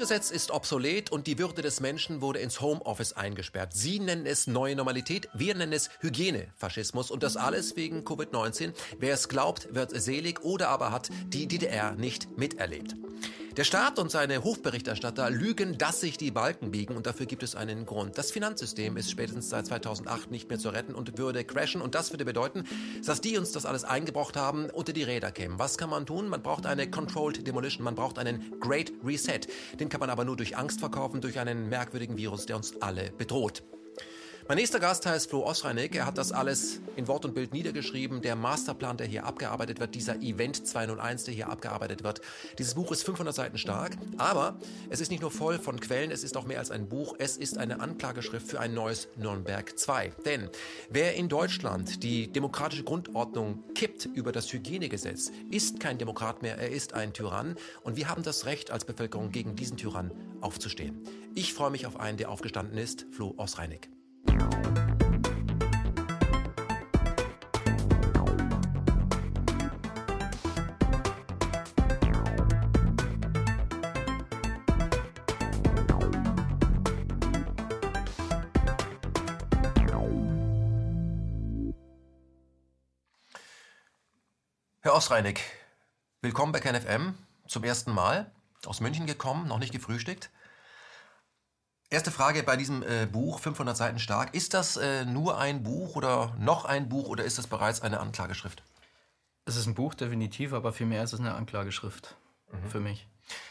Gesetz 0.00 0.30
ist 0.30 0.50
obsolet 0.50 1.12
und 1.12 1.26
die 1.26 1.38
Würde 1.38 1.60
des 1.60 1.80
Menschen 1.80 2.22
wurde 2.22 2.38
ins 2.38 2.62
Homeoffice 2.62 3.12
eingesperrt. 3.12 3.74
Sie 3.74 4.00
nennen 4.00 4.24
es 4.24 4.46
neue 4.46 4.74
Normalität, 4.74 5.28
wir 5.34 5.54
nennen 5.54 5.74
es 5.74 5.90
Hygienefaschismus 6.00 7.10
und 7.10 7.22
das 7.22 7.36
alles 7.36 7.76
wegen 7.76 8.02
Covid-19. 8.02 8.72
Wer 8.98 9.12
es 9.12 9.28
glaubt, 9.28 9.74
wird 9.74 9.90
selig 9.90 10.40
oder 10.42 10.70
aber 10.70 10.90
hat 10.90 11.10
die 11.28 11.46
DDR 11.46 11.92
nicht 11.92 12.38
miterlebt. 12.38 12.94
Der 13.60 13.64
Staat 13.64 13.98
und 13.98 14.10
seine 14.10 14.42
Hofberichterstatter 14.42 15.28
lügen, 15.28 15.76
dass 15.76 16.00
sich 16.00 16.16
die 16.16 16.30
Balken 16.30 16.70
biegen 16.70 16.96
und 16.96 17.06
dafür 17.06 17.26
gibt 17.26 17.42
es 17.42 17.54
einen 17.54 17.84
Grund. 17.84 18.16
Das 18.16 18.30
Finanzsystem 18.30 18.96
ist 18.96 19.10
spätestens 19.10 19.50
seit 19.50 19.66
2008 19.66 20.30
nicht 20.30 20.48
mehr 20.48 20.58
zu 20.58 20.70
retten 20.70 20.94
und 20.94 21.18
würde 21.18 21.44
crashen 21.44 21.82
und 21.82 21.94
das 21.94 22.10
würde 22.10 22.24
bedeuten, 22.24 22.64
dass 23.04 23.20
die 23.20 23.36
uns 23.36 23.52
das 23.52 23.66
alles 23.66 23.84
eingebrockt 23.84 24.38
haben, 24.38 24.70
unter 24.70 24.94
die 24.94 25.02
Räder 25.02 25.30
kämen. 25.30 25.58
Was 25.58 25.76
kann 25.76 25.90
man 25.90 26.06
tun? 26.06 26.30
Man 26.30 26.42
braucht 26.42 26.64
eine 26.64 26.88
Controlled 26.90 27.46
Demolition, 27.46 27.84
man 27.84 27.96
braucht 27.96 28.18
einen 28.18 28.58
Great 28.60 28.92
Reset. 29.04 29.40
Den 29.78 29.89
kann 29.90 30.00
man 30.00 30.08
aber 30.10 30.24
nur 30.24 30.36
durch 30.36 30.56
Angst 30.56 30.80
verkaufen, 30.80 31.20
durch 31.20 31.38
einen 31.38 31.68
merkwürdigen 31.68 32.16
Virus, 32.16 32.46
der 32.46 32.56
uns 32.56 32.80
alle 32.80 33.10
bedroht. 33.10 33.62
Mein 34.50 34.56
nächster 34.56 34.80
Gast 34.80 35.06
heißt 35.06 35.30
Flo 35.30 35.44
Osreinig. 35.44 35.94
Er 35.94 36.06
hat 36.06 36.18
das 36.18 36.32
alles 36.32 36.80
in 36.96 37.06
Wort 37.06 37.24
und 37.24 37.36
Bild 37.36 37.52
niedergeschrieben. 37.52 38.20
Der 38.20 38.34
Masterplan, 38.34 38.96
der 38.96 39.06
hier 39.06 39.24
abgearbeitet 39.24 39.78
wird, 39.78 39.94
dieser 39.94 40.16
Event 40.16 40.66
201, 40.66 41.22
der 41.22 41.34
hier 41.34 41.48
abgearbeitet 41.48 42.02
wird. 42.02 42.20
Dieses 42.58 42.74
Buch 42.74 42.90
ist 42.90 43.04
500 43.04 43.32
Seiten 43.32 43.58
stark, 43.58 43.92
aber 44.18 44.58
es 44.88 45.00
ist 45.00 45.12
nicht 45.12 45.20
nur 45.20 45.30
voll 45.30 45.60
von 45.60 45.78
Quellen, 45.78 46.10
es 46.10 46.24
ist 46.24 46.36
auch 46.36 46.46
mehr 46.46 46.58
als 46.58 46.72
ein 46.72 46.88
Buch. 46.88 47.14
Es 47.20 47.36
ist 47.36 47.58
eine 47.58 47.78
Anklageschrift 47.78 48.48
für 48.48 48.58
ein 48.58 48.74
neues 48.74 49.06
Nürnberg 49.14 49.78
2. 49.78 50.14
Denn 50.24 50.50
wer 50.88 51.14
in 51.14 51.28
Deutschland 51.28 52.02
die 52.02 52.26
demokratische 52.26 52.82
Grundordnung 52.82 53.62
kippt 53.76 54.06
über 54.06 54.32
das 54.32 54.52
Hygienegesetz, 54.52 55.30
ist 55.52 55.78
kein 55.78 55.96
Demokrat 55.96 56.42
mehr, 56.42 56.58
er 56.58 56.70
ist 56.70 56.94
ein 56.94 57.12
Tyrann. 57.12 57.54
Und 57.84 57.96
wir 57.96 58.08
haben 58.08 58.24
das 58.24 58.46
Recht 58.46 58.72
als 58.72 58.84
Bevölkerung 58.84 59.30
gegen 59.30 59.54
diesen 59.54 59.76
Tyrann 59.76 60.10
aufzustehen. 60.40 61.04
Ich 61.36 61.54
freue 61.54 61.70
mich 61.70 61.86
auf 61.86 62.00
einen, 62.00 62.18
der 62.18 62.32
aufgestanden 62.32 62.78
ist, 62.78 63.06
Flo 63.12 63.32
Osreinig. 63.36 63.88
Herr 84.82 84.96
Osreinig, 84.96 85.40
willkommen 86.20 86.50
bei 86.52 86.58
KenFM. 86.58 87.14
Zum 87.46 87.62
ersten 87.62 87.92
Mal 87.92 88.32
aus 88.66 88.80
München 88.80 89.06
gekommen, 89.06 89.46
noch 89.46 89.58
nicht 89.58 89.72
gefrühstückt. 89.72 90.30
Erste 91.92 92.12
Frage 92.12 92.44
bei 92.44 92.56
diesem 92.56 92.84
äh, 92.84 93.06
Buch, 93.10 93.40
500 93.40 93.76
Seiten 93.76 93.98
stark. 93.98 94.32
Ist 94.32 94.54
das 94.54 94.76
äh, 94.76 95.04
nur 95.04 95.38
ein 95.38 95.64
Buch 95.64 95.96
oder 95.96 96.32
noch 96.38 96.64
ein 96.64 96.88
Buch 96.88 97.08
oder 97.08 97.24
ist 97.24 97.36
das 97.36 97.48
bereits 97.48 97.82
eine 97.82 97.98
Anklageschrift? 97.98 98.62
Es 99.44 99.56
ist 99.56 99.66
ein 99.66 99.74
Buch, 99.74 99.94
definitiv, 99.94 100.52
aber 100.52 100.72
vielmehr 100.72 101.02
ist 101.02 101.12
es 101.12 101.18
eine 101.18 101.34
Anklageschrift 101.34 102.14
mhm. 102.52 102.70
für 102.70 102.78
mich. 102.78 103.08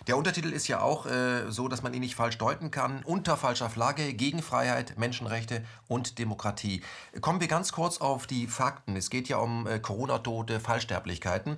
Der 0.07 0.15
Untertitel 0.15 0.53
ist 0.53 0.69
ja 0.69 0.81
auch 0.81 1.05
äh, 1.05 1.51
so, 1.51 1.67
dass 1.67 1.83
man 1.83 1.93
ihn 1.93 1.99
nicht 1.99 2.15
falsch 2.15 2.37
deuten 2.37 2.71
kann. 2.71 3.03
Unter 3.03 3.35
falscher 3.35 3.69
Flagge, 3.69 4.13
gegen 4.13 4.41
Freiheit, 4.41 4.97
Menschenrechte 4.97 5.65
und 5.89 6.17
Demokratie. 6.17 6.81
Kommen 7.19 7.41
wir 7.41 7.49
ganz 7.49 7.73
kurz 7.73 7.97
auf 7.99 8.25
die 8.25 8.47
Fakten. 8.47 8.95
Es 8.95 9.09
geht 9.09 9.27
ja 9.27 9.37
um 9.37 9.67
äh, 9.67 9.79
Corona-Tote, 9.79 10.61
Fallsterblichkeiten. 10.61 11.57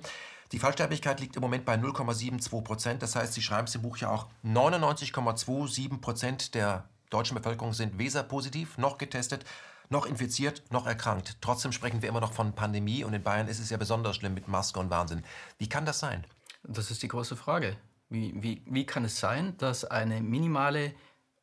Die 0.52 0.58
Fallsterblichkeit 0.58 1.18
liegt 1.20 1.34
im 1.36 1.42
Moment 1.42 1.64
bei 1.64 1.74
0,72 1.74 2.62
Prozent. 2.62 3.02
Das 3.02 3.16
heißt, 3.16 3.32
Sie 3.32 3.40
schreiben 3.40 3.66
es 3.66 3.74
im 3.74 3.82
Buch 3.82 3.96
ja 3.96 4.10
auch, 4.10 4.28
99,27 4.44 5.98
Prozent 5.98 6.54
der 6.54 6.84
deutschen 7.08 7.36
Bevölkerung 7.36 7.72
sind 7.72 7.98
Weser-positiv, 7.98 8.76
noch 8.76 8.98
getestet, 8.98 9.46
noch 9.88 10.04
infiziert, 10.04 10.62
noch 10.70 10.86
erkrankt. 10.86 11.38
Trotzdem 11.40 11.72
sprechen 11.72 12.02
wir 12.02 12.08
immer 12.10 12.20
noch 12.20 12.34
von 12.34 12.54
Pandemie 12.54 13.02
und 13.02 13.14
in 13.14 13.22
Bayern 13.22 13.48
ist 13.48 13.60
es 13.60 13.70
ja 13.70 13.78
besonders 13.78 14.16
schlimm 14.16 14.34
mit 14.34 14.46
Maske 14.46 14.78
und 14.78 14.90
Wahnsinn. 14.90 15.24
Wie 15.56 15.68
kann 15.68 15.86
das 15.86 16.00
sein? 16.00 16.26
Das 16.64 16.90
ist 16.90 17.02
die 17.02 17.08
große 17.08 17.36
Frage. 17.36 17.76
Wie, 18.10 18.34
wie, 18.42 18.62
wie 18.66 18.84
kann 18.84 19.04
es 19.06 19.18
sein, 19.18 19.56
dass 19.56 19.86
eine 19.86 20.20
minimale 20.20 20.94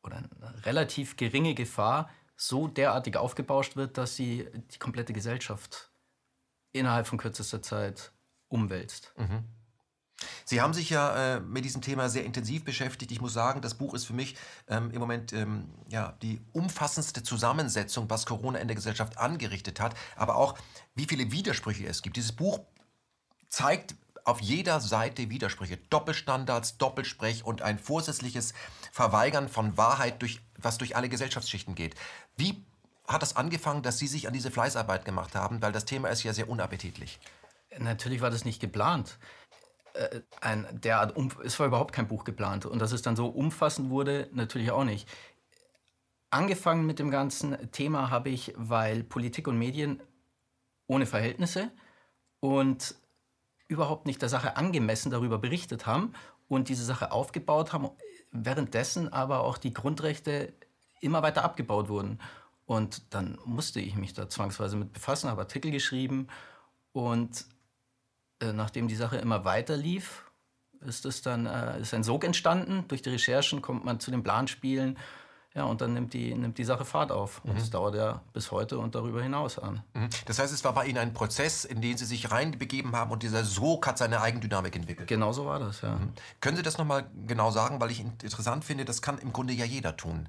oder 0.04 0.18
eine 0.18 0.64
relativ 0.66 1.16
geringe 1.16 1.54
Gefahr 1.54 2.08
so 2.36 2.68
derartig 2.68 3.16
aufgebauscht 3.16 3.74
wird, 3.74 3.98
dass 3.98 4.14
sie 4.14 4.46
die 4.72 4.78
komplette 4.78 5.12
Gesellschaft 5.12 5.90
innerhalb 6.72 7.08
von 7.08 7.18
kürzester 7.18 7.60
Zeit 7.60 8.12
umwälzt. 8.50 9.12
Mhm. 9.16 9.44
Sie 10.44 10.60
haben 10.60 10.74
sich 10.74 10.90
ja 10.90 11.36
äh, 11.36 11.40
mit 11.40 11.64
diesem 11.64 11.80
Thema 11.80 12.08
sehr 12.08 12.24
intensiv 12.24 12.64
beschäftigt. 12.64 13.10
Ich 13.10 13.20
muss 13.20 13.32
sagen, 13.32 13.62
das 13.62 13.74
Buch 13.74 13.94
ist 13.94 14.04
für 14.04 14.12
mich 14.12 14.36
ähm, 14.68 14.90
im 14.90 15.00
Moment 15.00 15.32
ähm, 15.32 15.70
ja, 15.88 16.14
die 16.22 16.40
umfassendste 16.52 17.22
Zusammensetzung, 17.22 18.10
was 18.10 18.26
Corona 18.26 18.58
in 18.58 18.68
der 18.68 18.74
Gesellschaft 18.74 19.16
angerichtet 19.16 19.80
hat, 19.80 19.94
aber 20.16 20.36
auch, 20.36 20.58
wie 20.94 21.06
viele 21.06 21.32
Widersprüche 21.32 21.86
es 21.86 22.02
gibt. 22.02 22.16
Dieses 22.16 22.32
Buch 22.32 22.60
zeigt 23.48 23.94
auf 24.24 24.40
jeder 24.40 24.80
Seite 24.80 25.30
Widersprüche, 25.30 25.78
Doppelstandards, 25.88 26.76
Doppelsprech 26.76 27.44
und 27.44 27.62
ein 27.62 27.78
vorsätzliches 27.78 28.52
Verweigern 28.92 29.48
von 29.48 29.76
Wahrheit, 29.76 30.20
durch, 30.20 30.40
was 30.58 30.78
durch 30.78 30.96
alle 30.96 31.08
Gesellschaftsschichten 31.08 31.74
geht. 31.74 31.94
Wie 32.36 32.62
hat 33.08 33.22
das 33.22 33.36
angefangen, 33.36 33.82
dass 33.82 33.98
Sie 33.98 34.06
sich 34.06 34.26
an 34.26 34.32
diese 34.32 34.50
Fleißarbeit 34.50 35.04
gemacht 35.04 35.34
haben? 35.34 35.62
Weil 35.62 35.72
das 35.72 35.84
Thema 35.84 36.08
ist 36.08 36.22
ja 36.22 36.32
sehr 36.32 36.48
unappetitlich. 36.48 37.18
Natürlich 37.78 38.20
war 38.20 38.30
das 38.30 38.44
nicht 38.44 38.60
geplant. 38.60 39.18
Äh, 39.94 40.20
ein 40.40 40.66
derart, 40.72 41.16
es 41.44 41.58
war 41.58 41.66
überhaupt 41.66 41.94
kein 41.94 42.08
Buch 42.08 42.24
geplant. 42.24 42.66
Und 42.66 42.78
dass 42.80 42.92
es 42.92 43.02
dann 43.02 43.16
so 43.16 43.26
umfassend 43.26 43.90
wurde, 43.90 44.28
natürlich 44.32 44.70
auch 44.70 44.84
nicht. 44.84 45.08
Angefangen 46.30 46.86
mit 46.86 46.98
dem 46.98 47.10
ganzen 47.10 47.70
Thema 47.72 48.10
habe 48.10 48.30
ich, 48.30 48.54
weil 48.56 49.02
Politik 49.02 49.48
und 49.48 49.58
Medien 49.58 50.00
ohne 50.86 51.06
Verhältnisse 51.06 51.70
und 52.40 52.94
überhaupt 53.68 54.06
nicht 54.06 54.22
der 54.22 54.28
Sache 54.28 54.56
angemessen 54.56 55.10
darüber 55.10 55.38
berichtet 55.38 55.86
haben 55.86 56.12
und 56.48 56.68
diese 56.68 56.84
Sache 56.84 57.12
aufgebaut 57.12 57.72
haben, 57.72 57.90
währenddessen 58.32 59.12
aber 59.12 59.40
auch 59.40 59.58
die 59.58 59.72
Grundrechte 59.72 60.52
immer 61.00 61.22
weiter 61.22 61.44
abgebaut 61.44 61.88
wurden. 61.88 62.20
Und 62.66 63.14
dann 63.14 63.38
musste 63.44 63.80
ich 63.80 63.96
mich 63.96 64.14
da 64.14 64.28
zwangsweise 64.28 64.76
mit 64.76 64.92
befassen, 64.92 65.30
habe 65.30 65.42
Artikel 65.42 65.70
geschrieben 65.70 66.28
und 66.92 67.46
äh, 68.40 68.52
nachdem 68.52 68.88
die 68.88 68.96
Sache 68.96 69.16
immer 69.16 69.44
weiter 69.44 69.76
lief, 69.76 70.24
ist 70.80 71.04
es 71.04 71.22
dann 71.22 71.46
äh, 71.46 71.80
ist 71.80 71.94
ein 71.94 72.04
Sog 72.04 72.24
entstanden. 72.24 72.84
Durch 72.88 73.02
die 73.02 73.10
Recherchen 73.10 73.62
kommt 73.62 73.84
man 73.84 74.00
zu 74.00 74.10
den 74.10 74.22
Planspielen. 74.22 74.98
Ja, 75.54 75.64
und 75.64 75.80
dann 75.80 75.94
nimmt 75.94 76.14
die, 76.14 76.32
nimmt 76.32 76.58
die 76.58 76.64
Sache 76.64 76.84
Fahrt 76.84 77.10
auf. 77.10 77.44
Und 77.44 77.56
es 77.56 77.66
mhm. 77.66 77.70
dauert 77.72 77.94
ja 77.96 78.22
bis 78.32 78.52
heute 78.52 78.78
und 78.78 78.94
darüber 78.94 79.20
hinaus 79.20 79.58
an. 79.58 79.82
Mhm. 79.94 80.08
Das 80.26 80.38
heißt, 80.38 80.54
es 80.54 80.62
war 80.62 80.72
bei 80.72 80.86
Ihnen 80.86 80.98
ein 80.98 81.12
Prozess, 81.12 81.64
in 81.64 81.80
den 81.80 81.96
Sie 81.96 82.04
sich 82.04 82.30
reinbegeben 82.30 82.94
haben 82.94 83.10
und 83.10 83.24
dieser 83.24 83.44
Sog 83.44 83.86
hat 83.88 83.98
seine 83.98 84.20
Eigendynamik 84.20 84.76
entwickelt. 84.76 85.08
Genau 85.08 85.32
so 85.32 85.46
war 85.46 85.58
das, 85.58 85.80
ja. 85.80 85.96
Mhm. 85.96 86.12
Können 86.40 86.56
Sie 86.56 86.62
das 86.62 86.78
nochmal 86.78 87.10
genau 87.26 87.50
sagen, 87.50 87.80
weil 87.80 87.90
ich 87.90 88.00
interessant 88.00 88.64
finde, 88.64 88.84
das 88.84 89.02
kann 89.02 89.18
im 89.18 89.32
Grunde 89.32 89.52
ja 89.52 89.64
jeder 89.64 89.96
tun. 89.96 90.28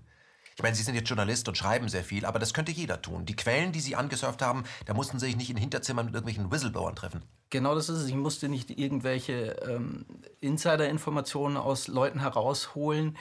Ich 0.56 0.64
meine, 0.64 0.76
Sie 0.76 0.84
sind 0.84 0.96
jetzt 0.96 1.08
Journalist 1.08 1.48
und 1.48 1.56
schreiben 1.56 1.88
sehr 1.88 2.04
viel, 2.04 2.26
aber 2.26 2.40
das 2.40 2.54
könnte 2.54 2.72
jeder 2.72 3.02
tun. 3.02 3.26
Die 3.26 3.36
Quellen, 3.36 3.72
die 3.72 3.80
Sie 3.80 3.96
angesurft 3.96 4.42
haben, 4.42 4.64
da 4.86 4.96
mussten 4.96 5.20
Sie 5.20 5.28
sich 5.28 5.38
nicht 5.38 5.52
in 5.52 5.58
Hinterzimmern 5.58 6.08
mit 6.08 6.16
irgendwelchen 6.16 6.52
Whistleblowern 6.52 6.96
treffen. 6.96 7.24
Genau 7.52 7.76
das 7.76 7.90
ist 7.90 8.00
es. 8.00 8.08
Ich 8.08 8.16
musste 8.16 8.48
nicht 8.50 8.80
irgendwelche 8.80 9.58
ähm, 9.68 10.06
Insider-Informationen 10.40 11.58
aus 11.58 11.90
Leuten 11.90 12.22
herausholen. 12.22 13.18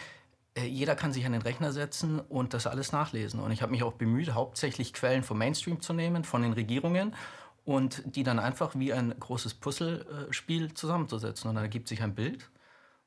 Äh, 0.54 0.66
jeder 0.66 0.94
kann 0.94 1.12
sich 1.12 1.26
an 1.26 1.32
den 1.32 1.42
Rechner 1.42 1.72
setzen 1.72 2.20
und 2.20 2.54
das 2.54 2.68
alles 2.68 2.92
nachlesen. 2.92 3.40
Und 3.40 3.50
ich 3.50 3.60
habe 3.60 3.72
mich 3.72 3.82
auch 3.82 3.94
bemüht, 3.94 4.32
hauptsächlich 4.32 4.92
Quellen 4.92 5.24
vom 5.24 5.36
Mainstream 5.36 5.80
zu 5.80 5.92
nehmen, 5.92 6.22
von 6.22 6.42
den 6.42 6.52
Regierungen 6.52 7.16
und 7.64 8.02
die 8.06 8.22
dann 8.22 8.38
einfach 8.38 8.76
wie 8.76 8.92
ein 8.92 9.12
großes 9.18 9.54
Puzzlespiel 9.54 10.74
zusammenzusetzen. 10.74 11.48
Und 11.48 11.56
dann 11.56 11.64
ergibt 11.64 11.88
sich 11.88 12.00
ein 12.00 12.14
Bild. 12.14 12.50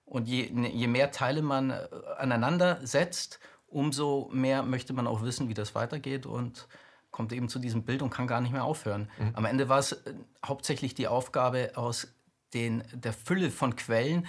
Und 0.05 0.27
je, 0.27 0.49
ne, 0.51 0.69
je 0.69 0.87
mehr 0.87 1.11
Teile 1.11 1.41
man 1.41 1.69
äh, 1.69 1.87
aneinander 2.17 2.79
setzt, 2.83 3.39
umso 3.67 4.29
mehr 4.33 4.61
möchte 4.61 4.91
man 4.91 5.07
auch 5.07 5.21
wissen, 5.21 5.47
wie 5.47 5.53
das 5.53 5.73
weitergeht 5.73 6.25
und 6.25 6.67
kommt 7.13 7.31
eben 7.31 7.47
zu 7.47 7.59
diesem 7.59 7.83
Bild 7.83 8.01
und 8.01 8.09
kann 8.09 8.27
gar 8.27 8.41
nicht 8.41 8.51
mehr 8.51 8.65
aufhören. 8.65 9.09
Mhm. 9.17 9.35
Am 9.35 9.45
Ende 9.45 9.69
war 9.69 9.79
es 9.79 9.93
äh, 9.93 10.13
hauptsächlich 10.45 10.95
die 10.95 11.07
Aufgabe, 11.07 11.71
aus 11.75 12.07
den, 12.53 12.83
der 12.91 13.13
Fülle 13.13 13.49
von 13.51 13.77
Quellen 13.77 14.27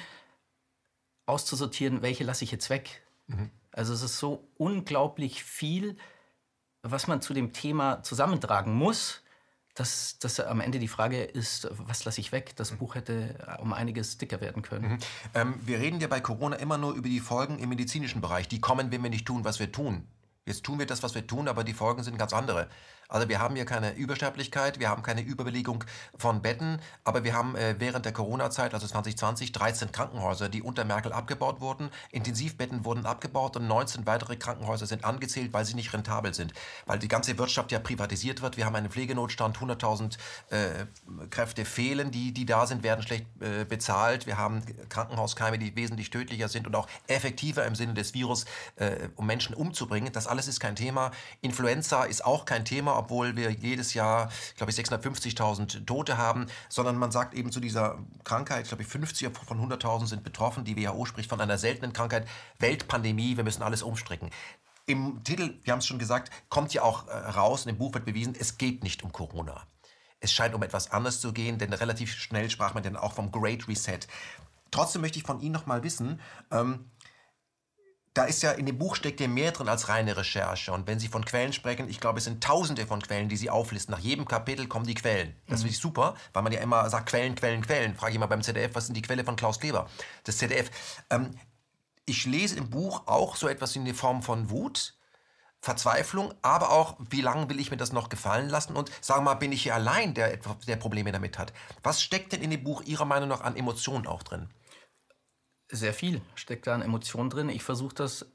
auszusortieren, 1.27 2.03
welche 2.03 2.23
lasse 2.23 2.45
ich 2.45 2.53
jetzt 2.53 2.71
weg. 2.71 3.03
Mhm. 3.27 3.51
Also 3.73 3.93
es 3.93 4.03
ist 4.03 4.19
so 4.19 4.47
unglaublich 4.57 5.43
viel, 5.43 5.97
was 6.83 7.09
man 7.09 7.21
zu 7.21 7.35
dem 7.35 7.53
Thema 7.53 8.03
zusammentragen 8.03 8.75
muss, 8.75 9.23
dass, 9.75 10.19
dass 10.19 10.39
am 10.39 10.61
Ende 10.61 10.79
die 10.79 10.87
Frage 10.87 11.25
ist, 11.25 11.69
was 11.73 12.05
lasse 12.05 12.21
ich 12.21 12.31
weg? 12.31 12.55
Das 12.57 12.71
mhm. 12.71 12.79
Buch 12.79 12.95
hätte 12.95 13.59
um 13.61 13.73
einiges 13.73 14.19
dicker 14.19 14.41
werden 14.41 14.63
können. 14.63 14.93
Mhm. 14.93 14.99
Ähm, 15.35 15.55
wir 15.63 15.81
reden 15.81 16.01
ja 16.01 16.07
bei 16.07 16.21
Corona 16.21 16.57
immer 16.57 16.79
nur 16.79 16.93
über 16.93 17.09
die 17.09 17.21
Folgen 17.21 17.59
im 17.59 17.71
medizinischen 17.71 18.21
Bereich. 18.21 18.47
Die 18.47 18.61
kommen, 18.61 18.93
wenn 18.93 19.03
wir 19.03 19.11
nicht 19.11 19.27
tun, 19.27 19.45
was 19.45 19.59
wir 19.59 19.73
tun. 19.73 20.07
Jetzt 20.46 20.64
tun 20.64 20.79
wir 20.79 20.87
das, 20.87 21.02
was 21.02 21.14
wir 21.14 21.26
tun, 21.26 21.49
aber 21.49 21.64
die 21.64 21.73
Folgen 21.73 22.02
sind 22.02 22.19
ganz 22.19 22.35
andere. 22.35 22.69
Also 23.14 23.28
wir 23.28 23.38
haben 23.38 23.55
hier 23.55 23.64
keine 23.64 23.94
Übersterblichkeit, 23.94 24.81
wir 24.81 24.88
haben 24.88 25.05
keine 25.05 25.22
Überbelegung 25.22 25.84
von 26.19 26.43
Betten, 26.43 26.81
aber 27.05 27.22
wir 27.22 27.32
haben 27.32 27.55
äh, 27.55 27.76
während 27.78 28.05
der 28.06 28.12
Corona-Zeit, 28.12 28.75
also 28.75 28.88
2020, 28.88 29.52
13 29.52 29.93
Krankenhäuser, 29.93 30.49
die 30.49 30.62
unter 30.62 30.84
Merkel 30.84 31.12
abgebaut 31.12 31.61
wurden. 31.61 31.90
Intensivbetten 32.11 32.84
wurden 32.84 33.06
abgebaut 33.06 33.56
und 33.56 33.69
19 33.69 34.05
weitere 34.05 34.34
Krankenhäuser 34.34 34.87
sind 34.87 35.05
angezählt, 35.05 35.52
weil 35.52 35.64
sie 35.64 35.75
nicht 35.75 35.93
rentabel 35.93 36.34
sind. 36.34 36.55
Weil 36.87 36.99
die 36.99 37.06
ganze 37.06 37.38
Wirtschaft 37.38 37.70
ja 37.70 37.78
privatisiert 37.78 38.43
wird. 38.43 38.56
Wir 38.56 38.66
haben 38.66 38.75
einen 38.75 38.90
Pflegenotstand, 38.90 39.58
100.000 39.58 40.19
äh, 40.50 40.87
Kräfte 41.31 41.64
fehlen, 41.64 42.11
die, 42.11 42.32
die 42.32 42.46
da 42.46 42.66
sind, 42.66 42.82
werden 42.82 43.02
schlecht 43.02 43.26
äh, 43.38 43.64
bezahlt. 43.64 44.26
Wir 44.26 44.38
haben 44.38 44.61
Krankenhauskeime, 44.88 45.61
die 45.61 45.76
wesentlich 45.76 46.11
tödlicher 46.11 46.49
sind 46.49 46.66
und 46.66 46.75
auch 46.75 46.88
effektiver 47.06 47.64
im 47.64 47.76
Sinne 47.76 47.94
des 47.94 48.12
Virus, 48.12 48.44
äh, 48.75 49.08
um 49.14 49.25
Menschen 49.25 49.55
umzubringen. 49.55 50.12
Das 50.12 50.26
alles 50.26 50.49
ist 50.49 50.58
kein 50.58 50.75
Thema. 50.75 51.12
Influenza 51.43 52.02
ist 52.02 52.25
auch 52.25 52.44
kein 52.44 52.64
Thema, 52.64 53.04
obwohl 53.05 53.37
wir 53.37 53.51
jedes 53.51 53.95
Jahr, 53.95 54.31
glaube 54.56 54.73
ich, 54.73 54.79
650.000 54.79 55.85
Tote 55.85 56.17
haben, 56.17 56.47
sondern 56.69 56.97
man 56.97 57.12
sagt 57.12 57.35
eben 57.35 57.53
zu 57.53 57.61
dieser 57.61 57.99
Krankheit, 58.25 58.67
glaube 58.67 58.83
ich, 58.83 58.89
50 58.89 59.29
von 59.37 59.59
100.000 59.59 60.06
sind 60.06 60.25
betroffen. 60.25 60.65
Die 60.65 60.77
WHO 60.77 61.05
spricht 61.05 61.29
von 61.29 61.41
einer 61.41 61.59
seltenen 61.59 61.93
Krankheit, 61.93 62.27
Weltpandemie, 62.59 63.37
wir 63.37 63.45
müssen 63.45 63.62
alles 63.62 63.83
umstricken. 63.83 64.31
Im 64.87 65.23
Titel, 65.25 65.59
wir 65.62 65.73
haben 65.73 65.81
es 65.81 65.87
schon 65.87 65.99
gesagt, 65.99 66.31
kommt 66.49 66.75
ja 66.75 66.83
auch 66.83 67.09
äh, 67.09 67.12
raus, 67.12 67.65
und 67.65 67.71
im 67.71 67.79
Buch 67.79 67.95
wird 67.95 68.05
bewiesen, 68.05 68.35
es 68.39 68.59
geht 68.59 68.83
nicht 68.83 69.03
um 69.03 69.12
Corona. 69.12 69.67
Es 70.21 70.33
scheint 70.33 70.55
um 70.55 70.62
etwas 70.62 70.91
anderes 70.91 71.21
zu 71.21 71.33
gehen, 71.33 71.59
denn 71.59 71.73
relativ 71.73 72.15
schnell 72.15 72.49
sprach 72.49 72.75
man 72.75 72.83
dann 72.83 72.97
auch 72.97 73.12
vom 73.12 73.31
Great 73.31 73.69
Reset. 73.69 74.00
Trotzdem 74.71 75.03
möchte 75.03 75.19
ich 75.19 75.25
von 75.25 75.41
Ihnen 75.41 75.53
noch 75.53 75.67
mal 75.67 75.85
wissen, 75.85 76.21
ähm, 76.50 76.91
da 78.14 78.25
ist 78.25 78.44
ja 78.44 78.52
in 78.52 78.64
dem 78.64 78.78
Buch 78.78 78.94
steckt 78.94 79.20
ja 79.20 79.26
mehr 79.26 79.50
drin 79.50 79.69
als 79.69 79.88
reine 79.88 80.16
Recherche. 80.16 80.72
Und 80.72 80.87
wenn 80.87 81.00
Sie 81.00 81.08
von 81.08 81.25
Quellen 81.25 81.52
sprechen, 81.52 81.88
ich 81.88 81.99
glaube, 82.00 82.19
es 82.19 82.25
sind 82.25 82.43
tausende 82.43 82.87
von 82.87 83.02
Quellen, 83.02 83.28
die 83.28 83.37
Sie 83.37 83.50
auflisten. 83.50 83.93
Nach 83.93 83.99
jedem 83.99 84.26
Kapitel 84.26 84.69
kommen 84.69 84.87
die 84.87 84.94
Quellen. 84.94 85.34
Das 85.49 85.58
mhm. 85.58 85.62
finde 85.62 85.70
ich 85.72 85.81
super, 85.81 86.14
weil 86.32 86.44
man 86.44 86.52
ja 86.52 86.61
immer 86.61 86.88
sagt 86.88 87.08
Quellen, 87.08 87.34
Quellen, 87.34 87.62
Quellen. 87.62 87.96
Frage 87.96 88.12
ich 88.12 88.19
mal 88.20 88.26
beim 88.26 88.43
ZDF, 88.43 88.75
was 88.75 88.87
sind 88.87 88.96
die 88.96 89.02
Quelle 89.02 89.25
von 89.25 89.34
Klaus 89.34 89.58
Kleber? 89.58 89.88
Das 90.22 90.38
ZDF. 90.38 90.70
Ähm, 91.11 91.37
ich 92.06 92.25
lese 92.25 92.56
im 92.56 92.70
Buch 92.70 93.02
auch 93.06 93.34
so 93.34 93.49
etwas 93.49 93.75
in 93.75 93.84
der 93.84 93.94
Form 93.94 94.22
von 94.22 94.50
Wut, 94.50 94.94
Verzweiflung, 95.61 96.34
aber 96.43 96.70
auch, 96.70 96.96
wie 96.99 97.22
lange 97.22 97.49
will 97.49 97.58
ich 97.58 97.70
mir 97.70 97.78
das 97.78 97.93
noch 97.93 98.11
gefallen 98.11 98.50
lassen? 98.50 98.76
Und 98.76 98.93
sagen 99.00 99.25
wir 99.25 99.31
mal, 99.31 99.34
bin 99.34 99.50
ich 99.50 99.62
hier 99.62 99.75
allein, 99.75 100.12
der, 100.12 100.38
der 100.66 100.76
Probleme 100.76 101.11
damit 101.11 101.38
hat? 101.38 101.52
Was 101.82 102.02
steckt 102.02 102.32
denn 102.32 102.43
in 102.43 102.50
dem 102.50 102.62
Buch 102.62 102.82
Ihrer 102.82 103.06
Meinung 103.06 103.31
nach 103.31 103.40
an 103.40 103.56
Emotionen 103.56 104.06
auch 104.06 104.22
drin? 104.22 104.50
Sehr 105.70 105.94
viel 105.94 106.20
steckt 106.34 106.66
da 106.66 106.75
an 106.75 106.82
Emotionen 106.82 107.31
drin. 107.31 107.49
Ich 107.49 107.62
versuche 107.62 107.94
das 107.94 108.22
äh, 108.22 108.26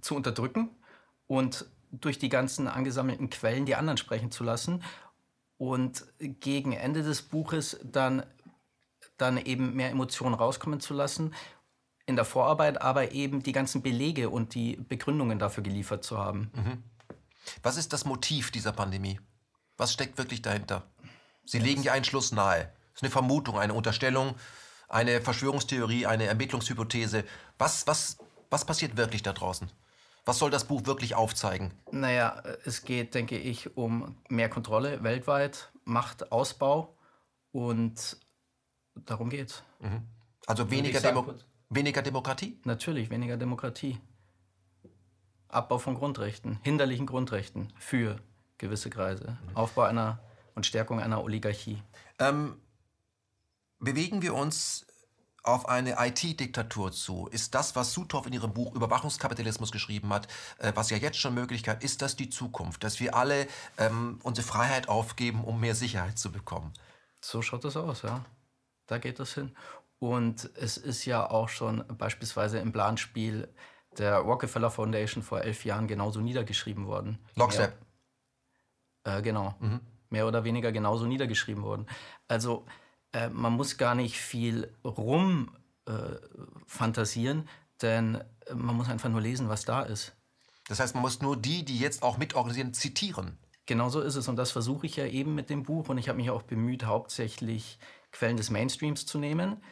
zu 0.00 0.14
unterdrücken 0.14 0.70
und 1.26 1.66
durch 1.90 2.18
die 2.18 2.28
ganzen 2.28 2.68
angesammelten 2.68 3.30
Quellen 3.30 3.66
die 3.66 3.76
anderen 3.76 3.98
sprechen 3.98 4.30
zu 4.30 4.44
lassen 4.44 4.82
und 5.56 6.04
gegen 6.18 6.72
Ende 6.72 7.02
des 7.02 7.22
Buches 7.22 7.78
dann, 7.84 8.24
dann 9.16 9.38
eben 9.38 9.74
mehr 9.74 9.90
Emotionen 9.90 10.34
rauskommen 10.34 10.80
zu 10.80 10.94
lassen 10.94 11.34
in 12.06 12.16
der 12.16 12.24
Vorarbeit, 12.24 12.82
aber 12.82 13.12
eben 13.12 13.42
die 13.42 13.52
ganzen 13.52 13.82
Belege 13.82 14.28
und 14.28 14.54
die 14.54 14.76
Begründungen 14.76 15.38
dafür 15.38 15.62
geliefert 15.62 16.04
zu 16.04 16.18
haben. 16.18 16.50
Mhm. 16.54 16.82
Was 17.62 17.76
ist 17.76 17.92
das 17.92 18.04
Motiv 18.04 18.50
dieser 18.50 18.72
Pandemie? 18.72 19.20
Was 19.76 19.92
steckt 19.92 20.18
wirklich 20.18 20.42
dahinter? 20.42 20.82
Sie 21.44 21.58
legen 21.58 21.82
ja 21.82 21.92
einen 21.92 22.04
Schluss 22.04 22.32
nahe. 22.32 22.72
Es 22.92 22.96
ist 22.98 23.02
eine 23.02 23.10
Vermutung, 23.10 23.58
eine 23.58 23.74
Unterstellung, 23.74 24.34
eine 24.94 25.20
Verschwörungstheorie, 25.20 26.06
eine 26.06 26.26
Ermittlungshypothese. 26.26 27.24
Was, 27.58 27.86
was, 27.88 28.16
was 28.48 28.64
passiert 28.64 28.96
wirklich 28.96 29.24
da 29.24 29.32
draußen? 29.32 29.70
Was 30.24 30.38
soll 30.38 30.50
das 30.50 30.64
Buch 30.64 30.86
wirklich 30.86 31.16
aufzeigen? 31.16 31.74
Naja, 31.90 32.42
es 32.64 32.84
geht, 32.84 33.14
denke 33.14 33.36
ich, 33.36 33.76
um 33.76 34.16
mehr 34.28 34.48
Kontrolle 34.48 35.02
weltweit, 35.02 35.72
Machtausbau 35.84 36.96
und 37.50 38.16
darum 38.94 39.30
geht's. 39.30 39.64
Mhm. 39.80 40.02
Also 40.46 40.70
weniger, 40.70 41.00
Demo 41.00 41.34
weniger 41.68 42.00
Demokratie? 42.00 42.58
Natürlich, 42.64 43.10
weniger 43.10 43.36
Demokratie. 43.36 43.98
Abbau 45.48 45.78
von 45.78 45.96
Grundrechten, 45.96 46.60
hinderlichen 46.62 47.06
Grundrechten 47.06 47.72
für 47.78 48.16
gewisse 48.58 48.90
Kreise. 48.90 49.36
Mhm. 49.50 49.56
Aufbau 49.56 49.82
einer 49.82 50.20
und 50.54 50.66
Stärkung 50.66 51.00
einer 51.00 51.22
Oligarchie. 51.22 51.82
Ähm, 52.20 52.56
bewegen 53.84 54.22
wir 54.22 54.34
uns 54.34 54.86
auf 55.42 55.68
eine 55.68 55.96
IT-Diktatur 55.98 56.90
zu? 56.90 57.28
Ist 57.30 57.54
das, 57.54 57.76
was 57.76 57.92
Suthoff 57.92 58.26
in 58.26 58.32
ihrem 58.32 58.54
Buch 58.54 58.74
Überwachungskapitalismus 58.74 59.70
geschrieben 59.70 60.12
hat, 60.12 60.26
äh, 60.58 60.72
was 60.74 60.90
ja 60.90 60.96
jetzt 60.96 61.18
schon 61.18 61.34
Möglichkeit 61.34 61.84
ist, 61.84 62.02
das 62.02 62.16
die 62.16 62.30
Zukunft, 62.30 62.82
dass 62.82 62.98
wir 62.98 63.14
alle 63.14 63.46
ähm, 63.78 64.18
unsere 64.22 64.46
Freiheit 64.46 64.88
aufgeben, 64.88 65.44
um 65.44 65.60
mehr 65.60 65.74
Sicherheit 65.74 66.18
zu 66.18 66.32
bekommen? 66.32 66.72
So 67.20 67.42
schaut 67.42 67.64
das 67.64 67.76
aus, 67.76 68.02
ja. 68.02 68.24
Da 68.86 68.98
geht 68.98 69.18
das 69.18 69.34
hin. 69.34 69.54
Und 69.98 70.50
es 70.56 70.76
ist 70.76 71.04
ja 71.04 71.30
auch 71.30 71.48
schon 71.48 71.84
beispielsweise 71.96 72.58
im 72.58 72.72
Planspiel 72.72 73.48
der 73.98 74.18
Rockefeller 74.18 74.70
Foundation 74.70 75.22
vor 75.22 75.42
elf 75.42 75.64
Jahren 75.64 75.86
genauso 75.86 76.20
niedergeschrieben 76.20 76.86
worden. 76.86 77.18
Lockstep. 77.36 77.74
Äh, 79.04 79.22
genau. 79.22 79.54
Mhm. 79.60 79.80
Mehr 80.10 80.26
oder 80.26 80.44
weniger 80.44 80.72
genauso 80.72 81.06
niedergeschrieben 81.06 81.62
worden. 81.62 81.86
Also 82.28 82.66
äh, 83.14 83.30
man 83.30 83.54
muss 83.54 83.78
gar 83.78 83.94
nicht 83.94 84.18
viel 84.18 84.70
rum 84.84 85.50
äh, 85.86 85.92
fantasieren, 86.66 87.48
denn 87.80 88.16
äh, 88.46 88.54
man 88.54 88.76
muss 88.76 88.88
einfach 88.88 89.08
nur 89.08 89.20
lesen, 89.20 89.48
was 89.48 89.64
da 89.64 89.82
ist. 89.82 90.12
Das 90.68 90.80
heißt, 90.80 90.94
man 90.94 91.02
muss 91.02 91.22
nur 91.22 91.36
die, 91.36 91.64
die 91.64 91.78
jetzt 91.78 92.02
auch 92.02 92.18
mitorganisieren, 92.18 92.74
zitieren. 92.74 93.38
Genau 93.66 93.88
so 93.88 94.00
ist 94.00 94.16
es 94.16 94.28
und 94.28 94.36
das 94.36 94.50
versuche 94.50 94.86
ich 94.86 94.96
ja 94.96 95.06
eben 95.06 95.34
mit 95.34 95.48
dem 95.48 95.62
Buch 95.62 95.88
und 95.88 95.96
ich 95.96 96.08
habe 96.08 96.16
mich 96.16 96.30
auch 96.30 96.42
bemüht, 96.42 96.84
hauptsächlich 96.84 97.78
Quellen 98.12 98.36
des 98.36 98.50
Mainstreams 98.50 99.06
zu 99.06 99.18
nehmen 99.18 99.62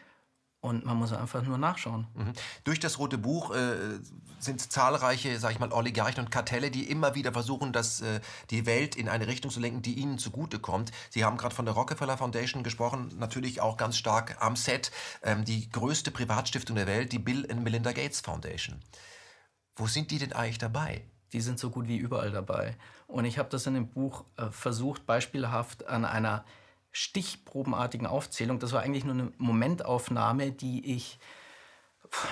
und 0.63 0.85
man 0.85 0.97
muss 0.97 1.13
einfach 1.13 1.43
nur 1.43 1.59
nachschauen. 1.59 2.07
Mhm. 2.15 2.33
Durch 2.63 2.79
das 2.79 3.01
Rote 3.01 3.19
Buch 3.19 3.53
äh, 3.53 3.99
sind 4.39 4.61
zahlreiche, 4.73 5.37
sag 5.41 5.51
ich 5.51 5.59
mal, 5.59 5.73
Oligarchen 5.73 6.25
und 6.25 6.31
Kartelle, 6.31 6.71
die 6.71 6.89
immer 6.89 7.17
wieder 7.17 7.33
versuchen, 7.33 7.73
dass, 7.73 8.01
äh, 8.01 8.21
die 8.51 8.65
Welt 8.65 8.95
in 8.95 9.09
eine 9.09 9.27
Richtung 9.27 9.51
zu 9.51 9.59
lenken, 9.59 9.83
die 9.83 9.95
ihnen 9.95 10.19
zugutekommt. 10.19 10.93
Sie 11.11 11.25
haben 11.25 11.37
gerade 11.37 11.55
von 11.55 11.65
der 11.65 11.75
Rockefeller 11.75 12.17
Foundation 12.17 12.63
gesprochen, 12.63 13.13
natürlich 13.19 13.61
auch 13.61 13.77
ganz 13.77 13.97
stark 13.97 14.37
am 14.41 14.55
Set. 14.55 14.93
Ähm, 15.25 15.45
die 15.45 15.69
größte 15.69 16.13
Privatstiftung 16.13 16.77
der 16.77 16.87
Welt, 16.87 17.13
die 17.13 17.19
Bill 17.19 17.45
and 17.51 17.65
Melinda 17.65 17.91
Gates 17.91 18.21
Foundation. 18.21 18.81
Wo 19.75 19.89
sind 19.89 20.13
die 20.13 20.19
denn 20.19 20.33
eigentlich 20.33 20.59
dabei? 20.59 21.03
Die 21.33 21.41
sind 21.41 21.59
so 21.59 21.71
gut 21.71 21.89
wie 21.89 21.97
überall 21.97 22.31
dabei. 22.31 22.77
Und 23.09 23.25
ich 23.25 23.37
habe 23.37 23.49
das 23.49 23.67
in 23.67 23.75
dem 23.75 23.89
Buch 23.89 24.27
äh, 24.37 24.49
versucht, 24.53 25.07
beispielhaft 25.07 25.89
an 25.89 26.05
einer 26.05 26.45
stichprobenartigen 26.93 28.07
Aufzählung. 28.07 28.59
Das 28.59 28.73
war 28.73 28.83
eigentlich 28.83 29.05
nur 29.05 29.15
eine 29.15 29.33
Momentaufnahme, 29.39 30.53
die 30.53 30.95
ich, 30.95 31.19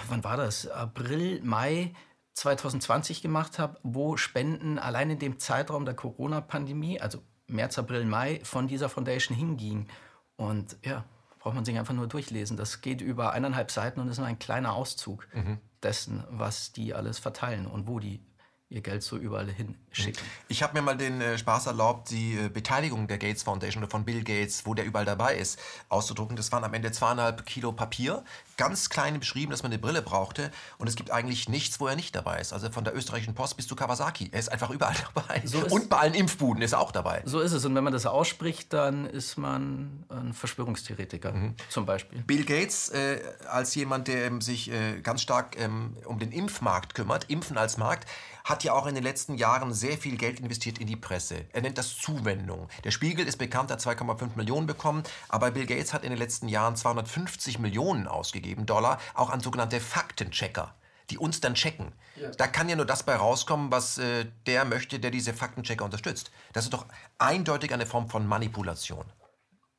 wann 0.08 0.22
war 0.22 0.36
das? 0.36 0.68
April, 0.68 1.40
Mai 1.42 1.94
2020 2.34 3.22
gemacht 3.22 3.58
habe, 3.58 3.78
wo 3.82 4.16
Spenden 4.16 4.78
allein 4.78 5.10
in 5.10 5.18
dem 5.18 5.38
Zeitraum 5.38 5.84
der 5.84 5.94
Corona-Pandemie, 5.94 7.00
also 7.00 7.22
März, 7.46 7.78
April, 7.78 8.04
Mai, 8.04 8.40
von 8.44 8.68
dieser 8.68 8.88
Foundation 8.88 9.36
hingingen. 9.36 9.88
Und 10.36 10.76
ja, 10.84 11.04
braucht 11.40 11.54
man 11.54 11.64
sich 11.64 11.76
einfach 11.78 11.94
nur 11.94 12.06
durchlesen. 12.06 12.56
Das 12.56 12.80
geht 12.80 13.00
über 13.00 13.32
eineinhalb 13.32 13.70
Seiten 13.70 14.00
und 14.00 14.08
ist 14.08 14.18
nur 14.18 14.26
ein 14.26 14.38
kleiner 14.38 14.74
Auszug 14.74 15.26
mhm. 15.34 15.58
dessen, 15.82 16.22
was 16.30 16.72
die 16.72 16.94
alles 16.94 17.18
verteilen 17.18 17.66
und 17.66 17.88
wo 17.88 17.98
die 17.98 18.20
ihr 18.70 18.82
Geld 18.82 19.02
so 19.02 19.16
überall 19.16 19.48
hinschicken. 19.50 20.24
Ich 20.48 20.62
habe 20.62 20.74
mir 20.74 20.82
mal 20.82 20.96
den 20.96 21.20
äh, 21.20 21.36
Spaß 21.36 21.66
erlaubt, 21.66 22.10
die 22.10 22.36
äh, 22.36 22.48
Beteiligung 22.48 23.08
der 23.08 23.18
Gates 23.18 23.42
Foundation 23.42 23.82
oder 23.82 23.90
von 23.90 24.04
Bill 24.04 24.22
Gates, 24.22 24.64
wo 24.64 24.74
der 24.74 24.84
überall 24.84 25.04
dabei 25.04 25.34
ist, 25.34 25.58
auszudrucken. 25.88 26.36
Das 26.36 26.52
waren 26.52 26.62
am 26.62 26.72
Ende 26.72 26.92
zweieinhalb 26.92 27.44
Kilo 27.46 27.72
Papier, 27.72 28.24
ganz 28.60 28.90
klein 28.90 29.18
beschrieben, 29.18 29.50
dass 29.50 29.62
man 29.62 29.72
eine 29.72 29.78
Brille 29.78 30.02
brauchte. 30.02 30.50
Und 30.76 30.86
es 30.86 30.94
gibt 30.94 31.10
eigentlich 31.10 31.48
nichts, 31.48 31.80
wo 31.80 31.86
er 31.86 31.96
nicht 31.96 32.14
dabei 32.14 32.40
ist. 32.40 32.52
Also 32.52 32.70
von 32.70 32.84
der 32.84 32.94
österreichischen 32.94 33.34
Post 33.34 33.56
bis 33.56 33.66
zu 33.66 33.74
Kawasaki. 33.74 34.28
Er 34.32 34.38
ist 34.38 34.52
einfach 34.52 34.68
überall 34.68 34.94
dabei. 35.14 35.40
So 35.46 35.60
und 35.66 35.88
bei 35.88 35.96
allen 35.96 36.12
Impfbuden 36.12 36.62
ist 36.62 36.72
er 36.72 36.80
auch 36.80 36.92
dabei. 36.92 37.22
So 37.24 37.40
ist 37.40 37.52
es. 37.52 37.64
Und 37.64 37.74
wenn 37.74 37.84
man 37.84 37.94
das 37.94 38.04
ausspricht, 38.04 38.74
dann 38.74 39.06
ist 39.06 39.38
man 39.38 40.04
ein 40.10 40.34
Verschwörungstheoretiker 40.34 41.32
mhm. 41.32 41.54
zum 41.70 41.86
Beispiel. 41.86 42.20
Bill 42.20 42.44
Gates 42.44 42.90
äh, 42.90 43.20
als 43.48 43.74
jemand, 43.74 44.08
der 44.08 44.26
ähm, 44.26 44.42
sich 44.42 44.70
äh, 44.70 45.00
ganz 45.00 45.22
stark 45.22 45.58
ähm, 45.58 45.96
um 46.04 46.18
den 46.18 46.30
Impfmarkt 46.30 46.94
kümmert, 46.94 47.30
Impfen 47.30 47.56
als 47.56 47.78
Markt, 47.78 48.06
hat 48.50 48.64
ja 48.64 48.72
auch 48.72 48.86
in 48.86 48.94
den 48.94 49.04
letzten 49.04 49.36
Jahren 49.36 49.72
sehr 49.72 49.96
viel 49.96 50.16
Geld 50.16 50.40
investiert 50.40 50.78
in 50.78 50.86
die 50.86 50.96
Presse. 50.96 51.44
Er 51.52 51.62
nennt 51.62 51.78
das 51.78 51.96
Zuwendung. 51.96 52.68
Der 52.84 52.90
Spiegel 52.90 53.26
ist 53.26 53.38
bekannt, 53.38 53.70
hat 53.70 53.80
2,5 53.80 54.30
Millionen 54.34 54.66
bekommen, 54.66 55.04
aber 55.28 55.50
Bill 55.52 55.66
Gates 55.66 55.92
hat 55.92 56.04
in 56.04 56.10
den 56.10 56.18
letzten 56.18 56.48
Jahren 56.48 56.76
250 56.76 57.58
Millionen 57.58 58.08
ausgegeben, 58.08 58.49
Dollar, 58.54 58.98
auch 59.14 59.30
an 59.30 59.40
sogenannte 59.40 59.80
Faktenchecker 59.80 60.74
die 61.10 61.18
uns 61.18 61.40
dann 61.40 61.54
checken. 61.54 61.92
Ja. 62.14 62.30
Da 62.30 62.46
kann 62.46 62.68
ja 62.68 62.76
nur 62.76 62.86
das 62.86 63.02
bei 63.02 63.16
rauskommen, 63.16 63.70
was 63.72 63.98
äh, 63.98 64.26
der 64.46 64.64
möchte, 64.64 65.00
der 65.00 65.10
diese 65.10 65.34
Faktenchecker 65.34 65.84
unterstützt. 65.84 66.30
Das 66.52 66.64
ist 66.64 66.72
doch 66.72 66.86
eindeutig 67.18 67.74
eine 67.74 67.84
Form 67.84 68.08
von 68.08 68.26
Manipulation. 68.26 69.04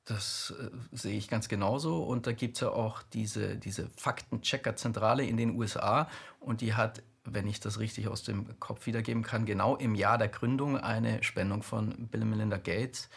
Das 0.04 0.54
äh, 0.60 0.70
sehe 0.92 1.18
ich 1.18 1.30
ganz 1.30 1.48
genauso. 1.48 2.04
Und 2.04 2.28
da 2.28 2.34
gibt 2.34 2.58
es 2.58 2.62
ja 2.62 2.70
auch 2.70 3.02
diese, 3.14 3.56
diese 3.56 3.90
Faktenchecker-Zentrale 3.96 5.24
in 5.24 5.38
den 5.38 5.56
USA. 5.56 6.10
Und 6.40 6.62
die 6.62 6.74
hat 6.74 7.02
wenn 7.24 7.48
ich 7.48 7.60
das 7.60 7.78
richtig 7.78 8.08
aus 8.08 8.24
dem 8.24 8.60
Kopf 8.60 8.88
wiedergeben 8.88 9.22
kann, 9.22 9.46
genau 9.46 9.76
im 9.76 9.94
Jahr 9.94 10.18
der 10.18 10.28
Gründung 10.28 10.78
eine 10.78 11.22
Spendung 11.22 11.62
von 11.62 12.08
Bill 12.08 12.24
und 12.24 12.32
Melinda 12.32 12.58
Gates 12.58 13.10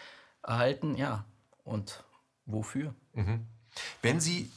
erhalten. 0.43 0.95
Ja, 0.95 1.25
und 1.65 2.05
wofür? 2.45 2.95
Mhm. 3.15 3.47
Wenn 4.03 4.21
Sie 4.21 4.51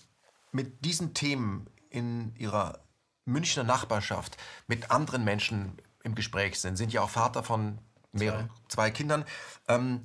mit 0.52 0.86
diesen 0.86 1.14
Themen 1.14 1.70
in 1.90 2.36
Ihrer 2.36 2.80
Münchner 3.26 3.64
Nachbarschaft 3.64 4.38
mit 4.68 4.92
anderen 4.92 5.24
Menschen 5.24 5.78
im 6.04 6.16
Gespräch 6.16 6.60
sind, 6.60 6.78
sind 6.78 6.94
ja 6.94 7.02
auch 7.02 7.10
Vater 7.10 7.44
von 7.44 7.80
mehreren, 8.14 8.50
zwei, 8.70 8.90
Kindern, 8.90 9.26
ähm, 9.68 10.04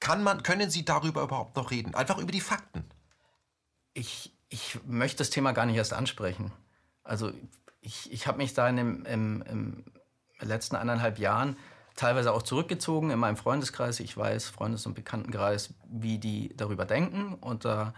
kann 0.00 0.22
man, 0.22 0.42
können 0.42 0.70
Sie 0.70 0.84
darüber 0.84 1.22
überhaupt 1.22 1.56
noch 1.56 1.70
reden? 1.70 1.94
Einfach 1.94 2.18
über 2.18 2.32
die 2.32 2.40
Fakten. 2.40 2.84
Ich, 3.94 4.36
ich 4.48 4.78
möchte 4.84 5.18
das 5.18 5.30
Thema 5.30 5.52
gar 5.52 5.66
nicht 5.66 5.76
erst 5.76 5.94
ansprechen. 5.94 6.52
Also 7.02 7.32
ich, 7.80 8.12
ich 8.12 8.26
habe 8.26 8.38
mich 8.38 8.52
da 8.52 8.68
in 8.68 8.76
dem, 8.76 9.06
im, 9.06 9.42
im 9.42 9.84
letzten 10.40 10.76
eineinhalb 10.76 11.18
Jahren 11.18 11.56
teilweise 11.94 12.32
auch 12.32 12.42
zurückgezogen 12.42 13.10
in 13.10 13.18
meinem 13.18 13.38
Freundeskreis. 13.38 14.00
Ich 14.00 14.16
weiß, 14.16 14.48
Freundes- 14.48 14.86
und 14.86 14.94
Bekanntenkreis, 14.94 15.72
wie 15.88 16.18
die 16.18 16.54
darüber 16.56 16.84
denken. 16.84 17.34
Und 17.34 17.64
da 17.64 17.94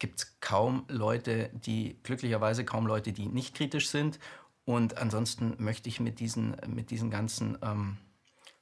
gibt 0.00 0.18
es 0.18 0.40
kaum 0.40 0.84
Leute, 0.88 1.50
die, 1.52 2.00
glücklicherweise 2.02 2.64
kaum 2.64 2.86
Leute, 2.86 3.12
die 3.12 3.28
nicht 3.28 3.54
kritisch 3.54 3.88
sind. 3.88 4.18
Und 4.64 4.98
ansonsten 4.98 5.54
möchte 5.58 5.88
ich 5.88 6.00
mit 6.00 6.18
diesen, 6.18 6.56
mit 6.66 6.90
diesen 6.90 7.10
ganzen 7.10 7.56
ähm, 7.62 7.98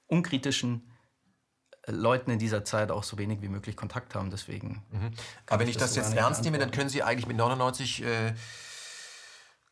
unkritischen 0.07 0.90
äh, 1.83 1.92
Leuten 1.92 2.30
in 2.30 2.38
dieser 2.38 2.64
Zeit 2.64 2.90
auch 2.90 3.04
so 3.04 3.16
wenig 3.18 3.40
wie 3.40 3.49
möglich 3.49 3.76
Kontakt 3.76 4.14
haben. 4.14 4.30
Deswegen. 4.30 4.83
Mhm. 4.90 5.11
Aber 5.47 5.61
wenn 5.61 5.68
ich 5.68 5.76
das, 5.76 5.95
das 5.95 6.09
jetzt 6.09 6.16
ernst 6.16 6.45
nehme, 6.45 6.59
dann 6.59 6.71
können 6.71 6.90
Sie 6.90 7.02
eigentlich 7.02 7.26
mit 7.26 7.37
99 7.37 8.02
äh, 8.04 8.35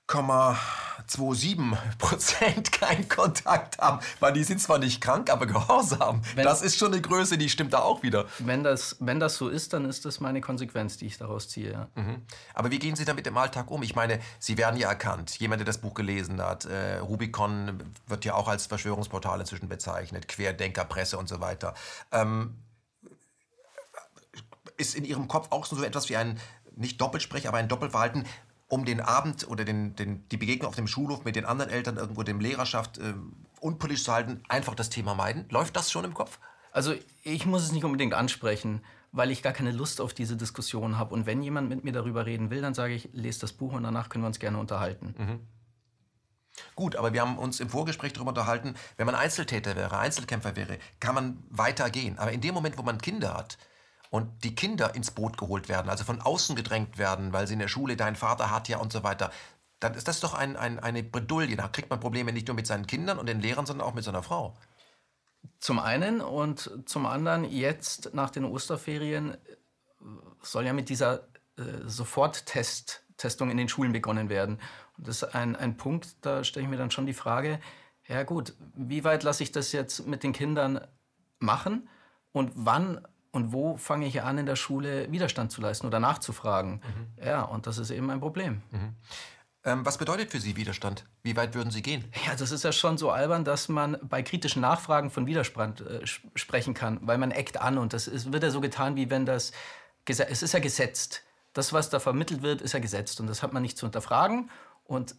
0,27 0.09 1.77
Prozent 1.99 2.73
keinen 2.73 3.09
Kontakt 3.09 3.79
haben, 3.79 3.99
weil 4.21 4.33
die 4.33 4.45
sind 4.45 4.61
zwar 4.61 4.79
nicht 4.79 5.01
krank, 5.01 5.31
aber 5.31 5.47
gehorsam. 5.47 6.23
Wenn, 6.35 6.45
das 6.45 6.63
ist 6.63 6.79
schon 6.79 6.93
eine 6.93 7.03
Größe, 7.03 7.37
die 7.39 7.49
stimmt 7.49 7.73
da 7.73 7.81
auch 7.81 8.05
wieder. 8.05 8.27
Wenn 8.39 8.63
das, 8.63 8.97
wenn 9.01 9.19
das 9.19 9.37
so 9.37 9.49
ist, 9.49 9.73
dann 9.73 9.85
ist 9.85 10.05
das 10.05 10.21
meine 10.21 10.41
Konsequenz, 10.41 10.97
die 10.97 11.07
ich 11.07 11.19
daraus 11.19 11.49
ziehe. 11.49 11.73
Ja. 11.73 11.89
Mhm. 11.97 12.23
Aber 12.55 12.71
wie 12.71 12.79
gehen 12.79 12.95
Sie 12.95 13.05
damit 13.05 13.27
im 13.27 13.37
Alltag 13.37 13.71
um? 13.71 13.83
Ich 13.83 13.97
meine, 13.97 14.21
Sie 14.39 14.57
werden 14.57 14.79
ja 14.79 14.89
erkannt. 14.89 15.39
Jemand, 15.39 15.61
der 15.61 15.67
das 15.67 15.79
Buch 15.79 15.95
gelesen 15.95 16.41
hat, 16.41 16.67
äh, 16.67 16.99
Rubicon 16.99 17.83
wird 18.07 18.25
ja 18.25 18.35
auch 18.35 18.47
als 18.49 18.67
Verschwörungsportal 18.67 19.41
inzwischen 19.41 19.69
bezeichnet, 19.69 20.29
Querdenkerpresse 20.29 21.19
und 21.19 21.29
so 21.29 21.41
weiter. 21.41 21.75
Ähm, 22.13 22.55
ist 24.77 24.95
in 24.95 25.05
Ihrem 25.05 25.27
Kopf 25.27 25.49
auch 25.51 25.67
so 25.67 25.83
etwas 25.83 26.09
wie 26.11 26.17
ein 26.17 26.39
nicht 26.77 27.01
Doppelsprech, 27.01 27.49
aber 27.49 27.57
ein 27.57 27.69
Doppelverhalten 27.69 28.27
um 28.69 28.85
den 28.85 29.01
Abend 29.01 29.49
oder 29.49 29.65
den, 29.65 29.95
den, 29.95 30.29
die 30.29 30.37
Begegnung 30.37 30.69
auf 30.69 30.77
dem 30.77 30.89
Schulhof 30.89 31.25
mit 31.25 31.37
den 31.37 31.45
anderen 31.45 31.71
Eltern 31.71 31.97
irgendwo 31.97 32.23
dem 32.23 32.41
Lehrerschaft 32.41 32.99
äh, 32.99 33.15
unpolitisch 33.61 34.05
zu 34.05 34.13
halten, 34.13 34.43
einfach 34.49 34.75
das 34.75 34.91
Thema 34.91 35.15
meiden? 35.15 35.49
Läuft 35.51 35.77
das 35.77 35.91
schon 35.91 36.05
im 36.05 36.15
Kopf? 36.15 36.39
Also 36.73 36.95
ich 37.23 37.47
muss 37.47 37.63
es 37.63 37.73
nicht 37.73 37.85
unbedingt 37.85 38.13
ansprechen, 38.13 38.83
weil 39.13 39.31
ich 39.31 39.43
gar 39.43 39.53
keine 39.53 39.73
Lust 39.73 40.01
auf 40.01 40.13
diese 40.13 40.37
Diskussion 40.37 40.99
habe. 40.99 41.15
Und 41.15 41.27
wenn 41.27 41.43
jemand 41.43 41.69
mit 41.69 41.85
mir 41.85 41.93
darüber 41.93 42.27
reden 42.27 42.51
will, 42.51 42.61
dann 42.61 42.75
sage 42.75 42.95
ich, 42.95 43.09
lese 43.13 43.41
das 43.41 43.53
Buch 43.53 43.73
und 43.73 43.85
danach 43.85 44.09
können 44.09 44.25
wir 44.25 44.29
uns 44.29 44.39
gerne 44.39 44.59
unterhalten. 44.59 45.15
Mhm. 45.17 45.41
Gut, 46.75 46.97
aber 46.97 47.13
wir 47.13 47.21
haben 47.21 47.39
uns 47.39 47.61
im 47.61 47.69
Vorgespräch 47.69 48.13
darüber 48.13 48.31
unterhalten, 48.31 48.75
wenn 48.97 49.07
man 49.07 49.15
Einzeltäter 49.15 49.77
wäre, 49.77 49.99
Einzelkämpfer 49.99 50.57
wäre, 50.57 50.79
kann 51.01 51.15
man 51.15 51.43
weitergehen. 51.51 52.19
Aber 52.19 52.33
in 52.33 52.41
dem 52.41 52.55
Moment, 52.55 52.79
wo 52.79 52.83
man 52.83 52.99
Kinder 52.99 53.35
hat, 53.35 53.59
und 54.11 54.45
die 54.45 54.55
Kinder 54.55 54.95
ins 54.95 55.11
Boot 55.11 55.39
geholt 55.39 55.69
werden, 55.69 55.89
also 55.89 56.05
von 56.05 56.21
außen 56.21 56.57
gedrängt 56.57 56.99
werden, 56.99 57.33
weil 57.33 57.47
sie 57.47 57.55
in 57.55 57.61
der 57.61 57.69
Schule 57.69 57.97
dein 57.97 58.17
Vater 58.17 58.51
hat 58.51 58.69
ja 58.69 58.79
und 58.79 58.93
so 58.93 59.03
weiter, 59.03 59.31
dann 59.81 59.95
ist 59.95 60.09
das 60.09 60.21
doch 60.21 60.35
ein, 60.35 60.57
ein, 60.57 60.79
eine 60.79 61.03
Bredouille. 61.03 61.57
Da 61.57 61.69
kriegt 61.69 61.91
man 61.91 62.01
Probleme 62.01 62.33
nicht 62.33 62.49
nur 62.49 62.55
mit 62.55 62.67
seinen 62.67 62.87
Kindern 62.87 63.19
und 63.19 63.27
den 63.27 63.41
Lehrern, 63.41 63.67
sondern 63.67 63.87
auch 63.87 63.95
mit 63.95 64.05
seiner 64.05 64.23
Frau. 64.23 64.57
Zum 65.61 65.79
einen 65.79 66.21
und 66.21 66.71
zum 66.87 67.07
anderen 67.07 67.45
jetzt 67.45 68.15
nach 68.15 68.31
den 68.31 68.45
Osterferien 68.45 69.37
soll 70.43 70.65
ja 70.65 70.73
mit 70.73 70.89
dieser 70.89 71.29
äh, 71.57 71.63
Soforttestung 71.85 73.51
in 73.51 73.57
den 73.57 73.69
Schulen 73.69 73.93
begonnen 73.93 74.29
werden. 74.29 74.61
Und 74.97 75.09
das 75.09 75.23
ist 75.23 75.35
ein, 75.35 75.57
ein 75.57 75.77
Punkt, 75.77 76.17
da 76.23 76.45
stelle 76.45 76.65
ich 76.65 76.71
mir 76.71 76.77
dann 76.77 76.91
schon 76.91 77.07
die 77.07 77.15
Frage, 77.15 77.61
ja 78.09 78.23
gut, 78.23 78.55
wie 78.75 79.05
weit 79.05 79.23
lasse 79.25 79.43
ich 79.43 79.53
das 79.53 79.73
jetzt 79.73 80.07
mit 80.07 80.23
den 80.23 80.33
Kindern 80.33 80.81
machen 81.39 81.89
und 82.33 82.53
wann 82.55 83.07
und 83.37 83.53
wo 83.53 83.77
fange 83.77 84.07
ich 84.07 84.23
an, 84.23 84.39
in 84.39 84.47
der 84.47 84.57
Schule 84.57 85.13
Widerstand 85.13 85.53
zu 85.53 85.61
leisten 85.61 85.87
oder 85.87 86.01
nachzufragen? 86.01 86.81
Mhm. 86.83 87.25
Ja, 87.25 87.43
und 87.43 87.67
das 87.67 87.79
ist 87.79 87.91
eben 87.91 88.11
ein 88.11 88.19
Problem. 88.19 88.63
Mhm. 88.71 88.95
Ähm, 89.63 89.85
was 89.85 89.99
bedeutet 89.99 90.31
für 90.31 90.41
Sie 90.41 90.57
Widerstand? 90.57 91.05
Wie 91.23 91.37
weit 91.37 91.55
würden 91.55 91.71
Sie 91.71 91.83
gehen? 91.83 92.05
Ja, 92.27 92.35
das 92.35 92.51
ist 92.51 92.65
ja 92.65 92.73
schon 92.73 92.97
so 92.97 93.11
albern, 93.11 93.45
dass 93.45 93.69
man 93.69 93.99
bei 94.03 94.23
kritischen 94.23 94.63
Nachfragen 94.63 95.11
von 95.11 95.27
Widerstand 95.27 95.83
äh, 95.83 96.07
sprechen 96.07 96.73
kann, 96.73 96.99
weil 97.03 97.19
man 97.19 97.31
eckt 97.31 97.61
an 97.61 97.77
und 97.77 97.93
das 97.93 98.09
ist, 98.09 98.33
wird 98.33 98.43
ja 98.43 98.51
so 98.51 98.61
getan, 98.61 98.97
wie 98.97 99.11
wenn 99.11 99.27
das, 99.27 99.53
es 100.07 100.43
ist 100.43 100.55
ja 100.55 100.61
gesetzt. 100.61 101.23
Das, 101.53 101.73
was 101.73 101.91
da 101.91 102.01
vermittelt 102.01 102.43
wird, 102.43 102.63
ist 102.63 102.73
ja 102.73 102.81
gesetzt 102.81 103.21
und 103.21 103.27
das 103.27 103.43
hat 103.43 103.53
man 103.53 103.63
nicht 103.63 103.77
zu 103.77 103.87
hinterfragen 103.87 104.51
und 104.85 105.15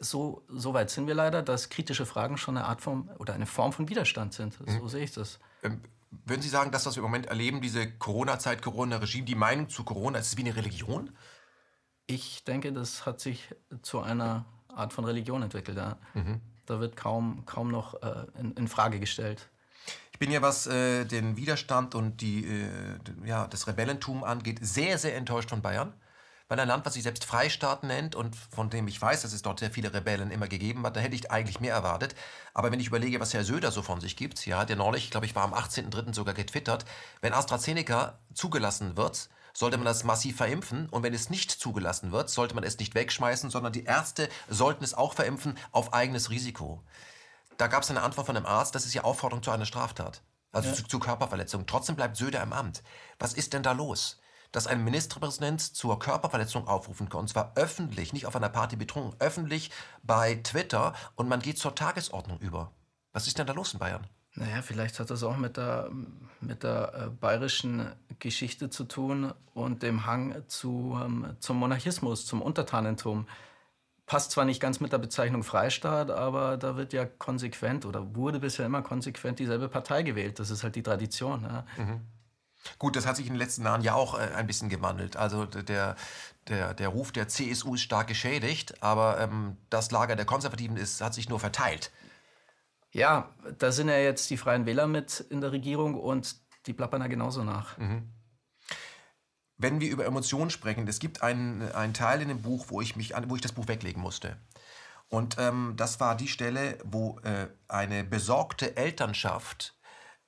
so, 0.00 0.44
so 0.48 0.74
weit 0.74 0.90
sind 0.90 1.06
wir 1.06 1.14
leider, 1.14 1.42
dass 1.42 1.68
kritische 1.68 2.06
Fragen 2.06 2.36
schon 2.36 2.56
eine 2.56 2.66
Art 2.66 2.80
von 2.80 3.08
oder 3.18 3.34
eine 3.34 3.46
Form 3.46 3.72
von 3.72 3.88
Widerstand 3.88 4.34
sind. 4.34 4.60
Mhm. 4.60 4.78
So 4.78 4.88
sehe 4.88 5.04
ich 5.04 5.12
das. 5.12 5.38
Ähm, 5.62 5.80
würden 6.10 6.42
Sie 6.42 6.48
sagen, 6.48 6.70
dass 6.72 6.84
das 6.84 6.96
wir 6.96 7.00
im 7.00 7.08
Moment 7.08 7.26
erleben, 7.26 7.60
diese 7.60 7.90
Corona-Zeit, 7.90 8.62
Corona-Regime, 8.62 9.24
die 9.24 9.34
Meinung 9.34 9.68
zu 9.68 9.84
Corona, 9.84 10.18
ist 10.18 10.28
es 10.28 10.36
wie 10.36 10.42
eine 10.42 10.56
Religion? 10.56 11.10
Ich 12.06 12.44
denke, 12.44 12.72
das 12.72 13.06
hat 13.06 13.20
sich 13.20 13.54
zu 13.82 14.00
einer 14.00 14.44
Art 14.68 14.92
von 14.92 15.04
Religion 15.04 15.42
entwickelt. 15.42 15.76
Ja. 15.76 15.98
Mhm. 16.14 16.40
Da 16.66 16.80
wird 16.80 16.96
kaum, 16.96 17.44
kaum 17.46 17.70
noch 17.70 18.02
äh, 18.02 18.26
in, 18.38 18.52
in, 18.52 18.68
Frage 18.68 19.00
gestellt. 19.00 19.48
Ich 20.12 20.18
bin 20.18 20.30
ja, 20.30 20.42
was 20.42 20.66
äh, 20.66 21.04
den 21.04 21.36
Widerstand 21.36 21.94
und 21.94 22.20
die, 22.20 22.44
äh, 22.44 22.98
ja, 23.24 23.46
das 23.46 23.66
Rebellentum 23.66 24.24
angeht, 24.24 24.58
sehr, 24.60 24.98
sehr 24.98 25.16
enttäuscht 25.16 25.50
von 25.50 25.62
Bayern 25.62 25.92
weil 26.50 26.58
ein 26.58 26.66
Land, 26.66 26.84
was 26.84 26.94
sich 26.94 27.04
selbst 27.04 27.24
Freistaat 27.24 27.84
nennt 27.84 28.16
und 28.16 28.34
von 28.34 28.70
dem 28.70 28.88
ich 28.88 29.00
weiß, 29.00 29.22
dass 29.22 29.32
es 29.32 29.40
dort 29.40 29.60
sehr 29.60 29.70
viele 29.70 29.94
Rebellen 29.94 30.32
immer 30.32 30.48
gegeben 30.48 30.84
hat, 30.84 30.96
da 30.96 31.00
hätte 31.00 31.14
ich 31.14 31.30
eigentlich 31.30 31.60
mehr 31.60 31.72
erwartet. 31.72 32.16
Aber 32.54 32.72
wenn 32.72 32.80
ich 32.80 32.88
überlege, 32.88 33.20
was 33.20 33.32
Herr 33.32 33.44
Söder 33.44 33.70
so 33.70 33.82
von 33.82 34.00
sich 34.00 34.16
gibt, 34.16 34.44
ja, 34.46 34.64
der 34.64 34.74
neulich, 34.74 35.04
ich 35.04 35.10
glaube 35.12 35.26
ich, 35.26 35.36
war 35.36 35.44
am 35.44 35.54
18.03. 35.54 36.12
sogar 36.12 36.34
getwittert, 36.34 36.84
wenn 37.20 37.32
AstraZeneca 37.32 38.18
zugelassen 38.34 38.96
wird, 38.96 39.30
sollte 39.54 39.76
man 39.76 39.84
das 39.84 40.02
massiv 40.02 40.38
verimpfen 40.38 40.88
und 40.88 41.04
wenn 41.04 41.14
es 41.14 41.30
nicht 41.30 41.52
zugelassen 41.52 42.10
wird, 42.10 42.30
sollte 42.30 42.56
man 42.56 42.64
es 42.64 42.80
nicht 42.80 42.96
wegschmeißen, 42.96 43.48
sondern 43.48 43.72
die 43.72 43.84
Ärzte 43.84 44.28
sollten 44.48 44.82
es 44.82 44.94
auch 44.94 45.14
verimpfen 45.14 45.56
auf 45.70 45.92
eigenes 45.92 46.30
Risiko. 46.30 46.82
Da 47.58 47.68
gab 47.68 47.84
es 47.84 47.90
eine 47.90 48.02
Antwort 48.02 48.26
von 48.26 48.36
einem 48.36 48.46
Arzt, 48.46 48.74
das 48.74 48.86
ist 48.86 48.94
ja 48.94 49.04
Aufforderung 49.04 49.44
zu 49.44 49.52
einer 49.52 49.66
Straftat. 49.66 50.20
Also 50.50 50.70
ja. 50.70 50.74
zu, 50.74 50.82
zu 50.82 50.98
Körperverletzung. 50.98 51.66
Trotzdem 51.68 51.94
bleibt 51.94 52.16
Söder 52.16 52.42
im 52.42 52.52
Amt. 52.52 52.82
Was 53.20 53.34
ist 53.34 53.52
denn 53.52 53.62
da 53.62 53.70
los? 53.70 54.18
Dass 54.52 54.66
ein 54.66 54.84
Ministerpräsident 54.84 55.60
zur 55.60 55.98
Körperverletzung 55.98 56.66
aufrufen 56.66 57.08
kann, 57.08 57.20
und 57.20 57.28
zwar 57.28 57.52
öffentlich, 57.56 58.12
nicht 58.12 58.26
auf 58.26 58.36
einer 58.36 58.48
Party 58.48 58.76
betrunken, 58.76 59.14
öffentlich 59.20 59.70
bei 60.02 60.36
Twitter 60.36 60.94
und 61.16 61.28
man 61.28 61.40
geht 61.40 61.58
zur 61.58 61.74
Tagesordnung 61.74 62.38
über. 62.40 62.72
Was 63.12 63.26
ist 63.26 63.38
denn 63.38 63.46
da 63.46 63.52
los 63.52 63.72
in 63.72 63.78
Bayern? 63.78 64.06
Naja, 64.34 64.62
vielleicht 64.62 65.00
hat 65.00 65.10
das 65.10 65.24
auch 65.24 65.36
mit 65.36 65.56
der, 65.56 65.90
mit 66.40 66.62
der 66.62 66.94
äh, 66.94 67.10
bayerischen 67.10 67.90
Geschichte 68.20 68.70
zu 68.70 68.84
tun 68.84 69.32
und 69.54 69.82
dem 69.82 70.06
Hang 70.06 70.44
zu, 70.46 70.98
ähm, 71.02 71.36
zum 71.40 71.58
Monarchismus, 71.58 72.26
zum 72.26 72.40
Untertanentum. 72.40 73.26
Passt 74.06 74.30
zwar 74.30 74.44
nicht 74.44 74.60
ganz 74.60 74.80
mit 74.80 74.92
der 74.92 74.98
Bezeichnung 74.98 75.42
Freistaat, 75.42 76.10
aber 76.10 76.56
da 76.56 76.76
wird 76.76 76.92
ja 76.92 77.06
konsequent 77.06 77.86
oder 77.86 78.14
wurde 78.14 78.40
bisher 78.40 78.66
immer 78.66 78.82
konsequent 78.82 79.38
dieselbe 79.40 79.68
Partei 79.68 80.02
gewählt. 80.02 80.38
Das 80.38 80.50
ist 80.50 80.62
halt 80.62 80.76
die 80.76 80.82
Tradition. 80.82 81.42
Ja. 81.42 81.66
Mhm. 81.76 82.00
Gut, 82.78 82.96
das 82.96 83.06
hat 83.06 83.16
sich 83.16 83.26
in 83.26 83.34
den 83.34 83.38
letzten 83.38 83.64
Jahren 83.64 83.82
ja 83.82 83.94
auch 83.94 84.18
äh, 84.18 84.32
ein 84.34 84.46
bisschen 84.46 84.68
gewandelt. 84.68 85.16
Also 85.16 85.46
der, 85.46 85.96
der, 86.48 86.74
der 86.74 86.88
Ruf 86.88 87.12
der 87.12 87.28
CSU 87.28 87.74
ist 87.74 87.82
stark 87.82 88.06
geschädigt, 88.06 88.82
aber 88.82 89.18
ähm, 89.20 89.56
das 89.70 89.90
Lager 89.90 90.16
der 90.16 90.26
Konservativen 90.26 90.76
ist, 90.76 91.00
hat 91.00 91.14
sich 91.14 91.28
nur 91.28 91.40
verteilt. 91.40 91.90
Ja, 92.92 93.30
da 93.58 93.72
sind 93.72 93.88
ja 93.88 93.98
jetzt 93.98 94.28
die 94.30 94.36
Freien 94.36 94.66
Wähler 94.66 94.86
mit 94.86 95.20
in 95.30 95.40
der 95.40 95.52
Regierung 95.52 95.94
und 95.94 96.36
die 96.66 96.72
plappern 96.72 97.00
da 97.00 97.06
genauso 97.06 97.44
nach. 97.44 97.78
Mhm. 97.78 98.10
Wenn 99.56 99.80
wir 99.80 99.90
über 99.90 100.06
Emotionen 100.06 100.50
sprechen, 100.50 100.88
es 100.88 100.98
gibt 100.98 101.22
einen, 101.22 101.70
einen 101.72 101.94
Teil 101.94 102.22
in 102.22 102.28
dem 102.28 102.42
Buch, 102.42 102.66
wo 102.68 102.80
ich, 102.80 102.96
mich, 102.96 103.12
wo 103.26 103.36
ich 103.36 103.42
das 103.42 103.52
Buch 103.52 103.68
weglegen 103.68 104.00
musste. 104.00 104.36
Und 105.08 105.36
ähm, 105.38 105.74
das 105.76 106.00
war 106.00 106.16
die 106.16 106.28
Stelle, 106.28 106.78
wo 106.84 107.18
äh, 107.20 107.48
eine 107.68 108.04
besorgte 108.04 108.76
Elternschaft 108.76 109.74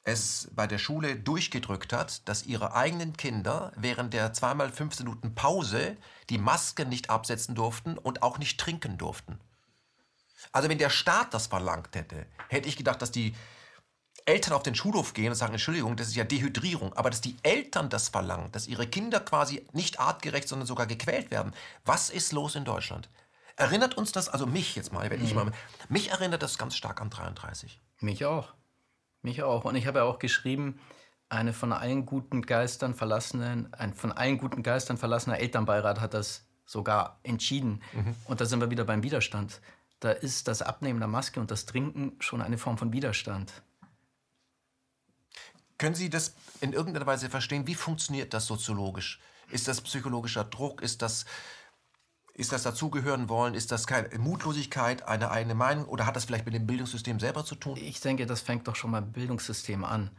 es 0.05 0.49
bei 0.53 0.67
der 0.67 0.79
Schule 0.79 1.17
durchgedrückt 1.17 1.93
hat, 1.93 2.29
dass 2.29 2.45
ihre 2.45 2.75
eigenen 2.75 3.17
Kinder 3.17 3.73
während 3.77 4.13
der 4.15 4.33
zweimal 4.33 4.71
15 4.71 5.07
Minuten 5.07 5.35
Pause 5.35 5.97
die 6.29 6.39
Maske 6.39 6.85
nicht 6.87 7.11
absetzen 7.11 7.55
durften 7.55 7.99
und 7.99 8.23
auch 8.23 8.39
nicht 8.39 8.59
trinken 8.59 8.99
durften. 8.99 9.39
Also 10.51 10.69
wenn 10.69 10.79
der 10.79 10.91
Staat 10.91 11.33
das 11.35 11.47
verlangt 11.47 11.95
hätte, 11.95 12.27
hätte 12.49 12.69
ich 12.69 12.77
gedacht, 12.77 13.01
dass 13.01 13.13
die 13.13 13.35
Eltern 14.25 14.55
auf 14.55 14.63
den 14.63 14.75
Schulhof 14.75 15.15
gehen 15.15 15.31
und 15.31 15.37
sagen, 15.37 15.53
Entschuldigung, 15.53 15.97
das 15.97 16.09
ist 16.09 16.17
ja 16.17 16.25
Dehydrierung, 16.25 16.93
aber 16.95 17.11
dass 17.11 17.21
die 17.21 17.37
Eltern 17.43 17.89
das 17.89 18.09
verlangen, 18.09 18.51
dass 18.53 18.67
ihre 18.67 18.87
Kinder 18.87 19.21
quasi 19.21 19.67
nicht 19.73 20.01
artgerecht, 20.01 20.49
sondern 20.49 20.67
sogar 20.67 20.87
gequält 20.87 21.31
werden. 21.31 21.53
Was 21.85 22.11
ist 22.11 22.33
los 22.33 22.55
in 22.55 22.65
Deutschland? 22.65 23.09
Erinnert 23.57 23.97
uns 23.97 24.13
das, 24.13 24.29
also 24.29 24.47
mich 24.47 24.75
jetzt 24.77 24.93
mal, 24.93 25.11
wenn 25.11 25.21
mhm. 25.21 25.27
ich 25.27 25.35
mal, 25.35 25.53
mich 25.89 26.11
erinnert 26.11 26.43
das 26.43 26.59
ganz 26.59 26.77
stark 26.77 27.01
an 27.01 27.11
33. 27.11 27.81
Mich 28.01 28.25
auch. 28.25 28.55
Mich 29.23 29.43
auch. 29.43 29.65
Und 29.65 29.77
ich 29.77 29.87
habe 29.87 30.01
ja 30.01 30.05
auch 30.05 30.19
geschrieben, 30.19 30.81
eine 31.29 31.53
von 31.53 31.73
allen 31.73 32.05
guten 32.05 32.43
Geistern 32.43 32.95
verlassene, 32.95 33.69
ein 33.73 33.95
von 33.95 34.13
allen 34.13 34.39
guten 34.39 34.63
Geistern 34.63 34.99
verlassener 34.99 35.39
Elternbeirat 35.39 36.01
hat 36.01 36.15
das 36.15 36.45
sogar 36.67 37.21
entschieden. 37.23 37.83
Mhm. 37.93 38.15
Und 38.27 38.41
da 38.41 38.45
sind 38.45 38.61
wir 38.61 38.71
wieder 38.71 38.85
beim 38.85 39.03
Widerstand. 39.03 39.61
Da 40.01 40.11
ist 40.11 40.49
das 40.49 40.63
Abnehmen 40.63 40.99
der 40.99 41.09
Maske 41.09 41.41
und 41.41 41.51
das 41.51 41.65
Trinken 41.65 42.17
schon 42.19 42.43
eine 42.43 42.59
Form 42.59 42.77
von 42.77 42.93
Widerstand. 42.93 43.63
Können 45.79 45.95
Sie 45.95 46.11
das 46.11 46.35
in 46.61 46.73
irgendeiner 46.73 47.07
Weise 47.07 47.31
verstehen? 47.31 47.67
Wie 47.67 47.75
funktioniert 47.75 48.35
das 48.35 48.47
soziologisch? 48.47 49.21
Ist 49.51 49.69
das 49.69 49.81
psychologischer 49.81 50.45
Druck? 50.45 50.83
Ist 50.83 51.03
das, 51.03 51.25
ist 52.35 52.53
das 52.53 52.63
dazugehören 52.63 53.29
wollen? 53.29 53.55
Ist 53.55 53.73
das 53.73 53.87
keine 53.87 54.19
Mutlosigkeit, 54.19 55.07
eine 55.07 55.31
eigene 55.31 55.55
Meinung? 55.55 55.85
Oder 55.85 56.07
hat 56.07 56.17
das 56.17 56.25
vielleicht 56.25 56.47
mit 56.47 56.55
dem 56.55 56.67
Bildungssystem 56.67 57.21
selber 57.21 57.45
zu 57.45 57.55
tun? 57.55 57.77
Ich 57.77 58.01
denke, 58.01 58.27
das 58.27 58.41
fängt 58.41 58.67
doch 58.69 58.77
schon 58.77 58.91
mal 58.91 59.03
im 59.03 59.13
Bildungssystem 59.13 59.85
an. 59.85 60.11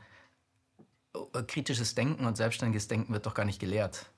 Kritisches 1.47 1.95
Denken 1.95 2.25
und 2.25 2.37
selbstständiges 2.37 2.87
Denken 2.87 3.13
wird 3.13 3.25
doch 3.25 3.33
gar 3.33 3.45
nicht 3.45 3.59
gelehrt. 3.59 4.11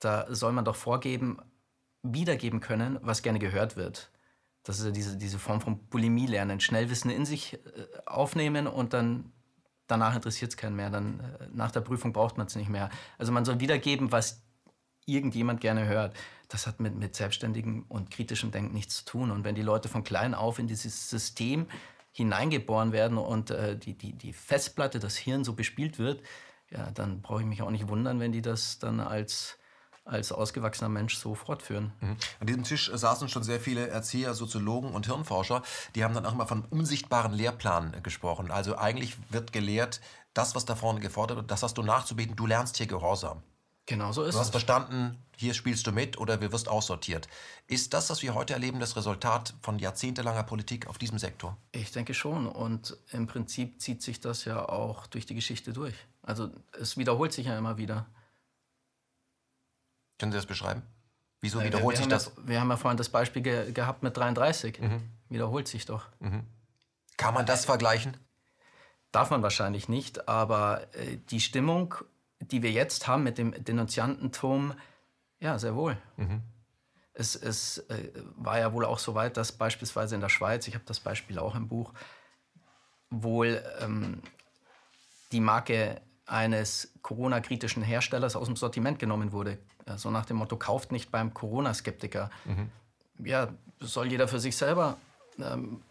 Da 0.00 0.26
soll 0.34 0.52
man 0.52 0.64
doch 0.64 0.76
vorgeben, 0.76 1.38
wiedergeben 2.02 2.60
können, 2.60 2.98
was 3.02 3.22
gerne 3.22 3.38
gehört 3.38 3.76
wird. 3.76 4.10
Das 4.62 4.78
ist 4.78 4.84
ja 4.84 4.90
diese, 4.90 5.16
diese 5.16 5.38
Form 5.38 5.60
von 5.60 5.86
Bulimie 5.86 6.26
lernen. 6.26 6.60
Schnellwissen 6.60 7.10
in 7.10 7.24
sich 7.24 7.54
äh, 7.54 7.58
aufnehmen 8.06 8.66
und 8.66 8.92
dann 8.92 9.32
danach 9.86 10.14
interessiert 10.14 10.50
es 10.50 10.56
keinen 10.56 10.76
mehr. 10.76 10.90
Dann 10.90 11.20
äh, 11.20 11.48
nach 11.52 11.70
der 11.70 11.80
Prüfung 11.80 12.12
braucht 12.12 12.36
man 12.36 12.46
es 12.46 12.56
nicht 12.56 12.68
mehr. 12.68 12.90
Also 13.18 13.32
man 13.32 13.44
soll 13.44 13.60
wiedergeben, 13.60 14.12
was 14.12 14.42
irgendjemand 15.06 15.60
gerne 15.60 15.86
hört. 15.86 16.14
Das 16.50 16.66
hat 16.66 16.80
mit, 16.80 16.96
mit 16.96 17.16
selbstständigem 17.16 17.84
und 17.88 18.10
kritischem 18.10 18.50
Denken 18.50 18.74
nichts 18.74 18.96
zu 18.96 19.04
tun. 19.04 19.30
Und 19.30 19.44
wenn 19.44 19.54
die 19.54 19.62
Leute 19.62 19.88
von 19.88 20.04
klein 20.04 20.34
auf 20.34 20.58
in 20.58 20.66
dieses 20.66 21.08
System 21.08 21.66
hineingeboren 22.12 22.92
werden 22.92 23.18
und 23.18 23.50
äh, 23.50 23.78
die, 23.78 23.96
die, 23.96 24.12
die 24.12 24.32
Festplatte, 24.32 24.98
das 24.98 25.16
Hirn 25.16 25.44
so 25.44 25.54
bespielt 25.54 25.98
wird, 25.98 26.22
ja, 26.70 26.90
dann 26.90 27.22
brauche 27.22 27.40
ich 27.40 27.46
mich 27.46 27.62
auch 27.62 27.70
nicht 27.70 27.88
wundern, 27.88 28.20
wenn 28.20 28.32
die 28.32 28.42
das 28.42 28.78
dann 28.78 29.00
als 29.00 29.56
als 30.04 30.32
ausgewachsener 30.32 30.88
Mensch 30.88 31.16
so 31.16 31.34
fortführen. 31.34 31.92
Mhm. 32.00 32.16
An 32.40 32.46
diesem 32.46 32.64
Tisch 32.64 32.90
saßen 32.92 33.28
schon 33.28 33.44
sehr 33.44 33.60
viele 33.60 33.88
Erzieher, 33.88 34.34
Soziologen 34.34 34.92
und 34.92 35.06
Hirnforscher. 35.06 35.62
Die 35.94 36.02
haben 36.02 36.14
dann 36.14 36.26
auch 36.26 36.32
immer 36.32 36.46
von 36.46 36.64
unsichtbaren 36.64 37.32
Lehrplan 37.32 38.02
gesprochen. 38.02 38.50
Also 38.50 38.76
eigentlich 38.76 39.16
wird 39.30 39.52
gelehrt, 39.52 40.00
das, 40.34 40.54
was 40.54 40.64
da 40.64 40.74
vorne 40.74 41.00
gefordert 41.00 41.36
wird, 41.36 41.50
das 41.50 41.62
hast 41.62 41.78
du 41.78 41.82
nachzubieten, 41.82 42.34
du 42.34 42.46
lernst 42.46 42.76
hier 42.76 42.86
Gehorsam. 42.86 43.42
Genau 43.90 44.12
so 44.12 44.22
ist 44.22 44.28
es. 44.28 44.34
Du 44.34 44.40
hast 44.40 44.50
verstanden, 44.50 45.18
hier 45.36 45.52
spielst 45.52 45.84
du 45.84 45.90
mit 45.90 46.16
oder 46.16 46.40
wir 46.40 46.52
wirst 46.52 46.68
aussortiert. 46.68 47.26
Ist 47.66 47.92
das, 47.92 48.08
was 48.08 48.22
wir 48.22 48.34
heute 48.34 48.52
erleben, 48.52 48.78
das 48.78 48.94
Resultat 48.94 49.52
von 49.62 49.80
jahrzehntelanger 49.80 50.44
Politik 50.44 50.86
auf 50.86 50.96
diesem 50.96 51.18
Sektor? 51.18 51.56
Ich 51.72 51.90
denke 51.90 52.14
schon. 52.14 52.46
Und 52.46 52.96
im 53.10 53.26
Prinzip 53.26 53.82
zieht 53.82 54.00
sich 54.00 54.20
das 54.20 54.44
ja 54.44 54.64
auch 54.64 55.08
durch 55.08 55.26
die 55.26 55.34
Geschichte 55.34 55.72
durch. 55.72 55.96
Also 56.22 56.50
es 56.80 56.98
wiederholt 56.98 57.32
sich 57.32 57.46
ja 57.46 57.58
immer 57.58 57.78
wieder. 57.78 58.06
Können 60.20 60.30
Sie 60.30 60.38
das 60.38 60.46
beschreiben? 60.46 60.82
Wieso 61.40 61.60
wiederholt 61.60 61.96
sich 61.96 62.06
das? 62.06 62.26
Ja, 62.26 62.32
wir 62.46 62.60
haben 62.60 62.70
ja 62.70 62.76
vorhin 62.76 62.96
das 62.96 63.08
Beispiel 63.08 63.42
ge 63.42 63.72
gehabt 63.72 64.04
mit 64.04 64.16
33. 64.16 64.80
Mhm. 64.80 65.02
Wiederholt 65.30 65.66
sich 65.66 65.84
doch. 65.84 66.06
Mhm. 66.20 66.44
Kann 67.16 67.34
man 67.34 67.44
das 67.44 67.64
vergleichen? 67.64 68.16
Darf 69.10 69.30
man 69.30 69.42
wahrscheinlich 69.42 69.88
nicht, 69.88 70.28
aber 70.28 70.82
äh, 70.94 71.16
die 71.30 71.40
Stimmung, 71.40 71.96
die 72.40 72.62
wir 72.62 72.70
jetzt 72.70 73.06
haben 73.06 73.22
mit 73.22 73.38
dem 73.38 73.52
Denunziantentum, 73.64 74.74
ja, 75.40 75.58
sehr 75.58 75.74
wohl. 75.74 75.96
Mhm. 76.16 76.42
Es, 77.12 77.36
es 77.36 77.78
äh, 77.90 78.10
war 78.36 78.58
ja 78.58 78.72
wohl 78.72 78.84
auch 78.84 78.98
so 78.98 79.14
weit, 79.14 79.36
dass 79.36 79.52
beispielsweise 79.52 80.14
in 80.14 80.20
der 80.20 80.28
Schweiz, 80.28 80.66
ich 80.68 80.74
habe 80.74 80.84
das 80.86 81.00
Beispiel 81.00 81.38
auch 81.38 81.54
im 81.54 81.68
Buch, 81.68 81.92
wohl 83.10 83.62
ähm, 83.80 84.22
die 85.32 85.40
Marke 85.40 86.00
eines 86.26 86.92
Corona-kritischen 87.02 87.82
Herstellers 87.82 88.36
aus 88.36 88.46
dem 88.46 88.56
Sortiment 88.56 88.98
genommen 88.98 89.32
wurde. 89.32 89.58
So 89.96 90.10
nach 90.10 90.24
dem 90.26 90.36
Motto, 90.36 90.56
kauft 90.56 90.92
nicht 90.92 91.10
beim 91.10 91.34
Corona-Skeptiker. 91.34 92.30
Mhm. 92.44 92.70
Ja, 93.26 93.48
soll 93.80 94.06
jeder 94.12 94.28
für 94.28 94.38
sich 94.38 94.56
selber 94.56 94.96
ähm, 95.38 95.82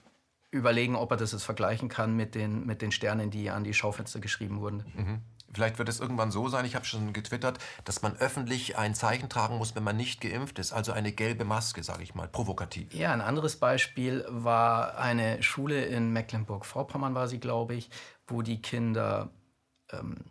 überlegen, 0.52 0.96
ob 0.96 1.12
er 1.12 1.18
das 1.18 1.34
jetzt 1.34 1.44
vergleichen 1.44 1.90
kann 1.90 2.16
mit 2.16 2.36
den, 2.36 2.66
mit 2.66 2.82
den 2.82 2.94
Sternen, 2.94 3.30
die 3.30 3.50
an 3.50 3.66
die 3.66 3.74
Schaufenster 3.74 4.20
geschrieben 4.22 4.62
wurden. 4.62 4.86
Mhm. 4.96 5.22
Vielleicht 5.54 5.80
wird 5.80 5.90
es 5.90 6.00
irgendwann 6.00 6.32
so 6.32 6.48
sein, 6.48 6.66
ich 6.66 6.76
habe 6.76 6.86
schon 6.86 7.14
getwittert, 7.14 7.60
dass 7.84 8.02
man 8.02 8.16
öffentlich 8.18 8.78
ein 8.78 8.94
Zeichen 8.94 9.30
tragen 9.30 9.58
muss, 9.58 9.76
wenn 9.76 9.84
man 9.84 9.98
nicht 9.98 10.22
geimpft 10.22 10.60
ist. 10.60 10.72
Also 10.72 10.92
eine 10.92 11.12
gelbe 11.12 11.46
Maske, 11.46 11.84
sage 11.84 12.04
ich 12.04 12.14
mal, 12.14 12.28
provokativ. 12.28 12.94
Ja, 12.94 13.12
ein 13.14 13.22
anderes 13.22 13.58
Beispiel 13.58 14.26
war 14.30 14.98
eine 14.98 15.42
Schule 15.42 15.86
in 15.86 16.12
Mecklenburg-Vorpommern, 16.14 17.16
war 17.16 17.28
sie, 17.28 17.40
glaube 17.40 17.76
ich, 17.76 17.90
wo 18.28 18.42
die 18.42 18.62
Kinder 18.62 19.32
ähm, 19.92 20.26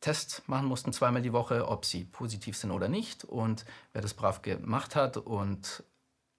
Tests 0.00 0.42
machen 0.46 0.66
mussten, 0.66 0.92
zweimal 0.92 1.22
die 1.22 1.32
Woche, 1.32 1.68
ob 1.68 1.84
sie 1.84 2.04
positiv 2.04 2.56
sind 2.56 2.70
oder 2.70 2.88
nicht. 2.88 3.24
Und 3.24 3.64
wer 3.92 4.02
das 4.02 4.14
brav 4.14 4.42
gemacht 4.42 4.96
hat 4.96 5.16
und 5.16 5.84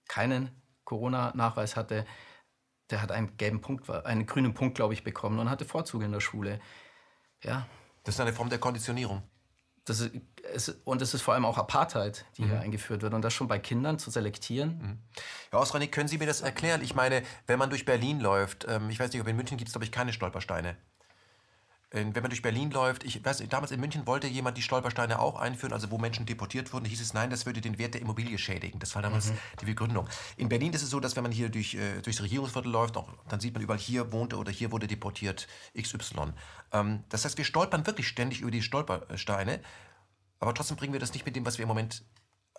keinen 0.07 0.49
Corona-Nachweis 0.83 1.75
hatte, 1.75 2.05
der 2.89 3.01
hat 3.01 3.11
einen 3.11 3.37
gelben 3.37 3.61
Punkt, 3.61 3.89
einen 3.89 4.25
grünen 4.25 4.53
Punkt, 4.53 4.75
glaube 4.75 4.93
ich, 4.93 5.03
bekommen 5.03 5.39
und 5.39 5.49
hatte 5.49 5.65
Vorzüge 5.65 6.05
in 6.05 6.11
der 6.11 6.19
Schule. 6.19 6.59
Ja. 7.43 7.67
Das 8.03 8.15
ist 8.15 8.21
eine 8.21 8.33
Form 8.33 8.49
der 8.49 8.59
Konditionierung. 8.59 9.23
Das 9.85 9.99
ist, 9.99 10.11
es, 10.53 10.69
und 10.83 11.01
es 11.01 11.13
ist 11.13 11.21
vor 11.21 11.33
allem 11.33 11.45
auch 11.45 11.57
Apartheid, 11.57 12.25
die 12.37 12.43
mhm. 12.43 12.49
hier 12.49 12.59
eingeführt 12.61 13.01
wird. 13.01 13.13
Und 13.13 13.23
das 13.23 13.33
schon 13.33 13.47
bei 13.47 13.57
Kindern 13.59 13.97
zu 13.97 14.11
selektieren. 14.11 14.77
Mhm. 14.77 14.97
Herr 15.49 15.59
Osrani, 15.59 15.87
können 15.87 16.07
Sie 16.07 16.17
mir 16.17 16.27
das 16.27 16.41
erklären? 16.41 16.81
Ich 16.83 16.93
meine, 16.93 17.23
wenn 17.47 17.57
man 17.57 17.69
durch 17.69 17.85
Berlin 17.85 18.19
läuft, 18.19 18.65
ähm, 18.69 18.89
ich 18.89 18.99
weiß 18.99 19.11
nicht, 19.11 19.21
ob 19.21 19.27
in 19.27 19.35
München 19.35 19.57
gibt 19.57 19.69
es, 19.69 19.73
glaube 19.73 19.85
ich, 19.85 19.91
keine 19.91 20.13
Stolpersteine 20.13 20.77
wenn 21.91 22.13
man 22.13 22.29
durch 22.29 22.41
Berlin 22.41 22.71
läuft, 22.71 23.03
ich 23.03 23.23
weiß, 23.23 23.43
damals 23.49 23.71
in 23.71 23.79
München 23.79 24.07
wollte 24.07 24.25
jemand 24.27 24.57
die 24.57 24.61
Stolpersteine 24.61 25.19
auch 25.19 25.37
einführen, 25.37 25.73
also 25.73 25.91
wo 25.91 25.97
Menschen 25.97 26.25
deportiert 26.25 26.71
wurden, 26.71 26.85
hieß 26.85 27.01
es, 27.01 27.13
nein, 27.13 27.29
das 27.29 27.45
würde 27.45 27.59
den 27.59 27.77
Wert 27.77 27.95
der 27.95 28.01
Immobilie 28.01 28.37
schädigen. 28.37 28.79
Das 28.79 28.95
war 28.95 29.01
damals 29.01 29.31
mhm. 29.31 29.37
die 29.59 29.65
Begründung. 29.65 30.07
In 30.37 30.47
Berlin 30.47 30.71
ist 30.71 30.83
es 30.83 30.89
so, 30.89 31.01
dass 31.01 31.17
wenn 31.17 31.23
man 31.23 31.33
hier 31.33 31.49
durch, 31.49 31.75
äh, 31.75 32.01
durchs 32.01 32.21
Regierungsviertel 32.21 32.71
läuft, 32.71 32.95
auch, 32.95 33.09
dann 33.27 33.41
sieht 33.41 33.53
man 33.53 33.61
überall, 33.61 33.79
hier 33.79 34.13
wohnte 34.13 34.37
oder 34.37 34.51
hier 34.51 34.71
wurde 34.71 34.87
deportiert 34.87 35.47
XY. 35.77 36.33
Ähm, 36.71 37.03
das 37.09 37.25
heißt, 37.25 37.37
wir 37.37 37.45
stolpern 37.45 37.85
wirklich 37.85 38.07
ständig 38.07 38.39
über 38.39 38.51
die 38.51 38.61
Stolpersteine, 38.61 39.59
aber 40.39 40.53
trotzdem 40.53 40.77
bringen 40.77 40.93
wir 40.93 40.99
das 41.01 41.13
nicht 41.13 41.25
mit 41.25 41.35
dem, 41.35 41.45
was 41.45 41.57
wir 41.57 41.63
im 41.63 41.69
Moment 41.69 42.05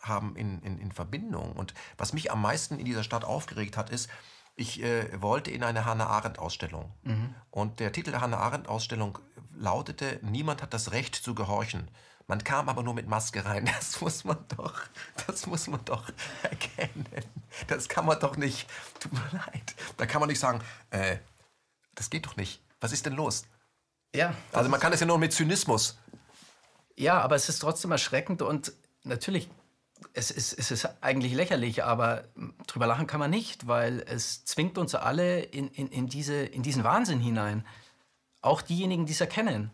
haben, 0.02 0.36
in, 0.36 0.60
in, 0.60 0.78
in 0.78 0.92
Verbindung. 0.92 1.52
Und 1.52 1.72
was 1.96 2.12
mich 2.12 2.30
am 2.30 2.42
meisten 2.42 2.78
in 2.78 2.84
dieser 2.84 3.02
Stadt 3.02 3.24
aufgeregt 3.24 3.78
hat, 3.78 3.88
ist, 3.88 4.10
ich 4.54 4.82
äh, 4.82 5.20
wollte 5.20 5.50
in 5.50 5.62
eine 5.62 5.84
Hannah 5.84 6.06
Arendt-Ausstellung. 6.06 6.92
Mhm. 7.02 7.34
Und 7.50 7.80
der 7.80 7.92
Titel 7.92 8.10
der 8.10 8.20
Hannah 8.20 8.38
Arendt-Ausstellung 8.38 9.18
lautete, 9.54 10.18
niemand 10.22 10.62
hat 10.62 10.74
das 10.74 10.92
Recht 10.92 11.14
zu 11.14 11.34
gehorchen. 11.34 11.88
Man 12.26 12.44
kam 12.44 12.68
aber 12.68 12.82
nur 12.82 12.94
mit 12.94 13.08
Maske 13.08 13.44
rein. 13.44 13.68
Das 13.78 14.00
muss 14.00 14.24
man 14.24 14.38
doch, 14.56 14.82
das 15.26 15.46
muss 15.46 15.66
man 15.66 15.84
doch 15.84 16.10
erkennen. 16.42 17.06
Das 17.66 17.88
kann 17.88 18.06
man 18.06 18.18
doch 18.20 18.36
nicht. 18.36 18.68
Tut 19.00 19.12
mir 19.12 19.28
leid. 19.32 19.74
Da 19.96 20.06
kann 20.06 20.20
man 20.20 20.28
nicht 20.28 20.38
sagen, 20.38 20.60
äh, 20.90 21.18
das 21.94 22.10
geht 22.10 22.26
doch 22.26 22.36
nicht. 22.36 22.62
Was 22.80 22.92
ist 22.92 23.06
denn 23.06 23.14
los? 23.14 23.44
Ja. 24.14 24.34
Also 24.52 24.68
man 24.68 24.80
kann 24.80 24.92
es 24.92 25.00
ja 25.00 25.06
nur 25.06 25.18
mit 25.18 25.32
Zynismus. 25.32 25.98
Ja, 26.96 27.20
aber 27.20 27.36
es 27.36 27.48
ist 27.48 27.58
trotzdem 27.58 27.90
erschreckend 27.90 28.42
und 28.42 28.72
natürlich 29.04 29.48
es 30.14 30.30
ist, 30.30 30.52
es 30.52 30.70
ist 30.70 30.88
eigentlich 31.00 31.34
lächerlich, 31.34 31.84
aber 31.84 32.24
drüber 32.66 32.86
lachen 32.86 33.06
kann 33.06 33.20
man 33.20 33.30
nicht, 33.30 33.66
weil 33.66 34.04
es 34.06 34.44
zwingt 34.44 34.78
uns 34.78 34.94
alle 34.94 35.40
in, 35.40 35.68
in, 35.68 35.88
in, 35.88 36.06
diese, 36.08 36.34
in 36.34 36.62
diesen 36.62 36.84
Wahnsinn 36.84 37.20
hinein. 37.20 37.66
Auch 38.40 38.62
diejenigen, 38.62 39.06
die 39.06 39.12
es 39.12 39.20
erkennen. 39.20 39.70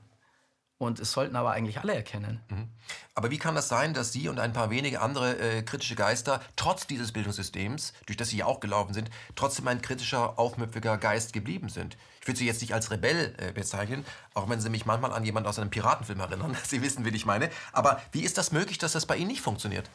Und 0.79 1.01
es 1.01 1.11
sollten 1.11 1.35
aber 1.35 1.51
eigentlich 1.51 1.81
alle 1.81 1.93
erkennen. 1.93 2.41
Mhm. 2.49 2.69
Aber 3.17 3.33
wie 3.33 3.39
kann 3.39 3.57
das 3.57 3.69
sein, 3.69 3.95
dass 3.95 4.13
Sie 4.13 4.29
und 4.29 4.39
ein 4.39 4.53
paar 4.53 4.71
wenige 4.71 5.01
andere 5.01 5.37
äh, 5.37 5.63
kritische 5.63 5.97
Geister 5.97 6.41
trotz 6.55 6.87
dieses 6.87 7.11
Bildungssystems, 7.11 7.95
durch 8.07 8.17
das 8.17 8.29
Sie 8.29 8.37
ja 8.37 8.47
auch 8.47 8.61
gelaufen 8.61 8.95
sind, 8.95 9.11
trotzdem 9.35 9.67
ein 9.67 9.83
kritischer, 9.83 10.39
aufmüpfiger 10.39 10.97
Geist 10.97 11.33
geblieben 11.33 11.69
sind? 11.69 11.97
Ich 12.21 12.29
würde 12.29 12.39
Sie 12.39 12.47
jetzt 12.47 12.61
nicht 12.61 12.75
als 12.75 12.93
Rebell 12.93 13.35
äh, 13.39 13.51
bezeichnen, 13.51 14.05
auch 14.35 14.49
wenn 14.49 14.61
Sie 14.61 14.71
mich 14.71 14.87
manchmal 14.87 15.13
an 15.13 15.25
jemanden 15.25 15.49
aus 15.49 15.59
einem 15.59 15.71
Piratenfilm 15.71 16.21
erinnern. 16.21 16.57
Sie 16.65 16.81
wissen, 16.81 17.05
wie 17.05 17.09
ich 17.09 17.27
meine. 17.27 17.51
Aber 17.73 18.01
wie 18.13 18.23
ist 18.23 18.39
das 18.39 18.53
möglich, 18.53 18.79
dass 18.79 18.93
das 18.93 19.05
bei 19.05 19.17
Ihnen 19.17 19.29
nicht 19.29 19.43
funktioniert? 19.43 19.91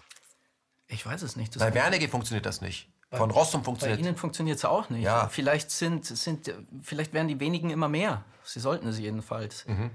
Ich 0.94 1.06
weiß 1.06 1.24
es 1.24 1.36
nicht. 1.36 1.56
Das 1.56 1.62
bei 1.62 1.74
Wernicke 1.74 2.08
funktioniert 2.08 2.46
das 2.46 2.62
nicht. 2.62 2.88
Von 3.12 3.32
Rossum 3.32 3.64
funktioniert 3.64 4.00
Bei 4.00 4.08
Ihnen 4.08 4.16
funktioniert 4.16 4.58
es 4.58 4.66
auch 4.66 4.90
nicht. 4.90 5.04
Ja. 5.04 5.28
Vielleicht, 5.28 5.70
sind, 5.72 6.06
sind, 6.06 6.54
vielleicht 6.82 7.14
werden 7.14 7.28
die 7.28 7.40
wenigen 7.40 7.70
immer 7.70 7.90
mehr. 7.90 8.24
Sie 8.44 8.60
sollten 8.60 8.88
es 8.88 8.98
jedenfalls. 8.98 9.68
Mhm. 9.68 9.92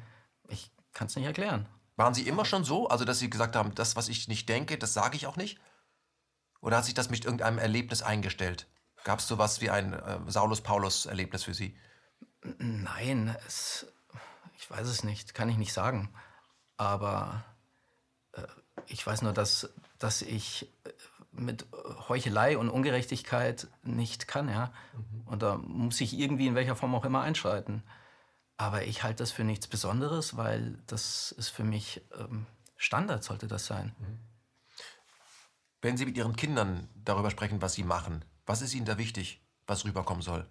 Ich 0.48 0.70
kann 0.92 1.06
es 1.06 1.16
nicht 1.16 1.24
erklären. 1.24 1.66
Waren 1.96 2.14
Sie 2.14 2.28
immer 2.28 2.44
schon 2.44 2.64
so? 2.64 2.88
Also, 2.88 3.04
dass 3.04 3.18
Sie 3.18 3.28
gesagt 3.30 3.56
haben, 3.56 3.74
das, 3.74 3.96
was 3.96 4.08
ich 4.08 4.28
nicht 4.28 4.48
denke, 4.48 4.78
das 4.78 4.94
sage 4.94 5.16
ich 5.16 5.26
auch 5.26 5.36
nicht? 5.36 5.58
Oder 6.60 6.78
hat 6.78 6.84
sich 6.84 6.94
das 6.94 7.10
mit 7.10 7.24
irgendeinem 7.24 7.58
Erlebnis 7.58 8.02
eingestellt? 8.02 8.68
Gab 9.04 9.20
es 9.20 9.28
sowas 9.28 9.60
wie 9.60 9.70
ein 9.70 9.92
äh, 9.92 10.18
Saulus-Paulus-Erlebnis 10.26 11.44
für 11.44 11.54
Sie? 11.54 11.76
Nein, 12.58 13.36
es, 13.46 13.86
ich 14.56 14.70
weiß 14.70 14.86
es 14.86 15.02
nicht, 15.02 15.34
kann 15.34 15.48
ich 15.48 15.56
nicht 15.56 15.72
sagen. 15.72 16.12
Aber 16.76 17.44
äh, 18.32 18.42
ich 18.86 19.04
weiß 19.04 19.22
nur, 19.22 19.32
dass 19.32 19.68
dass 19.98 20.22
ich 20.22 20.70
äh, 20.84 20.90
mit 21.32 21.66
Heuchelei 22.08 22.58
und 22.58 22.68
Ungerechtigkeit 22.70 23.68
nicht 23.82 24.28
kann, 24.28 24.48
ja. 24.48 24.72
Mhm. 24.94 25.26
Und 25.26 25.42
da 25.42 25.56
muss 25.56 26.00
ich 26.00 26.18
irgendwie 26.18 26.46
in 26.46 26.54
welcher 26.54 26.76
Form 26.76 26.94
auch 26.94 27.04
immer 27.04 27.22
einschreiten. 27.22 27.82
Aber 28.56 28.84
ich 28.84 29.04
halte 29.04 29.22
das 29.22 29.30
für 29.30 29.44
nichts 29.44 29.68
Besonderes, 29.68 30.36
weil 30.36 30.82
das 30.86 31.32
ist 31.32 31.48
für 31.48 31.64
mich 31.64 32.02
ähm, 32.18 32.46
Standard, 32.76 33.22
sollte 33.22 33.46
das 33.46 33.66
sein. 33.66 33.94
Mhm. 33.98 34.18
Wenn 35.80 35.96
Sie 35.96 36.06
mit 36.06 36.16
Ihren 36.16 36.34
Kindern 36.34 36.88
darüber 36.96 37.30
sprechen, 37.30 37.62
was 37.62 37.74
Sie 37.74 37.84
machen, 37.84 38.24
was 38.46 38.62
ist 38.62 38.74
Ihnen 38.74 38.86
da 38.86 38.98
wichtig, 38.98 39.40
was 39.66 39.84
rüberkommen 39.84 40.22
soll? 40.22 40.48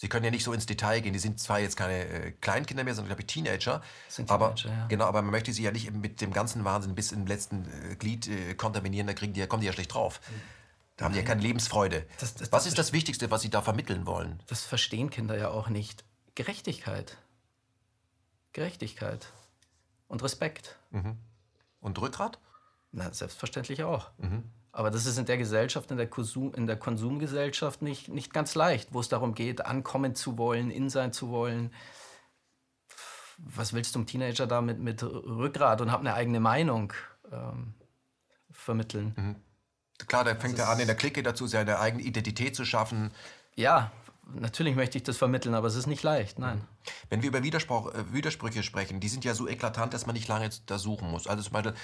Sie 0.00 0.08
können 0.08 0.24
ja 0.24 0.30
nicht 0.30 0.44
so 0.44 0.52
ins 0.52 0.64
Detail 0.64 1.00
gehen. 1.00 1.12
Die 1.12 1.18
sind 1.18 1.40
zwar 1.40 1.58
jetzt 1.58 1.76
keine 1.76 2.04
äh, 2.04 2.30
Kleinkinder 2.30 2.84
mehr, 2.84 2.94
sondern 2.94 3.08
glaube 3.08 3.22
ich 3.22 3.26
Teenager. 3.26 3.82
Sind 4.08 4.30
aber, 4.30 4.54
ja. 4.54 4.86
Genau, 4.86 5.06
aber 5.06 5.22
man 5.22 5.32
möchte 5.32 5.52
sie 5.52 5.64
ja 5.64 5.72
nicht 5.72 5.92
mit 5.92 6.20
dem 6.20 6.32
ganzen 6.32 6.64
Wahnsinn 6.64 6.94
bis 6.94 7.10
im 7.10 7.26
letzten 7.26 7.66
äh, 7.66 7.96
Glied 7.96 8.28
äh, 8.28 8.54
kontaminieren. 8.54 9.08
Da 9.08 9.14
kriegen 9.14 9.32
die, 9.32 9.44
kommen 9.48 9.60
die 9.60 9.66
ja 9.66 9.72
schlecht 9.72 9.92
drauf. 9.92 10.20
Da 10.96 11.04
haben 11.04 11.12
die 11.12 11.18
ja 11.18 11.24
keine 11.24 11.40
Lebensfreude. 11.42 12.06
Das, 12.20 12.34
das, 12.34 12.52
was 12.52 12.66
ist 12.66 12.78
das 12.78 12.92
Wichtigste, 12.92 13.30
was 13.32 13.42
Sie 13.42 13.50
da 13.50 13.60
vermitteln 13.60 14.06
wollen? 14.06 14.40
Das 14.46 14.64
verstehen 14.64 15.10
Kinder 15.10 15.36
ja 15.36 15.50
auch 15.50 15.68
nicht. 15.68 16.04
Gerechtigkeit. 16.36 17.16
Gerechtigkeit. 18.52 19.26
Und 20.06 20.22
Respekt. 20.22 20.76
Mhm. 20.90 21.16
Und 21.80 22.00
Rückgrat? 22.00 22.38
Na, 22.92 23.12
selbstverständlich 23.12 23.82
auch. 23.82 24.10
Mhm. 24.18 24.44
Aber 24.72 24.90
das 24.90 25.06
ist 25.06 25.18
in 25.18 25.24
der 25.24 25.38
Gesellschaft, 25.38 25.90
in 25.90 25.96
der, 25.96 26.08
Konsum, 26.08 26.54
in 26.54 26.66
der 26.66 26.76
Konsumgesellschaft 26.76 27.82
nicht, 27.82 28.08
nicht 28.08 28.32
ganz 28.32 28.54
leicht, 28.54 28.92
wo 28.92 29.00
es 29.00 29.08
darum 29.08 29.34
geht, 29.34 29.64
ankommen 29.64 30.14
zu 30.14 30.38
wollen, 30.38 30.70
in 30.70 30.90
sein 30.90 31.12
zu 31.12 31.30
wollen. 31.30 31.72
Was 33.38 33.72
willst 33.72 33.94
du 33.94 34.00
einem 34.00 34.06
Teenager 34.06 34.46
da 34.46 34.60
mit, 34.60 34.78
mit 34.78 35.02
Rückgrat 35.02 35.80
und 35.80 35.90
hab 35.90 36.00
eine 36.00 36.14
eigene 36.14 36.40
Meinung 36.40 36.92
ähm, 37.32 37.74
vermitteln? 38.50 39.14
Mhm. 39.16 39.36
Klar, 40.06 40.24
da 40.24 40.34
fängt 40.34 40.58
er 40.58 40.68
an, 40.68 40.78
in 40.78 40.86
der 40.86 40.96
Clique 40.96 41.22
dazu 41.22 41.46
seine 41.46 41.80
eigene 41.80 42.02
Identität 42.02 42.54
zu 42.54 42.64
schaffen. 42.64 43.10
Ja, 43.56 43.90
natürlich 44.32 44.76
möchte 44.76 44.98
ich 44.98 45.04
das 45.04 45.16
vermitteln, 45.16 45.54
aber 45.54 45.66
es 45.66 45.74
ist 45.74 45.86
nicht 45.86 46.02
leicht, 46.02 46.38
nein. 46.38 46.62
Wenn 47.08 47.22
wir 47.22 47.28
über 47.28 47.42
Widerspruch, 47.42 47.92
äh, 47.94 48.12
Widersprüche 48.12 48.62
sprechen, 48.62 49.00
die 49.00 49.08
sind 49.08 49.24
ja 49.24 49.34
so 49.34 49.48
eklatant, 49.48 49.94
dass 49.94 50.06
man 50.06 50.14
nicht 50.14 50.28
lange 50.28 50.50
da 50.66 50.78
suchen 50.78 51.10
muss. 51.10 51.26
Also 51.26 51.42
zum 51.42 51.52
Beispiel 51.52 51.74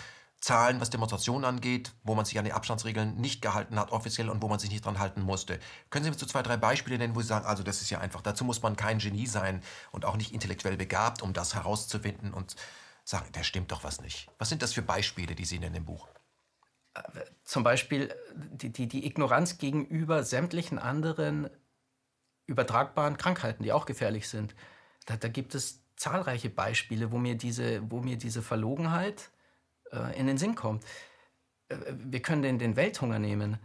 Zahlen, 0.44 0.78
was 0.78 0.90
Demonstrationen 0.90 1.46
angeht, 1.46 1.94
wo 2.02 2.14
man 2.14 2.26
sich 2.26 2.38
an 2.38 2.44
die 2.44 2.52
Abstandsregeln 2.52 3.16
nicht 3.16 3.40
gehalten 3.40 3.78
hat 3.78 3.92
offiziell 3.92 4.28
und 4.28 4.42
wo 4.42 4.48
man 4.48 4.59
sich 4.59 4.70
nicht 4.70 4.85
dran 4.85 4.98
halten 4.98 5.22
musste. 5.22 5.59
Können 5.88 6.04
Sie 6.04 6.11
mir 6.11 6.18
so 6.18 6.26
zwei, 6.26 6.42
drei 6.42 6.59
Beispiele 6.59 6.98
nennen, 6.98 7.16
wo 7.16 7.22
Sie 7.22 7.28
sagen, 7.28 7.46
also 7.46 7.62
das 7.62 7.80
ist 7.80 7.88
ja 7.88 7.98
einfach, 8.00 8.20
dazu 8.20 8.44
muss 8.44 8.61
man 8.61 8.76
kein 8.76 8.98
Genie 8.98 9.26
sein 9.26 9.62
und 9.90 10.04
auch 10.04 10.18
nicht 10.18 10.35
intellektuell 10.35 10.76
begabt, 10.76 11.22
um 11.22 11.33
das 11.33 11.54
herauszufinden 11.54 12.35
und 12.35 12.57
sagen, 13.04 13.26
da 13.33 13.42
stimmt 13.42 13.72
doch 13.72 13.85
was 13.85 14.02
nicht. 14.02 14.28
Was 14.37 14.50
sind 14.50 14.61
das 14.61 14.74
für 14.74 14.83
Beispiele, 14.83 15.35
die 15.35 15.46
Sie 15.46 15.59
nennen 15.59 15.76
im 15.76 15.87
Buch? 15.87 16.09
Zum 17.44 17.62
Beispiel 17.62 18.14
die, 18.37 18.68
die, 18.68 18.87
die 18.87 19.07
Ignoranz 19.07 19.57
gegenüber 19.57 20.24
sämtlichen 20.24 20.78
anderen 20.78 21.48
übertragbaren 22.44 23.16
Krankheiten, 23.16 23.62
die 23.62 23.72
auch 23.72 23.87
gefährlich 23.87 24.28
sind. 24.28 24.54
Da, 25.07 25.16
da 25.16 25.28
gibt 25.28 25.54
es 25.54 25.80
zahlreiche 25.96 26.50
Beispiele, 26.50 27.12
wo 27.12 27.16
mir 27.16 27.35
diese, 27.35 27.90
wo 27.90 28.02
mir 28.02 28.18
diese 28.18 28.42
Verlogenheit 28.42 29.30
äh, 29.94 30.18
in 30.18 30.26
den 30.26 30.38
Sinn 30.38 30.54
kommt. 30.54 30.85
Äh, 31.68 31.76
wir 31.88 32.20
können 32.20 32.42
den, 32.42 32.59
den 32.59 32.76
Welthunger 32.76 33.18
nehmen. 33.18 33.59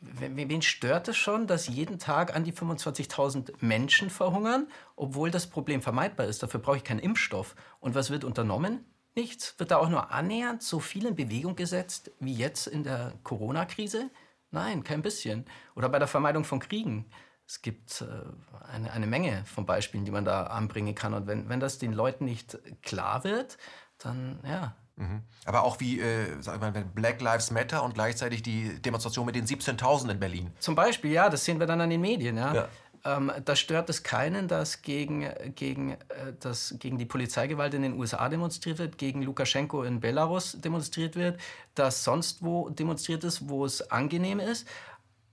Wen 0.00 0.60
stört 0.60 1.08
es 1.08 1.16
schon, 1.16 1.46
dass 1.46 1.66
jeden 1.66 1.98
Tag 1.98 2.36
an 2.36 2.44
die 2.44 2.52
25.000 2.52 3.54
Menschen 3.60 4.10
verhungern, 4.10 4.68
obwohl 4.96 5.30
das 5.30 5.46
Problem 5.46 5.80
vermeidbar 5.80 6.26
ist? 6.26 6.42
Dafür 6.42 6.60
brauche 6.60 6.76
ich 6.76 6.84
keinen 6.84 6.98
Impfstoff. 6.98 7.56
Und 7.80 7.94
was 7.94 8.10
wird 8.10 8.24
unternommen? 8.24 8.84
Nichts. 9.14 9.58
Wird 9.58 9.70
da 9.70 9.78
auch 9.78 9.88
nur 9.88 10.10
annähernd 10.10 10.62
so 10.62 10.78
viel 10.78 11.06
in 11.06 11.16
Bewegung 11.16 11.56
gesetzt 11.56 12.10
wie 12.20 12.34
jetzt 12.34 12.66
in 12.66 12.82
der 12.82 13.14
Corona-Krise? 13.22 14.10
Nein, 14.50 14.84
kein 14.84 15.00
bisschen. 15.00 15.46
Oder 15.74 15.88
bei 15.88 15.98
der 15.98 16.08
Vermeidung 16.08 16.44
von 16.44 16.60
Kriegen. 16.60 17.06
Es 17.46 17.62
gibt 17.62 18.02
äh, 18.02 18.66
eine, 18.72 18.92
eine 18.92 19.06
Menge 19.06 19.44
von 19.46 19.64
Beispielen, 19.64 20.04
die 20.04 20.10
man 20.10 20.24
da 20.24 20.44
anbringen 20.44 20.94
kann. 20.94 21.14
Und 21.14 21.26
wenn, 21.26 21.48
wenn 21.48 21.60
das 21.60 21.78
den 21.78 21.92
Leuten 21.92 22.24
nicht 22.24 22.58
klar 22.82 23.24
wird, 23.24 23.58
dann 23.98 24.38
ja, 24.44 24.74
Mhm. 24.96 25.22
Aber 25.44 25.64
auch 25.64 25.80
wie, 25.80 26.00
äh, 26.00 26.26
mal, 26.46 26.72
Black 26.94 27.20
Lives 27.20 27.50
Matter 27.50 27.82
und 27.82 27.94
gleichzeitig 27.94 28.42
die 28.42 28.80
Demonstration 28.80 29.26
mit 29.26 29.34
den 29.34 29.46
17.000 29.46 30.10
in 30.10 30.20
Berlin. 30.20 30.50
Zum 30.60 30.74
Beispiel, 30.74 31.10
ja, 31.10 31.28
das 31.28 31.44
sehen 31.44 31.58
wir 31.58 31.66
dann 31.66 31.80
an 31.80 31.90
den 31.90 32.00
Medien, 32.00 32.36
ja. 32.36 32.54
ja. 32.54 32.68
Ähm, 33.06 33.30
da 33.44 33.54
stört 33.54 33.90
es 33.90 34.02
keinen, 34.02 34.48
dass 34.48 34.80
gegen, 34.80 35.28
gegen, 35.54 35.92
äh, 35.92 36.32
dass 36.40 36.76
gegen 36.78 36.96
die 36.96 37.04
Polizeigewalt 37.04 37.74
in 37.74 37.82
den 37.82 37.98
USA 37.98 38.28
demonstriert 38.30 38.78
wird, 38.78 38.96
gegen 38.96 39.22
Lukaschenko 39.22 39.82
in 39.82 40.00
Belarus 40.00 40.52
demonstriert 40.58 41.14
wird, 41.14 41.38
dass 41.74 42.02
sonst 42.02 42.42
wo 42.42 42.70
demonstriert 42.70 43.24
ist, 43.24 43.48
wo 43.48 43.66
es 43.66 43.90
angenehm 43.90 44.40
ist. 44.40 44.66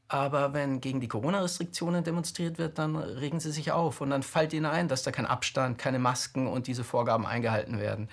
Aber 0.10 0.54
wenn 0.54 0.82
gegen 0.82 1.00
die 1.00 1.08
Corona-Restriktionen 1.08 2.04
demonstriert 2.04 2.58
wird, 2.58 2.78
dann 2.78 2.98
regen 2.98 3.40
sie 3.40 3.54
sich 3.54 3.72
auf 3.72 4.02
und 4.02 4.10
dann 4.10 4.24
fällt 4.24 4.52
ihnen 4.52 4.66
ein, 4.66 4.90
dass 4.90 5.04
da 5.04 5.12
kein 5.12 5.26
Abstand, 5.26 5.78
keine 5.78 6.00
Masken 6.00 6.48
und 6.48 6.68
diese 6.68 6.84
Vorgaben 6.84 7.26
eingehalten 7.26 7.80
werden 7.80 8.10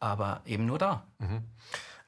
aber 0.00 0.42
eben 0.44 0.66
nur 0.66 0.78
da. 0.78 1.04
Mhm. 1.18 1.44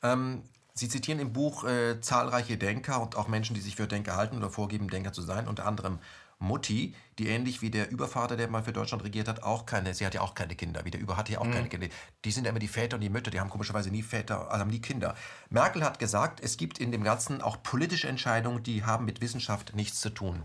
Ähm, 0.02 0.42
Sie 0.74 0.88
zitieren 0.88 1.20
im 1.20 1.34
Buch 1.34 1.64
äh, 1.64 2.00
zahlreiche 2.00 2.56
Denker 2.56 3.00
und 3.02 3.14
auch 3.16 3.28
Menschen, 3.28 3.54
die 3.54 3.60
sich 3.60 3.76
für 3.76 3.86
Denker 3.86 4.16
halten 4.16 4.38
oder 4.38 4.48
vorgeben, 4.48 4.88
Denker 4.88 5.12
zu 5.12 5.20
sein, 5.20 5.46
unter 5.46 5.66
anderem 5.66 5.98
Mutti, 6.38 6.94
die 7.18 7.28
ähnlich 7.28 7.62
wie 7.62 7.70
der 7.70 7.90
Übervater, 7.90 8.36
der 8.36 8.48
mal 8.48 8.62
für 8.62 8.72
Deutschland 8.72 9.04
regiert 9.04 9.28
hat, 9.28 9.42
auch 9.42 9.64
keine, 9.64 9.94
sie 9.94 10.04
hat 10.04 10.14
ja 10.14 10.22
auch 10.22 10.34
keine 10.34 10.56
Kinder, 10.56 10.84
wie 10.84 10.90
der 10.90 11.00
Über 11.00 11.16
hatte 11.16 11.32
ja 11.32 11.38
auch 11.38 11.44
mhm. 11.46 11.52
keine 11.52 11.68
Kinder. 11.68 11.88
Die 12.24 12.32
sind 12.32 12.44
ja 12.44 12.50
immer 12.50 12.58
die 12.58 12.68
Väter 12.68 12.96
und 12.96 13.00
die 13.00 13.10
Mütter, 13.10 13.30
die 13.30 13.38
haben 13.38 13.50
komischerweise 13.50 13.90
nie 13.90 14.02
Väter, 14.02 14.50
also 14.50 14.60
haben 14.60 14.70
nie 14.70 14.80
Kinder. 14.80 15.14
Merkel 15.50 15.84
hat 15.84 15.98
gesagt, 15.98 16.40
es 16.40 16.56
gibt 16.56 16.78
in 16.78 16.90
dem 16.90 17.04
Ganzen 17.04 17.42
auch 17.42 17.62
politische 17.62 18.08
Entscheidungen, 18.08 18.62
die 18.62 18.84
haben 18.84 19.04
mit 19.04 19.20
Wissenschaft 19.20 19.74
nichts 19.76 20.00
zu 20.00 20.10
tun. 20.10 20.42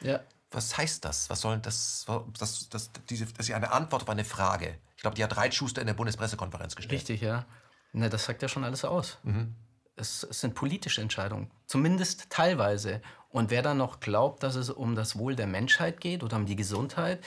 Ja. 0.00 0.20
Was 0.52 0.76
heißt 0.76 1.04
das? 1.04 1.30
Was 1.30 1.40
soll 1.40 1.58
das? 1.58 2.04
Das, 2.38 2.68
das, 2.68 2.90
diese, 3.08 3.26
das 3.26 3.48
ist 3.48 3.54
eine 3.54 3.72
Antwort 3.72 4.02
auf 4.02 4.08
eine 4.08 4.24
Frage. 4.24 4.76
Ich 5.00 5.02
glaube, 5.02 5.14
die 5.14 5.24
hat 5.24 5.34
Reitschuster 5.38 5.80
in 5.80 5.86
der 5.86 5.94
Bundespressekonferenz 5.94 6.76
gestellt. 6.76 7.00
Richtig, 7.00 7.22
ja. 7.22 7.46
Ne, 7.94 8.10
das 8.10 8.26
sagt 8.26 8.42
ja 8.42 8.48
schon 8.48 8.64
alles 8.64 8.84
aus. 8.84 9.16
Mhm. 9.22 9.54
Es, 9.96 10.24
es, 10.24 10.42
sind 10.42 10.54
politische 10.54 11.00
Entscheidungen, 11.00 11.50
zumindest 11.64 12.28
teilweise. 12.28 13.00
Und 13.30 13.48
wer 13.48 13.62
dann 13.62 13.78
noch 13.78 14.00
glaubt, 14.00 14.42
dass 14.42 14.56
es 14.56 14.68
um 14.68 14.94
das 14.94 15.16
Wohl 15.16 15.36
der 15.36 15.46
Menschheit 15.46 16.02
geht 16.02 16.22
oder 16.22 16.36
um 16.36 16.44
die 16.44 16.54
Gesundheit, 16.54 17.24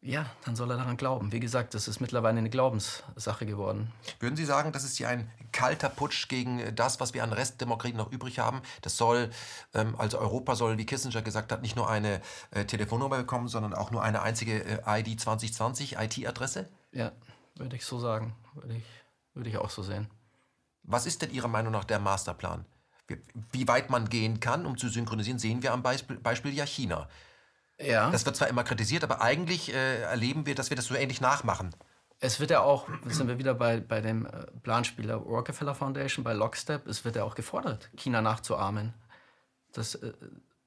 ja, 0.00 0.26
dann 0.44 0.54
soll 0.54 0.70
er 0.70 0.76
daran 0.76 0.96
glauben. 0.96 1.32
Wie 1.32 1.40
gesagt, 1.40 1.74
das 1.74 1.88
ist 1.88 2.00
mittlerweile 2.00 2.38
eine 2.38 2.50
Glaubenssache 2.50 3.46
geworden. 3.46 3.92
Würden 4.20 4.36
Sie 4.36 4.44
sagen, 4.44 4.70
das 4.70 4.84
ist 4.84 4.96
hier 4.96 5.08
ein 5.08 5.28
kalter 5.50 5.88
Putsch 5.88 6.28
gegen 6.28 6.74
das, 6.76 7.00
was 7.00 7.14
wir 7.14 7.24
an 7.24 7.32
Restdemokratie 7.32 7.94
noch 7.94 8.12
übrig 8.12 8.38
haben? 8.38 8.62
Das 8.82 8.96
soll, 8.96 9.30
ähm, 9.74 9.96
also 9.98 10.18
Europa 10.18 10.54
soll, 10.54 10.78
wie 10.78 10.86
Kissinger 10.86 11.22
gesagt 11.22 11.50
hat, 11.50 11.62
nicht 11.62 11.74
nur 11.74 11.90
eine 11.90 12.20
äh, 12.52 12.64
Telefonnummer 12.64 13.18
bekommen, 13.18 13.48
sondern 13.48 13.74
auch 13.74 13.90
nur 13.90 14.02
eine 14.02 14.22
einzige 14.22 14.64
äh, 14.64 15.00
ID 15.00 15.20
2020, 15.20 15.96
IT-Adresse? 15.98 16.68
Ja, 16.92 17.10
würde 17.56 17.74
ich 17.74 17.84
so 17.84 17.98
sagen. 17.98 18.36
Würde 18.54 18.76
ich, 18.76 18.84
würde 19.34 19.50
ich 19.50 19.58
auch 19.58 19.70
so 19.70 19.82
sehen. 19.82 20.08
Was 20.84 21.06
ist 21.06 21.22
denn 21.22 21.32
Ihrer 21.32 21.48
Meinung 21.48 21.72
nach 21.72 21.84
der 21.84 21.98
Masterplan? 21.98 22.64
Wie, 23.52 23.66
weit 23.66 23.90
man 23.90 24.08
gehen 24.08 24.38
kann, 24.38 24.64
um 24.64 24.76
zu 24.76 24.88
synchronisieren, 24.88 25.38
sehen 25.38 25.62
wir 25.62 25.72
am 25.72 25.82
Beispiel, 25.82 26.16
Beispiel 26.18 26.52
ja 26.52 26.66
China. 26.66 27.08
Ja. 27.80 28.10
Das 28.10 28.26
wird 28.26 28.36
zwar 28.36 28.48
immer 28.48 28.64
kritisiert, 28.64 29.04
aber 29.04 29.20
eigentlich 29.20 29.72
äh, 29.72 30.02
erleben 30.02 30.46
wir, 30.46 30.54
dass 30.54 30.70
wir 30.70 30.76
das 30.76 30.86
so 30.86 30.94
ähnlich 30.94 31.20
nachmachen. 31.20 31.70
Es 32.20 32.40
wird 32.40 32.50
ja 32.50 32.60
auch, 32.60 32.88
sind 33.06 33.28
wir 33.28 33.38
wieder 33.38 33.54
bei, 33.54 33.78
bei 33.78 34.00
dem 34.00 34.26
äh, 34.26 34.46
Planspieler 34.62 35.14
Rockefeller 35.14 35.74
Foundation, 35.74 36.24
bei 36.24 36.32
Lockstep, 36.32 36.86
es 36.88 37.04
wird 37.04 37.14
ja 37.14 37.22
auch 37.22 37.36
gefordert, 37.36 37.90
China 37.96 38.20
nachzuahmen. 38.20 38.94
Das 39.72 39.94
äh, 39.94 40.12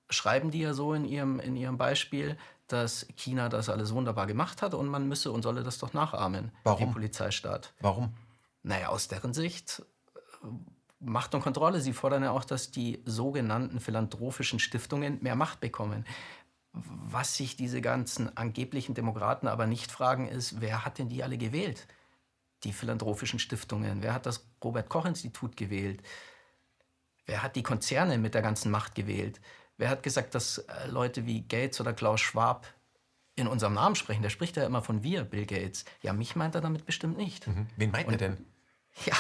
schreiben 0.10 0.52
die 0.52 0.60
ja 0.60 0.74
so 0.74 0.94
in 0.94 1.04
ihrem, 1.04 1.40
in 1.42 1.58
ihrem 1.58 1.78
Beispiel, 1.78 2.38
dass 2.68 3.06
China 3.18 3.50
das 3.50 3.68
alles 3.68 3.94
wunderbar 3.94 4.28
gemacht 4.28 4.62
hat 4.62 4.74
und 4.74 4.88
man 4.88 5.10
müsse 5.10 5.32
und 5.32 5.42
solle 5.42 5.64
das 5.64 5.78
doch 5.78 5.94
nachahmen, 5.94 6.52
Warum? 6.64 6.80
den 6.80 6.94
Polizeistaat. 6.94 7.74
Warum? 7.82 8.14
Naja, 8.64 8.88
aus 8.88 9.10
deren 9.10 9.34
Sicht 9.34 9.84
äh, 10.44 10.48
Macht 11.04 11.34
und 11.34 11.42
Kontrolle. 11.42 11.82
Sie 11.82 11.94
fordern 11.94 12.24
ja 12.24 12.32
auch, 12.32 12.46
dass 12.46 12.70
die 12.70 13.02
sogenannten 13.06 13.80
philanthropischen 13.80 14.60
Stiftungen 14.60 15.18
mehr 15.22 15.36
Macht 15.36 15.60
bekommen. 15.60 16.06
Was 16.74 17.36
sich 17.36 17.58
diese 17.58 17.82
ganzen 17.82 18.36
angeblichen 18.38 18.96
Demokraten 18.96 19.48
aber 19.48 19.68
nicht 19.68 19.92
fragen, 19.92 20.28
ist, 20.28 20.62
wer 20.62 20.86
hat 20.86 21.00
denn 21.00 21.10
die 21.10 21.24
alle 21.24 21.38
gewählt? 21.38 21.86
Die 22.64 22.72
philanthropischen 22.72 23.40
Stiftungen. 23.40 24.02
Wer 24.02 24.14
hat 24.14 24.26
das 24.26 24.46
Robert 24.64 24.88
Koch 24.88 25.06
Institut 25.06 25.58
gewählt? 25.58 26.02
Wer 27.26 27.44
hat 27.44 27.56
die 27.56 27.64
Konzerne 27.64 28.18
mit 28.18 28.34
der 28.34 28.42
ganzen 28.42 28.72
Macht 28.72 28.96
gewählt? 28.96 29.42
Wer 29.78 29.90
hat 29.90 30.04
gesagt, 30.04 30.36
dass 30.36 30.60
äh, 30.60 30.88
Leute 30.88 31.26
wie 31.26 31.42
Gates 31.42 31.82
oder 31.82 31.94
Klaus 31.94 32.22
Schwab 32.22 32.68
in 33.36 33.48
unserem 33.48 33.74
Namen 33.74 33.96
sprechen? 33.96 34.22
Der 34.22 34.30
spricht 34.30 34.56
ja 34.56 34.66
immer 34.66 34.82
von 34.82 35.04
wir, 35.04 35.24
Bill 35.24 35.46
Gates. 35.46 35.86
Ja, 36.02 36.14
mich 36.14 36.36
meint 36.36 36.56
er 36.56 36.62
damit 36.62 36.86
bestimmt 36.86 37.18
nicht. 37.18 37.48
Mhm. 37.48 37.68
Wen 37.76 37.92
meint 37.92 38.08
Und, 38.08 38.14
er 38.14 38.18
denn? 38.18 38.46
Ja, 39.06 39.16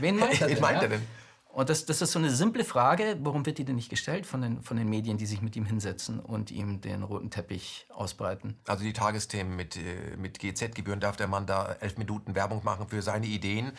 wen 0.00 0.16
meint 0.16 0.40
er 0.40 0.48
denn? 0.48 0.56
wen 0.56 0.62
meint 0.62 0.82
er 0.82 0.88
denn? 0.88 1.06
Und 1.52 1.68
das, 1.68 1.84
das 1.84 2.00
ist 2.00 2.12
so 2.12 2.18
eine 2.18 2.30
simple 2.30 2.64
Frage, 2.64 3.18
warum 3.22 3.44
wird 3.44 3.58
die 3.58 3.64
denn 3.64 3.74
nicht 3.74 3.90
gestellt 3.90 4.24
von 4.24 4.40
den, 4.40 4.62
von 4.62 4.76
den 4.76 4.88
Medien, 4.88 5.18
die 5.18 5.26
sich 5.26 5.42
mit 5.42 5.56
ihm 5.56 5.64
hinsetzen 5.64 6.20
und 6.20 6.50
ihm 6.50 6.80
den 6.80 7.02
roten 7.02 7.30
Teppich 7.30 7.86
ausbreiten? 7.90 8.56
Also 8.68 8.84
die 8.84 8.92
Tagesthemen 8.92 9.56
mit, 9.56 9.76
äh, 9.76 10.16
mit 10.16 10.38
GZ-Gebühren 10.38 11.00
darf 11.00 11.16
der 11.16 11.26
Mann 11.26 11.46
da 11.46 11.72
elf 11.80 11.98
Minuten 11.98 12.36
Werbung 12.36 12.62
machen 12.62 12.88
für 12.88 13.02
seine 13.02 13.26
Ideen 13.26 13.72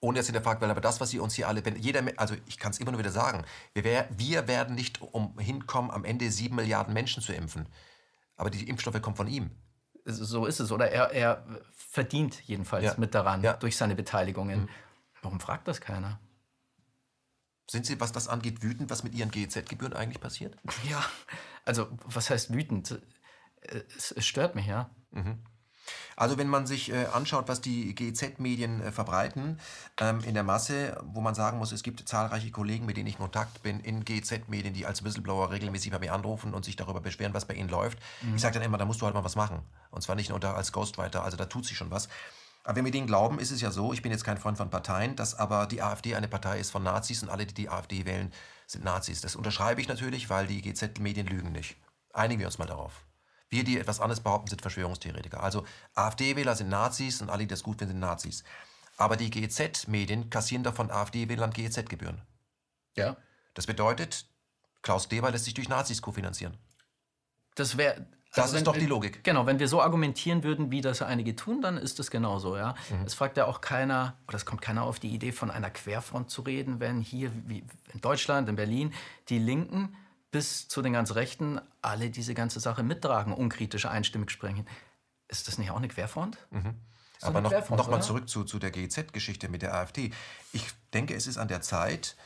ohne 0.00 0.18
jetzt 0.18 0.26
hinterfragt 0.26 0.60
werden, 0.60 0.70
aber 0.70 0.80
das, 0.80 1.00
was 1.00 1.10
Sie 1.10 1.18
uns 1.18 1.34
hier 1.34 1.46
alle, 1.46 1.64
wenn 1.64 1.76
jeder, 1.76 2.02
also 2.16 2.34
ich 2.46 2.58
kann 2.58 2.72
es 2.72 2.78
immer 2.78 2.90
nur 2.90 3.00
wieder 3.00 3.10
sagen, 3.10 3.44
wir, 3.74 3.84
wär, 3.84 4.08
wir 4.16 4.48
werden 4.48 4.74
nicht 4.74 5.02
umhin 5.02 5.66
kommen, 5.66 5.90
am 5.90 6.04
Ende 6.04 6.30
sieben 6.30 6.56
Milliarden 6.56 6.94
Menschen 6.94 7.22
zu 7.22 7.32
impfen. 7.32 7.68
Aber 8.36 8.48
die 8.48 8.66
Impfstoffe 8.66 9.00
kommen 9.02 9.16
von 9.16 9.28
ihm. 9.28 9.50
So 10.06 10.46
ist 10.46 10.60
es. 10.60 10.72
Oder 10.72 10.90
er, 10.90 11.10
er 11.10 11.44
verdient 11.72 12.40
jedenfalls 12.46 12.84
ja. 12.84 12.94
mit 12.96 13.14
daran 13.14 13.42
ja. 13.42 13.52
durch 13.52 13.76
seine 13.76 13.94
Beteiligungen. 13.94 14.62
Mhm. 14.62 14.68
Warum 15.20 15.40
fragt 15.40 15.68
das 15.68 15.82
keiner? 15.82 16.18
Sind 17.70 17.86
Sie, 17.86 18.00
was 18.00 18.10
das 18.10 18.26
angeht, 18.26 18.64
wütend, 18.64 18.90
was 18.90 19.04
mit 19.04 19.14
Ihren 19.14 19.30
GEZ-Gebühren 19.30 19.92
eigentlich 19.92 20.20
passiert? 20.20 20.56
Ja, 20.90 21.04
also 21.64 21.86
was 22.04 22.28
heißt 22.28 22.52
wütend? 22.52 23.00
Es, 23.60 24.10
es 24.10 24.26
stört 24.26 24.56
mich, 24.56 24.66
ja. 24.66 24.90
Mhm. 25.12 25.38
Also 26.16 26.36
wenn 26.36 26.48
man 26.48 26.66
sich 26.66 26.90
äh, 26.90 27.06
anschaut, 27.12 27.46
was 27.46 27.60
die 27.60 27.94
GEZ-Medien 27.94 28.80
äh, 28.80 28.90
verbreiten 28.90 29.60
ähm, 30.00 30.18
in 30.24 30.34
der 30.34 30.42
Masse, 30.42 31.00
wo 31.04 31.20
man 31.20 31.36
sagen 31.36 31.58
muss, 31.58 31.70
es 31.70 31.84
gibt 31.84 32.08
zahlreiche 32.08 32.50
Kollegen, 32.50 32.86
mit 32.86 32.96
denen 32.96 33.06
ich 33.06 33.14
in 33.14 33.20
Kontakt 33.20 33.62
bin, 33.62 33.78
in 33.78 34.04
GEZ-Medien, 34.04 34.74
die 34.74 34.84
als 34.84 35.04
Whistleblower 35.04 35.52
regelmäßig 35.52 35.92
bei 35.92 36.00
mir 36.00 36.12
anrufen 36.12 36.54
und 36.54 36.64
sich 36.64 36.74
darüber 36.74 37.00
beschweren, 37.00 37.34
was 37.34 37.44
bei 37.44 37.54
ihnen 37.54 37.68
läuft. 37.68 38.00
Mhm. 38.22 38.34
Ich 38.34 38.42
sage 38.42 38.54
dann 38.54 38.64
immer, 38.64 38.78
da 38.78 38.84
musst 38.84 39.00
du 39.00 39.06
halt 39.06 39.14
mal 39.14 39.22
was 39.22 39.36
machen. 39.36 39.62
Und 39.92 40.02
zwar 40.02 40.16
nicht 40.16 40.30
nur 40.30 40.42
als 40.42 40.72
Ghostwriter, 40.72 41.22
also 41.22 41.36
da 41.36 41.44
tut 41.44 41.64
sich 41.66 41.76
schon 41.76 41.92
was. 41.92 42.08
Aber 42.64 42.76
wenn 42.76 42.84
wir 42.84 42.92
denen 42.92 43.06
glauben, 43.06 43.38
ist 43.38 43.50
es 43.50 43.60
ja 43.60 43.70
so, 43.70 43.92
ich 43.92 44.02
bin 44.02 44.12
jetzt 44.12 44.24
kein 44.24 44.38
Freund 44.38 44.58
von 44.58 44.70
Parteien, 44.70 45.16
dass 45.16 45.34
aber 45.34 45.66
die 45.66 45.82
AfD 45.82 46.14
eine 46.14 46.28
Partei 46.28 46.60
ist 46.60 46.70
von 46.70 46.82
Nazis 46.82 47.22
und 47.22 47.30
alle, 47.30 47.46
die 47.46 47.54
die 47.54 47.68
AfD 47.68 48.04
wählen, 48.04 48.32
sind 48.66 48.84
Nazis. 48.84 49.20
Das 49.20 49.34
unterschreibe 49.34 49.80
ich 49.80 49.88
natürlich, 49.88 50.28
weil 50.30 50.46
die 50.46 50.60
GZ-Medien 50.60 51.26
lügen 51.26 51.52
nicht. 51.52 51.76
Einigen 52.12 52.40
wir 52.40 52.46
uns 52.46 52.58
mal 52.58 52.66
darauf. 52.66 53.04
Wir, 53.48 53.64
die 53.64 53.78
etwas 53.78 54.00
anderes 54.00 54.20
behaupten, 54.20 54.48
sind 54.48 54.62
Verschwörungstheoretiker. 54.62 55.42
Also 55.42 55.64
AfD-Wähler 55.94 56.54
sind 56.54 56.68
Nazis 56.68 57.20
und 57.20 57.30
alle, 57.30 57.40
die 57.40 57.48
das 57.48 57.62
gut 57.62 57.78
finden, 57.78 57.94
sind 57.94 58.00
Nazis. 58.00 58.44
Aber 58.96 59.16
die 59.16 59.30
GEZ-Medien 59.30 60.30
kassieren 60.30 60.62
davon 60.62 60.90
AfD-Wählern 60.90 61.52
GEZ-Gebühren. 61.52 62.20
Ja. 62.94 63.16
Das 63.54 63.66
bedeutet, 63.66 64.26
Klaus 64.82 65.08
Deber 65.08 65.30
lässt 65.30 65.46
sich 65.46 65.54
durch 65.54 65.68
Nazis 65.68 66.02
kofinanzieren. 66.02 66.56
Das 67.54 67.76
wäre. 67.76 68.06
Das 68.34 68.44
also 68.44 68.58
ist 68.58 68.66
doch 68.66 68.76
die 68.76 68.86
Logik. 68.86 69.24
Genau, 69.24 69.46
wenn 69.46 69.58
wir 69.58 69.66
so 69.66 69.82
argumentieren 69.82 70.44
würden, 70.44 70.70
wie 70.70 70.80
das 70.80 71.02
einige 71.02 71.34
tun, 71.34 71.62
dann 71.62 71.76
ist 71.76 71.98
das 71.98 72.10
genauso, 72.10 72.56
ja. 72.56 72.76
Mhm. 72.90 73.04
Es 73.04 73.14
fragt 73.14 73.36
ja 73.36 73.46
auch 73.46 73.60
keiner, 73.60 74.14
oder 74.28 74.36
es 74.36 74.46
kommt 74.46 74.62
keiner 74.62 74.84
auf 74.84 75.00
die 75.00 75.08
Idee, 75.08 75.32
von 75.32 75.50
einer 75.50 75.70
Querfront 75.70 76.30
zu 76.30 76.42
reden, 76.42 76.78
wenn 76.78 77.00
hier, 77.00 77.32
wie 77.46 77.64
in 77.92 78.00
Deutschland, 78.00 78.48
in 78.48 78.54
Berlin, 78.54 78.94
die 79.28 79.38
Linken 79.38 79.96
bis 80.30 80.68
zu 80.68 80.80
den 80.80 80.92
ganz 80.92 81.16
Rechten 81.16 81.60
alle 81.82 82.10
diese 82.10 82.34
ganze 82.34 82.60
Sache 82.60 82.84
mittragen, 82.84 83.32
unkritisch 83.32 83.86
einstimmig 83.86 84.30
sprechen. 84.30 84.64
Ist 85.26 85.48
das 85.48 85.58
nicht 85.58 85.72
auch 85.72 85.76
eine 85.76 85.88
Querfront? 85.88 86.38
Mhm. 86.50 86.76
Aber 87.22 87.40
noch, 87.40 87.70
noch 87.70 87.90
mal 87.90 88.00
zurück 88.00 88.28
zu, 88.28 88.44
zu 88.44 88.58
der 88.58 88.70
GEZ-Geschichte 88.70 89.48
mit 89.48 89.62
der 89.62 89.74
AfD. 89.74 90.12
Ich 90.52 90.68
denke, 90.94 91.14
es 91.14 91.26
ist 91.26 91.36
an 91.36 91.48
der 91.48 91.60
Zeit, 91.60 92.16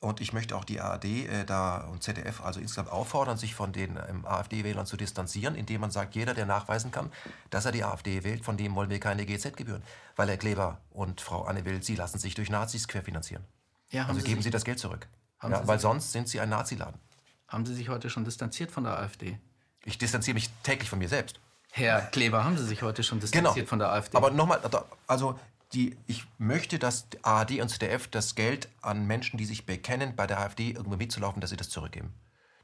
und 0.00 0.20
ich 0.20 0.32
möchte 0.32 0.56
auch 0.56 0.64
die 0.64 0.80
ARD 0.80 1.04
äh, 1.04 1.44
da 1.44 1.78
und 1.78 2.02
ZDF 2.02 2.42
also 2.42 2.60
insgesamt 2.60 2.90
auffordern, 2.90 3.38
sich 3.38 3.54
von 3.54 3.72
den 3.72 3.98
ähm, 4.08 4.26
AfD-Wählern 4.26 4.86
zu 4.86 4.96
distanzieren, 4.96 5.54
indem 5.54 5.80
man 5.80 5.90
sagt, 5.90 6.14
jeder, 6.14 6.34
der 6.34 6.46
nachweisen 6.46 6.90
kann, 6.90 7.10
dass 7.50 7.64
er 7.64 7.72
die 7.72 7.82
AfD 7.82 8.22
wählt, 8.22 8.44
von 8.44 8.56
dem 8.56 8.74
wollen 8.74 8.90
wir 8.90 9.00
keine 9.00 9.24
GZ-Gebühren. 9.24 9.82
Weil 10.14 10.28
Herr 10.28 10.36
Kleber 10.36 10.80
und 10.90 11.20
Frau 11.20 11.44
Anne 11.44 11.64
Will, 11.64 11.82
Sie 11.82 11.96
lassen 11.96 12.18
sich 12.18 12.34
durch 12.34 12.50
Nazis 12.50 12.88
querfinanzieren. 12.88 13.44
Ja, 13.90 14.06
also 14.06 14.20
Sie 14.20 14.26
geben 14.26 14.42
Sie 14.42 14.50
das 14.50 14.64
Geld 14.64 14.78
zurück. 14.78 15.08
Ja, 15.42 15.66
weil 15.66 15.78
sonst 15.78 16.12
sind 16.12 16.28
Sie 16.28 16.40
ein 16.40 16.48
Naziladen. 16.48 17.00
Haben 17.48 17.64
Sie 17.64 17.74
sich 17.74 17.88
heute 17.88 18.10
schon 18.10 18.24
distanziert 18.24 18.70
von 18.70 18.84
der 18.84 18.98
AfD? 18.98 19.38
Ich 19.84 19.98
distanziere 19.98 20.34
mich 20.34 20.50
täglich 20.62 20.90
von 20.90 20.98
mir 20.98 21.08
selbst. 21.08 21.38
Herr 21.70 22.02
Kleber, 22.02 22.44
haben 22.44 22.58
Sie 22.58 22.64
sich 22.64 22.82
heute 22.82 23.02
schon 23.02 23.20
distanziert 23.20 23.54
genau. 23.54 23.68
von 23.68 23.78
der 23.78 23.92
AfD? 23.92 24.16
Aber 24.16 24.30
nochmal, 24.30 24.60
also 25.06 25.38
die, 25.72 25.96
ich 26.06 26.24
möchte, 26.38 26.78
dass 26.78 27.06
ARD 27.22 27.60
und 27.60 27.68
ZDF 27.68 28.08
das 28.08 28.34
Geld 28.34 28.68
an 28.82 29.06
Menschen, 29.06 29.36
die 29.36 29.44
sich 29.44 29.66
bekennen, 29.66 30.14
bei 30.14 30.26
der 30.26 30.38
AfD 30.40 30.70
irgendwo 30.70 30.96
mitzulaufen, 30.96 31.40
dass 31.40 31.50
sie 31.50 31.56
das 31.56 31.68
zurückgeben. 31.68 32.12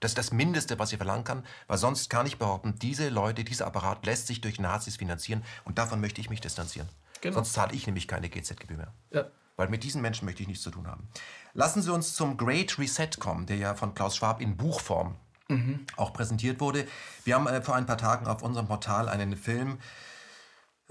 Das 0.01 0.13
ist 0.13 0.19
das 0.19 0.33
Mindeste, 0.33 0.79
was 0.79 0.93
ich 0.93 0.97
verlangen 0.97 1.25
kann, 1.25 1.45
weil 1.69 1.79
sonst 1.79 2.11
kann 2.11 2.27
ich 2.27 2.39
behaupten, 2.39 2.77
diese 2.81 3.09
Leute, 3.09 3.45
dieser 3.45 3.67
Apparat 3.67 4.05
lässt 4.05 4.27
sich 4.27 4.41
durch 4.41 4.59
Nazis 4.59 4.97
finanzieren 4.97 5.45
und 5.65 5.79
davon 5.79 6.01
möchte 6.01 6.21
ich 6.21 6.29
mich 6.29 6.41
distanzieren. 6.41 6.89
Genau. 7.21 7.37
Sonst 7.37 7.53
zahle 7.53 7.73
ich 7.73 7.87
nämlich 7.87 8.09
keine 8.09 8.29
GZ-Gebühr 8.29 8.77
mehr. 8.77 8.93
Ja. 9.13 9.27
Weil 9.57 9.69
mit 9.69 9.85
diesen 9.85 10.03
Menschen 10.03 10.25
möchte 10.25 10.43
ich 10.43 10.49
nichts 10.49 10.65
zu 10.65 10.73
tun 10.73 10.89
haben. 10.89 11.09
Lassen 11.55 11.83
Sie 11.83 11.93
uns 11.93 12.17
zum 12.17 12.37
Great 12.37 12.79
Reset 12.79 13.11
kommen, 13.21 13.47
der 13.47 13.59
ja 13.59 13.75
von 13.77 13.95
Klaus 13.95 14.17
Schwab 14.17 14.41
in 14.41 14.57
Buchform 14.57 15.15
mhm. 15.47 15.87
auch 15.97 16.13
präsentiert 16.13 16.59
wurde. 16.59 16.89
Wir 17.25 17.37
haben 17.37 17.47
äh, 17.47 17.63
vor 17.63 17.77
ein 17.77 17.87
paar 17.87 17.99
Tagen 17.99 18.27
auf 18.27 18.43
unserem 18.43 18.67
Portal 18.67 19.09
einen 19.09 19.37
Film 19.37 19.75
äh, 19.75 20.12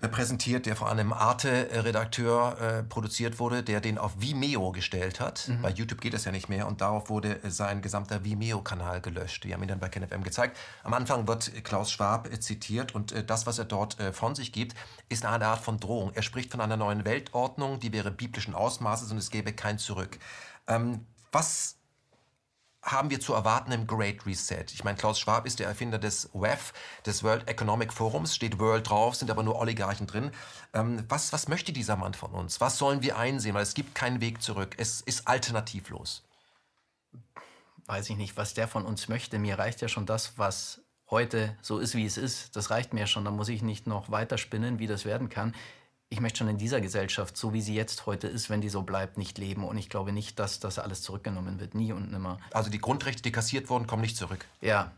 präsentiert, 0.08 0.66
der 0.66 0.76
von 0.76 0.88
einem 0.88 1.14
Arte-Redakteur 1.14 2.60
äh, 2.60 2.84
produziert 2.84 3.40
wurde, 3.40 3.64
der 3.64 3.82
den 3.82 3.98
auf 3.98 4.14
Vimeo 4.20 4.72
gestellt 4.72 5.20
hat. 5.20 5.48
Mhm. 5.48 5.62
Bei 5.62 5.70
YouTube 5.70 6.02
geht 6.02 6.14
das 6.14 6.26
ja 6.26 6.32
nicht 6.32 6.50
mehr 6.50 6.68
und 6.68 6.82
darauf 6.82 7.10
wurde 7.10 7.44
äh, 7.44 7.50
sein 7.50 7.82
gesamter 7.82 8.24
Vimeo-Kanal 8.24 9.02
gelöscht. 9.02 9.44
Die 9.44 9.54
haben 9.54 9.62
ihn 9.62 9.70
dann 9.70 9.80
bei 9.80 9.90
KenFM 9.90 10.24
gezeigt. 10.24 10.58
Am 10.84 10.94
Anfang 10.94 11.28
wird 11.28 11.64
Klaus 11.64 11.92
Schwab 11.92 12.32
äh, 12.32 12.40
zitiert 12.40 12.96
und 12.96 13.12
äh, 13.12 13.24
das, 13.24 13.46
was 13.46 13.60
er 13.60 13.66
dort 13.66 14.00
äh, 14.00 14.14
von 14.14 14.36
sich 14.36 14.52
gibt, 14.52 14.76
ist 15.10 15.26
eine 15.26 15.46
Art 15.46 15.62
von 15.62 15.80
Drohung. 15.80 16.12
Er 16.14 16.22
spricht 16.22 16.52
von 16.52 16.62
einer 16.62 16.78
neuen 16.78 17.06
Weltordnung, 17.06 17.80
die 17.80 17.94
wäre 17.94 18.12
biblischen 18.12 18.56
Ausmaßes 18.56 19.12
und 19.12 19.18
es 19.18 19.30
gäbe 19.30 19.54
kein 19.54 19.78
Zurück. 19.78 20.18
Ähm, 20.68 21.06
was 21.32 21.81
haben 22.84 23.10
wir 23.10 23.20
zu 23.20 23.34
erwarten 23.34 23.72
im 23.72 23.86
Great 23.86 24.26
Reset? 24.26 24.66
Ich 24.74 24.84
meine, 24.84 24.98
Klaus 24.98 25.20
Schwab 25.20 25.46
ist 25.46 25.60
der 25.60 25.68
Erfinder 25.68 26.00
des 26.00 26.30
WEF, 26.34 26.74
des 27.06 27.24
World 27.24 27.48
Economic 27.48 27.94
Forums, 27.94 28.36
steht 28.36 28.60
World 28.60 28.90
drauf, 28.90 29.16
sind 29.16 29.30
aber 29.30 29.44
nur 29.44 29.60
Oligarchen 29.60 30.08
drin. 30.08 30.32
Ähm, 30.74 31.04
was, 31.08 31.32
was 31.32 31.48
möchte 31.48 31.74
dieser 31.74 31.96
Mann 31.96 32.14
von 32.14 32.32
uns? 32.32 32.60
Was 32.60 32.78
sollen 32.78 33.04
wir 33.04 33.18
einsehen? 33.18 33.54
Weil 33.54 33.64
es 33.64 33.74
gibt 33.74 33.94
keinen 33.94 34.22
Weg 34.22 34.42
zurück. 34.42 34.76
Es 34.78 35.02
ist 35.02 35.28
alternativlos. 35.28 36.24
Weiß 37.86 38.10
ich 38.10 38.18
nicht, 38.18 38.38
was 38.38 38.54
der 38.54 38.68
von 38.68 38.86
uns 38.86 39.10
möchte. 39.10 39.38
Mir 39.38 39.60
reicht 39.60 39.82
ja 39.82 39.88
schon 39.88 40.06
das, 40.06 40.38
was 40.38 40.82
heute 41.10 41.56
so 41.62 41.78
ist, 41.78 41.94
wie 41.94 42.06
es 42.06 42.18
ist. 42.18 42.56
Das 42.56 42.72
reicht 42.72 42.94
mir 42.94 43.06
schon. 43.06 43.26
Da 43.26 43.32
muss 43.32 43.50
ich 43.50 43.62
nicht 43.62 43.86
noch 43.86 44.10
weiter 44.10 44.38
spinnen, 44.38 44.80
wie 44.80 44.88
das 44.88 45.06
werden 45.06 45.30
kann 45.30 45.54
ich 46.12 46.20
möchte 46.20 46.40
schon 46.40 46.50
in 46.50 46.58
dieser 46.58 46.82
Gesellschaft, 46.82 47.38
so 47.38 47.54
wie 47.54 47.62
sie 47.62 47.74
jetzt 47.74 48.06
heute 48.06 48.28
ist, 48.28 48.50
wenn 48.50 48.60
die 48.60 48.68
so 48.68 48.82
bleibt, 48.82 49.18
nicht 49.18 49.38
leben. 49.38 49.64
Und 49.64 49.78
ich 49.78 49.90
glaube 49.90 50.12
nicht, 50.12 50.40
dass 50.40 50.60
das 50.60 50.78
alles 50.78 51.02
zurückgenommen 51.04 51.62
wird. 51.62 51.74
Nie 51.74 51.94
und 51.94 52.12
nimmer. 52.12 52.38
Also 52.52 52.70
die 52.70 52.80
Grundrechte, 52.80 53.24
die 53.24 53.32
kassiert 53.32 53.70
wurden, 53.70 53.88
kommen 53.88 54.02
nicht 54.02 54.18
zurück. 54.18 54.46
Ja, 54.60 54.92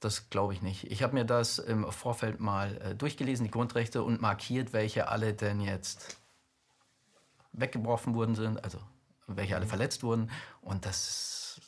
das 0.00 0.30
glaube 0.30 0.54
ich 0.54 0.62
nicht. 0.62 0.90
Ich 0.90 1.02
habe 1.02 1.12
mir 1.12 1.26
das 1.26 1.58
im 1.58 1.92
Vorfeld 1.92 2.40
mal 2.40 2.78
äh, 2.78 2.94
durchgelesen, 2.94 3.44
die 3.44 3.50
Grundrechte, 3.50 4.02
und 4.02 4.22
markiert, 4.22 4.72
welche 4.72 5.08
alle 5.08 5.34
denn 5.34 5.60
jetzt 5.60 6.16
weggebrochen 7.52 8.14
worden 8.14 8.34
sind, 8.34 8.64
also 8.64 8.78
welche 9.26 9.54
alle 9.54 9.66
verletzt 9.66 10.02
wurden. 10.02 10.30
Und 10.62 10.86
das, 10.86 11.60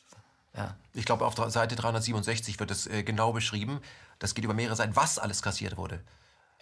ja. 0.56 0.74
Ich 0.94 1.04
glaube, 1.04 1.26
auf 1.26 1.34
Seite 1.52 1.76
367 1.76 2.58
wird 2.58 2.70
es 2.70 2.86
äh, 2.86 3.02
genau 3.02 3.34
beschrieben. 3.34 3.82
Das 4.18 4.34
geht 4.34 4.46
über 4.46 4.54
mehrere 4.54 4.74
Seiten, 4.74 4.96
was 4.96 5.18
alles 5.18 5.42
kassiert 5.42 5.76
wurde. 5.76 6.00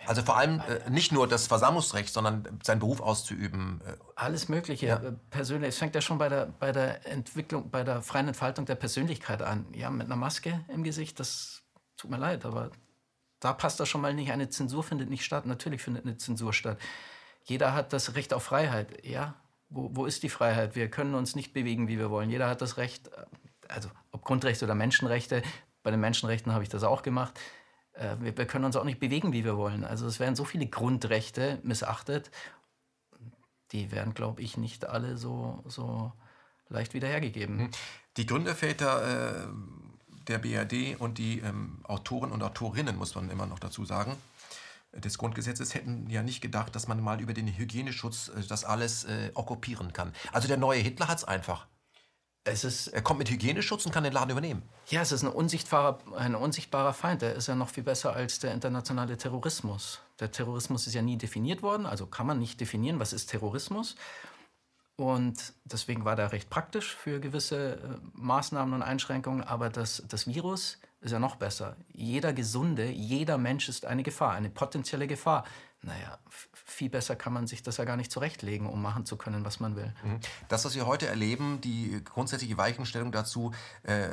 Also 0.04 0.22
vor 0.22 0.36
allem 0.36 0.60
äh, 0.60 0.90
nicht 0.90 1.12
nur 1.12 1.26
das 1.26 1.46
Versammlungsrecht, 1.46 2.12
sondern 2.12 2.60
seinen 2.62 2.80
Beruf 2.80 3.00
auszuüben. 3.00 3.80
Äh. 3.86 3.94
Alles 4.14 4.48
Mögliche. 4.48 4.86
Ja. 4.86 4.96
Äh, 4.96 5.12
persönlich. 5.30 5.70
Es 5.70 5.78
fängt 5.78 5.94
ja 5.94 6.00
schon 6.00 6.18
bei 6.18 6.28
der, 6.28 6.46
bei 6.46 6.72
der 6.72 7.06
Entwicklung, 7.06 7.70
bei 7.70 7.82
der 7.82 8.02
freien 8.02 8.28
Entfaltung 8.28 8.66
der 8.66 8.74
Persönlichkeit 8.74 9.42
an. 9.42 9.66
Ja, 9.72 9.90
mit 9.90 10.06
einer 10.06 10.16
Maske 10.16 10.64
im 10.68 10.84
Gesicht, 10.84 11.18
das 11.18 11.62
tut 11.96 12.10
mir 12.10 12.18
leid, 12.18 12.44
aber 12.44 12.70
da 13.40 13.52
passt 13.52 13.80
das 13.80 13.88
schon 13.88 14.00
mal 14.00 14.12
nicht. 14.12 14.30
Eine 14.30 14.50
Zensur 14.50 14.84
findet 14.84 15.08
nicht 15.08 15.24
statt. 15.24 15.46
Natürlich 15.46 15.82
findet 15.82 16.04
eine 16.04 16.18
Zensur 16.18 16.52
statt. 16.52 16.78
Jeder 17.44 17.74
hat 17.74 17.92
das 17.92 18.14
Recht 18.14 18.34
auf 18.34 18.42
Freiheit. 18.42 19.04
Ja, 19.04 19.34
wo, 19.70 19.90
wo 19.92 20.04
ist 20.04 20.22
die 20.22 20.28
Freiheit? 20.28 20.76
Wir 20.76 20.90
können 20.90 21.14
uns 21.14 21.34
nicht 21.34 21.54
bewegen, 21.54 21.88
wie 21.88 21.98
wir 21.98 22.10
wollen. 22.10 22.28
Jeder 22.28 22.48
hat 22.48 22.60
das 22.60 22.76
Recht, 22.76 23.08
äh, 23.08 23.24
also 23.68 23.88
ob 24.12 24.24
Grundrechte 24.24 24.66
oder 24.66 24.74
Menschenrechte. 24.74 25.42
Bei 25.82 25.90
den 25.90 26.00
Menschenrechten 26.00 26.52
habe 26.52 26.64
ich 26.64 26.68
das 26.68 26.82
auch 26.82 27.02
gemacht 27.02 27.38
wir, 28.20 28.36
wir, 28.36 28.46
können 28.46 28.64
uns 28.64 28.76
auch 28.76 28.84
nicht 28.84 29.00
bewegen, 29.00 29.32
wie 29.32 29.44
wir 29.44 29.56
wollen. 29.56 29.84
Also 29.84 30.06
es 30.06 30.20
werden 30.20 30.36
so 30.36 30.44
viele 30.44 30.66
Grundrechte 30.66 31.58
missachtet, 31.62 32.30
die 33.72 33.90
werden, 33.90 34.14
glaube 34.14 34.42
ich, 34.42 34.56
nicht 34.56 34.86
alle 34.86 35.16
so, 35.16 35.62
so 35.66 36.12
leicht 36.68 36.94
wiederhergegeben. 36.94 37.58
Hm. 37.58 37.70
Die 38.16 38.26
Gründerväter 38.26 39.44
äh, 39.44 39.48
der 40.28 40.38
BRD 40.38 40.98
und 40.98 41.18
die 41.18 41.40
ähm, 41.40 41.80
Autoren 41.84 42.32
und 42.32 42.42
Autorinnen, 42.42 42.96
muss 42.96 43.14
man 43.14 43.30
immer 43.30 43.46
noch 43.46 43.58
dazu 43.58 43.84
sagen, 43.84 44.16
des 44.92 45.18
Grundgesetzes 45.18 45.74
hätten 45.74 46.08
ja 46.08 46.22
nicht 46.22 46.40
gedacht, 46.40 46.74
dass 46.74 46.88
man 46.88 47.02
mal 47.02 47.20
über 47.20 47.34
den 47.34 47.48
Hygieneschutz 47.48 48.28
äh, 48.28 48.42
das 48.48 48.64
alles 48.64 49.04
äh, 49.04 49.30
okkupieren 49.34 49.92
kann. 49.92 50.12
Also 50.32 50.48
der 50.48 50.56
neue 50.56 50.80
Hitler 50.80 51.08
hat 51.08 51.18
es 51.18 51.24
einfach. 51.24 51.66
Es 52.48 52.62
ist, 52.62 52.88
er 52.88 53.02
kommt 53.02 53.18
mit 53.18 53.28
Hygieneschutz 53.28 53.86
und 53.86 53.92
kann 53.92 54.04
den 54.04 54.12
Laden 54.12 54.30
übernehmen. 54.30 54.62
Ja, 54.88 55.02
es 55.02 55.10
ist 55.10 55.24
ein 55.24 55.28
unsichtbarer, 55.28 55.98
ein 56.16 56.36
unsichtbarer 56.36 56.94
Feind. 56.94 57.22
Der 57.22 57.34
ist 57.34 57.48
ja 57.48 57.56
noch 57.56 57.68
viel 57.68 57.82
besser 57.82 58.14
als 58.14 58.38
der 58.38 58.54
internationale 58.54 59.16
Terrorismus. 59.16 60.00
Der 60.20 60.30
Terrorismus 60.30 60.86
ist 60.86 60.94
ja 60.94 61.02
nie 61.02 61.18
definiert 61.18 61.62
worden, 61.62 61.86
also 61.86 62.06
kann 62.06 62.26
man 62.26 62.38
nicht 62.38 62.60
definieren, 62.60 63.00
was 63.00 63.12
ist 63.12 63.26
Terrorismus. 63.26 63.96
Und 64.94 65.54
deswegen 65.64 66.04
war 66.04 66.14
der 66.14 66.30
recht 66.30 66.48
praktisch 66.48 66.94
für 66.94 67.18
gewisse 67.18 67.74
äh, 67.74 67.78
Maßnahmen 68.14 68.74
und 68.74 68.82
Einschränkungen. 68.82 69.42
Aber 69.42 69.68
das, 69.68 70.04
das 70.08 70.28
Virus 70.28 70.78
ist 71.00 71.10
ja 71.10 71.18
noch 71.18 71.36
besser. 71.36 71.76
Jeder 71.92 72.32
Gesunde, 72.32 72.86
jeder 72.86 73.38
Mensch 73.38 73.68
ist 73.68 73.84
eine 73.84 74.04
Gefahr, 74.04 74.32
eine 74.32 74.50
potenzielle 74.50 75.08
Gefahr. 75.08 75.44
Naja, 75.86 76.18
viel 76.52 76.90
besser 76.90 77.14
kann 77.16 77.32
man 77.32 77.46
sich 77.46 77.62
das 77.62 77.76
ja 77.76 77.84
gar 77.84 77.96
nicht 77.96 78.10
zurechtlegen, 78.10 78.66
um 78.66 78.82
machen 78.82 79.06
zu 79.06 79.16
können, 79.16 79.44
was 79.44 79.60
man 79.60 79.76
will. 79.76 79.92
Mhm. 80.04 80.18
Das, 80.48 80.64
was 80.64 80.74
wir 80.74 80.86
heute 80.86 81.06
erleben, 81.06 81.60
die 81.60 82.02
grundsätzliche 82.04 82.58
Weichenstellung 82.58 83.12
dazu, 83.12 83.52
äh, 83.84 84.08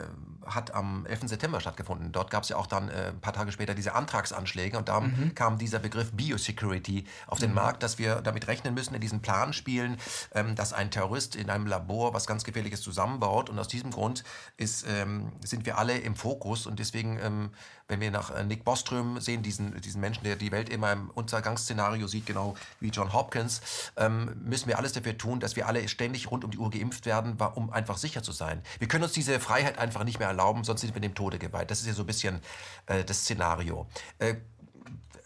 hat 0.45 0.73
am 0.73 1.05
11. 1.07 1.29
September 1.29 1.59
stattgefunden. 1.59 2.11
Dort 2.11 2.29
gab 2.29 2.43
es 2.43 2.49
ja 2.49 2.57
auch 2.57 2.67
dann 2.67 2.89
äh, 2.89 3.09
ein 3.09 3.19
paar 3.19 3.33
Tage 3.33 3.51
später 3.51 3.73
diese 3.73 3.95
Antragsanschläge 3.95 4.77
und 4.77 4.87
da 4.87 4.99
mhm. 4.99 5.33
kam 5.33 5.57
dieser 5.57 5.79
Begriff 5.79 6.11
Biosecurity 6.11 7.05
auf 7.27 7.39
den 7.39 7.49
mhm. 7.49 7.55
Markt, 7.55 7.81
dass 7.81 7.97
wir 7.97 8.21
damit 8.21 8.47
rechnen 8.47 8.75
müssen, 8.75 8.93
in 8.93 9.01
diesen 9.01 9.21
Planspielen, 9.21 9.97
ähm, 10.33 10.55
dass 10.55 10.73
ein 10.73 10.91
Terrorist 10.91 11.35
in 11.35 11.49
einem 11.49 11.65
Labor 11.65 12.13
was 12.13 12.27
ganz 12.27 12.43
Gefährliches 12.43 12.81
zusammenbaut 12.81 13.49
und 13.49 13.57
aus 13.57 13.67
diesem 13.67 13.89
Grund 13.89 14.23
ist, 14.57 14.85
ähm, 14.87 15.31
sind 15.43 15.65
wir 15.65 15.79
alle 15.79 15.97
im 15.97 16.15
Fokus 16.15 16.67
und 16.67 16.77
deswegen 16.77 17.17
ähm, 17.19 17.49
wenn 17.87 17.99
wir 17.99 18.11
nach 18.11 18.31
äh, 18.31 18.43
Nick 18.43 18.63
Boström 18.63 19.19
sehen, 19.19 19.43
diesen, 19.43 19.79
diesen 19.81 20.01
Menschen, 20.01 20.23
der 20.23 20.35
die 20.35 20.51
Welt 20.51 20.69
immer 20.69 20.91
im 20.91 21.09
Untergangsszenario 21.11 22.07
sieht, 22.07 22.25
genau 22.25 22.55
wie 22.79 22.89
John 22.89 23.13
Hopkins, 23.13 23.61
ähm, 23.97 24.35
müssen 24.43 24.67
wir 24.67 24.77
alles 24.77 24.93
dafür 24.93 25.17
tun, 25.17 25.39
dass 25.39 25.55
wir 25.55 25.67
alle 25.67 25.87
ständig 25.87 26.31
rund 26.31 26.43
um 26.43 26.51
die 26.51 26.57
Uhr 26.57 26.69
geimpft 26.69 27.05
werden, 27.05 27.37
um 27.55 27.71
einfach 27.71 27.97
sicher 27.97 28.23
zu 28.23 28.31
sein. 28.31 28.61
Wir 28.79 28.87
können 28.87 29.03
uns 29.03 29.13
diese 29.13 29.39
Freiheit 29.39 29.77
einfach 29.77 30.03
nicht 30.03 30.19
mehr 30.19 30.27
erlauben, 30.27 30.63
sonst 30.63 30.81
sind 30.81 30.93
wir 30.93 31.01
dem 31.01 31.15
Tode 31.15 31.39
geweiht. 31.39 31.71
Das 31.71 31.81
ist 31.81 31.87
ja 31.87 31.93
so 31.93 32.03
ein 32.03 32.07
bisschen 32.07 32.41
äh, 32.85 33.03
das 33.03 33.21
Szenario. 33.21 33.87
Äh, 34.19 34.35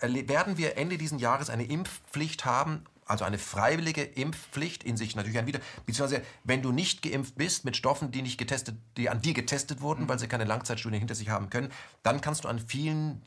werden 0.02 0.58
wir 0.58 0.78
Ende 0.78 0.98
dieses 0.98 1.20
Jahres 1.20 1.50
eine 1.50 1.64
Impfpflicht 1.64 2.46
haben 2.46 2.86
also 3.08 3.26
eine 3.26 3.38
freiwillige 3.38 4.04
Impfpflicht 4.04 4.84
in 4.84 4.98
sich 4.98 5.16
natürlich 5.16 5.40
ein 5.40 5.48
Wieder, 5.48 5.60
beziehungsweise 5.86 6.24
wenn 6.44 6.62
du 6.62 6.72
nicht 6.72 7.02
geimpft 7.02 7.36
bist 7.36 7.66
mit 7.66 7.76
Stoffen, 7.78 8.12
die 8.12 8.22
nicht 8.22 8.38
getestet, 8.38 8.76
die 8.98 9.10
an 9.10 9.22
dir 9.22 9.34
getestet 9.34 9.82
wurden, 9.82 10.04
mhm. 10.04 10.10
weil 10.10 10.20
sie 10.20 10.28
keine 10.28 10.46
Langzeitstudien 10.46 11.00
hinter 11.00 11.16
sich 11.16 11.30
haben 11.30 11.50
können, 11.50 11.72
dann 12.04 12.22
kannst 12.22 12.44
du 12.44 12.48
an 12.48 12.60
vielen 12.60 13.22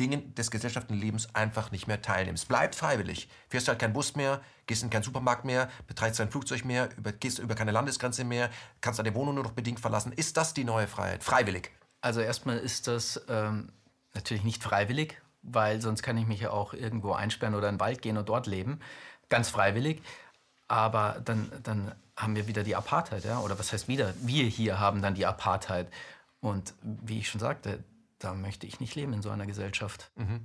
Dingen 0.00 0.34
des 0.34 0.50
gesellschaftlichen 0.50 1.00
Lebens 1.00 1.34
einfach 1.34 1.70
nicht 1.70 1.86
mehr 1.86 2.02
teilnehmen. 2.02 2.34
Es 2.34 2.46
bleibt 2.46 2.74
freiwillig. 2.74 3.28
Fährst 3.48 3.68
halt 3.68 3.78
keinen 3.78 3.92
Bus 3.92 4.16
mehr, 4.16 4.40
gehst 4.66 4.82
in 4.82 4.90
keinen 4.90 5.04
Supermarkt 5.04 5.44
mehr, 5.44 5.68
betreibst 5.86 6.18
kein 6.18 6.30
Flugzeug 6.30 6.64
mehr, 6.64 6.88
über, 6.96 7.12
gehst 7.12 7.38
über 7.38 7.54
keine 7.54 7.70
Landesgrenze 7.70 8.24
mehr, 8.24 8.50
kannst 8.80 8.98
deine 8.98 9.14
Wohnung 9.14 9.36
nur 9.36 9.44
noch 9.44 9.52
bedingt 9.52 9.78
verlassen. 9.78 10.12
Ist 10.12 10.36
das 10.36 10.52
die 10.52 10.64
neue 10.64 10.88
Freiheit? 10.88 11.22
Freiwillig? 11.22 11.70
Also 12.00 12.20
erstmal 12.20 12.58
ist 12.58 12.88
das 12.88 13.24
ähm, 13.28 13.72
natürlich 14.14 14.42
nicht 14.42 14.62
freiwillig, 14.62 15.22
weil 15.42 15.80
sonst 15.80 16.02
kann 16.02 16.16
ich 16.16 16.26
mich 16.26 16.40
ja 16.40 16.50
auch 16.50 16.74
irgendwo 16.74 17.12
einsperren 17.12 17.54
oder 17.54 17.68
in 17.68 17.76
den 17.76 17.80
Wald 17.80 18.02
gehen 18.02 18.16
und 18.16 18.28
dort 18.28 18.46
leben 18.46 18.80
ganz 19.34 19.50
freiwillig. 19.50 20.02
Aber 20.68 21.20
dann, 21.24 21.50
dann 21.62 21.92
haben 22.16 22.36
wir 22.36 22.46
wieder 22.46 22.62
die 22.62 22.76
Apartheid, 22.76 23.24
ja? 23.24 23.40
oder 23.40 23.58
was 23.58 23.72
heißt 23.72 23.88
wieder? 23.88 24.14
Wir 24.20 24.44
hier 24.44 24.78
haben 24.78 25.02
dann 25.02 25.14
die 25.14 25.26
Apartheid. 25.26 25.88
Und 26.40 26.74
wie 26.82 27.18
ich 27.18 27.28
schon 27.28 27.40
sagte, 27.40 27.82
da 28.18 28.32
möchte 28.32 28.66
ich 28.66 28.80
nicht 28.80 28.94
leben 28.94 29.12
in 29.12 29.22
so 29.22 29.30
einer 29.30 29.44
Gesellschaft. 29.44 30.10
Mhm. 30.16 30.40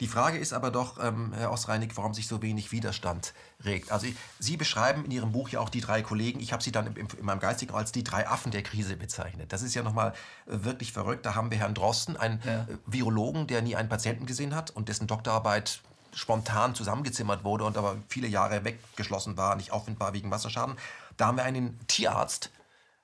Die 0.00 0.08
Frage 0.08 0.38
ist 0.38 0.52
aber 0.52 0.70
doch, 0.70 1.02
ähm, 1.02 1.32
Herr 1.32 1.52
Osreinig, 1.52 1.96
warum 1.96 2.12
sich 2.12 2.26
so 2.26 2.42
wenig 2.42 2.72
Widerstand 2.72 3.34
regt. 3.64 3.92
Also 3.92 4.06
Sie 4.38 4.56
beschreiben 4.56 5.04
in 5.04 5.10
Ihrem 5.12 5.32
Buch 5.32 5.48
ja 5.48 5.60
auch 5.60 5.68
die 5.68 5.80
drei 5.80 6.02
Kollegen, 6.02 6.40
ich 6.40 6.52
habe 6.52 6.62
sie 6.62 6.72
dann 6.72 6.86
in, 6.88 7.06
in 7.06 7.24
meinem 7.24 7.38
Geistigen 7.38 7.74
als 7.74 7.92
die 7.92 8.02
drei 8.02 8.26
Affen 8.26 8.50
der 8.50 8.62
Krise 8.62 8.96
bezeichnet. 8.96 9.52
Das 9.52 9.62
ist 9.62 9.74
ja 9.74 9.82
nochmal 9.82 10.12
äh, 10.46 10.64
wirklich 10.64 10.92
verrückt. 10.92 11.24
Da 11.24 11.34
haben 11.34 11.50
wir 11.50 11.58
Herrn 11.58 11.74
Drosten, 11.74 12.16
einen 12.16 12.40
ja. 12.44 12.62
Äh, 12.62 12.66
Virologen, 12.86 13.46
der 13.46 13.62
nie 13.62 13.76
einen 13.76 13.88
Patienten 13.88 14.26
gesehen 14.26 14.54
hat 14.54 14.70
und 14.70 14.88
dessen 14.88 15.06
Doktorarbeit 15.06 15.82
spontan 16.14 16.74
zusammengezimmert 16.74 17.44
wurde 17.44 17.64
und 17.64 17.76
aber 17.76 17.96
viele 18.08 18.28
Jahre 18.28 18.64
weggeschlossen 18.64 19.36
war, 19.36 19.56
nicht 19.56 19.72
auffindbar 19.72 20.12
wegen 20.12 20.30
Wasserschaden. 20.30 20.76
Da 21.16 21.26
haben 21.26 21.36
wir 21.36 21.44
einen 21.44 21.78
Tierarzt, 21.86 22.50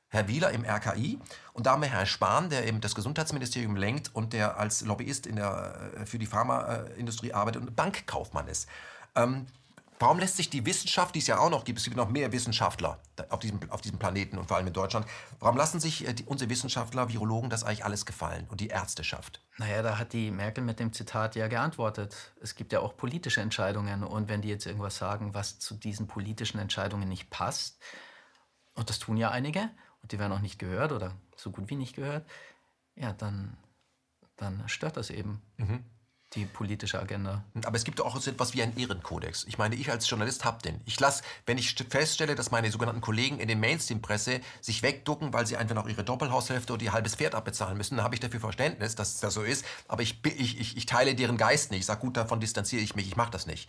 Herr 0.09 0.29
Wieler 0.29 0.51
im 0.53 0.64
RKI 0.64 1.19
und 1.53 1.66
da 1.66 1.73
haben 1.73 1.83
wir 1.83 1.88
Herrn 1.88 2.07
Spahn, 2.07 2.49
der 2.49 2.66
eben 2.66 2.81
das 2.81 2.95
Gesundheitsministerium 2.95 3.77
lenkt 3.77 4.14
und 4.14 4.33
der 4.33 4.57
als 4.59 4.83
Lobbyist 4.83 5.27
in 5.27 5.37
der, 5.37 5.92
äh, 5.97 6.07
für 6.07 6.19
die 6.19 6.27
Pharmaindustrie 6.27 7.33
arbeitet 7.33 7.62
und 7.62 7.75
Bankkaufmann 7.75 8.49
ist. 8.49 8.69
Ähm, 9.14 9.47
Warum 9.98 10.18
lässt 10.18 10.37
sich 10.37 10.50
die 10.50 10.66
Wissenschaft, 10.66 11.14
die 11.14 11.20
es 11.20 11.26
ja 11.26 11.38
auch 11.38 11.48
noch 11.48 11.64
gibt, 11.64 11.78
es 11.78 11.85
gibt 11.85 11.96
noch 11.96 12.09
mehr 12.09 12.30
Wissenschaftler 12.32 13.00
auf 13.30 13.38
diesem, 13.38 13.59
auf 13.70 13.80
diesem 13.80 13.98
Planeten 13.98 14.37
und 14.37 14.46
vor 14.46 14.59
allem 14.59 14.66
in 14.66 14.72
Deutschland, 14.72 15.06
warum 15.40 15.56
lassen 15.56 15.80
sich 15.80 16.06
äh, 16.06 16.12
die, 16.12 16.24
unsere 16.24 16.50
Wissenschaftler, 16.50 17.09
Virologen 17.09 17.48
das 17.48 17.64
eigentlich 17.64 17.85
alles 17.85 18.04
gefallen 18.04 18.46
und 18.50 18.61
die 18.61 18.68
Ärzteschaft? 18.68 19.40
Naja, 19.56 19.82
da 19.82 19.98
hat 19.98 20.12
die 20.12 20.30
Merkel 20.30 20.62
mit 20.62 20.80
dem 20.80 20.92
Zitat 20.92 21.35
ja 21.35 21.48
geantwortet. 21.48 22.35
Es 22.42 22.54
gibt 22.54 22.72
ja 22.72 22.80
auch 22.80 22.96
politische 22.96 23.40
Entscheidungen 23.40 24.04
und 24.04 24.28
wenn 24.28 24.42
die 24.42 24.48
jetzt 24.48 24.66
irgendwas 24.66 24.96
sagen, 24.96 25.32
was 25.32 25.59
zu 25.59 25.74
diesen 25.74 26.06
politischen 26.06 26.59
Entscheidungen 26.59 27.09
nicht 27.09 27.30
passt, 27.30 27.78
und 28.74 28.90
das 28.90 28.98
tun 28.98 29.16
ja 29.16 29.30
einige, 29.30 29.70
und 30.02 30.12
die 30.12 30.18
werden 30.18 30.32
auch 30.32 30.40
nicht 30.40 30.59
gehört 30.59 30.92
oder 30.92 31.14
so 31.35 31.50
gut 31.50 31.70
wie 31.70 31.76
nicht 31.76 31.96
gehört, 31.96 32.26
ja, 32.94 33.14
dann, 33.14 33.56
dann 34.37 34.68
stört 34.68 34.98
das 34.98 35.09
eben. 35.09 35.40
Mhm 35.56 35.85
die 36.37 36.44
politische 36.44 37.01
Agenda. 37.01 37.42
Aber 37.64 37.77
es 37.77 37.85
gibt 37.85 38.01
auch 38.01 38.16
so 38.20 38.31
etwas 38.31 38.55
wie 38.55 38.62
einen 38.62 38.77
Ehrenkodex. 38.77 39.44
Ich 39.49 39.59
meine, 39.59 39.75
ich 39.75 39.90
als 39.90 40.09
Journalist 40.09 40.44
habe 40.44 40.62
den. 40.62 40.81
Ich 40.85 41.01
lasse, 41.01 41.22
wenn 41.46 41.59
ich 41.59 41.75
feststelle, 41.88 42.35
dass 42.35 42.51
meine 42.51 42.70
sogenannten 42.70 43.01
Kollegen 43.01 43.40
in 43.40 43.49
der 43.49 43.57
Mainstream-Presse 43.57 44.40
sich 44.61 44.83
wegducken, 44.83 45.33
weil 45.33 45.46
sie 45.46 45.57
einfach 45.57 45.75
noch 45.75 45.88
ihre 45.88 46.05
Doppelhaushälfte 46.05 46.72
oder 46.75 46.83
ihr 46.85 46.92
halbes 46.92 47.14
Pferd 47.14 47.35
abbezahlen 47.35 47.77
müssen, 47.77 47.96
dann 47.96 48.05
habe 48.05 48.14
ich 48.14 48.20
dafür 48.20 48.40
Verständnis, 48.40 48.94
dass 48.94 49.18
das 49.18 49.35
so 49.35 49.42
ist. 49.42 49.64
Aber 49.88 50.03
ich, 50.03 50.20
ich, 50.25 50.61
ich, 50.61 50.77
ich 50.77 50.87
teile 50.87 51.14
deren 51.14 51.38
Geist 51.38 51.70
nicht. 51.70 51.81
Ich 51.81 51.87
sage, 51.87 52.01
gut, 52.01 52.16
davon 52.16 52.38
distanziere 52.38 52.83
ich 52.83 52.94
mich, 52.94 53.09
ich 53.09 53.16
mache 53.16 53.31
das 53.31 53.46
nicht. 53.46 53.68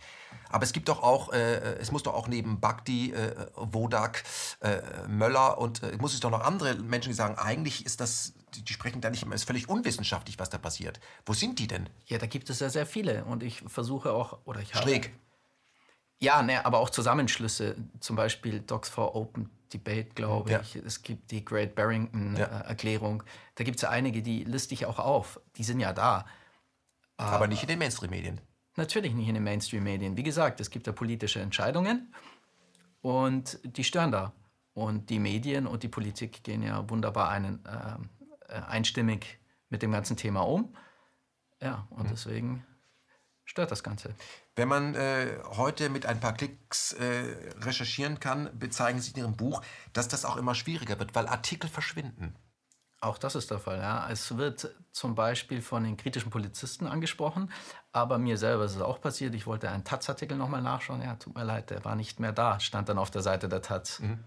Aber 0.50 0.64
es 0.64 0.72
gibt 0.72 0.88
doch 0.88 1.02
auch, 1.02 1.32
äh, 1.32 1.76
es 1.78 1.90
muss 1.90 2.02
doch 2.02 2.14
auch 2.14 2.28
neben 2.28 2.60
Bagdi, 2.60 3.12
äh, 3.12 3.46
Wodak, 3.54 4.22
äh, 4.60 4.80
Möller 5.08 5.58
und 5.58 5.82
äh, 5.82 5.96
muss 5.98 6.14
es 6.14 6.20
doch 6.20 6.30
noch 6.30 6.42
andere 6.42 6.74
Menschen, 6.76 7.10
die 7.10 7.14
sagen, 7.14 7.36
eigentlich 7.36 7.84
ist 7.86 8.00
das, 8.00 8.34
die, 8.54 8.62
die 8.62 8.72
sprechen 8.72 9.00
da 9.00 9.10
nicht 9.10 9.22
immer, 9.22 9.34
ist 9.34 9.44
völlig 9.44 9.68
unwissenschaftlich, 9.68 10.38
was 10.38 10.50
da 10.50 10.58
passiert. 10.58 11.00
Wo 11.26 11.32
sind 11.32 11.58
die 11.58 11.66
denn? 11.66 11.88
Ja, 12.06 12.18
da 12.18 12.26
gibt 12.26 12.50
es 12.50 12.60
ja 12.60 12.70
sehr 12.70 12.86
viele 12.86 13.24
und 13.24 13.42
ich 13.42 13.60
versuche 13.66 14.12
auch, 14.12 14.38
oder 14.44 14.60
ich 14.60 14.74
habe... 14.74 14.88
Schräg. 14.88 15.12
Ja, 16.20 16.42
ne, 16.42 16.64
aber 16.66 16.78
auch 16.78 16.90
Zusammenschlüsse, 16.90 17.76
zum 18.00 18.16
Beispiel 18.16 18.60
Docs 18.60 18.88
for 18.88 19.14
Open 19.14 19.50
Debate, 19.72 20.10
glaube 20.14 20.50
ja. 20.50 20.60
ich. 20.60 20.76
Es 20.76 21.02
gibt 21.02 21.30
die 21.30 21.44
Great 21.44 21.74
Barrington-Erklärung. 21.74 23.22
Ja. 23.22 23.28
Äh, 23.28 23.54
da 23.56 23.64
gibt 23.64 23.76
es 23.76 23.82
ja 23.82 23.90
einige, 23.90 24.22
die 24.22 24.44
liste 24.44 24.74
ich 24.74 24.86
auch 24.86 24.98
auf. 24.98 25.40
Die 25.56 25.64
sind 25.64 25.80
ja 25.80 25.92
da. 25.92 26.26
Aber, 27.16 27.32
aber 27.32 27.46
nicht 27.46 27.62
in 27.62 27.68
den 27.68 27.78
Mainstream-Medien. 27.78 28.40
Natürlich 28.76 29.12
nicht 29.14 29.28
in 29.28 29.34
den 29.34 29.44
Mainstream-Medien. 29.44 30.16
Wie 30.16 30.22
gesagt, 30.22 30.60
es 30.60 30.70
gibt 30.70 30.86
da 30.86 30.92
politische 30.92 31.40
Entscheidungen 31.40 32.14
und 33.00 33.58
die 33.64 33.84
stören 33.84 34.12
da. 34.12 34.32
Und 34.74 35.10
die 35.10 35.18
Medien 35.18 35.66
und 35.66 35.82
die 35.82 35.88
Politik 35.88 36.44
gehen 36.44 36.62
ja 36.62 36.88
wunderbar 36.88 37.30
einen, 37.30 37.64
äh, 37.64 37.70
äh, 37.70 37.96
einstimmig 38.54 39.38
mit 39.68 39.82
dem 39.82 39.92
ganzen 39.92 40.16
Thema 40.16 40.40
um. 40.40 40.74
Ja, 41.60 41.86
und 41.90 42.04
mhm. 42.04 42.10
deswegen 42.10 42.66
stört 43.44 43.70
das 43.70 43.82
Ganze. 43.82 44.14
Wenn 44.56 44.68
man 44.68 44.94
äh, 44.94 45.38
heute 45.56 45.88
mit 45.88 46.06
ein 46.06 46.20
paar 46.20 46.34
Klicks 46.34 46.92
äh, 46.92 47.54
recherchieren 47.60 48.20
kann, 48.20 48.50
bezeichnen 48.58 49.00
Sie 49.00 49.12
in 49.12 49.18
Ihrem 49.18 49.36
Buch, 49.36 49.62
dass 49.92 50.08
das 50.08 50.24
auch 50.24 50.36
immer 50.36 50.54
schwieriger 50.54 50.98
wird, 50.98 51.14
weil 51.14 51.26
Artikel 51.26 51.68
verschwinden. 51.68 52.36
Auch 53.00 53.16
das 53.16 53.36
ist 53.36 53.50
der 53.52 53.60
Fall, 53.60 53.78
ja. 53.78 54.10
Es 54.10 54.36
wird 54.36 54.74
zum 54.90 55.14
Beispiel 55.14 55.62
von 55.62 55.84
den 55.84 55.96
kritischen 55.96 56.30
Polizisten 56.30 56.86
angesprochen, 56.88 57.52
aber 57.92 58.18
mir 58.18 58.36
selber 58.36 58.64
ist 58.64 58.74
es 58.74 58.80
auch 58.82 59.00
passiert. 59.00 59.34
Ich 59.34 59.46
wollte 59.46 59.70
einen 59.70 59.84
Taz-Artikel 59.84 60.36
nochmal 60.36 60.62
nachschauen. 60.62 61.00
Ja, 61.00 61.14
tut 61.14 61.36
mir 61.36 61.44
leid, 61.44 61.70
der 61.70 61.84
war 61.84 61.94
nicht 61.94 62.18
mehr 62.18 62.32
da, 62.32 62.58
stand 62.58 62.88
dann 62.88 62.98
auf 62.98 63.12
der 63.12 63.22
Seite 63.22 63.48
der 63.48 63.62
Taz. 63.62 64.00
Mhm. 64.00 64.18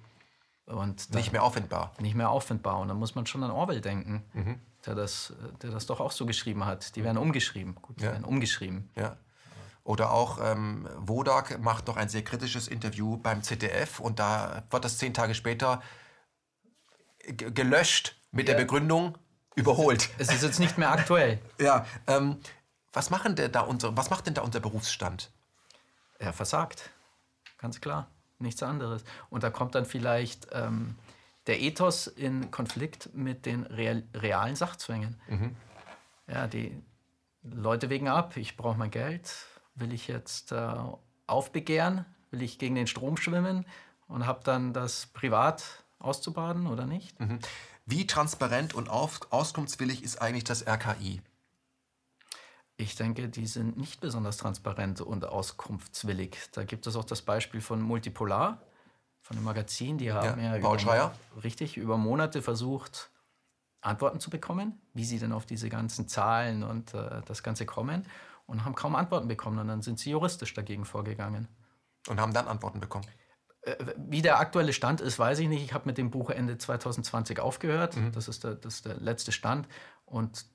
Und 0.66 1.14
nicht 1.14 1.32
mehr 1.32 1.44
auffindbar. 1.44 1.92
Nicht 2.00 2.16
mehr 2.16 2.30
auffindbar. 2.30 2.80
Und 2.80 2.88
da 2.88 2.94
muss 2.94 3.16
man 3.16 3.26
schon 3.26 3.44
an 3.44 3.52
Orwell 3.52 3.82
denken, 3.82 4.24
mhm. 4.34 4.60
der, 4.86 4.96
das, 4.96 5.34
der 5.62 5.72
das 5.72 5.86
doch 5.86 6.00
auch 6.00 6.12
so 6.12 6.26
geschrieben 6.26 6.66
hat. 6.66 6.96
Die 6.96 7.04
werden 7.04 7.18
umgeschrieben. 7.18 7.76
Gut, 7.82 8.00
die 8.00 8.06
ja. 8.06 8.12
werden 8.12 8.24
umgeschrieben. 8.24 8.90
Ja. 8.96 9.18
Oder 9.84 10.12
auch 10.12 10.40
ähm, 10.42 10.88
Wodak 10.98 11.60
macht 11.60 11.88
noch 11.88 11.98
ein 11.98 12.08
sehr 12.08 12.24
kritisches 12.24 12.68
Interview 12.68 13.18
beim 13.18 13.42
ZDF 13.42 14.00
und 14.00 14.20
da 14.20 14.64
wird 14.70 14.86
das 14.86 15.00
zehn 15.00 15.14
Tage 15.14 15.34
später 15.34 15.82
gelöscht 17.36 18.16
mit 18.32 18.48
ja. 18.48 18.54
der 18.54 18.62
Begründung 18.62 19.18
überholt. 19.56 20.10
Es 20.20 20.32
ist 20.32 20.44
jetzt 20.44 20.60
nicht 20.60 20.78
mehr 20.78 20.92
aktuell. 20.92 21.40
ja. 21.60 21.86
Ähm, 22.08 22.40
was, 22.94 23.10
machen 23.10 23.36
denn 23.36 23.52
da 23.52 23.62
unsere, 23.62 23.96
was 23.98 24.10
macht 24.10 24.28
denn 24.28 24.36
da 24.36 24.42
unser 24.42 24.60
Berufsstand? 24.60 25.32
Er 26.20 26.34
versagt. 26.34 26.92
Ganz 27.58 27.82
klar. 27.82 28.08
Nichts 28.42 28.64
anderes. 28.64 29.04
Und 29.30 29.44
da 29.44 29.50
kommt 29.50 29.76
dann 29.76 29.86
vielleicht 29.86 30.48
ähm, 30.52 30.96
der 31.48 31.62
Ethos 31.62 32.08
in 32.08 32.52
Konflikt 32.52 33.14
mit 33.14 33.46
den 33.46 33.64
real, 33.64 34.04
realen 34.14 34.56
Sachzwängen. 34.56 35.20
Mhm. 35.28 35.56
Ja, 36.28 36.48
die 36.48 36.82
Leute 37.44 37.90
wegen 37.90 38.08
ab. 38.08 38.38
Ich 38.38 38.58
brauche 38.58 38.78
mein 38.78 38.92
Geld. 38.92 39.34
Will 39.76 39.94
ich 39.94 40.08
jetzt 40.08 40.52
äh, 40.52 40.74
aufbegehren? 41.28 42.06
Will 42.30 42.42
ich 42.42 42.60
gegen 42.60 42.76
den 42.76 42.88
Strom 42.88 43.18
schwimmen? 43.18 43.66
Und 44.08 44.26
habe 44.26 44.42
dann 44.44 44.74
das 44.74 45.08
privat 45.08 45.84
auszubaden 46.00 46.68
oder 46.68 46.86
nicht? 46.86 47.20
Mhm. 47.20 47.40
Wie 47.86 48.06
transparent 48.06 48.74
und 48.74 48.90
auf, 48.90 49.20
auskunftswillig 49.32 50.04
ist 50.04 50.22
eigentlich 50.22 50.44
das 50.44 50.68
RKI? 50.68 51.22
Ich 52.82 52.96
denke, 52.96 53.30
die 53.30 53.46
sind 53.46 53.78
nicht 53.78 54.02
besonders 54.02 54.38
transparent 54.38 55.02
und 55.02 55.24
auskunftswillig. 55.24 56.36
Da 56.52 56.64
gibt 56.64 56.88
es 56.88 56.96
auch 56.96 57.04
das 57.04 57.22
Beispiel 57.22 57.62
von 57.62 57.80
Multipolar, 57.80 58.60
von 59.22 59.38
dem 59.38 59.44
Magazin. 59.44 60.00
Die 60.00 60.12
haben 60.12 60.42
ja, 60.42 60.56
ja 60.56 60.62
Paul 60.62 60.80
Schreier. 60.80 61.14
richtig 61.44 61.78
über 61.78 61.98
Monate 61.98 62.42
versucht, 62.42 63.12
Antworten 63.82 64.20
zu 64.20 64.32
bekommen, 64.32 64.82
wie 64.94 65.06
sie 65.06 65.20
denn 65.20 65.32
auf 65.32 65.46
diese 65.46 65.70
ganzen 65.70 66.08
Zahlen 66.08 66.64
und 66.64 66.96
äh, 66.96 67.22
das 67.26 67.44
Ganze 67.44 67.68
kommen. 67.68 68.08
und 68.48 68.66
haben 68.66 68.74
kaum 68.74 68.96
Antworten 68.96 69.28
bekommen. 69.28 69.60
Und 69.60 69.68
dann 69.68 69.84
sind 69.84 70.00
sie 70.00 70.10
juristisch 70.10 70.54
dagegen 70.56 70.84
vorgegangen. 70.84 71.48
Und 72.08 72.20
haben 72.20 72.34
dann 72.34 72.48
Antworten 72.48 72.80
bekommen? 72.80 73.06
Äh, 73.62 73.76
wie 73.96 74.24
der 74.24 74.40
aktuelle 74.40 74.74
Stand 74.74 75.02
ist, 75.02 75.20
weiß 75.20 75.38
ich 75.38 75.48
nicht. 75.48 75.64
Ich 75.64 75.74
habe 75.74 75.86
mit 75.86 76.00
dem 76.00 76.10
Buch 76.10 76.32
Ende 76.32 76.58
2020 76.58 77.40
aufgehört. 77.40 77.96
Mhm. 77.96 78.12
Das, 78.12 78.28
ist 78.28 78.44
der, 78.44 78.56
das 78.56 78.76
ist 78.76 78.86
der 78.86 78.96
letzte 78.96 79.32
Stand. 79.32 79.68
Und 80.06 80.46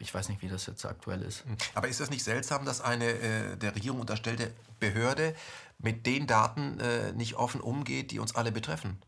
ich 0.00 0.12
weiß 0.12 0.28
nicht, 0.28 0.42
wie 0.42 0.48
das 0.48 0.66
jetzt 0.66 0.84
aktuell 0.84 1.22
ist. 1.22 1.46
Mhm. 1.46 1.56
Aber 1.74 1.88
ist 1.88 2.00
das 2.00 2.10
nicht 2.10 2.24
seltsam, 2.24 2.64
dass 2.64 2.80
eine 2.80 3.06
äh, 3.06 3.56
der 3.56 3.74
Regierung 3.74 4.00
unterstellte 4.00 4.52
Behörde 4.80 5.34
mit 5.78 6.06
den 6.06 6.26
Daten 6.26 6.80
äh, 6.80 7.12
nicht 7.12 7.34
offen 7.34 7.60
umgeht, 7.60 8.10
die 8.10 8.18
uns 8.18 8.34
alle 8.34 8.52
betreffen? 8.52 9.00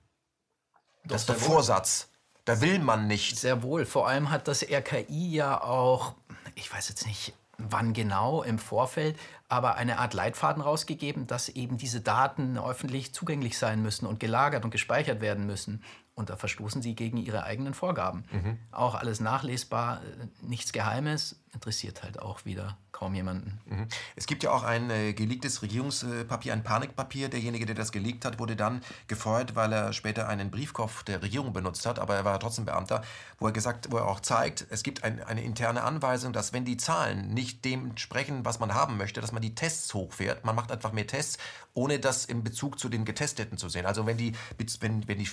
Das 1.04 1.22
ist 1.22 1.28
der 1.28 1.36
Vorsatz. 1.36 2.08
Da 2.44 2.60
will 2.60 2.78
man 2.78 3.06
nicht. 3.06 3.38
Sehr 3.38 3.62
wohl. 3.62 3.86
Vor 3.86 4.08
allem 4.08 4.30
hat 4.30 4.48
das 4.48 4.62
RKI 4.62 5.30
ja 5.34 5.62
auch, 5.62 6.14
ich 6.54 6.72
weiß 6.72 6.88
jetzt 6.88 7.06
nicht, 7.06 7.34
wann 7.58 7.92
genau 7.92 8.42
im 8.42 8.58
Vorfeld, 8.58 9.18
aber 9.48 9.74
eine 9.74 9.98
Art 9.98 10.14
Leitfaden 10.14 10.62
rausgegeben, 10.62 11.26
dass 11.26 11.48
eben 11.48 11.76
diese 11.76 12.00
Daten 12.00 12.58
öffentlich 12.58 13.12
zugänglich 13.12 13.58
sein 13.58 13.82
müssen 13.82 14.06
und 14.06 14.20
gelagert 14.20 14.64
und 14.64 14.70
gespeichert 14.70 15.20
werden 15.20 15.46
müssen. 15.46 15.82
Und 16.14 16.28
da 16.28 16.36
verstoßen 16.36 16.82
sie 16.82 16.94
gegen 16.94 17.16
ihre 17.16 17.44
eigenen 17.44 17.72
Vorgaben. 17.72 18.24
Mhm. 18.30 18.58
Auch 18.72 18.94
alles 18.94 19.20
nachlesbar, 19.20 20.02
äh, 20.02 20.26
nichts 20.42 20.72
Geheimes, 20.72 21.42
interessiert 21.52 22.02
halt 22.02 22.20
auch 22.20 22.44
wieder 22.44 22.76
kaum 22.92 23.14
jemanden. 23.14 23.58
Mhm. 23.66 23.88
Es 24.14 24.26
gibt 24.26 24.42
ja 24.42 24.50
auch 24.52 24.62
ein 24.62 24.90
äh, 24.90 25.12
geleaktes 25.12 25.62
Regierungspapier, 25.62 26.52
ein 26.52 26.62
Panikpapier. 26.62 27.28
Derjenige, 27.28 27.66
der 27.66 27.74
das 27.74 27.92
geleakt 27.92 28.24
hat, 28.24 28.38
wurde 28.38 28.56
dann 28.56 28.82
gefeuert, 29.08 29.56
weil 29.56 29.72
er 29.72 29.92
später 29.92 30.28
einen 30.28 30.50
Briefkopf 30.50 31.02
der 31.02 31.22
Regierung 31.22 31.52
benutzt 31.52 31.86
hat, 31.86 31.98
aber 31.98 32.14
er 32.14 32.24
war 32.24 32.38
trotzdem 32.38 32.66
Beamter, 32.66 33.02
wo 33.38 33.46
er 33.46 33.52
gesagt, 33.52 33.90
wo 33.90 33.96
er 33.96 34.06
auch 34.06 34.20
zeigt, 34.20 34.66
es 34.70 34.82
gibt 34.82 35.02
ein, 35.02 35.22
eine 35.22 35.42
interne 35.42 35.82
Anweisung, 35.82 36.32
dass 36.32 36.52
wenn 36.52 36.64
die 36.64 36.76
Zahlen 36.76 37.32
nicht 37.32 37.64
dem 37.64 37.90
entsprechen, 37.90 38.44
was 38.44 38.60
man 38.60 38.74
haben 38.74 38.96
möchte, 38.96 39.20
dass 39.20 39.32
man 39.32 39.42
die 39.42 39.54
Tests 39.54 39.92
hochfährt. 39.94 40.44
Man 40.44 40.54
macht 40.54 40.70
einfach 40.70 40.92
mehr 40.92 41.06
Tests, 41.06 41.38
ohne 41.74 41.98
das 41.98 42.24
in 42.24 42.44
Bezug 42.44 42.78
zu 42.78 42.88
den 42.88 43.04
Getesteten 43.04 43.56
zu 43.56 43.68
sehen. 43.68 43.86
Also 43.86 44.06
wenn 44.06 44.16
die, 44.16 44.32
wenn, 44.80 45.06
wenn 45.08 45.18
die 45.18 45.28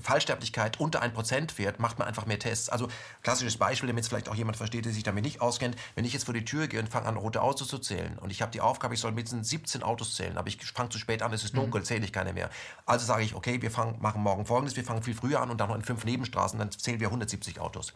Fallsterblichkeit 0.00 0.78
unter 0.80 1.02
1% 1.02 1.50
fährt, 1.50 1.80
macht 1.80 1.98
man 1.98 2.06
einfach 2.06 2.26
mehr 2.26 2.38
Tests. 2.38 2.68
Also 2.68 2.88
klassisches 3.22 3.56
Beispiel, 3.56 3.88
damit 3.88 4.04
es 4.04 4.08
vielleicht 4.08 4.28
auch 4.28 4.34
jemand 4.34 4.56
versteht, 4.56 4.84
der 4.84 4.92
sich 4.92 5.02
damit 5.02 5.25
nicht 5.26 5.40
auskennt. 5.40 5.76
Wenn 5.94 6.04
ich 6.04 6.12
jetzt 6.12 6.24
vor 6.24 6.34
die 6.34 6.44
Tür 6.44 6.66
gehe 6.68 6.80
und 6.80 6.88
fange 6.88 7.06
an, 7.06 7.16
rote 7.16 7.42
Autos 7.42 7.68
zu 7.68 7.78
zählen 7.78 8.18
und 8.18 8.30
ich 8.30 8.40
habe 8.40 8.52
die 8.52 8.60
Aufgabe, 8.60 8.94
ich 8.94 9.00
soll 9.00 9.12
mindestens 9.12 9.48
17 9.50 9.82
Autos 9.82 10.14
zählen, 10.14 10.38
aber 10.38 10.48
ich 10.48 10.64
fange 10.64 10.88
zu 10.88 10.98
spät 10.98 11.22
an, 11.22 11.32
es 11.32 11.44
ist 11.44 11.54
mhm. 11.54 11.60
dunkel, 11.60 11.80
mhm. 11.80 11.84
zähle 11.84 12.04
ich 12.04 12.12
keine 12.12 12.32
mehr. 12.32 12.50
Also 12.86 13.04
sage 13.04 13.22
ich, 13.22 13.34
okay, 13.34 13.60
wir 13.60 13.70
fangen, 13.70 14.00
machen 14.00 14.22
morgen 14.22 14.46
folgendes, 14.46 14.76
wir 14.76 14.84
fangen 14.84 15.02
viel 15.02 15.14
früher 15.14 15.40
an 15.40 15.50
und 15.50 15.60
dann 15.60 15.68
noch 15.68 15.76
in 15.76 15.82
fünf 15.82 16.04
Nebenstraßen, 16.04 16.58
dann 16.58 16.70
zählen 16.70 17.00
wir 17.00 17.08
170 17.08 17.60
Autos. 17.60 17.92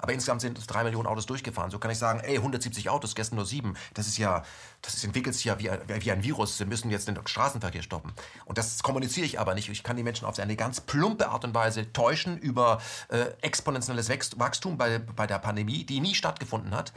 Aber 0.00 0.14
insgesamt 0.14 0.40
sind 0.40 0.58
drei 0.66 0.82
Millionen 0.82 1.06
Autos 1.06 1.26
durchgefahren. 1.26 1.70
So 1.70 1.78
kann 1.78 1.90
ich 1.90 1.98
sagen, 1.98 2.20
ey, 2.20 2.36
170 2.36 2.88
Autos, 2.88 3.14
gestern 3.14 3.36
nur 3.36 3.44
sieben. 3.44 3.74
Das 3.92 4.06
ist 4.06 4.16
ja, 4.16 4.42
das 4.80 5.04
entwickelt 5.04 5.34
sich 5.34 5.44
ja 5.44 5.58
wie, 5.58 5.70
wie 5.86 6.10
ein 6.10 6.22
Virus. 6.22 6.56
Sie 6.56 6.64
müssen 6.64 6.90
jetzt 6.90 7.06
den 7.06 7.18
Straßenverkehr 7.22 7.82
stoppen. 7.82 8.12
Und 8.46 8.56
das 8.56 8.82
kommuniziere 8.82 9.26
ich 9.26 9.38
aber 9.38 9.54
nicht. 9.54 9.68
Ich 9.68 9.82
kann 9.82 9.98
die 9.98 10.02
Menschen 10.02 10.24
auf 10.24 10.38
eine 10.38 10.56
ganz 10.56 10.80
plumpe 10.80 11.28
Art 11.28 11.44
und 11.44 11.54
Weise 11.54 11.92
täuschen 11.92 12.38
über 12.38 12.80
äh, 13.08 13.26
exponentielles 13.42 14.08
Wachstum 14.36 14.78
bei, 14.78 14.98
bei 14.98 15.26
der 15.26 15.38
Pandemie, 15.38 15.84
die 15.84 16.00
nie 16.00 16.14
stattgefunden 16.14 16.74
hat. 16.74 16.94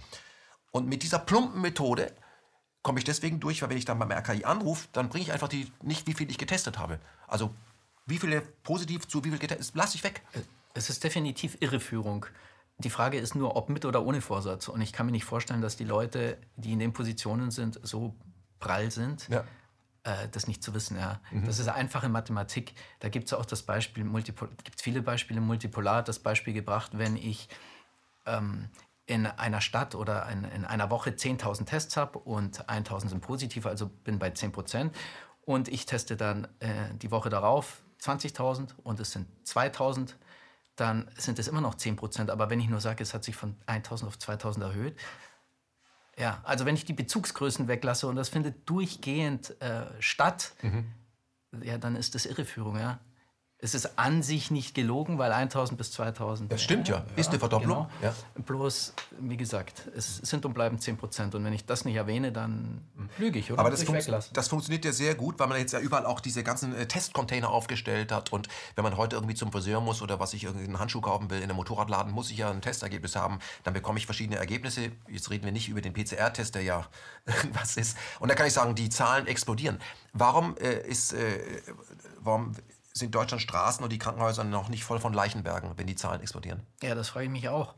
Und 0.72 0.88
mit 0.88 1.04
dieser 1.04 1.20
plumpen 1.20 1.62
Methode 1.62 2.14
komme 2.84 3.00
ich 3.00 3.06
deswegen 3.06 3.42
durch, 3.42 3.62
weil 3.62 3.70
wenn 3.70 3.78
ich 3.78 3.86
dann 3.86 4.00
beim 4.00 4.12
RKI 4.12 4.46
anrufe, 4.46 4.88
dann 4.94 5.10
bringe 5.10 5.24
ich 5.24 5.34
einfach 5.34 5.50
die, 5.50 5.72
nicht, 5.82 6.08
wie 6.08 6.14
viel 6.14 6.30
ich 6.32 6.38
getestet 6.38 6.78
habe. 6.78 7.00
Also 7.28 7.54
wie 8.06 8.18
viele 8.18 8.42
positiv 8.42 9.08
zu 9.08 9.24
wie 9.26 9.30
viel 9.30 9.40
getestet, 9.40 9.76
lasse 9.76 9.96
ich 9.96 10.04
weg. 10.04 10.22
Es 10.74 10.90
ist 10.90 11.04
definitiv 11.04 11.58
Irreführung. 11.60 12.26
Die 12.84 12.90
Frage 12.90 13.18
ist 13.18 13.36
nur, 13.36 13.56
ob 13.56 13.70
mit 13.70 13.86
oder 13.86 14.06
ohne 14.06 14.22
Vorsatz. 14.22 14.68
Und 14.68 14.82
ich 14.82 14.94
kann 14.94 15.06
mir 15.06 15.12
nicht 15.12 15.26
vorstellen, 15.26 15.62
dass 15.62 15.78
die 15.78 15.86
Leute, 15.86 16.38
die 16.56 16.74
in 16.74 16.80
den 16.80 16.94
Positionen 16.94 17.52
sind, 17.52 17.80
so 17.84 18.16
prall 18.60 18.92
sind, 18.92 19.28
ja. 19.30 19.44
äh, 20.04 20.28
das 20.32 20.48
nicht 20.48 20.64
zu 20.64 20.74
wissen. 20.74 20.98
Ja. 20.98 21.20
Mhm. 21.32 21.46
Das 21.46 21.60
ist 21.60 21.68
einfache 21.68 22.10
Mathematik. 22.10 22.74
Da 23.00 23.10
gibt 23.10 23.28
es 23.28 23.34
auch 23.34 23.46
das 23.46 23.64
Beispiel, 23.64 24.04
gibt 24.24 24.82
viele 24.82 25.02
Beispiele 25.02 25.42
Multipolar, 25.42 26.04
das 26.04 26.20
Beispiel 26.20 26.54
gebracht, 26.54 26.92
wenn 26.98 27.16
ich 27.16 27.50
ähm, 28.26 28.70
in 29.06 29.28
einer 29.28 29.62
Stadt 29.62 29.96
oder 29.96 30.30
in, 30.30 30.44
in 30.46 30.66
einer 30.66 30.90
Woche 30.90 31.12
10.000 31.12 31.66
Tests 31.66 31.98
habe 31.98 32.20
und 32.20 32.66
1.000 32.70 33.10
sind 33.10 33.22
positiv, 33.22 33.66
also 33.66 33.88
bin 33.88 34.20
bei 34.20 34.30
10 34.30 34.52
Prozent. 34.52 34.96
Und 35.46 35.68
ich 35.68 35.86
teste 35.86 36.16
dann 36.16 36.48
äh, 36.60 36.94
die 37.02 37.12
Woche 37.12 37.30
darauf 37.30 37.82
20.000 38.02 38.70
und 38.84 39.00
es 39.00 39.12
sind 39.12 39.28
2.000 39.46 40.14
dann 40.76 41.10
sind 41.18 41.40
es 41.40 41.48
immer 41.48 41.62
noch 41.62 41.76
10 41.76 41.96
Prozent. 41.96 42.30
Aber 42.30 42.50
wenn 42.50 42.60
ich 42.60 42.70
nur 42.70 42.82
sage, 42.82 43.04
es 43.04 43.14
hat 43.14 43.24
sich 43.24 43.36
von 43.36 43.56
1000 43.68 44.08
auf 44.08 44.20
2000 44.20 44.66
erhöht, 44.66 44.98
ja, 46.18 46.42
also 46.44 46.66
wenn 46.66 46.76
ich 46.76 46.86
die 46.86 46.94
Bezugsgrößen 46.94 47.68
weglasse 47.68 48.08
und 48.08 48.16
das 48.16 48.30
findet 48.30 48.70
durchgehend 48.70 49.60
äh, 49.62 49.86
statt, 50.00 50.54
mhm. 50.62 50.86
ja, 51.62 51.78
dann 51.78 51.96
ist 51.96 52.14
das 52.14 52.26
Irreführung, 52.26 52.78
ja 52.78 53.00
es 53.64 53.74
ist 53.74 53.98
an 53.98 54.22
sich 54.24 54.52
nicht 54.52 54.76
gelogen, 54.76 55.18
weil 55.18 55.32
1000 55.32 55.78
bis 55.78 55.94
2000. 55.94 56.52
Das 56.52 56.62
stimmt 56.62 56.90
ja, 56.90 57.06
ist 57.16 57.30
eine 57.30 57.40
Verdopplung. 57.40 57.88
Genau. 57.88 57.90
Ja. 58.02 58.14
Bloß, 58.44 58.94
wie 59.22 59.38
gesagt, 59.38 59.88
es 59.96 60.18
sind 60.18 60.46
und 60.46 60.54
bleiben 60.54 60.80
10 60.80 60.98
Prozent. 60.98 61.34
Und 61.34 61.46
wenn 61.46 61.54
ich 61.54 61.66
das 61.66 61.86
nicht 61.86 61.96
erwähne, 61.96 62.34
dann 62.34 62.82
lüge 63.18 63.40
ich. 63.40 63.54
Oder? 63.54 63.62
Aber 63.62 63.70
das, 63.70 63.84
funkt, 63.84 64.06
das, 64.34 64.48
funktioniert 64.50 64.84
ja 64.84 64.92
sehr 64.92 65.16
gut, 65.16 65.40
weil 65.40 65.48
man 65.48 65.60
jetzt 65.60 65.72
ja 65.72 65.80
überall 65.80 66.06
auch 66.06 66.20
diese 66.20 66.44
ganzen 66.44 66.76
äh, 66.76 66.88
Testcontainer 66.90 67.52
aufgestellt 67.52 68.12
hat. 68.12 68.34
Und 68.34 68.50
wenn 68.76 68.84
man 68.84 68.98
heute 68.98 69.16
irgendwie 69.16 69.36
zum 69.36 69.50
Friseur 69.50 69.80
muss 69.80 70.02
oder 70.02 70.20
was 70.20 70.34
ich 70.34 70.44
irgendwie 70.44 70.66
einen 70.66 70.80
Handschuh 70.80 71.00
kaufen 71.00 71.30
will 71.30 71.38
in 71.38 71.46
einem 71.46 71.56
Motorradladen, 71.56 72.12
muss 72.12 72.32
ich 72.32 72.40
ja 72.40 72.52
ein 72.52 72.62
Testergebnis 72.62 73.16
haben. 73.16 73.40
Dann 73.64 73.74
bekomme 73.74 73.98
ich 73.98 74.06
verschiedene 74.06 74.38
Ergebnisse. 74.40 74.92
Jetzt 75.08 75.30
reden 75.30 75.46
wir 75.46 75.54
nicht 75.54 75.70
über 75.70 75.80
den 75.80 75.94
PCR-Test, 75.94 76.56
der 76.56 76.64
ja 76.64 76.86
irgendwas 77.26 77.78
ist. 77.78 77.98
Und 78.20 78.30
da 78.30 78.36
kann 78.36 78.46
ich 78.46 78.54
sagen, 78.54 78.76
die 78.76 78.90
Zahlen 78.90 79.26
explodieren. 79.26 79.80
Warum 80.12 80.58
äh, 80.58 80.86
ist, 80.86 81.14
äh, 81.14 81.62
warum 82.20 82.54
sind 82.94 83.14
Deutschland 83.16 83.42
Straßen 83.42 83.84
und 83.84 83.92
die 83.92 83.98
Krankenhäuser 83.98 84.44
noch 84.44 84.70
nicht 84.70 84.84
voll 84.84 85.00
von 85.00 85.14
Leichenbergen, 85.14 85.78
wenn 85.78 85.88
die 85.88 85.96
Zahlen 85.96 86.22
explodieren? 86.22 86.62
Ja, 86.82 86.96
das 86.96 87.10
frage 87.10 87.26
ich 87.26 87.32
mich 87.32 87.50
auch, 87.50 87.76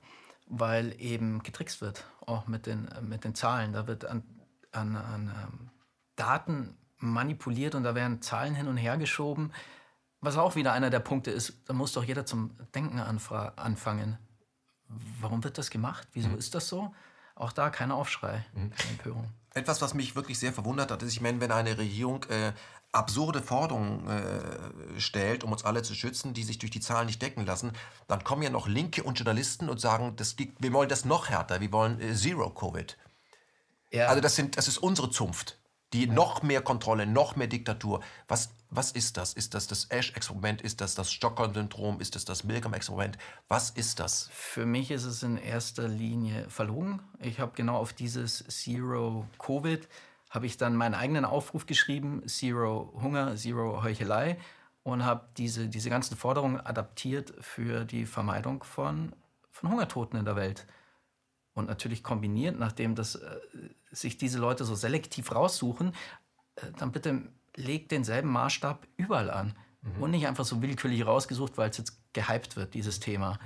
weil 0.47 0.93
eben 0.99 1.41
getrickst 1.41 1.82
wird, 1.82 2.05
auch 2.26 2.47
mit 2.47 2.66
den, 2.66 2.89
mit 3.01 3.24
den 3.24 3.34
Zahlen. 3.34 3.74
Da 3.74 3.88
wird 3.88 4.05
an, 4.05 4.24
an, 4.72 4.95
an 4.95 5.32
ähm, 5.43 5.70
Daten 6.16 6.78
manipuliert 6.97 7.76
und 7.76 7.84
da 7.84 7.95
werden 7.95 8.22
Zahlen 8.22 8.55
hin 8.55 8.68
und 8.68 8.78
her 8.78 8.97
geschoben. 8.97 9.51
Was 10.22 10.38
auch 10.38 10.55
wieder 10.55 10.74
einer 10.74 10.89
der 10.89 10.99
Punkte 10.99 11.32
ist, 11.32 11.53
da 11.66 11.74
muss 11.74 11.93
doch 11.93 12.03
jeder 12.03 12.26
zum 12.26 12.57
Denken 12.74 12.99
anfangen. 12.99 14.18
Warum 15.20 15.43
wird 15.43 15.57
das 15.57 15.70
gemacht? 15.70 16.07
Wieso 16.13 16.30
mhm. 16.30 16.38
ist 16.38 16.55
das 16.55 16.68
so? 16.68 16.93
Auch 17.36 17.51
da 17.51 17.70
kein 17.70 17.91
Aufschrei, 17.91 18.45
mhm. 18.53 18.72
Empörung. 18.91 19.30
Etwas, 19.53 19.82
was 19.82 19.93
mich 19.93 20.16
wirklich 20.16 20.39
sehr 20.39 20.51
verwundert 20.51 20.91
hat, 20.91 21.03
ist, 21.03 21.13
ich 21.13 21.22
meine, 21.22 21.39
wenn 21.41 21.51
eine 21.51 21.78
Regierung 21.78 22.24
äh, 22.26 22.53
absurde 22.96 23.41
Forderungen 23.41 24.08
äh, 24.08 25.00
stellt, 25.00 25.43
um 25.43 25.52
uns 25.52 25.66
alle 25.66 25.84
zu 25.84 25.93
schützen, 25.93 26.34
die 26.34 26.43
sich 26.43 26.58
durch 26.58 26.72
die 26.72 26.80
Zahlen 26.80 27.08
nicht 27.08 27.22
decken 27.22 27.46
lassen, 27.46 27.74
dann 28.08 28.24
kommen 28.24 28.41
ja 28.41 28.50
noch 28.50 28.68
Linke 28.68 29.04
und 29.04 29.20
Journalisten 29.20 29.70
und 29.70 29.80
sagen, 29.80 30.16
das, 30.16 30.36
wir 30.38 30.74
wollen 30.74 30.89
das 30.89 31.06
noch 31.06 31.30
härter, 31.30 31.60
wir 31.60 31.72
wollen 31.72 32.00
äh, 32.00 32.16
Zero 32.16 32.50
Covid. 32.50 32.98
Ja. 33.91 34.08
Also 34.08 34.22
das, 34.22 34.36
sind, 34.36 34.58
das 34.58 34.68
ist 34.68 34.78
unsere 34.78 35.10
Zunft. 35.10 35.60
Die 35.93 36.06
ja. 36.06 36.14
noch 36.14 36.41
mehr 36.41 36.62
Kontrolle, 36.62 37.06
noch 37.06 37.36
mehr 37.36 37.48
Diktatur. 37.48 38.02
Was, 38.28 38.50
was 38.70 38.91
ist 38.91 39.18
das? 39.18 39.34
Ist 39.34 39.54
das 39.54 39.68
das 39.68 39.86
Ash-Experiment? 39.86 40.62
Ist 40.62 40.82
das 40.82 40.96
das 40.96 41.12
Stockholm-Syndrom? 41.12 42.02
Ist 42.02 42.16
das 42.16 42.26
das 42.26 42.43
Milgram-Experiment? 42.43 43.18
Was 43.48 43.70
ist 43.70 44.00
das? 44.00 44.30
Für 44.34 44.66
mich 44.66 44.89
ist 44.91 45.06
es 45.06 45.22
in 45.22 45.38
erster 45.38 45.88
Linie 45.88 46.50
verlogen. 46.50 47.02
Ich 47.20 47.39
habe 47.39 47.52
genau 47.56 47.78
auf 47.78 47.93
dieses 47.93 48.43
Zero 48.48 49.28
Covid 49.38 49.88
habe 50.36 50.46
ich 50.46 50.58
dann 50.58 50.76
meinen 50.76 50.94
eigenen 50.94 51.26
Aufruf 51.26 51.66
geschrieben, 51.66 52.28
Zero 52.28 52.94
Hunger, 53.02 53.36
Zero 53.36 53.82
Heuchelei, 53.84 54.38
und 54.84 55.04
habe 55.04 55.28
diese, 55.38 55.68
diese 55.68 55.90
ganzen 55.90 56.16
Forderungen 56.16 56.60
adaptiert 56.60 57.34
für 57.40 57.86
die 57.86 58.06
Vermeidung 58.06 58.64
von, 58.64 59.14
von 59.50 59.72
Hungertoten 59.72 60.20
in 60.20 60.26
der 60.26 60.36
Welt. 60.36 60.68
Und 61.54 61.68
natürlich 61.68 62.04
kombiniert, 62.04 62.60
nachdem 62.60 62.94
das, 62.94 63.16
äh, 63.16 63.40
sich 63.90 64.18
diese 64.18 64.38
Leute 64.38 64.64
so 64.66 64.76
selektiv 64.76 65.34
raussuchen, 65.34 65.94
äh, 66.58 66.72
dann 66.78 66.92
bitte 66.92 67.24
legt 67.56 67.92
denselben 67.92 68.30
Maßstab 68.30 68.86
überall 68.98 69.32
an. 69.32 69.56
Mhm. 69.82 70.04
Und 70.04 70.12
nicht 70.12 70.28
einfach 70.28 70.46
so 70.46 70.62
willkürlich 70.62 71.06
rausgesucht, 71.06 71.58
weil 71.58 71.70
es 71.70 71.78
jetzt 71.78 72.14
gehypt 72.14 72.56
wird, 72.56 72.74
dieses 72.74 73.00
Thema 73.00 73.40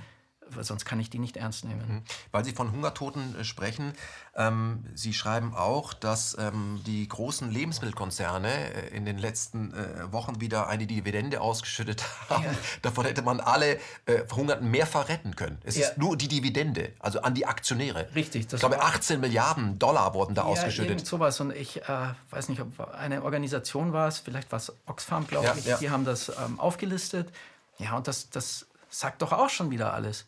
sonst 0.60 0.84
kann 0.84 1.00
ich 1.00 1.10
die 1.10 1.18
nicht 1.18 1.36
ernst 1.36 1.64
nehmen. 1.64 1.80
Mhm. 1.88 2.02
Weil 2.32 2.44
Sie 2.44 2.52
von 2.52 2.72
Hungertoten 2.72 3.38
äh, 3.38 3.44
sprechen, 3.44 3.92
ähm, 4.34 4.84
Sie 4.94 5.12
schreiben 5.12 5.54
auch, 5.54 5.92
dass 5.92 6.36
ähm, 6.38 6.80
die 6.86 7.06
großen 7.08 7.50
Lebensmittelkonzerne 7.50 8.48
äh, 8.48 8.96
in 8.96 9.04
den 9.04 9.18
letzten 9.18 9.74
äh, 9.74 10.12
Wochen 10.12 10.40
wieder 10.40 10.68
eine 10.68 10.86
Dividende 10.86 11.40
ausgeschüttet 11.40 12.04
haben. 12.28 12.44
Ja. 12.44 12.50
Davon 12.82 13.04
hätte 13.04 13.22
man 13.22 13.40
alle 13.40 13.78
äh, 14.06 14.24
Verhungerten 14.26 14.70
mehrfach 14.70 15.08
retten 15.08 15.36
können. 15.36 15.58
Es 15.64 15.76
ja. 15.76 15.88
ist 15.88 15.98
nur 15.98 16.16
die 16.16 16.28
Dividende, 16.28 16.92
also 17.00 17.22
an 17.22 17.34
die 17.34 17.46
Aktionäre. 17.46 18.08
Richtig. 18.14 18.46
ich 18.52 18.60
glaube, 18.60 18.80
18 18.80 19.20
Milliarden 19.20 19.78
Dollar 19.78 20.14
wurden 20.14 20.34
da 20.34 20.42
ja, 20.42 20.48
ausgeschüttet. 20.48 20.90
Irgend 20.90 21.06
sowas. 21.06 21.40
Und 21.40 21.54
ich 21.54 21.82
äh, 21.82 22.14
weiß 22.30 22.48
nicht, 22.48 22.60
ob 22.60 22.92
eine 22.94 23.22
Organisation 23.22 23.92
war 23.92 24.08
es, 24.08 24.18
vielleicht 24.18 24.52
war 24.52 24.58
es 24.58 24.72
Oxfam, 24.86 25.26
glaube 25.26 25.54
ich, 25.58 25.74
die 25.76 25.90
haben 25.90 26.04
das 26.04 26.28
ähm, 26.28 26.60
aufgelistet. 26.60 27.32
Ja, 27.78 27.96
und 27.96 28.06
das, 28.06 28.30
das 28.30 28.66
sagt 28.90 29.22
doch 29.22 29.32
auch 29.32 29.48
schon 29.50 29.70
wieder 29.70 29.94
alles 29.94 30.26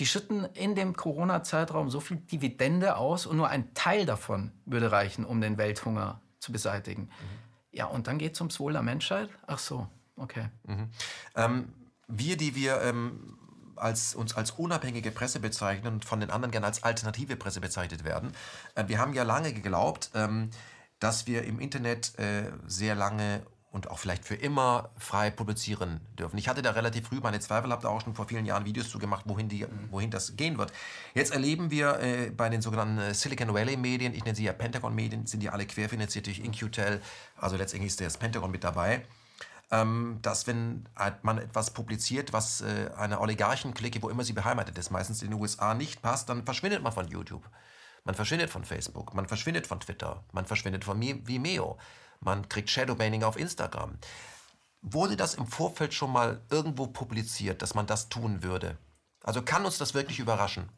die 0.00 0.06
schütten 0.06 0.46
in 0.54 0.74
dem 0.74 0.96
Corona-Zeitraum 0.96 1.90
so 1.90 2.00
viel 2.00 2.16
Dividende 2.16 2.96
aus 2.96 3.26
und 3.26 3.36
nur 3.36 3.48
ein 3.48 3.74
Teil 3.74 4.06
davon 4.06 4.50
würde 4.64 4.90
reichen, 4.90 5.26
um 5.26 5.42
den 5.42 5.58
Welthunger 5.58 6.22
zu 6.38 6.52
beseitigen. 6.52 7.02
Mhm. 7.02 7.08
Ja, 7.72 7.84
und 7.84 8.06
dann 8.06 8.16
geht 8.16 8.32
es 8.32 8.40
ums 8.40 8.58
Wohl 8.58 8.72
der 8.72 8.82
Menschheit? 8.82 9.28
Ach 9.46 9.58
so, 9.58 9.86
okay. 10.16 10.48
Mhm. 10.64 10.88
Ähm, 11.36 11.72
wir, 12.08 12.38
die 12.38 12.54
wir 12.56 12.80
ähm, 12.80 13.36
als, 13.76 14.14
uns 14.14 14.34
als 14.34 14.52
unabhängige 14.52 15.10
Presse 15.10 15.38
bezeichnen 15.38 15.92
und 15.92 16.04
von 16.06 16.18
den 16.18 16.30
anderen 16.30 16.50
gerne 16.50 16.66
als 16.66 16.82
alternative 16.82 17.36
Presse 17.36 17.60
bezeichnet 17.60 18.02
werden, 18.02 18.32
äh, 18.76 18.88
wir 18.88 18.98
haben 18.98 19.12
ja 19.12 19.22
lange 19.22 19.52
geglaubt, 19.52 20.10
ähm, 20.14 20.48
dass 20.98 21.26
wir 21.26 21.44
im 21.44 21.60
Internet 21.60 22.18
äh, 22.18 22.50
sehr 22.66 22.94
lange 22.94 23.42
und 23.72 23.88
auch 23.90 23.98
vielleicht 23.98 24.24
für 24.24 24.34
immer 24.34 24.90
frei 24.96 25.30
publizieren 25.30 26.00
dürfen. 26.18 26.36
Ich 26.38 26.48
hatte 26.48 26.60
da 26.60 26.72
relativ 26.72 27.06
früh 27.06 27.20
meine 27.20 27.38
Zweifel, 27.38 27.70
habe 27.70 27.82
da 27.82 27.88
auch 27.88 28.00
schon 28.00 28.14
vor 28.14 28.26
vielen 28.26 28.44
Jahren 28.44 28.64
Videos 28.64 28.90
zu 28.90 28.98
gemacht, 28.98 29.24
wohin, 29.26 29.48
die, 29.48 29.64
wohin 29.90 30.10
das 30.10 30.36
gehen 30.36 30.58
wird. 30.58 30.72
Jetzt 31.14 31.32
erleben 31.32 31.70
wir 31.70 32.00
äh, 32.00 32.30
bei 32.30 32.48
den 32.48 32.62
sogenannten 32.62 32.98
äh, 32.98 33.14
Silicon 33.14 33.54
Valley 33.54 33.76
Medien, 33.76 34.12
ich 34.12 34.24
nenne 34.24 34.34
sie 34.34 34.44
ja 34.44 34.52
Pentagon 34.52 34.94
Medien, 34.94 35.26
sind 35.26 35.42
ja 35.42 35.52
alle 35.52 35.66
querfinanziert 35.66 36.26
durch 36.26 36.40
InQtel, 36.40 37.00
also 37.36 37.56
letztendlich 37.56 37.92
ist 37.92 38.00
das 38.00 38.18
Pentagon 38.18 38.50
mit 38.50 38.64
dabei, 38.64 39.04
ähm, 39.70 40.18
dass 40.20 40.48
wenn 40.48 40.88
man 41.22 41.38
etwas 41.38 41.70
publiziert, 41.70 42.32
was 42.32 42.62
äh, 42.62 42.90
einer 42.96 43.20
Oligarchenklicke, 43.20 44.02
wo 44.02 44.08
immer 44.08 44.24
sie 44.24 44.32
beheimatet 44.32 44.78
ist, 44.78 44.90
meistens 44.90 45.22
in 45.22 45.30
den 45.30 45.40
USA 45.40 45.74
nicht 45.74 46.02
passt, 46.02 46.28
dann 46.28 46.44
verschwindet 46.44 46.82
man 46.82 46.92
von 46.92 47.06
YouTube. 47.06 47.48
Man 48.04 48.16
verschwindet 48.16 48.50
von 48.50 48.64
Facebook, 48.64 49.14
man 49.14 49.28
verschwindet 49.28 49.68
von 49.68 49.78
Twitter, 49.78 50.24
man 50.32 50.46
verschwindet 50.46 50.84
von 50.84 51.00
Vimeo 51.00 51.78
man 52.20 52.48
kriegt 52.48 52.70
Shadowbanning 52.70 53.24
auf 53.24 53.36
Instagram. 53.36 53.98
Wurde 54.82 55.16
das 55.16 55.34
im 55.34 55.46
Vorfeld 55.46 55.92
schon 55.92 56.12
mal 56.12 56.40
irgendwo 56.50 56.86
publiziert, 56.86 57.62
dass 57.62 57.74
man 57.74 57.86
das 57.86 58.08
tun 58.08 58.42
würde? 58.42 58.78
Also 59.22 59.42
kann 59.42 59.64
uns 59.64 59.78
das 59.78 59.94
wirklich 59.94 60.18
überraschen? 60.18 60.68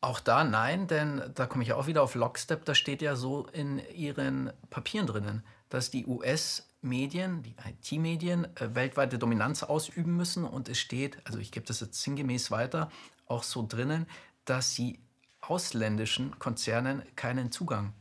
Auch 0.00 0.20
da 0.20 0.44
nein, 0.44 0.86
denn 0.86 1.22
da 1.34 1.46
komme 1.46 1.64
ich 1.64 1.72
auch 1.72 1.86
wieder 1.86 2.02
auf 2.02 2.14
Lockstep, 2.14 2.64
da 2.66 2.74
steht 2.74 3.00
ja 3.00 3.16
so 3.16 3.46
in 3.48 3.78
ihren 3.94 4.52
Papieren 4.68 5.06
drinnen, 5.06 5.42
dass 5.70 5.90
die 5.90 6.06
US-Medien, 6.06 7.42
die 7.42 7.56
IT-Medien, 7.66 8.44
äh, 8.56 8.74
weltweite 8.74 9.18
Dominanz 9.18 9.62
ausüben 9.62 10.14
müssen 10.14 10.44
und 10.44 10.68
es 10.68 10.78
steht, 10.78 11.26
also 11.26 11.38
ich 11.38 11.52
gebe 11.52 11.64
das 11.64 11.80
jetzt 11.80 12.02
sinngemäß 12.02 12.50
weiter, 12.50 12.90
auch 13.26 13.42
so 13.42 13.66
drinnen, 13.66 14.06
dass 14.44 14.74
sie 14.74 15.00
ausländischen 15.40 16.38
Konzernen 16.38 17.02
keinen 17.16 17.50
Zugang 17.50 17.94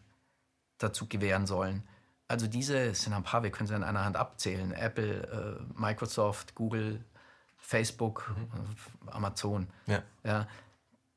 dazu 0.77 1.07
gewähren 1.07 1.47
sollen. 1.47 1.87
Also 2.33 2.47
diese 2.47 2.95
sind 2.95 3.13
ein 3.13 3.21
paar, 3.21 3.43
wir 3.43 3.51
können 3.51 3.67
sie 3.67 3.75
an 3.75 3.83
einer 3.83 4.03
Hand 4.03 4.17
abzählen. 4.17 4.71
Apple, 4.71 5.59
äh, 5.61 5.79
Microsoft, 5.79 6.55
Google, 6.55 7.05
Facebook, 7.59 8.33
mhm. 8.35 9.09
Amazon. 9.11 9.67
Ja. 9.85 10.01
ja. 10.23 10.47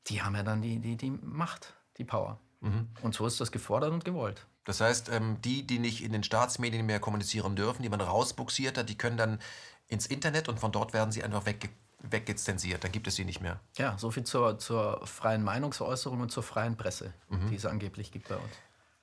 Die 0.05 0.21
haben 0.21 0.35
ja 0.35 0.43
dann 0.43 0.61
die, 0.61 0.77
die, 0.77 0.95
die 0.95 1.09
Macht, 1.09 1.73
die 1.97 2.03
Power. 2.03 2.39
Mhm. 2.61 2.89
Und 3.01 3.15
so 3.15 3.25
ist 3.25 3.41
das 3.41 3.51
gefordert 3.51 3.93
und 3.93 4.05
gewollt. 4.05 4.45
Das 4.63 4.79
heißt, 4.79 5.09
ähm, 5.09 5.37
die, 5.41 5.65
die 5.65 5.79
nicht 5.79 6.03
in 6.03 6.11
den 6.11 6.21
Staatsmedien 6.21 6.85
mehr 6.85 6.99
kommunizieren 6.99 7.55
dürfen, 7.55 7.81
die 7.81 7.89
man 7.89 7.99
rausbuxiert 8.01 8.77
hat, 8.77 8.87
die 8.87 8.97
können 8.97 9.17
dann 9.17 9.39
ins 9.87 10.05
Internet 10.05 10.47
und 10.49 10.59
von 10.59 10.71
dort 10.71 10.93
werden 10.93 11.11
sie 11.11 11.23
einfach 11.23 11.47
wegge 11.47 11.69
weggezensiert. 11.99 12.83
Dann 12.83 12.91
gibt 12.91 13.07
es 13.07 13.15
sie 13.15 13.25
nicht 13.25 13.41
mehr. 13.41 13.59
Ja, 13.75 13.97
so 13.97 14.11
viel 14.11 14.23
zur, 14.23 14.59
zur 14.59 15.05
freien 15.07 15.43
Meinungsäußerung 15.43 16.21
und 16.21 16.31
zur 16.31 16.43
freien 16.43 16.77
Presse, 16.77 17.11
mhm. 17.27 17.49
die 17.49 17.55
es 17.55 17.65
angeblich 17.65 18.11
gibt 18.11 18.27
bei 18.27 18.35
uns 18.35 18.53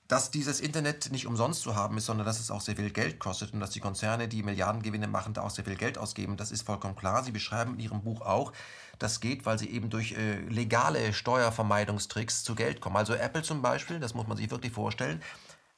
dass 0.08 0.30
dieses 0.30 0.60
Internet 0.60 1.10
nicht 1.12 1.26
umsonst 1.26 1.62
zu 1.62 1.74
haben 1.74 1.96
ist, 1.96 2.06
sondern 2.06 2.26
dass 2.26 2.38
es 2.38 2.50
auch 2.50 2.60
sehr 2.60 2.76
viel 2.76 2.90
Geld 2.90 3.18
kostet 3.18 3.54
und 3.54 3.60
dass 3.60 3.70
die 3.70 3.80
Konzerne, 3.80 4.28
die 4.28 4.42
Milliardengewinne 4.42 5.08
machen, 5.08 5.32
da 5.32 5.42
auch 5.42 5.50
sehr 5.50 5.64
viel 5.64 5.76
Geld 5.76 5.96
ausgeben, 5.96 6.36
das 6.36 6.52
ist 6.52 6.62
vollkommen 6.62 6.94
klar. 6.94 7.24
Sie 7.24 7.32
beschreiben 7.32 7.74
in 7.74 7.80
Ihrem 7.80 8.02
Buch 8.02 8.20
auch, 8.20 8.52
das 8.98 9.20
geht, 9.20 9.46
weil 9.46 9.58
sie 9.58 9.70
eben 9.70 9.90
durch 9.90 10.12
äh, 10.12 10.40
legale 10.40 11.12
Steuervermeidungstricks 11.12 12.44
zu 12.44 12.54
Geld 12.54 12.80
kommen. 12.80 12.96
Also 12.96 13.14
Apple 13.14 13.42
zum 13.42 13.62
Beispiel, 13.62 13.98
das 13.98 14.14
muss 14.14 14.26
man 14.26 14.36
sich 14.36 14.50
wirklich 14.50 14.72
vorstellen, 14.72 15.22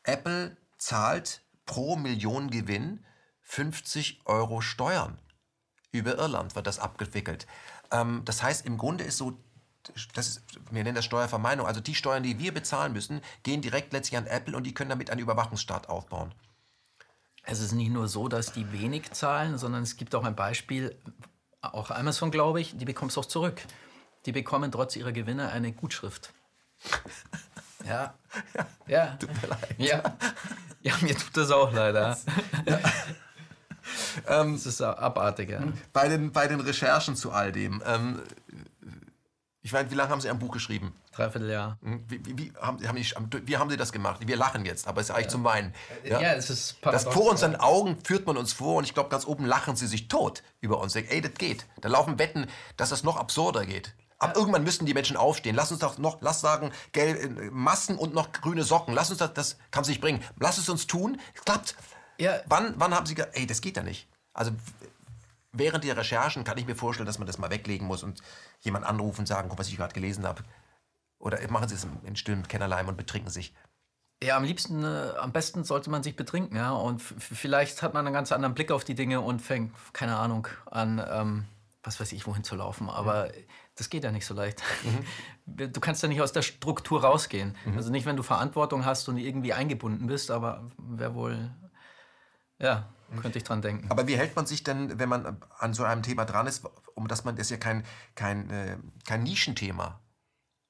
Apple 0.03 0.57
zahlt 0.79 1.43
pro 1.65 1.97
Million 1.97 2.51
Gewinn 2.51 3.05
50 3.43 4.23
Euro 4.25 4.61
Steuern. 4.61 5.19
Über 5.93 6.19
Irland 6.19 6.57
wird 6.57 6.67
das 6.67 6.81
abgewickelt. 6.81 7.47
Ähm, 7.93 8.23
das 8.25 8.43
heißt, 8.43 8.67
im 8.67 8.77
Grunde 8.77 9.05
ist 9.05 9.19
so 9.19 9.39
das 10.15 10.29
ist, 10.29 10.43
wir 10.71 10.83
nennen 10.83 10.95
das 10.95 11.05
Steuervermeidung, 11.05 11.67
also 11.67 11.81
die 11.81 11.95
Steuern, 11.95 12.23
die 12.23 12.39
wir 12.39 12.53
bezahlen 12.53 12.93
müssen, 12.93 13.21
gehen 13.43 13.63
direkt 13.63 13.93
letztlich 13.93 14.19
an 14.19 14.27
Apple 14.27 14.57
und 14.57 14.65
die 14.65 14.75
können 14.75 14.91
damit 14.91 15.11
einen 15.11 15.21
Überwachungsstaat 15.21 15.89
aufbauen. 15.89 16.33
Es 17.43 17.61
ist 17.61 17.73
nicht 17.73 17.91
nur 17.91 18.09
so, 18.09 18.29
dass 18.29 18.53
die 18.53 18.73
wenig 18.73 19.13
zahlen, 19.13 19.57
sondern 19.57 19.83
es 19.83 19.97
gibt 19.97 20.15
auch 20.15 20.25
ein 20.25 20.35
Beispiel, 20.35 20.97
auch 21.61 21.91
Amazon, 21.91 22.31
glaube 22.31 22.61
ich, 22.61 22.77
die 22.77 22.85
bekommst 22.85 23.17
du 23.17 23.21
auch 23.21 23.27
zurück. 23.27 23.63
Die 24.27 24.33
bekommen 24.33 24.73
trotz 24.73 24.97
ihrer 24.97 25.13
Gewinne 25.13 25.51
eine 25.51 25.73
Gutschrift. 25.73 26.33
Ja. 27.87 28.15
ja. 28.57 28.67
ja. 28.89 29.07
Tut 29.17 29.31
mir 29.41 29.49
leid. 29.49 29.75
Ja. 29.79 30.03
ja, 30.83 30.93
mir 31.03 31.17
tut 31.17 31.37
das 31.37 31.53
auch 31.53 31.73
leider. 31.73 32.19
Ja. 32.67 32.81
Ähm, 34.27 34.53
das 34.55 34.67
ist 34.67 34.83
abartig, 34.83 35.51
ja. 35.51 35.61
Bei 35.93 36.09
den, 36.09 36.33
bei 36.33 36.49
den 36.49 36.59
Recherchen 36.59 37.15
zu 37.15 37.31
all 37.31 37.53
dem, 37.53 37.81
ähm, 37.87 38.21
ich 39.67 39.73
meine, 39.73 39.91
wie 39.91 39.97
lange 39.97 40.11
haben 40.11 40.21
Sie 40.21 40.31
ein 40.31 40.39
Buch 40.39 40.53
geschrieben? 40.53 40.95
Dreiviertel 41.13 41.51
Jahr. 41.51 41.77
Hm, 41.83 42.05
wie, 42.07 42.25
wie, 42.25 42.39
wie, 42.39 42.53
haben, 42.61 42.87
haben 42.87 42.97
die, 42.97 43.49
wie 43.49 43.57
haben 43.57 43.69
Sie 43.69 43.77
das 43.77 43.91
gemacht? 43.91 44.21
Wir 44.25 44.37
lachen 44.37 44.65
jetzt, 44.65 44.87
aber 44.87 45.01
es 45.01 45.09
ist 45.09 45.11
eigentlich 45.11 45.25
ja. 45.25 45.31
zum 45.31 45.43
Weinen. 45.43 45.75
Ja, 46.05 46.21
ja 46.21 46.35
es 46.35 46.51
ist 46.51 46.81
paradox, 46.81 47.03
Das 47.03 47.13
vor 47.13 47.33
unseren 47.33 47.57
Augen 47.57 47.99
führt 48.05 48.29
man 48.29 48.37
uns 48.37 48.53
vor 48.53 48.77
und 48.77 48.85
ich 48.85 48.95
glaube, 48.95 49.09
ganz 49.09 49.27
oben 49.27 49.45
lachen 49.45 49.75
sie 49.75 49.89
sich 49.89 50.07
tot 50.07 50.45
über 50.61 50.79
uns. 50.81 50.95
Ey, 50.95 51.21
das 51.21 51.35
geht. 51.35 51.67
Da 51.81 51.89
laufen 51.89 52.17
Wetten, 52.21 52.47
dass 52.77 52.91
das 52.91 53.03
noch 53.03 53.17
absurder 53.17 53.67
geht. 53.67 53.93
Ab 54.21 54.35
ja. 54.35 54.41
irgendwann 54.41 54.63
müssen 54.63 54.87
die 54.87 54.95
Menschen 54.95 55.17
aufstehen. 55.17 55.57
Lass 55.57 55.73
uns 55.73 55.81
doch 55.81 55.99
noch, 55.99 56.19
lass 56.21 56.41
sagen, 56.41 56.71
gelb, 56.93 57.21
äh, 57.21 57.51
Masken 57.51 57.99
und 57.99 58.15
noch 58.15 58.31
grüne 58.31 58.63
Socken. 58.63 58.95
Lass 58.95 59.11
uns 59.11 59.19
das, 59.19 59.35
das 59.35 59.57
kann 59.73 59.83
sich 59.83 60.01
bringen. 60.01 60.23
Lass 60.39 60.59
es 60.59 60.69
uns 60.69 60.87
tun. 60.87 61.21
Es 61.35 61.45
klappt. 61.45 61.75
Ja. 62.19 62.41
Wann, 62.47 62.75
wann 62.77 62.95
haben 62.95 63.05
Sie 63.07 63.17
gesagt, 63.17 63.37
ey, 63.37 63.49
das 63.49 63.61
geht 63.61 63.77
ja 63.77 63.83
nicht. 63.83 64.07
Also 64.33 64.53
während 65.59 65.85
der 65.85 65.97
Recherchen 65.97 66.45
kann 66.45 66.59
ich 66.59 66.67
mir 66.67 66.77
vorstellen, 66.77 67.07
dass 67.07 67.19
man 67.19 67.27
das 67.27 67.39
mal 67.39 67.51
weglegen 67.51 67.87
muss 67.87 68.03
und 68.03 68.23
jemand 68.61 68.85
anrufen 68.85 69.21
und 69.21 69.27
sagen, 69.27 69.49
guck, 69.49 69.59
was 69.59 69.69
ich 69.69 69.77
gerade 69.77 69.95
gelesen 69.95 70.27
habe. 70.27 70.43
Oder 71.19 71.39
machen 71.51 71.69
Sie 71.69 71.75
es 71.75 71.87
in 72.05 72.17
stillen 72.17 72.47
Kennerleim 72.47 72.89
und 72.89 72.97
betrinken 72.97 73.31
sich. 73.31 73.55
Ja, 74.23 74.37
am 74.37 74.45
liebsten, 74.45 74.83
äh, 74.83 75.13
am 75.19 75.33
besten 75.33 75.65
sollte 75.65 75.91
man 75.91 76.03
sich 76.03 76.17
betrinken, 76.17 76.57
ja. 76.57 76.73
Und 76.73 77.03
vielleicht 77.03 77.83
hat 77.83 77.93
man 77.93 78.07
einen 78.07 78.15
ganz 78.15 78.33
anderen 78.33 78.55
Blick 78.55 78.71
auf 78.71 78.85
die 78.85 78.95
Dinge 78.95 79.21
und 79.21 79.43
fängt, 79.43 79.75
keine 79.93 80.17
Ahnung, 80.17 80.49
an, 80.67 81.05
ähm, 81.11 81.45
was 81.83 82.01
weiß 82.01 82.13
ich, 82.13 82.27
wohin 82.27 82.43
zu 82.43 82.57
laufen. 82.57 82.89
Aber 82.89 83.27
mhm. 83.27 83.31
das 83.77 83.91
geht 83.91 84.05
ja 84.05 84.13
nicht 84.13 84.27
so 84.27 84.35
leicht. 84.35 84.63
Mhm. 84.85 85.07
Du 85.49 85.79
kannst 85.79 86.03
ja 86.03 86.09
nicht 86.09 86.21
aus 86.21 86.33
der 86.33 86.43
Struktur 86.43 87.05
rausgehen. 87.05 87.57
Mhm. 87.67 87.77
Also 87.77 87.93
nicht, 87.93 88.05
wenn 88.05 88.17
du 88.17 88.25
Verantwortung 88.25 88.85
hast 88.85 89.09
und 89.09 89.17
irgendwie 89.17 89.53
eingebunden 89.53 90.09
bist, 90.09 90.33
aber 90.33 90.69
wer 90.77 91.15
wohl, 91.15 91.53
ja, 92.59 92.89
könnte 93.23 93.39
ich 93.39 93.45
dran 93.45 93.63
denken. 93.63 93.91
Aber 93.91 94.07
wie 94.07 94.17
hält 94.17 94.37
man 94.37 94.47
sich 94.47 94.65
denn, 94.65 94.99
wenn 94.99 95.09
man 95.09 95.41
an 95.59 95.75
so 95.75 95.85
einem 95.85 96.03
Thema 96.03 96.25
dran 96.25 96.47
ist, 96.47 96.63
um 96.95 97.09
das 97.09 97.25
man, 97.25 97.37
das 97.37 97.47
ist 97.47 97.51
ja 97.51 97.57
kein, 97.57 97.85
kein, 98.15 98.51
äh, 98.51 98.77
kein 99.07 99.23
Nischenthema. 99.23 100.01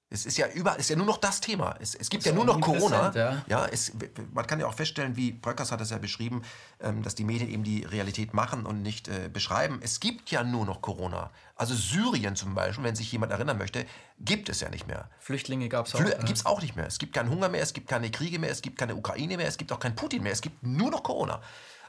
Es 0.08 0.24
ist 0.24 0.38
ja 0.38 0.46
überall, 0.46 0.78
ist 0.78 0.88
ja 0.88 0.94
nur 0.94 1.06
noch 1.06 1.18
das 1.18 1.40
Thema. 1.40 1.74
Es, 1.80 1.96
es 1.96 2.08
gibt 2.10 2.24
ja 2.24 2.32
nur 2.32 2.44
noch 2.44 2.60
Corona. 2.60 3.12
Ja. 3.12 3.42
ja 3.48 3.66
es, 3.66 3.92
man 4.32 4.46
kann 4.46 4.60
ja 4.60 4.66
auch 4.66 4.74
feststellen, 4.74 5.16
wie 5.16 5.32
Bröckers 5.32 5.72
hat 5.72 5.80
es 5.80 5.90
ja 5.90 5.98
beschrieben, 5.98 6.42
ähm, 6.80 7.02
dass 7.02 7.16
die 7.16 7.24
Medien 7.24 7.50
eben 7.50 7.64
die 7.64 7.82
Realität 7.82 8.32
machen 8.32 8.66
und 8.66 8.82
nicht 8.82 9.08
äh, 9.08 9.28
beschreiben. 9.28 9.80
Es 9.82 9.98
gibt 9.98 10.30
ja 10.30 10.44
nur 10.44 10.64
noch 10.64 10.80
Corona. 10.80 11.30
Also 11.56 11.74
Syrien 11.74 12.36
zum 12.36 12.54
Beispiel, 12.54 12.84
wenn 12.84 12.94
sich 12.94 13.10
jemand 13.10 13.32
erinnern 13.32 13.58
möchte, 13.58 13.84
gibt 14.20 14.48
es 14.48 14.60
ja 14.60 14.68
nicht 14.68 14.86
mehr. 14.86 15.10
Flüchtlinge 15.18 15.68
gab 15.68 15.86
es 15.86 15.94
auch. 15.96 15.98
Flü 15.98 16.10
ja. 16.10 16.18
Gibt 16.18 16.38
es 16.38 16.46
auch 16.46 16.62
nicht 16.62 16.76
mehr. 16.76 16.86
Es 16.86 16.98
gibt 16.98 17.12
keinen 17.12 17.30
Hunger 17.30 17.48
mehr, 17.48 17.62
es 17.62 17.72
gibt 17.72 17.88
keine 17.88 18.08
Kriege 18.12 18.38
mehr, 18.38 18.50
es 18.50 18.62
gibt 18.62 18.78
keine 18.78 18.94
Ukraine 18.94 19.36
mehr, 19.36 19.48
es 19.48 19.58
gibt 19.58 19.72
auch 19.72 19.80
keinen 19.80 19.96
Putin 19.96 20.22
mehr. 20.22 20.32
Es 20.32 20.40
gibt 20.40 20.62
nur 20.62 20.92
noch 20.92 21.02
Corona. 21.02 21.40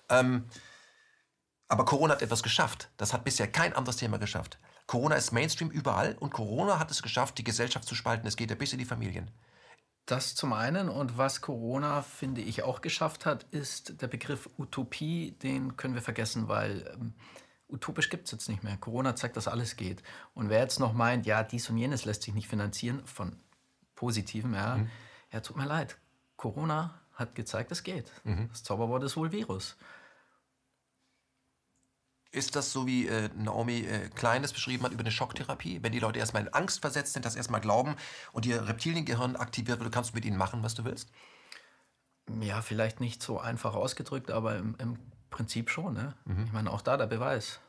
Ähm, 0.09 0.45
aber 1.67 1.85
Corona 1.85 2.13
hat 2.13 2.21
etwas 2.21 2.43
geschafft. 2.43 2.89
Das 2.97 3.13
hat 3.13 3.23
bisher 3.23 3.47
kein 3.47 3.73
anderes 3.73 3.97
Thema 3.97 4.17
geschafft. 4.17 4.57
Corona 4.85 5.15
ist 5.15 5.33
Mainstream 5.33 5.69
überall 5.69 6.15
und 6.19 6.31
Corona 6.31 6.79
hat 6.79 6.91
es 6.91 7.01
geschafft, 7.01 7.37
die 7.37 7.43
Gesellschaft 7.43 7.87
zu 7.87 7.95
spalten. 7.95 8.25
Es 8.25 8.37
geht 8.37 8.49
ja 8.49 8.55
bis 8.55 8.71
in 8.71 8.79
die 8.79 8.85
Familien. 8.85 9.29
Das 10.05 10.35
zum 10.35 10.53
einen 10.53 10.87
und 10.87 11.17
was 11.17 11.41
Corona, 11.41 12.01
finde 12.01 12.39
ich, 12.39 12.63
auch 12.63 12.79
geschafft 12.79 13.25
hat, 13.25 13.43
ist 13.51 14.01
der 14.01 14.07
Begriff 14.07 14.49
Utopie. 14.57 15.31
Den 15.43 15.75
können 15.75 15.95
wir 15.95 16.01
vergessen, 16.01 16.47
weil 16.47 16.89
ähm, 16.93 17.13
utopisch 17.67 18.09
gibt 18.09 18.25
es 18.25 18.31
jetzt 18.31 18.47
nicht 18.47 18.63
mehr. 18.63 18.77
Corona 18.77 19.17
zeigt, 19.17 19.35
dass 19.35 19.49
alles 19.49 19.75
geht. 19.75 20.01
Und 20.33 20.49
wer 20.49 20.61
jetzt 20.61 20.79
noch 20.79 20.93
meint, 20.93 21.25
ja, 21.25 21.43
dies 21.43 21.69
und 21.69 21.77
jenes 21.77 22.05
lässt 22.05 22.23
sich 22.23 22.33
nicht 22.33 22.47
finanzieren, 22.47 23.05
von 23.05 23.35
Positivem, 23.95 24.53
ja, 24.53 24.77
mhm. 24.77 24.89
ja, 25.33 25.41
tut 25.41 25.57
mir 25.57 25.65
leid. 25.65 25.97
Corona 26.37 27.01
hat 27.13 27.35
gezeigt, 27.35 27.73
es 27.73 27.83
geht. 27.83 28.09
Mhm. 28.23 28.47
Das 28.47 28.63
Zauberwort 28.63 29.03
ist 29.03 29.17
wohl 29.17 29.33
Virus. 29.33 29.75
Ist 32.37 32.55
das 32.55 32.71
so, 32.71 32.85
wie 32.85 33.07
äh, 33.07 33.29
Naomi 33.35 33.79
äh, 33.79 34.09
Klein 34.09 34.43
es 34.43 34.53
beschrieben 34.53 34.83
hat, 34.83 34.91
über 34.91 35.01
eine 35.01 35.09
Schocktherapie? 35.09 35.79
Wenn 35.81 35.91
die 35.91 35.99
Leute 35.99 36.19
erstmal 36.19 36.43
in 36.43 36.53
Angst 36.53 36.81
versetzt 36.81 37.13
sind, 37.13 37.25
das 37.25 37.35
erstmal 37.35 37.61
glauben 37.61 37.95
und 38.31 38.45
ihr 38.45 38.67
Reptiliengehirn 38.67 39.35
aktiviert 39.35 39.79
wird, 39.79 39.91
kannst 39.91 40.11
du 40.11 40.15
mit 40.15 40.23
ihnen 40.23 40.37
machen, 40.37 40.61
was 40.61 40.75
du 40.75 40.85
willst? 40.85 41.09
Ja, 42.39 42.61
vielleicht 42.61 42.99
nicht 42.99 43.23
so 43.23 43.39
einfach 43.39 43.73
ausgedrückt, 43.73 44.29
aber 44.29 44.57
im, 44.57 44.75
im 44.77 44.99
Prinzip 45.31 45.71
schon. 45.71 45.95
Ne? 45.95 46.13
Mhm. 46.25 46.45
Ich 46.45 46.53
meine, 46.53 46.71
auch 46.71 46.83
da 46.83 46.95
der 46.95 47.07
Beweis. 47.07 47.59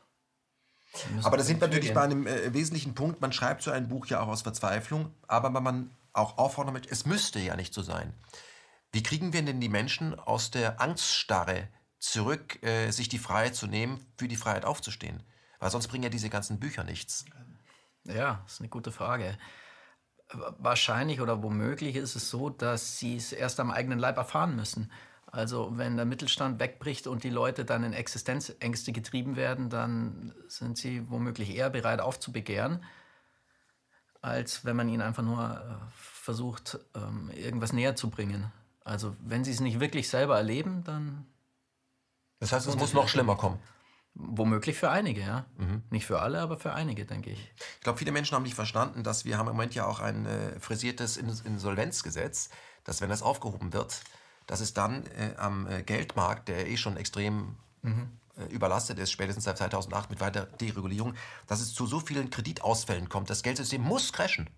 Aber 1.23 1.37
da 1.37 1.43
sind 1.43 1.59
wir 1.61 1.67
natürlich 1.67 1.93
bei 1.95 2.03
einem 2.03 2.27
äh, 2.27 2.53
wesentlichen 2.53 2.93
Punkt. 2.93 3.21
Man 3.21 3.33
schreibt 3.33 3.63
so 3.63 3.71
ein 3.71 3.89
Buch 3.89 4.05
ja 4.05 4.21
auch 4.21 4.27
aus 4.27 4.43
Verzweiflung, 4.43 5.15
aber 5.27 5.49
man 5.49 5.89
auch 6.13 6.37
auffordert 6.37 6.75
mit, 6.75 6.91
es 6.91 7.07
müsste 7.07 7.39
ja 7.39 7.55
nicht 7.55 7.73
so 7.73 7.81
sein. 7.81 8.13
Wie 8.91 9.01
kriegen 9.01 9.33
wir 9.33 9.41
denn 9.41 9.61
die 9.61 9.69
Menschen 9.69 10.13
aus 10.19 10.51
der 10.51 10.79
Angststarre 10.79 11.69
zurück, 11.99 12.61
äh, 12.63 12.91
sich 12.91 13.09
die 13.09 13.19
Freiheit 13.19 13.55
zu 13.55 13.67
nehmen, 13.67 14.05
für 14.17 14.27
die 14.27 14.35
Freiheit 14.35 14.65
aufzustehen? 14.65 15.23
Weil 15.59 15.69
sonst 15.69 15.87
bringen 15.87 16.03
ja 16.03 16.09
diese 16.09 16.29
ganzen 16.29 16.59
Bücher 16.59 16.83
nichts. 16.83 17.25
Ja, 18.05 18.41
das 18.43 18.53
ist 18.53 18.61
eine 18.61 18.69
gute 18.69 18.91
Frage. 18.91 19.37
Wahrscheinlich 20.31 21.21
oder 21.21 21.43
womöglich 21.43 21.95
ist 21.95 22.15
es 22.15 22.29
so, 22.29 22.49
dass 22.49 22.99
sie 22.99 23.15
es 23.15 23.31
erst 23.33 23.59
am 23.59 23.71
eigenen 23.71 23.99
Leib 23.99 24.17
erfahren 24.17 24.55
müssen. 24.55 24.91
Also 25.31 25.77
wenn 25.77 25.95
der 25.95 26.05
Mittelstand 26.05 26.59
wegbricht 26.59 27.05
und 27.07 27.23
die 27.23 27.29
Leute 27.29 27.65
dann 27.65 27.83
in 27.83 27.93
Existenzängste 27.93 28.91
getrieben 28.91 29.35
werden, 29.35 29.69
dann 29.69 30.33
sind 30.47 30.77
sie 30.77 31.09
womöglich 31.09 31.55
eher 31.55 31.69
bereit 31.69 31.99
aufzubegehren, 31.99 32.83
als 34.21 34.65
wenn 34.65 34.75
man 34.75 34.89
ihnen 34.89 35.01
einfach 35.01 35.23
nur 35.23 35.43
äh, 35.43 35.91
versucht, 35.93 36.79
ähm, 36.95 37.29
irgendwas 37.31 37.73
näher 37.73 37.95
zu 37.95 38.09
bringen. 38.09 38.51
Also 38.83 39.15
wenn 39.19 39.43
sie 39.43 39.51
es 39.51 39.59
nicht 39.59 39.79
wirklich 39.79 40.09
selber 40.09 40.37
erleben, 40.37 40.83
dann... 40.83 41.25
Das 42.39 42.51
heißt, 42.51 42.67
es 42.67 42.77
muss 42.77 42.93
noch 42.93 43.07
schlimmer 43.07 43.35
kommen. 43.35 43.59
Womöglich 44.15 44.77
für 44.77 44.89
einige, 44.89 45.21
ja. 45.21 45.45
Mhm. 45.57 45.83
Nicht 45.91 46.05
für 46.05 46.19
alle, 46.19 46.41
aber 46.41 46.57
für 46.57 46.73
einige, 46.73 47.05
denke 47.05 47.29
ich. 47.29 47.53
Ich 47.75 47.81
glaube, 47.81 47.99
viele 47.99 48.11
Menschen 48.11 48.35
haben 48.35 48.43
nicht 48.43 48.55
verstanden, 48.55 49.03
dass 49.03 49.23
wir 49.23 49.37
haben 49.37 49.47
im 49.47 49.53
Moment 49.53 49.75
ja 49.75 49.85
auch 49.85 49.99
ein 49.99 50.25
äh, 50.25 50.59
frisiertes 50.59 51.17
Insolvenzgesetz, 51.17 52.49
dass 52.83 53.01
wenn 53.01 53.09
das 53.09 53.21
aufgehoben 53.21 53.71
wird, 53.71 54.01
dass 54.47 54.61
es 54.61 54.73
dann 54.73 55.05
äh, 55.07 55.35
am 55.37 55.67
äh, 55.67 55.83
Geldmarkt, 55.83 56.47
der 56.49 56.67
eh 56.67 56.75
schon 56.75 56.97
extrem 56.97 57.55
mhm. 57.81 58.09
äh, 58.35 58.45
überlastet 58.45 58.97
ist, 58.99 59.11
spätestens 59.11 59.45
seit 59.45 59.57
2008 59.59 60.09
mit 60.09 60.19
weiter 60.19 60.47
Deregulierung, 60.47 61.13
dass 61.47 61.61
es 61.61 61.73
zu 61.73 61.85
so 61.85 61.99
vielen 61.99 62.29
Kreditausfällen 62.29 63.09
kommt. 63.09 63.29
Das 63.29 63.43
Geldsystem 63.43 63.81
muss 63.81 64.11
crashen. 64.11 64.49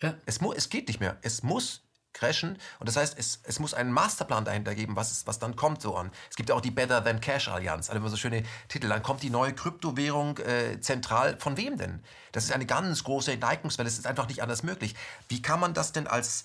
Ja. 0.00 0.14
Es, 0.26 0.40
mu 0.40 0.52
es 0.52 0.68
geht 0.68 0.88
nicht 0.88 1.00
mehr. 1.00 1.18
Es 1.22 1.42
muss 1.42 1.82
crashen. 2.12 2.58
Und 2.78 2.88
das 2.88 2.96
heißt, 2.96 3.18
es, 3.18 3.40
es 3.44 3.58
muss 3.58 3.74
einen 3.74 3.92
Masterplan 3.92 4.44
dahinter 4.44 4.74
geben, 4.74 4.96
was, 4.96 5.26
was 5.26 5.38
dann 5.38 5.56
kommt 5.56 5.82
so 5.82 5.96
an. 5.96 6.10
Es 6.30 6.36
gibt 6.36 6.50
auch 6.50 6.60
die 6.60 6.70
Better 6.70 7.02
Than 7.02 7.20
Cash 7.20 7.48
Allianz, 7.48 7.90
alle 7.90 7.98
immer 7.98 8.08
so 8.08 8.16
schöne 8.16 8.42
Titel. 8.68 8.88
Dann 8.88 9.02
kommt 9.02 9.22
die 9.22 9.30
neue 9.30 9.54
Kryptowährung 9.54 10.38
äh, 10.38 10.80
zentral. 10.80 11.38
Von 11.38 11.56
wem 11.56 11.76
denn? 11.78 12.02
Das 12.32 12.44
ist 12.44 12.52
eine 12.52 12.66
ganz 12.66 13.04
große 13.04 13.32
Enteignungswelle. 13.32 13.88
Es 13.88 13.98
ist 13.98 14.06
einfach 14.06 14.28
nicht 14.28 14.42
anders 14.42 14.62
möglich. 14.62 14.94
Wie 15.28 15.42
kann 15.42 15.60
man 15.60 15.74
das 15.74 15.92
denn 15.92 16.06
als 16.06 16.44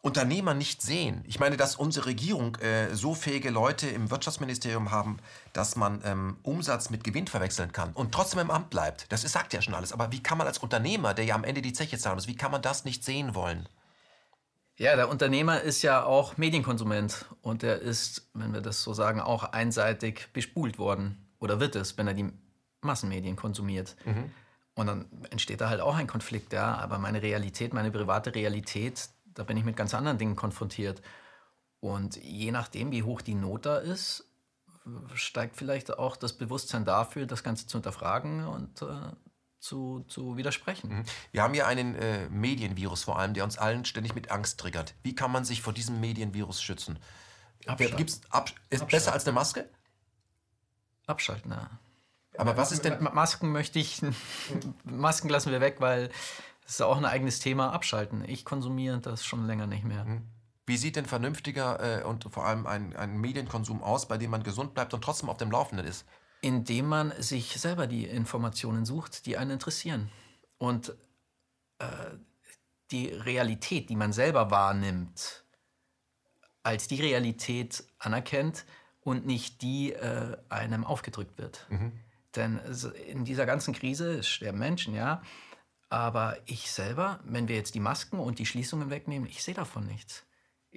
Unternehmer 0.00 0.54
nicht 0.54 0.80
sehen. 0.80 1.24
Ich 1.26 1.40
meine, 1.40 1.56
dass 1.56 1.74
unsere 1.74 2.06
Regierung 2.06 2.56
äh, 2.56 2.94
so 2.94 3.14
fähige 3.14 3.50
Leute 3.50 3.88
im 3.88 4.10
Wirtschaftsministerium 4.10 4.92
haben, 4.92 5.18
dass 5.52 5.74
man 5.74 6.00
ähm, 6.04 6.36
Umsatz 6.44 6.90
mit 6.90 7.02
Gewinn 7.02 7.26
verwechseln 7.26 7.72
kann 7.72 7.92
und 7.94 8.12
trotzdem 8.12 8.38
im 8.38 8.50
Amt 8.50 8.70
bleibt. 8.70 9.10
Das 9.10 9.22
sagt 9.22 9.52
ja 9.52 9.60
schon 9.60 9.74
alles. 9.74 9.92
Aber 9.92 10.12
wie 10.12 10.22
kann 10.22 10.38
man 10.38 10.46
als 10.46 10.58
Unternehmer, 10.58 11.14
der 11.14 11.24
ja 11.24 11.34
am 11.34 11.42
Ende 11.42 11.62
die 11.62 11.72
Zeche 11.72 11.98
zahlen 11.98 12.14
muss, 12.14 12.28
wie 12.28 12.36
kann 12.36 12.52
man 12.52 12.62
das 12.62 12.84
nicht 12.84 13.04
sehen 13.04 13.34
wollen? 13.34 13.68
Ja, 14.78 14.94
der 14.94 15.08
Unternehmer 15.08 15.60
ist 15.60 15.82
ja 15.82 16.04
auch 16.04 16.36
Medienkonsument 16.36 17.26
und 17.42 17.64
er 17.64 17.80
ist, 17.80 18.30
wenn 18.32 18.54
wir 18.54 18.60
das 18.60 18.82
so 18.84 18.94
sagen, 18.94 19.20
auch 19.20 19.42
einseitig 19.42 20.28
bespult 20.32 20.78
worden 20.78 21.28
oder 21.40 21.58
wird 21.58 21.74
es, 21.74 21.98
wenn 21.98 22.06
er 22.06 22.14
die 22.14 22.32
Massenmedien 22.80 23.34
konsumiert. 23.34 23.96
Mhm. 24.04 24.30
Und 24.74 24.86
dann 24.86 25.06
entsteht 25.30 25.60
da 25.60 25.68
halt 25.68 25.80
auch 25.80 25.96
ein 25.96 26.06
Konflikt, 26.06 26.52
ja. 26.52 26.76
Aber 26.76 26.98
meine 26.98 27.20
Realität, 27.20 27.74
meine 27.74 27.90
private 27.90 28.32
Realität, 28.36 29.08
da 29.34 29.42
bin 29.42 29.56
ich 29.56 29.64
mit 29.64 29.76
ganz 29.76 29.92
anderen 29.92 30.18
Dingen 30.18 30.36
konfrontiert. 30.36 31.02
Und 31.80 32.16
je 32.16 32.52
nachdem, 32.52 32.92
wie 32.92 33.02
hoch 33.02 33.20
die 33.20 33.34
Not 33.34 33.66
da 33.66 33.78
ist, 33.78 34.24
steigt 35.14 35.56
vielleicht 35.56 35.98
auch 35.98 36.16
das 36.16 36.32
Bewusstsein 36.32 36.84
dafür, 36.84 37.26
das 37.26 37.42
Ganze 37.42 37.66
zu 37.66 37.78
hinterfragen 37.78 38.46
und 38.46 38.82
äh, 38.82 38.86
zu, 39.60 40.04
zu 40.08 40.36
widersprechen. 40.36 40.90
Mhm. 40.90 41.04
Wir 41.32 41.42
haben 41.42 41.54
ja 41.54 41.66
einen 41.66 41.94
äh, 41.94 42.28
Medienvirus 42.28 43.04
vor 43.04 43.18
allem, 43.18 43.34
der 43.34 43.44
uns 43.44 43.58
allen 43.58 43.84
ständig 43.84 44.14
mit 44.14 44.30
Angst 44.30 44.60
triggert. 44.60 44.94
Wie 45.02 45.14
kann 45.14 45.32
man 45.32 45.44
sich 45.44 45.62
vor 45.62 45.72
diesem 45.72 46.00
Medienvirus 46.00 46.62
schützen? 46.62 46.98
Gibt's 47.76 48.20
ab, 48.30 48.50
ist 48.70 48.86
besser 48.88 49.12
als 49.12 49.26
eine 49.26 49.34
Maske? 49.34 49.68
Abschalten, 51.06 51.50
ja. 51.50 51.70
Aber 52.36 52.56
was 52.56 52.70
ist 52.70 52.84
denn. 52.84 53.02
Masken 53.02 53.50
möchte 53.50 53.78
ich. 53.78 54.00
Masken 54.84 55.28
lassen 55.28 55.50
wir 55.50 55.60
weg, 55.60 55.76
weil 55.80 56.08
das 56.62 56.74
ist 56.74 56.82
auch 56.82 56.96
ein 56.96 57.04
eigenes 57.04 57.40
Thema, 57.40 57.72
abschalten. 57.72 58.24
Ich 58.28 58.44
konsumiere 58.44 59.00
das 59.00 59.24
schon 59.24 59.46
länger 59.46 59.66
nicht 59.66 59.84
mehr. 59.84 60.04
Hm. 60.04 60.28
Wie 60.66 60.76
sieht 60.76 60.96
denn 60.96 61.06
vernünftiger 61.06 62.00
äh, 62.00 62.04
und 62.04 62.24
vor 62.30 62.44
allem 62.44 62.66
ein, 62.66 62.94
ein 62.94 63.18
Medienkonsum 63.18 63.82
aus, 63.82 64.06
bei 64.06 64.18
dem 64.18 64.30
man 64.30 64.42
gesund 64.42 64.74
bleibt 64.74 64.92
und 64.94 65.02
trotzdem 65.02 65.30
auf 65.30 65.38
dem 65.38 65.50
Laufenden 65.50 65.86
ist? 65.86 66.04
Indem 66.40 66.86
man 66.86 67.12
sich 67.20 67.60
selber 67.60 67.86
die 67.86 68.04
Informationen 68.04 68.84
sucht, 68.84 69.26
die 69.26 69.36
einen 69.36 69.52
interessieren. 69.52 70.10
Und 70.58 70.94
äh, 71.78 71.86
die 72.90 73.08
Realität, 73.08 73.90
die 73.90 73.96
man 73.96 74.12
selber 74.12 74.50
wahrnimmt, 74.50 75.44
als 76.62 76.88
die 76.88 77.00
Realität 77.00 77.84
anerkennt 77.98 78.64
und 79.00 79.26
nicht 79.26 79.62
die 79.62 79.92
äh, 79.92 80.36
einem 80.48 80.84
aufgedrückt 80.84 81.38
wird. 81.38 81.66
Mhm. 81.70 81.92
Denn 82.36 82.60
in 83.06 83.24
dieser 83.24 83.46
ganzen 83.46 83.74
Krise 83.74 84.22
sterben 84.22 84.58
Menschen, 84.58 84.94
ja. 84.94 85.22
Aber 85.90 86.36
ich 86.44 86.70
selber, 86.70 87.20
wenn 87.24 87.48
wir 87.48 87.56
jetzt 87.56 87.74
die 87.74 87.80
Masken 87.80 88.18
und 88.18 88.38
die 88.38 88.46
Schließungen 88.46 88.90
wegnehmen, 88.90 89.28
ich 89.28 89.42
sehe 89.42 89.54
davon 89.54 89.86
nichts. 89.86 90.26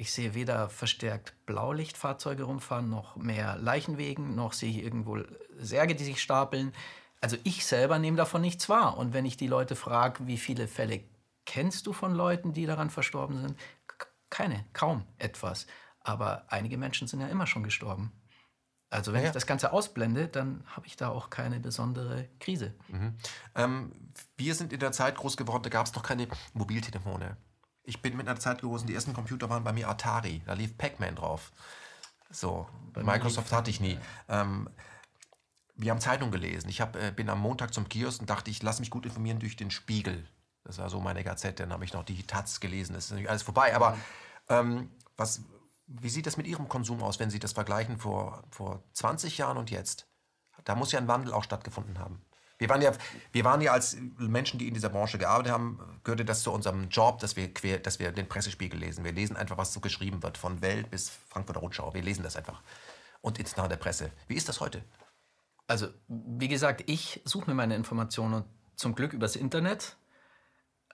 Ich 0.01 0.13
sehe 0.13 0.33
weder 0.33 0.67
verstärkt 0.67 1.35
Blaulichtfahrzeuge 1.45 2.41
rumfahren, 2.41 2.89
noch 2.89 3.17
mehr 3.17 3.55
Leichenwegen, 3.57 4.33
noch 4.33 4.53
sehe 4.53 4.71
ich 4.71 4.83
irgendwo 4.83 5.19
Särge, 5.59 5.93
die 5.93 6.03
sich 6.03 6.23
stapeln. 6.23 6.73
Also 7.21 7.37
ich 7.43 7.67
selber 7.67 7.99
nehme 7.99 8.17
davon 8.17 8.41
nichts 8.41 8.67
wahr. 8.67 8.97
Und 8.97 9.13
wenn 9.13 9.25
ich 9.25 9.37
die 9.37 9.45
Leute 9.45 9.75
frage, 9.75 10.25
wie 10.25 10.39
viele 10.39 10.67
Fälle 10.67 11.03
kennst 11.45 11.85
du 11.85 11.93
von 11.93 12.15
Leuten, 12.15 12.51
die 12.51 12.65
daran 12.65 12.89
verstorben 12.89 13.41
sind? 13.41 13.59
Keine, 14.31 14.65
kaum 14.73 15.05
etwas. 15.19 15.67
Aber 15.99 16.45
einige 16.47 16.79
Menschen 16.79 17.07
sind 17.07 17.21
ja 17.21 17.27
immer 17.27 17.45
schon 17.45 17.61
gestorben. 17.61 18.11
Also 18.89 19.13
wenn 19.13 19.21
ja. 19.21 19.27
ich 19.27 19.33
das 19.33 19.45
Ganze 19.45 19.71
ausblende, 19.71 20.27
dann 20.27 20.63
habe 20.65 20.87
ich 20.87 20.97
da 20.97 21.09
auch 21.09 21.29
keine 21.29 21.59
besondere 21.59 22.27
Krise. 22.39 22.73
Mhm. 22.87 23.17
Ähm, 23.53 23.91
wir 24.35 24.55
sind 24.55 24.73
in 24.73 24.79
der 24.79 24.93
Zeit 24.93 25.13
groß 25.13 25.37
geworden, 25.37 25.61
da 25.61 25.69
gab 25.69 25.85
es 25.85 25.93
noch 25.93 26.01
keine 26.01 26.27
Mobiltelefone. 26.55 27.37
Ich 27.83 28.01
bin 28.01 28.15
mit 28.15 28.27
einer 28.27 28.39
Zeit 28.39 28.61
gewesen, 28.61 28.87
die 28.87 28.93
ersten 28.93 29.13
Computer 29.13 29.49
waren 29.49 29.63
bei 29.63 29.73
mir 29.73 29.89
Atari, 29.89 30.41
da 30.45 30.53
lief 30.53 30.77
Pac-Man 30.77 31.15
drauf. 31.15 31.51
So, 32.29 32.67
bei 32.93 33.03
Microsoft 33.03 33.51
hatte 33.51 33.69
ich 33.69 33.79
nie. 33.81 33.97
Ähm, 34.29 34.69
wir 35.75 35.91
haben 35.91 35.99
Zeitung 35.99 36.31
gelesen. 36.31 36.69
Ich 36.69 36.79
hab, 36.79 36.95
äh, 36.95 37.11
bin 37.11 37.29
am 37.29 37.39
Montag 37.39 37.73
zum 37.73 37.89
Kiosk 37.89 38.21
und 38.21 38.29
dachte, 38.29 38.51
ich 38.51 38.61
lasse 38.63 38.81
mich 38.81 38.89
gut 38.89 39.05
informieren 39.05 39.39
durch 39.39 39.55
den 39.55 39.71
Spiegel. 39.71 40.27
Das 40.63 40.77
war 40.77 40.89
so 40.89 41.01
meine 41.01 41.23
Gazette. 41.23 41.63
Dann 41.63 41.73
habe 41.73 41.83
ich 41.85 41.93
noch 41.93 42.03
die 42.03 42.23
Taz 42.23 42.59
gelesen. 42.59 42.93
Das 42.93 43.05
ist 43.05 43.11
natürlich 43.11 43.29
alles 43.29 43.41
vorbei. 43.41 43.75
Aber 43.75 43.97
ähm, 44.47 44.91
was, 45.17 45.41
wie 45.87 46.09
sieht 46.09 46.27
das 46.27 46.37
mit 46.37 46.47
Ihrem 46.47 46.69
Konsum 46.69 47.01
aus, 47.03 47.19
wenn 47.19 47.29
Sie 47.29 47.39
das 47.39 47.53
vergleichen 47.53 47.97
vor, 47.97 48.43
vor 48.51 48.83
20 48.93 49.37
Jahren 49.37 49.57
und 49.57 49.71
jetzt? 49.71 50.07
Da 50.63 50.75
muss 50.75 50.91
ja 50.91 50.99
ein 50.99 51.07
Wandel 51.07 51.33
auch 51.33 51.43
stattgefunden 51.43 51.99
haben. 51.99 52.21
Wir 52.61 52.69
waren, 52.69 52.83
ja, 52.83 52.91
wir 53.31 53.43
waren 53.43 53.59
ja 53.61 53.71
als 53.71 53.97
Menschen, 54.19 54.59
die 54.59 54.67
in 54.67 54.75
dieser 54.75 54.89
Branche 54.89 55.17
gearbeitet 55.17 55.51
haben, 55.51 55.79
gehörte 56.03 56.23
das 56.23 56.43
zu 56.43 56.51
unserem 56.51 56.89
Job, 56.89 57.17
dass 57.17 57.35
wir, 57.35 57.51
quer, 57.51 57.79
dass 57.79 57.97
wir 57.97 58.11
den 58.11 58.29
Pressespiegel 58.29 58.79
lesen. 58.79 59.03
Wir 59.03 59.13
lesen 59.13 59.35
einfach, 59.35 59.57
was 59.57 59.73
so 59.73 59.79
geschrieben 59.79 60.21
wird, 60.21 60.37
von 60.37 60.61
Welt 60.61 60.91
bis 60.91 61.09
Frankfurter 61.09 61.61
Rundschau. 61.61 61.91
Wir 61.95 62.03
lesen 62.03 62.21
das 62.21 62.35
einfach. 62.35 62.61
Und 63.21 63.39
ins 63.39 63.57
Nahe 63.57 63.67
der 63.67 63.77
Presse. 63.77 64.11
Wie 64.27 64.35
ist 64.35 64.47
das 64.47 64.59
heute? 64.59 64.83
Also, 65.65 65.87
wie 66.07 66.47
gesagt, 66.47 66.83
ich 66.85 67.21
suche 67.25 67.49
mir 67.49 67.55
meine 67.55 67.75
Informationen 67.75 68.43
zum 68.75 68.93
Glück 68.93 69.13
übers 69.13 69.35
Internet, 69.35 69.97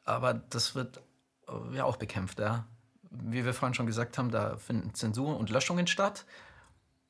aber 0.05 0.36
das 0.36 0.74
wird 0.74 1.01
äh, 1.49 1.76
ja 1.76 1.84
auch 1.84 1.97
bekämpft, 1.97 2.39
ja 2.39 2.65
wie 3.11 3.45
wir 3.45 3.53
vorhin 3.53 3.74
schon 3.74 3.86
gesagt 3.86 4.18
haben, 4.18 4.32
da 4.32 4.57
finden 4.57 4.93
Zensur 4.93 5.38
und 5.38 5.49
Löschungen 5.49 5.88
statt. 5.88 6.26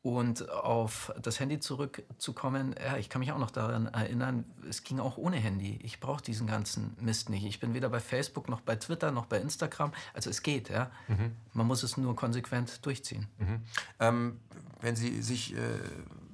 Und 0.08 0.50
auf 0.50 1.12
das 1.22 1.42
Handy 1.42 1.60
zurückzukommen, 1.60 2.74
ja, 2.82 2.96
ich 2.96 3.10
kann 3.10 3.20
mich 3.20 3.34
auch 3.34 3.38
noch 3.40 3.52
daran 3.52 3.88
erinnern, 3.88 4.46
es 4.70 4.86
ging 4.86 5.02
auch 5.02 5.18
ohne 5.18 5.36
Handy. 5.36 5.82
Ich 5.84 6.00
brauche 6.00 6.24
diesen 6.24 6.48
ganzen 6.48 6.96
Mist 7.02 7.30
nicht. 7.30 7.46
Ich 7.46 7.60
bin 7.60 7.74
weder 7.74 7.90
bei 7.90 8.00
Facebook 8.00 8.48
noch 8.48 8.62
bei 8.62 8.78
Twitter 8.78 9.12
noch 9.12 9.26
bei 9.26 9.38
Instagram. 9.38 9.92
Also 10.14 10.30
es 10.30 10.44
geht, 10.44 10.70
ja. 10.70 10.90
Mhm. 11.10 11.34
Man 11.52 11.68
muss 11.68 11.84
es 11.84 11.98
nur 11.98 12.16
konsequent 12.16 12.86
durchziehen. 12.86 13.28
Mhm. 13.38 13.60
Ähm, 14.00 14.40
wenn 14.80 14.96
Sie 14.96 15.22
sich 15.22 15.54
äh, 15.54 15.60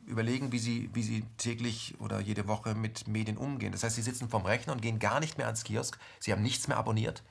überlegen, 0.06 0.52
wie 0.52 0.60
Sie, 0.60 0.92
wie 0.94 1.02
Sie 1.02 1.26
täglich 1.38 1.96
oder 1.98 2.20
jede 2.20 2.48
Woche 2.48 2.76
mit 2.76 3.08
Medien 3.08 3.38
umgehen. 3.38 3.72
Das 3.72 3.84
heißt, 3.84 3.96
Sie 3.96 4.04
sitzen 4.04 4.30
vorm 4.30 4.46
Rechner 4.46 4.74
und 4.74 4.84
gehen 4.84 5.00
gar 5.00 5.20
nicht 5.20 5.40
mehr 5.40 5.48
ans 5.48 5.64
Kiosk. 5.64 5.98
Sie 6.20 6.32
haben 6.32 6.44
nichts 6.44 6.68
mehr 6.68 6.78
abonniert. 6.78 7.24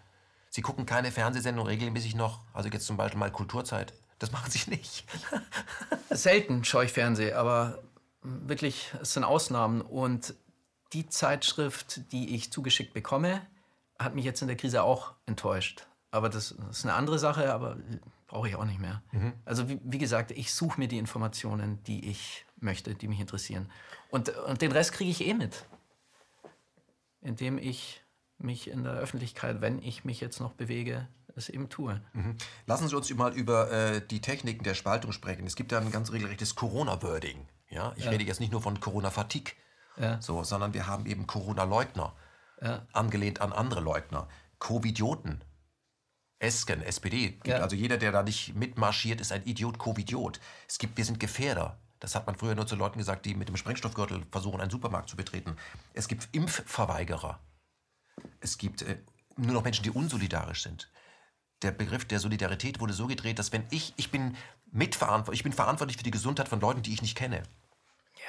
Sie 0.51 0.61
gucken 0.61 0.87
keine 0.87 1.13
Fernsehsendung 1.13 1.67
regelmäßig 1.69 2.17
noch, 2.17 2.41
also 2.53 2.69
jetzt 2.69 2.85
zum 2.85 2.97
Beispiel 2.97 3.21
mal 3.21 3.31
Kulturzeit. 3.31 3.95
Das 4.23 4.31
machen 4.31 4.53
Sie 4.53 4.71
nicht. 4.71 5.05
Selten 6.11 6.63
schaue 6.63 6.85
ich 6.85 6.93
Fernsehen, 6.93 7.35
aber 7.35 7.83
wirklich, 8.23 8.95
es 9.03 9.15
sind 9.15 9.25
Ausnahmen. 9.25 9.81
Und 9.81 10.35
die 10.93 11.09
Zeitschrift, 11.09 12.13
die 12.13 12.37
ich 12.37 12.53
zugeschickt 12.53 12.95
bekomme, 12.95 13.45
hat 13.99 14.15
mich 14.15 14.25
jetzt 14.25 14.41
in 14.41 14.47
der 14.47 14.57
Krise 14.57 14.85
auch 14.85 15.15
enttäuscht. 15.27 15.89
Aber 16.13 16.29
das, 16.29 16.55
das 16.57 16.79
ist 16.79 16.85
eine 16.85 16.95
andere 16.95 17.19
Sache, 17.19 17.53
aber 17.53 17.79
brauche 18.29 18.49
ich 18.49 18.55
auch 18.55 18.65
nicht 18.65 18.79
mehr. 18.79 19.03
Mhm. 19.11 19.33
Also 19.45 19.69
wie, 19.69 19.81
wie, 19.83 19.99
gesagt, 19.99 20.31
ich 20.31 20.55
suche 20.55 20.79
mir 20.79 20.87
die 20.87 20.99
Informationen, 20.99 21.83
die 21.83 22.09
ich 22.09 22.47
möchte, 22.61 22.95
die 22.95 23.09
mich 23.09 23.19
interessieren. 23.19 23.73
Und, 24.11 24.29
und 24.29 24.63
den 24.63 24.71
Rest 24.71 24.93
kriege 24.93 25.11
ich 25.11 25.27
eh 25.27 25.35
mit, 25.35 25.67
indem 27.23 27.59
ich 27.59 28.05
mich 28.39 28.71
in 28.71 28.85
der 28.85 28.93
Öffentlichkeit, 28.93 29.61
wenn 29.61 29.83
ich 29.83 30.05
mich 30.05 30.21
jetzt 30.21 30.39
noch 30.39 30.53
bewege, 30.53 31.09
es 31.37 31.49
eben 31.49 31.69
tue. 31.69 32.01
Mhm. 32.13 32.37
Lassen 32.67 32.89
Sie 32.89 32.97
uns 32.97 33.13
mal 33.15 33.33
über 33.35 33.71
äh, 33.71 34.07
die 34.07 34.21
Techniken 34.21 34.65
der 34.65 34.75
Spaltung 34.75 35.13
sprechen. 35.13 35.47
Es 35.47 35.57
gibt 35.57 35.73
ja 35.73 35.79
ein 35.79 35.91
ganz 35.91 36.13
regelrechtes 36.13 36.55
Corona-Wording. 36.55 37.47
Ja? 37.69 37.93
Ich 37.97 38.05
ja. 38.05 38.11
rede 38.11 38.25
jetzt 38.25 38.41
nicht 38.41 38.53
nur 38.53 38.63
von 38.63 38.81
Corona-Fatigue, 38.81 39.55
ja. 39.97 40.21
so, 40.21 40.45
sondern 40.45 40.75
wir 40.75 40.87
haben 40.87 41.07
eben 41.07 41.27
Corona-Leugner, 41.27 42.15
ja. 42.61 42.87
angelehnt 42.93 43.41
an 43.41 43.53
andere 43.53 43.81
Leugner, 43.81 44.29
Covidioten. 44.59 45.43
Esken, 46.39 46.83
SPD. 46.83 47.39
Also 47.53 47.77
jeder, 47.77 47.99
der 47.99 48.11
da 48.11 48.25
nicht 48.25 48.57
mitmarschiert, 48.57 49.21
ist 49.21 49.31
ein 49.31 49.45
Idiot, 49.45 49.79
Covidiot. 49.79 50.41
Es 50.69 50.79
gibt, 50.79 50.97
wir 50.97 51.05
sind 51.05 51.21
Gefährder. 51.21 51.79
Das 52.01 52.17
hat 52.17 52.27
man 52.27 52.35
früher 52.35 52.57
nur 52.57 52.67
zu 52.67 52.75
Leuten 52.75 52.99
gesagt, 52.99 53.27
die 53.27 53.37
mit 53.37 53.49
dem 53.49 53.57
Sprengstoffgürtel 53.57 54.27
versuchen, 54.33 54.61
einen 54.61 54.71
Supermarkt 54.71 55.09
zu 55.09 55.15
betreten. 55.15 55.57
Es 55.95 56.09
gibt 56.09 56.29
Impfverweigerer. 56.33 57.39
Es 58.41 58.59
gibt 58.59 58.83
äh, 58.83 58.99
nur 59.37 59.53
noch 59.53 59.63
Menschen, 59.63 59.85
die 59.85 59.91
unsolidarisch 59.91 60.65
sind. 60.65 60.91
Der 61.63 61.71
Begriff 61.71 62.05
der 62.05 62.19
Solidarität 62.19 62.81
wurde 62.81 62.93
so 62.93 63.07
gedreht, 63.07 63.39
dass 63.39 63.53
wenn 63.53 63.65
ich, 63.71 63.95
ich 63.97 64.11
bin 64.11 64.37
mitverantwortlich, 64.73 65.41
ich 65.41 65.45
bin 65.45 65.53
verantwortlich 65.53 65.97
für 65.97 66.03
die 66.03 66.11
Gesundheit 66.11 66.49
von 66.49 66.61
Leuten, 66.61 66.83
die 66.83 66.93
ich 66.93 67.03
nicht 67.03 67.17
kenne. 67.17 67.43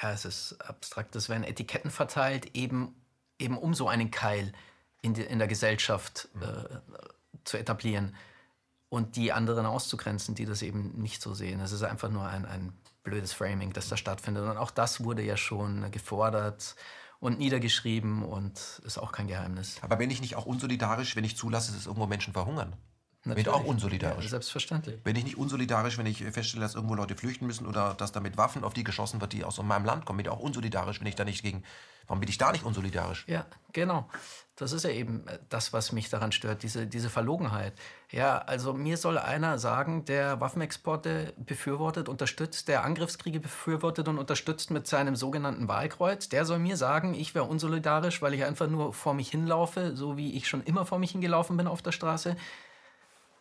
Ja, 0.02 0.12
es 0.12 0.26
ist 0.26 0.54
abstrakt. 0.62 1.16
Es 1.16 1.30
werden 1.30 1.44
Etiketten 1.44 1.92
verteilt, 1.92 2.56
eben, 2.56 2.96
eben 3.40 3.58
um 3.58 3.74
so 3.74 3.88
einen 3.88 4.12
Keil 4.12 4.52
in, 5.02 5.14
die, 5.14 5.22
in 5.22 5.40
der 5.40 5.48
Gesellschaft 5.48 6.30
äh, 6.42 6.78
zu 7.44 7.58
etablieren 7.58 8.16
und 8.90 9.16
die 9.16 9.32
anderen 9.32 9.66
auszugrenzen, 9.66 10.36
die 10.36 10.46
das 10.46 10.62
eben 10.62 11.02
nicht 11.02 11.22
so 11.22 11.34
sehen. 11.34 11.60
Es 11.60 11.72
ist 11.72 11.84
einfach 11.84 12.10
nur 12.10 12.28
ein, 12.28 12.46
ein 12.46 12.74
blödes 13.04 13.34
Framing, 13.34 13.74
das 13.74 13.90
da 13.90 13.98
stattfindet. 13.98 14.44
Und 14.48 14.58
auch 14.58 14.72
das 14.72 15.04
wurde 15.04 15.24
ja 15.24 15.38
schon 15.38 15.90
gefordert 15.92 16.76
und 17.20 17.40
niedergeschrieben 17.40 18.24
und 18.24 18.82
ist 18.86 18.98
auch 18.98 19.12
kein 19.12 19.28
Geheimnis. 19.28 19.78
Aber 19.82 19.96
bin 19.96 20.12
ich 20.12 20.22
nicht 20.22 20.36
auch 20.36 20.46
unsolidarisch, 20.46 21.16
wenn 21.16 21.24
ich 21.24 21.38
zulasse, 21.38 21.72
dass 21.72 21.86
irgendwo 21.86 22.06
Menschen 22.06 22.34
verhungern? 22.34 22.76
Natürlich. 23.26 23.46
Bin 23.46 23.54
ich 23.54 23.60
auch 23.60 23.66
unsolidarisch. 23.66 24.26
Ja, 24.26 24.32
selbstverständlich. 24.32 25.02
Bin 25.02 25.16
ich 25.16 25.24
nicht 25.24 25.38
unsolidarisch, 25.38 25.98
wenn 25.98 26.06
ich 26.06 26.24
feststelle, 26.24 26.64
dass 26.64 26.76
irgendwo 26.76 26.96
Leute 26.96 27.16
flüchten 27.16 27.48
müssen 27.48 27.66
oder 27.66 27.94
dass 27.94 28.12
da 28.12 28.20
mit 28.20 28.36
Waffen 28.36 28.66
auf 28.66 28.74
die 28.74 28.84
geschossen 28.84 29.22
wird, 29.22 29.32
die 29.32 29.46
aus 29.46 29.62
meinem 29.62 29.86
Land 29.86 30.04
kommen? 30.04 30.18
Bin 30.18 30.26
ich 30.26 30.32
auch 30.32 30.40
unsolidarisch, 30.40 31.00
wenn 31.00 31.08
ich 31.08 31.16
da 31.16 31.24
nicht 31.24 31.42
gegen. 31.42 31.64
Warum 32.08 32.20
bin 32.20 32.28
ich 32.28 32.38
da 32.38 32.52
nicht 32.52 32.66
unsolidarisch? 32.66 33.24
Ja, 33.28 33.46
genau. 33.72 34.10
Das 34.58 34.72
ist 34.72 34.84
ja 34.84 34.90
eben 34.90 35.26
äh, 35.28 35.40
das, 35.48 35.72
was 35.72 35.94
mich 35.94 36.10
daran 36.10 36.34
stört, 36.34 36.64
diese, 36.64 36.86
diese 36.86 37.10
Verlogenheit. 37.10 37.74
Ja, 38.12 38.40
also 38.40 38.74
mir 38.74 38.98
soll 38.98 39.18
einer 39.18 39.58
sagen, 39.58 40.04
der 40.04 40.42
Waffenexporte 40.42 41.34
befürwortet, 41.38 42.10
unterstützt, 42.10 42.68
der 42.68 42.84
Angriffskriege 42.84 43.40
befürwortet 43.40 44.10
und 44.10 44.20
unterstützt 44.20 44.70
mit 44.70 44.86
seinem 44.86 45.16
sogenannten 45.16 45.70
Wahlkreuz, 45.70 46.28
der 46.28 46.46
soll 46.46 46.60
mir 46.60 46.76
sagen, 46.76 47.14
ich 47.14 47.34
wäre 47.34 47.46
unsolidarisch, 47.46 48.22
weil 48.22 48.34
ich 48.34 48.44
einfach 48.44 48.68
nur 48.68 48.94
vor 48.94 49.14
mich 49.14 49.32
hinlaufe, 49.32 49.96
so 49.96 50.18
wie 50.18 50.34
ich 50.34 50.48
schon 50.48 50.62
immer 50.64 50.86
vor 50.86 51.00
mich 51.00 51.12
hingelaufen 51.12 51.56
bin 51.56 51.68
auf 51.68 51.82
der 51.82 51.94
Straße. 51.94 52.36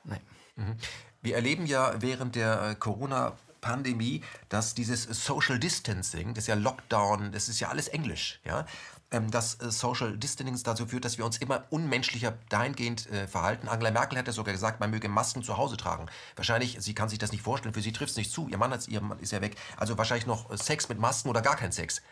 Nein. 0.05 0.21
Mhm. 0.57 0.77
Wir 1.21 1.37
erleben 1.37 1.67
ja 1.67 1.95
während 2.01 2.35
der 2.35 2.63
äh, 2.63 2.75
Corona- 2.75 3.37
Pandemie, 3.63 4.23
dass 4.51 4.75
dieses 4.75 5.05
Social 5.05 5.59
Distancing, 5.59 6.35
das 6.35 6.45
ist 6.45 6.49
ja 6.49 6.57
Lockdown, 6.57 7.33
das 7.33 7.49
ist 7.49 7.61
ja 7.61 7.69
alles 7.69 7.89
Englisch, 7.89 8.41
ja, 8.45 8.67
ähm, 9.13 9.31
dass 9.31 9.61
äh, 9.61 9.71
Social 9.71 10.19
Distancing 10.19 10.61
dazu 10.65 10.87
führt, 10.87 11.05
dass 11.07 11.17
wir 11.17 11.25
uns 11.25 11.39
immer 11.39 11.65
unmenschlicher 11.71 12.35
dahingehend 12.51 13.09
äh, 13.11 13.27
verhalten. 13.27 13.69
Angela 13.69 13.93
Merkel 13.93 14.19
hat 14.19 14.27
ja 14.27 14.33
sogar 14.33 14.53
gesagt, 14.53 14.81
man 14.81 14.91
möge 14.91 15.09
Masken 15.09 15.43
zu 15.43 15.57
Hause 15.57 15.77
tragen. 15.77 16.07
Wahrscheinlich, 16.35 16.77
sie 16.81 16.95
kann 16.95 17.09
sich 17.09 17.21
das 17.21 17.33
nicht 17.33 17.43
vorstellen, 17.43 17.73
für 17.73 17.83
sie 17.83 17.93
trifft 17.93 18.11
es 18.11 18.17
nicht 18.17 18.33
zu. 18.33 18.49
Ihr 18.49 18.59
Mann 18.59 18.73
ist 18.73 18.89
ja 18.91 19.41
weg. 19.41 19.57
Also 19.77 19.97
wahrscheinlich 19.97 20.27
noch 20.27 20.55
Sex 20.59 20.89
mit 20.89 20.99
Masken 20.99 21.29
oder 21.31 21.41
gar 21.41 21.57
kein 21.57 21.73
Sex 21.73 22.03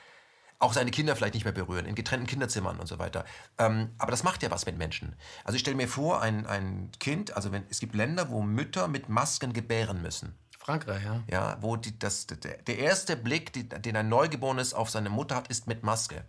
auch 0.60 0.72
seine 0.74 0.90
Kinder 0.90 1.16
vielleicht 1.16 1.34
nicht 1.34 1.44
mehr 1.44 1.52
berühren, 1.52 1.86
in 1.86 1.94
getrennten 1.94 2.26
Kinderzimmern 2.26 2.78
und 2.78 2.86
so 2.86 2.98
weiter. 2.98 3.24
Ähm, 3.58 3.90
aber 3.98 4.10
das 4.10 4.22
macht 4.22 4.42
ja 4.42 4.50
was 4.50 4.66
mit 4.66 4.78
Menschen. 4.78 5.16
Also 5.42 5.56
ich 5.56 5.60
stelle 5.62 5.76
mir 5.76 5.88
vor, 5.88 6.20
ein, 6.20 6.46
ein 6.46 6.92
Kind, 7.00 7.34
also 7.34 7.50
wenn, 7.50 7.64
es 7.70 7.80
gibt 7.80 7.94
Länder, 7.94 8.30
wo 8.30 8.42
Mütter 8.42 8.86
mit 8.86 9.08
Masken 9.08 9.52
gebären 9.52 10.02
müssen. 10.02 10.38
Frankreich, 10.58 11.02
ja. 11.02 11.22
Ja, 11.26 11.58
wo 11.62 11.76
die, 11.76 11.98
das, 11.98 12.26
der, 12.26 12.36
der 12.36 12.78
erste 12.78 13.16
Blick, 13.16 13.52
die, 13.54 13.68
den 13.68 13.96
ein 13.96 14.08
Neugeborenes 14.10 14.74
auf 14.74 14.90
seine 14.90 15.08
Mutter 15.08 15.34
hat, 15.34 15.48
ist 15.48 15.66
mit 15.66 15.82
Maske. 15.82 16.24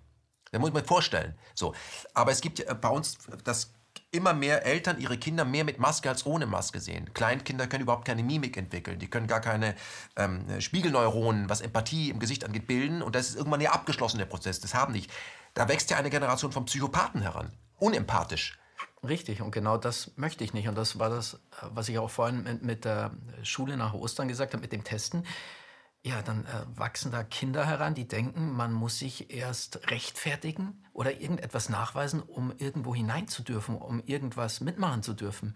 Da 0.51 0.59
muss 0.59 0.71
man 0.71 0.85
vorstellen. 0.85 1.35
So. 1.53 1.75
Aber 2.13 2.31
es 2.31 2.41
gibt 2.41 2.59
ja 2.59 2.73
bei 2.73 2.89
uns 2.89 3.17
das 3.43 3.73
immer 4.11 4.33
mehr 4.33 4.65
Eltern 4.65 4.99
ihre 4.99 5.17
Kinder 5.17 5.45
mehr 5.45 5.63
mit 5.63 5.79
Maske 5.79 6.09
als 6.09 6.25
ohne 6.25 6.45
Maske 6.45 6.79
sehen. 6.79 7.13
Kleinkinder 7.13 7.67
können 7.67 7.83
überhaupt 7.83 8.05
keine 8.05 8.23
Mimik 8.23 8.57
entwickeln. 8.57 8.99
Die 8.99 9.09
können 9.09 9.27
gar 9.27 9.39
keine 9.39 9.75
ähm, 10.17 10.59
Spiegelneuronen, 10.59 11.49
was 11.49 11.61
Empathie 11.61 12.09
im 12.09 12.19
Gesicht 12.19 12.43
angeht, 12.43 12.67
bilden. 12.67 13.01
Und 13.01 13.15
das 13.15 13.29
ist 13.29 13.35
irgendwann 13.35 13.61
der 14.19 14.25
Prozess. 14.25 14.59
Das 14.59 14.73
haben 14.73 14.91
nicht. 14.91 15.11
Da 15.53 15.67
wächst 15.67 15.89
ja 15.89 15.97
eine 15.97 16.09
Generation 16.09 16.51
von 16.51 16.65
Psychopathen 16.65 17.21
heran. 17.21 17.51
Unempathisch. 17.79 18.57
Richtig, 19.03 19.41
und 19.41 19.51
genau 19.51 19.77
das 19.77 20.11
möchte 20.15 20.43
ich 20.43 20.53
nicht. 20.53 20.67
Und 20.67 20.75
das 20.75 20.99
war 20.99 21.09
das, 21.09 21.39
was 21.61 21.89
ich 21.89 21.97
auch 21.97 22.09
vorhin 22.09 22.43
mit, 22.43 22.61
mit 22.61 22.85
der 22.85 23.11
Schule 23.43 23.75
nach 23.77 23.93
Ostern 23.93 24.27
gesagt 24.27 24.53
habe, 24.53 24.61
mit 24.61 24.71
dem 24.71 24.83
Testen. 24.83 25.25
Ja, 26.03 26.23
dann 26.23 26.45
äh, 26.45 26.65
wachsen 26.75 27.11
da 27.11 27.23
Kinder 27.23 27.65
heran, 27.65 27.93
die 27.93 28.07
denken, 28.07 28.51
man 28.53 28.73
muss 28.73 28.97
sich 28.97 29.31
erst 29.31 29.91
rechtfertigen 29.91 30.83
oder 30.93 31.19
irgendetwas 31.21 31.69
nachweisen, 31.69 32.23
um 32.23 32.51
irgendwo 32.57 32.95
hinein 32.95 33.27
zu 33.27 33.43
dürfen, 33.43 33.75
um 33.75 34.01
irgendwas 34.05 34.61
mitmachen 34.61 35.03
zu 35.03 35.13
dürfen. 35.13 35.53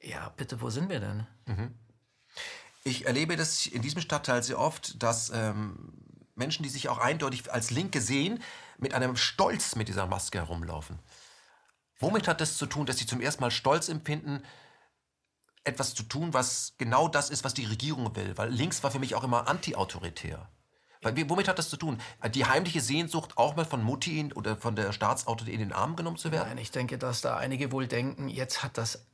Ja, 0.00 0.28
bitte, 0.36 0.60
wo 0.60 0.70
sind 0.70 0.90
wir 0.90 1.00
denn? 1.00 1.26
Mhm. 1.46 1.74
Ich 2.84 3.06
erlebe 3.06 3.36
das 3.36 3.66
in 3.66 3.82
diesem 3.82 4.00
Stadtteil 4.00 4.42
sehr 4.42 4.60
oft, 4.60 5.02
dass 5.02 5.30
ähm, 5.30 5.92
Menschen, 6.36 6.62
die 6.62 6.68
sich 6.68 6.88
auch 6.88 6.98
eindeutig 6.98 7.52
als 7.52 7.70
Linke 7.70 8.00
sehen, 8.00 8.42
mit 8.78 8.94
einem 8.94 9.16
Stolz 9.16 9.74
mit 9.74 9.88
dieser 9.88 10.06
Maske 10.06 10.38
herumlaufen. 10.38 10.98
Womit 11.98 12.28
hat 12.28 12.40
das 12.40 12.58
zu 12.58 12.66
tun, 12.66 12.86
dass 12.86 12.98
sie 12.98 13.06
zum 13.06 13.20
ersten 13.20 13.42
Mal 13.42 13.50
Stolz 13.50 13.88
empfinden, 13.88 14.42
etwas 15.64 15.94
zu 15.94 16.02
tun, 16.02 16.32
was 16.34 16.74
genau 16.78 17.08
das 17.08 17.30
ist, 17.30 17.44
was 17.44 17.54
die 17.54 17.64
Regierung 17.64 18.14
will? 18.16 18.36
Weil 18.36 18.50
links 18.50 18.82
war 18.82 18.90
für 18.90 18.98
mich 18.98 19.14
auch 19.14 19.24
immer 19.24 19.48
anti-autoritär. 19.48 20.48
Womit 21.02 21.48
hat 21.48 21.58
das 21.58 21.68
zu 21.68 21.76
tun? 21.76 21.98
Die 22.34 22.46
heimliche 22.46 22.80
Sehnsucht, 22.80 23.36
auch 23.36 23.56
mal 23.56 23.66
von 23.66 23.82
Mutti 23.82 24.32
oder 24.34 24.56
von 24.56 24.74
der 24.74 24.92
Staatsauto 24.92 25.44
in 25.44 25.58
den 25.58 25.72
Arm 25.72 25.96
genommen 25.96 26.16
zu 26.16 26.32
werden? 26.32 26.48
Nein, 26.48 26.58
ich 26.58 26.70
denke, 26.70 26.96
dass 26.96 27.20
da 27.20 27.36
einige 27.36 27.72
wohl 27.72 27.86
denken, 27.86 28.28
jetzt 28.28 28.62
hat 28.62 28.78
das 28.78 29.06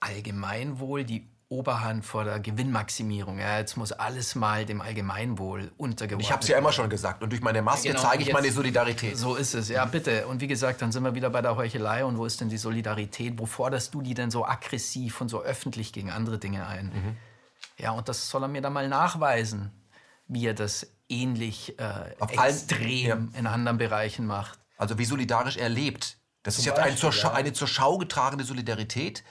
Allgemeinwohl 0.00 1.04
die 1.04 1.28
Oberhand 1.48 2.04
vor 2.04 2.24
der 2.24 2.40
Gewinnmaximierung. 2.40 3.38
Ja, 3.38 3.58
jetzt 3.58 3.76
muss 3.76 3.92
alles 3.92 4.34
mal 4.34 4.66
dem 4.66 4.80
Allgemeinwohl 4.80 5.70
untergeordnet 5.76 6.26
Ich 6.26 6.32
habe 6.32 6.42
es 6.42 6.48
ja 6.48 6.58
immer 6.58 6.72
schon 6.72 6.90
gesagt. 6.90 7.22
Und 7.22 7.30
durch 7.30 7.40
meine 7.40 7.62
Maske 7.62 7.88
genau, 7.88 8.00
zeige 8.00 8.24
ich 8.24 8.32
meine 8.32 8.50
Solidarität. 8.50 9.16
So 9.16 9.36
ist 9.36 9.54
es, 9.54 9.68
ja, 9.68 9.84
bitte. 9.84 10.26
Und 10.26 10.40
wie 10.40 10.48
gesagt, 10.48 10.82
dann 10.82 10.90
sind 10.90 11.04
wir 11.04 11.14
wieder 11.14 11.30
bei 11.30 11.42
der 11.42 11.54
Heuchelei. 11.54 12.04
Und 12.04 12.18
wo 12.18 12.26
ist 12.26 12.40
denn 12.40 12.48
die 12.48 12.58
Solidarität? 12.58 13.38
Wo 13.38 13.46
forderst 13.46 13.94
du 13.94 14.02
die 14.02 14.14
denn 14.14 14.32
so 14.32 14.44
aggressiv 14.44 15.20
und 15.20 15.28
so 15.28 15.40
öffentlich 15.40 15.92
gegen 15.92 16.10
andere 16.10 16.38
Dinge 16.38 16.66
ein? 16.66 16.86
Mhm. 16.86 17.16
Ja, 17.78 17.92
und 17.92 18.08
das 18.08 18.28
soll 18.28 18.42
er 18.42 18.48
mir 18.48 18.60
dann 18.60 18.72
mal 18.72 18.88
nachweisen, 18.88 19.70
wie 20.26 20.46
er 20.46 20.54
das 20.54 20.88
ähnlich 21.08 21.78
äh, 21.78 22.10
extrem 22.18 22.80
allen, 22.80 23.30
ja. 23.32 23.38
in 23.38 23.46
anderen 23.46 23.78
Bereichen 23.78 24.26
macht. 24.26 24.58
Also 24.76 24.98
wie 24.98 25.04
solidarisch 25.04 25.56
er 25.56 25.68
lebt. 25.68 26.18
Das 26.42 26.56
Zum 26.56 26.62
ist 26.62 26.66
ja 26.66 26.74
eine 26.74 26.96
zur, 26.96 27.12
ja. 27.12 27.32
eine 27.32 27.52
zur 27.52 27.68
Schau 27.68 27.98
getragene 27.98 28.42
Solidarität 28.42 29.22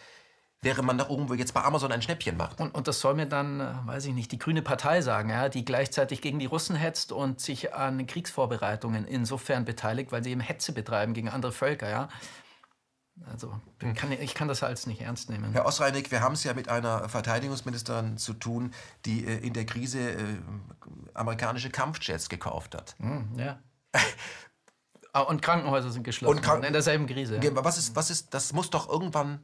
während 0.62 0.86
man 0.86 0.98
da 0.98 1.08
irgendwo 1.08 1.34
jetzt 1.34 1.54
bei 1.54 1.64
Amazon 1.64 1.92
ein 1.92 2.02
Schnäppchen 2.02 2.38
macht. 2.38 2.60
Und, 2.60 2.74
und 2.74 2.88
das 2.88 3.00
soll 3.00 3.14
mir 3.14 3.28
dann, 3.28 3.60
äh, 3.60 3.74
weiß 3.86 4.06
ich 4.06 4.14
nicht, 4.14 4.32
die 4.32 4.40
grüne 4.40 4.62
Partei 4.62 5.02
sagen, 5.02 5.30
ja, 5.30 5.50
die 5.50 5.64
gleichzeitig 5.64 6.22
gegen 6.22 6.40
die 6.40 6.48
Russen 6.48 6.76
hetzt 6.76 7.12
und 7.12 7.40
sich 7.40 7.74
an 7.74 8.08
Kriegsvorbereitungen 8.08 9.06
insofern 9.06 9.66
beteiligt, 9.66 10.12
weil 10.12 10.24
sie 10.24 10.32
eben 10.32 10.42
Hetze 10.42 10.74
betreiben 10.74 11.14
gegen 11.14 11.30
andere 11.30 11.52
Völker. 11.52 11.90
Ja. 11.90 12.10
Also 13.32 13.54
hm. 13.80 13.94
kann, 13.94 14.12
ich 14.12 14.34
kann 14.34 14.48
das 14.48 14.62
als 14.62 14.88
nicht 14.88 15.02
ernst 15.02 15.30
nehmen. 15.30 15.54
Herr 15.54 15.66
Osreinig, 15.66 16.12
wir 16.12 16.22
haben 16.22 16.34
es 16.34 16.44
ja 16.44 16.54
mit 16.54 16.68
einer 16.68 17.08
Verteidigungsministerin 17.08 18.18
zu 18.18 18.34
tun, 18.34 18.74
die 19.06 19.26
äh, 19.26 19.38
in 19.38 19.54
der 19.54 19.66
Krise 19.66 20.12
äh, 20.12 20.18
amerikanische 21.14 21.70
Kampfjets 21.70 22.28
gekauft 22.28 22.76
hat. 22.76 22.96
Hm, 23.00 23.38
ja. 23.38 23.60
Ah, 25.14 25.22
und 25.22 25.42
Krankenhäuser 25.42 25.92
sind 25.92 26.04
geschlossen. 26.04 26.36
Und 26.36 26.44
Kranken 26.44 26.66
in 26.66 26.74
derselben 26.74 27.08
Krise. 27.08 27.40
Ja. 27.42 27.64
Was 27.64 27.78
ist, 27.78 27.96
was 27.96 28.10
ist, 28.10 28.34
das 28.34 28.52
muss 28.52 28.70
doch 28.70 28.90
irgendwann 28.90 29.40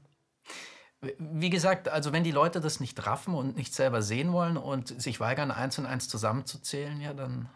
wie 1.17 1.49
gesagt, 1.49 1.89
also 1.89 2.13
wenn 2.13 2.23
die 2.23 2.31
Leute 2.31 2.61
das 2.61 2.79
nicht 2.79 3.05
raffen 3.05 3.33
und 3.33 3.55
nicht 3.55 3.73
selber 3.73 4.01
sehen 4.01 4.33
wollen 4.33 4.57
und 4.57 5.01
sich 5.01 5.19
weigern, 5.19 5.49
eins 5.49 5.79
und 5.79 5.87
eins 5.87 6.07
zusammenzuzählen, 6.07 7.01
ja, 7.01 7.13
dann 7.13 7.49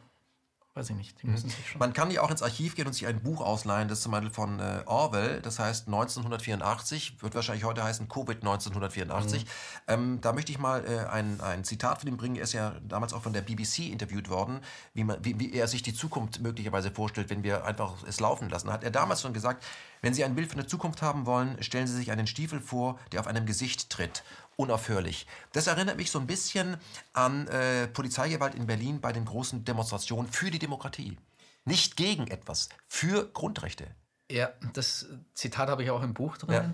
weiß 0.75 0.89
ich 0.89 0.95
nicht. 0.97 1.23
Mhm. 1.23 1.35
Man 1.79 1.93
kann 1.93 2.11
ja 2.11 2.21
auch 2.21 2.29
ins 2.29 2.43
Archiv 2.43 2.75
gehen 2.75 2.85
und 2.85 2.91
sich 2.91 3.07
ein 3.07 3.21
Buch 3.21 3.39
ausleihen, 3.39 3.87
das 3.87 3.99
ist 3.99 4.03
zum 4.03 4.11
Beispiel 4.11 4.29
von 4.29 4.59
äh, 4.59 4.83
Orwell, 4.85 5.41
das 5.41 5.57
heißt 5.57 5.87
1984, 5.87 7.21
wird 7.21 7.33
wahrscheinlich 7.33 7.63
heute 7.63 7.81
heißen 7.83 8.09
Covid 8.09 8.37
1984. 8.37 9.45
Mhm. 9.45 9.49
Ähm, 9.87 10.21
da 10.21 10.33
möchte 10.33 10.51
ich 10.51 10.59
mal 10.59 10.85
äh, 10.85 11.09
ein, 11.09 11.39
ein 11.39 11.63
Zitat 11.63 12.01
von 12.01 12.09
ihm 12.09 12.17
bringen. 12.17 12.35
Er 12.35 12.43
ist 12.43 12.53
ja 12.53 12.75
damals 12.85 13.13
auch 13.13 13.23
von 13.23 13.31
der 13.31 13.41
BBC 13.41 13.89
interviewt 13.89 14.29
worden, 14.29 14.59
wie, 14.93 15.05
man, 15.05 15.23
wie, 15.23 15.39
wie 15.39 15.53
er 15.53 15.69
sich 15.69 15.81
die 15.81 15.93
Zukunft 15.93 16.41
möglicherweise 16.41 16.91
vorstellt, 16.91 17.29
wenn 17.29 17.43
wir 17.43 17.63
einfach 17.63 18.03
es 18.05 18.19
laufen 18.19 18.49
lassen. 18.49 18.69
Hat 18.69 18.83
er 18.83 18.91
damals 18.91 19.21
schon 19.21 19.33
gesagt, 19.33 19.63
Wenn 20.05 20.13
Sie 20.13 20.23
ein 20.23 20.35
Bild 20.35 20.49
für 20.51 20.53
eine 20.53 20.67
Zukunft 20.67 21.01
haben 21.01 21.25
wollen, 21.25 21.57
stellen 21.63 21.87
Sie 21.87 21.95
sich 21.95 22.11
einen 22.11 22.27
Stiefel 22.27 22.61
vor, 22.61 22.99
der 23.11 23.21
auf 23.21 23.25
einem 23.25 23.47
Gesicht 23.47 23.89
tritt. 23.89 24.23
Unaufhörlich. 24.57 25.27
Das 25.51 25.67
erinnert 25.67 25.97
mich 25.97 26.11
so 26.11 26.19
ein 26.19 26.27
bisschen 26.27 26.77
an 27.13 27.47
äh, 27.47 27.87
Polizeigewalt 27.87 28.55
in 28.55 28.67
Berlin 28.67 29.01
bei 29.01 29.11
den 29.11 29.25
großen 29.25 29.65
Demonstrationen 29.65 30.31
für 30.31 30.49
die 30.49 30.59
Demokratie. 30.59 31.17
Nicht 31.65 31.97
gegen 31.97 32.27
etwas, 32.27 32.69
für 32.87 33.27
Grundrechte. 33.31 33.87
Ja, 34.31 34.49
das 34.73 35.07
Zitat 35.33 35.69
habe 35.69 35.83
ich 35.83 35.91
auch 35.91 36.03
im 36.03 36.13
Buch 36.13 36.37
drin. 36.37 36.73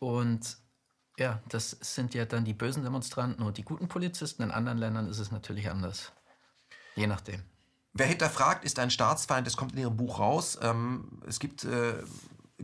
Und 0.00 0.58
ja, 1.18 1.40
das 1.48 1.70
sind 1.70 2.14
ja 2.14 2.24
dann 2.24 2.44
die 2.44 2.54
bösen 2.54 2.82
Demonstranten 2.82 3.44
und 3.44 3.58
die 3.58 3.62
guten 3.62 3.88
Polizisten. 3.88 4.42
In 4.42 4.50
anderen 4.50 4.78
Ländern 4.78 5.08
ist 5.08 5.18
es 5.18 5.30
natürlich 5.30 5.70
anders. 5.70 6.12
Je 6.96 7.06
nachdem. 7.06 7.42
Wer 7.92 8.06
hinterfragt, 8.06 8.64
ist 8.64 8.78
ein 8.80 8.90
Staatsfeind. 8.90 9.46
Das 9.46 9.56
kommt 9.56 9.72
in 9.72 9.78
Ihrem 9.78 9.96
Buch 9.96 10.18
raus. 10.18 10.58
Ähm, 10.60 11.22
es 11.28 11.38
gibt 11.38 11.62
äh, 11.64 12.02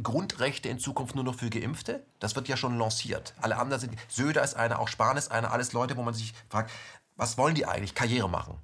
Grundrechte 0.03 0.68
in 0.68 0.78
Zukunft 0.78 1.14
nur 1.14 1.24
noch 1.24 1.34
für 1.34 1.51
Geimpfte. 1.51 2.05
Das 2.20 2.36
wird 2.36 2.49
ja 2.49 2.57
schon 2.57 2.78
lanciert. 2.78 3.34
Alle 3.41 3.57
anderen 3.57 3.80
sind. 3.80 3.99
Söder 4.09 4.43
ist 4.43 4.55
einer, 4.55 4.78
auch 4.78 4.88
Spahn 4.88 5.16
ist 5.16 5.30
einer. 5.30 5.53
Alles 5.53 5.72
Leute, 5.72 5.97
wo 5.97 6.03
man 6.03 6.14
sich 6.14 6.32
fragt, 6.49 6.70
was 7.16 7.36
wollen 7.36 7.55
die 7.55 7.66
eigentlich? 7.66 7.95
Karriere 7.95 8.28
machen. 8.28 8.57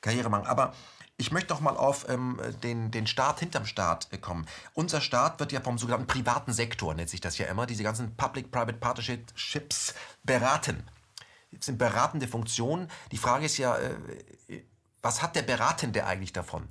Karriere 0.00 0.30
machen. 0.30 0.46
Aber 0.46 0.74
ich 1.16 1.32
möchte 1.32 1.52
noch 1.52 1.60
mal 1.60 1.76
auf 1.76 2.08
ähm, 2.08 2.40
den, 2.62 2.90
den 2.90 3.06
Staat 3.06 3.40
hinterm 3.40 3.66
Staat 3.66 4.08
äh, 4.10 4.18
kommen. 4.18 4.46
Unser 4.74 5.00
Staat 5.00 5.38
wird 5.38 5.52
ja 5.52 5.60
vom 5.60 5.78
sogenannten 5.78 6.06
privaten 6.06 6.52
Sektor, 6.52 6.94
nennt 6.94 7.10
sich 7.10 7.20
das 7.20 7.38
ja 7.38 7.46
immer, 7.46 7.66
diese 7.66 7.82
ganzen 7.82 8.16
Public-Private 8.16 8.78
Partnerships 8.78 9.94
beraten. 10.24 10.82
Das 11.52 11.66
sind 11.66 11.78
beratende 11.78 12.26
Funktionen. 12.26 12.90
Die 13.12 13.16
Frage 13.16 13.46
ist 13.46 13.58
ja, 13.58 13.76
äh, 13.76 14.62
was 15.02 15.22
hat 15.22 15.36
der 15.36 15.42
Beratende 15.42 16.04
eigentlich 16.04 16.32
davon? 16.32 16.68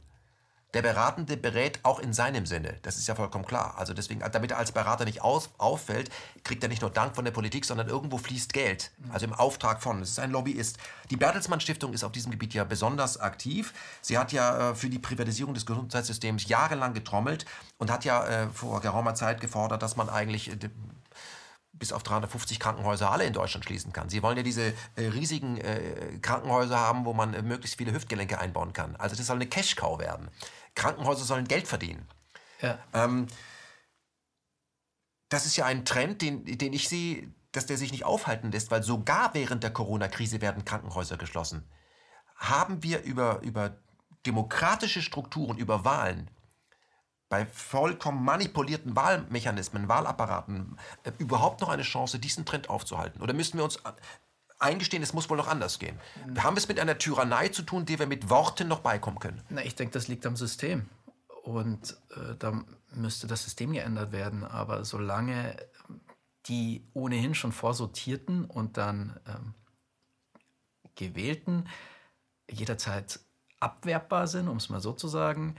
Der 0.74 0.82
Beratende 0.82 1.38
berät 1.38 1.80
auch 1.84 2.00
in 2.00 2.14
seinem 2.14 2.48
Sinne. 2.48 2.80
Das 2.82 2.98
ist 2.98 3.08
ja 3.08 3.14
vollkommen 3.14 3.46
klar. 3.46 3.76
Also 3.78 3.94
deswegen, 3.94 4.24
damit 4.32 4.52
er 4.52 4.58
als 4.58 4.72
Berater 4.72 5.06
nicht 5.06 5.22
aus, 5.22 5.52
auffällt, 5.60 6.10
kriegt 6.44 6.64
er 6.64 6.70
nicht 6.70 6.82
nur 6.82 6.90
Dank 6.90 7.16
von 7.16 7.26
der 7.26 7.32
Politik, 7.32 7.66
sondern 7.66 7.88
irgendwo 7.88 8.18
fließt 8.18 8.54
Geld. 8.54 8.92
Also 9.12 9.26
im 9.26 9.34
Auftrag 9.34 9.84
von. 9.84 10.02
Es 10.02 10.10
ist 10.10 10.20
ein 10.20 10.32
Lobbyist. 10.32 10.78
Die 11.12 11.18
Bertelsmann 11.18 11.60
Stiftung 11.60 11.94
ist 11.94 12.04
auf 12.04 12.12
diesem 12.12 12.32
Gebiet 12.32 12.56
ja 12.56 12.64
besonders 12.64 13.20
aktiv. 13.20 13.74
Sie 14.02 14.18
hat 14.18 14.32
ja 14.32 14.72
äh, 14.72 14.76
für 14.76 14.90
die 14.90 15.00
Privatisierung 15.00 15.54
des 15.54 15.66
Gesundheitssystems 15.68 16.48
jahrelang 16.48 16.94
getrommelt 16.94 17.46
und 17.78 17.92
hat 17.92 18.04
ja 18.04 18.26
äh, 18.26 18.50
vor 18.50 18.82
geraumer 18.82 19.14
Zeit 19.14 19.42
gefordert, 19.42 19.84
dass 19.84 19.96
man 19.96 20.10
eigentlich 20.10 20.52
äh, 20.52 20.58
bis 21.74 21.92
auf 21.92 22.04
350 22.04 22.60
Krankenhäuser 22.60 23.12
alle 23.12 23.26
in 23.26 23.34
Deutschland 23.34 23.66
schließen 23.66 23.92
kann. 23.94 24.08
Sie 24.08 24.22
wollen 24.22 24.38
ja 24.38 24.44
diese 24.44 24.74
äh, 24.96 25.08
riesigen 25.08 25.58
äh, 25.58 26.20
Krankenhäuser 26.22 26.80
haben, 26.80 27.04
wo 27.04 27.14
man 27.14 27.34
äh, 27.34 27.42
möglichst 27.42 27.78
viele 27.78 27.92
Hüftgelenke 27.92 28.40
einbauen 28.40 28.74
kann. 28.74 28.96
Also 28.96 29.16
das 29.16 29.26
soll 29.26 29.38
eine 29.38 29.48
Cash-Cow 29.48 30.00
werden. 30.00 30.30
Krankenhäuser 30.76 31.24
sollen 31.24 31.48
Geld 31.48 31.68
verdienen. 31.68 32.08
Ja. 32.62 32.80
Ähm, 32.94 33.28
das 35.30 35.46
ist 35.46 35.56
ja 35.56 35.66
ein 35.66 35.86
Trend, 35.86 36.22
den, 36.22 36.46
den 36.46 36.74
ich 36.74 36.88
sehe, 36.88 37.34
dass 37.52 37.66
der 37.66 37.78
sich 37.78 37.92
nicht 37.92 38.04
aufhalten 38.06 38.52
lässt, 38.52 38.72
weil 38.72 38.84
sogar 38.84 39.34
während 39.34 39.64
der 39.64 39.72
Corona-Krise 39.72 40.42
werden 40.42 40.66
Krankenhäuser 40.66 41.18
geschlossen. 41.18 41.70
Haben 42.36 42.84
wir 42.84 43.04
über, 43.04 43.42
über 43.42 43.78
demokratische 44.26 45.02
Strukturen, 45.02 45.58
über 45.58 45.86
Wahlen 45.86 46.30
bei 47.30 47.46
vollkommen 47.46 48.24
manipulierten 48.24 48.96
Wahlmechanismen, 48.96 49.88
Wahlapparaten 49.88 50.78
äh, 51.04 51.12
überhaupt 51.18 51.62
noch 51.62 51.70
eine 51.70 51.84
Chance, 51.84 52.20
diesen 52.20 52.46
Trend 52.46 52.70
aufzuhalten? 52.70 53.22
Oder 53.22 53.34
müssen 53.34 53.58
wir 53.58 53.64
uns 53.64 53.80
eingestehen, 54.64 55.04
es 55.04 55.14
muss 55.14 55.30
wohl 55.30 55.38
noch 55.38 55.48
anders 55.48 55.80
gehen? 55.80 56.00
Haben 56.38 56.56
wir 56.56 56.60
es 56.60 56.68
mit 56.68 56.80
einer 56.80 56.98
Tyrannei 56.98 57.50
zu 57.50 57.62
tun, 57.64 57.86
die 57.86 58.00
wir 58.00 58.08
mit 58.08 58.30
Worten 58.30 58.68
noch 58.68 58.80
beikommen 58.80 59.20
können? 59.20 59.42
Na, 59.50 59.64
ich 59.64 59.76
denke, 59.76 59.94
das 59.94 60.08
liegt 60.08 60.26
am 60.26 60.36
System. 60.36 60.90
Und 61.44 61.98
äh, 62.12 62.36
da 62.40 62.64
müsste 62.92 63.28
das 63.28 63.44
System 63.44 63.74
geändert 63.74 64.12
werden. 64.12 64.44
Aber 64.44 64.86
solange 64.86 65.58
die 66.48 66.88
ohnehin 66.94 67.36
schon 67.36 67.52
vorsortierten 67.52 68.46
und 68.46 68.78
dann 68.78 69.20
ähm, 69.28 69.54
gewählten 70.96 71.68
jederzeit 72.50 73.20
abwerbbar 73.60 74.28
sind, 74.28 74.48
um 74.48 74.58
es 74.58 74.70
mal 74.70 74.82
so 74.82 74.94
zu 74.94 75.08
sagen, 75.08 75.56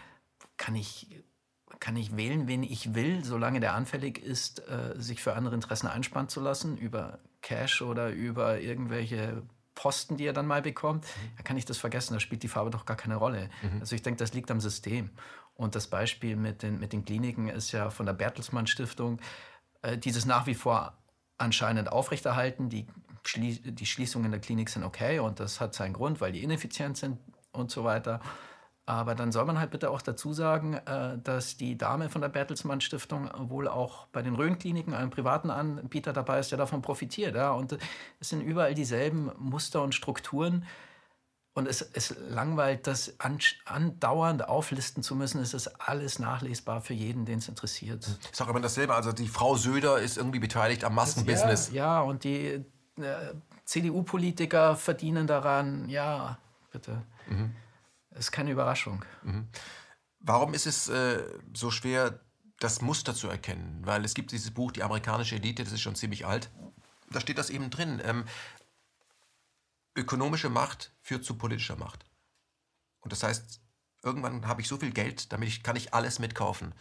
kann 0.56 0.74
ich 0.74 1.24
kann 1.80 1.96
ich 1.96 2.16
wählen, 2.16 2.46
wen 2.46 2.62
ich 2.62 2.94
will, 2.94 3.24
solange 3.24 3.60
der 3.60 3.74
anfällig 3.74 4.18
ist, 4.18 4.66
äh, 4.68 4.94
sich 4.96 5.22
für 5.22 5.34
andere 5.34 5.54
Interessen 5.54 5.86
einspannen 5.86 6.28
zu 6.28 6.40
lassen, 6.40 6.78
über 6.78 7.18
Cash 7.44 7.82
oder 7.82 8.10
über 8.10 8.58
irgendwelche 8.58 9.42
Posten, 9.74 10.16
die 10.16 10.26
er 10.26 10.32
dann 10.32 10.46
mal 10.46 10.62
bekommt, 10.62 11.04
mhm. 11.04 11.36
dann 11.36 11.44
kann 11.44 11.56
ich 11.56 11.64
das 11.64 11.78
vergessen, 11.78 12.14
da 12.14 12.20
spielt 12.20 12.42
die 12.42 12.48
Farbe 12.48 12.70
doch 12.70 12.86
gar 12.86 12.96
keine 12.96 13.16
Rolle. 13.16 13.50
Mhm. 13.62 13.80
Also 13.80 13.94
ich 13.94 14.02
denke, 14.02 14.18
das 14.18 14.32
liegt 14.32 14.50
am 14.50 14.60
System. 14.60 15.10
Und 15.54 15.76
das 15.76 15.86
Beispiel 15.86 16.36
mit 16.36 16.62
den, 16.62 16.80
mit 16.80 16.92
den 16.92 17.04
Kliniken 17.04 17.48
ist 17.48 17.70
ja 17.70 17.90
von 17.90 18.06
der 18.06 18.14
Bertelsmann 18.14 18.66
Stiftung, 18.66 19.20
äh, 19.82 19.98
dieses 19.98 20.26
nach 20.26 20.46
wie 20.46 20.54
vor 20.54 20.96
anscheinend 21.38 21.92
aufrechterhalten. 21.92 22.70
Die, 22.70 22.86
Schlie 23.24 23.58
die 23.58 23.86
Schließungen 23.86 24.30
der 24.30 24.40
Klinik 24.40 24.68
sind 24.68 24.82
okay 24.82 25.18
und 25.18 25.38
das 25.38 25.60
hat 25.60 25.74
seinen 25.74 25.92
Grund, 25.92 26.20
weil 26.20 26.32
die 26.32 26.42
ineffizient 26.42 26.96
sind 26.96 27.18
und 27.52 27.70
so 27.70 27.84
weiter. 27.84 28.20
Aber 28.86 29.14
dann 29.14 29.32
soll 29.32 29.46
man 29.46 29.58
halt 29.58 29.70
bitte 29.70 29.90
auch 29.90 30.02
dazu 30.02 30.34
sagen, 30.34 30.74
äh, 30.74 31.16
dass 31.18 31.56
die 31.56 31.78
Dame 31.78 32.10
von 32.10 32.20
der 32.20 32.28
Bertelsmann 32.28 32.82
Stiftung 32.82 33.30
wohl 33.48 33.66
auch 33.66 34.06
bei 34.08 34.20
den 34.20 34.34
Rhön-Kliniken, 34.34 34.92
einem 34.92 35.10
privaten 35.10 35.50
Anbieter 35.50 36.12
dabei 36.12 36.38
ist, 36.38 36.50
der 36.50 36.58
davon 36.58 36.82
profitiert. 36.82 37.34
Ja? 37.34 37.52
Und 37.52 37.78
es 38.20 38.28
sind 38.28 38.42
überall 38.42 38.74
dieselben 38.74 39.30
Muster 39.38 39.82
und 39.82 39.94
Strukturen. 39.94 40.66
Und 41.54 41.68
es, 41.68 41.82
es 41.82 42.14
langweilt, 42.28 42.86
das 42.88 43.14
andauernd 43.64 44.48
auflisten 44.48 45.02
zu 45.04 45.14
müssen. 45.14 45.40
Es 45.40 45.54
ist 45.54 45.68
alles 45.80 46.18
nachlesbar 46.18 46.80
für 46.80 46.94
jeden, 46.94 47.24
den 47.24 47.38
es 47.38 47.48
interessiert. 47.48 48.06
Ich 48.30 48.36
sage 48.36 48.50
immer 48.50 48.60
dasselbe. 48.60 48.94
Also 48.94 49.12
die 49.12 49.28
Frau 49.28 49.54
Söder 49.54 50.00
ist 50.00 50.18
irgendwie 50.18 50.40
beteiligt 50.40 50.84
am 50.84 50.96
Maskenbusiness. 50.96 51.70
Ja, 51.70 51.74
ja, 51.74 52.00
und 52.02 52.24
die 52.24 52.46
äh, 52.46 52.64
CDU-Politiker 53.64 54.76
verdienen 54.76 55.28
daran. 55.28 55.88
Ja, 55.88 56.38
bitte. 56.72 57.02
Mhm. 57.28 57.54
Ist 58.14 58.32
keine 58.32 58.52
Überraschung. 58.52 59.04
Mhm. 59.22 59.48
Warum 60.20 60.54
ist 60.54 60.66
es 60.66 60.88
äh, 60.88 61.22
so 61.52 61.70
schwer, 61.70 62.20
das 62.60 62.80
Muster 62.80 63.14
zu 63.14 63.28
erkennen? 63.28 63.82
Weil 63.84 64.04
es 64.04 64.14
gibt 64.14 64.32
dieses 64.32 64.52
Buch, 64.52 64.72
Die 64.72 64.82
amerikanische 64.82 65.36
Elite, 65.36 65.64
das 65.64 65.72
ist 65.72 65.82
schon 65.82 65.96
ziemlich 65.96 66.24
alt. 66.24 66.50
Da 67.10 67.20
steht 67.20 67.38
das 67.38 67.50
eben 67.50 67.70
drin. 67.70 68.00
Ähm, 68.04 68.24
ökonomische 69.96 70.48
Macht 70.48 70.92
führt 71.02 71.24
zu 71.24 71.34
politischer 71.34 71.76
Macht. 71.76 72.04
Und 73.00 73.12
das 73.12 73.22
heißt, 73.22 73.60
irgendwann 74.02 74.46
habe 74.46 74.60
ich 74.60 74.68
so 74.68 74.78
viel 74.78 74.92
Geld, 74.92 75.32
damit 75.32 75.48
ich, 75.48 75.62
kann 75.62 75.76
ich 75.76 75.92
alles 75.92 76.18
mitkaufen. 76.18 76.74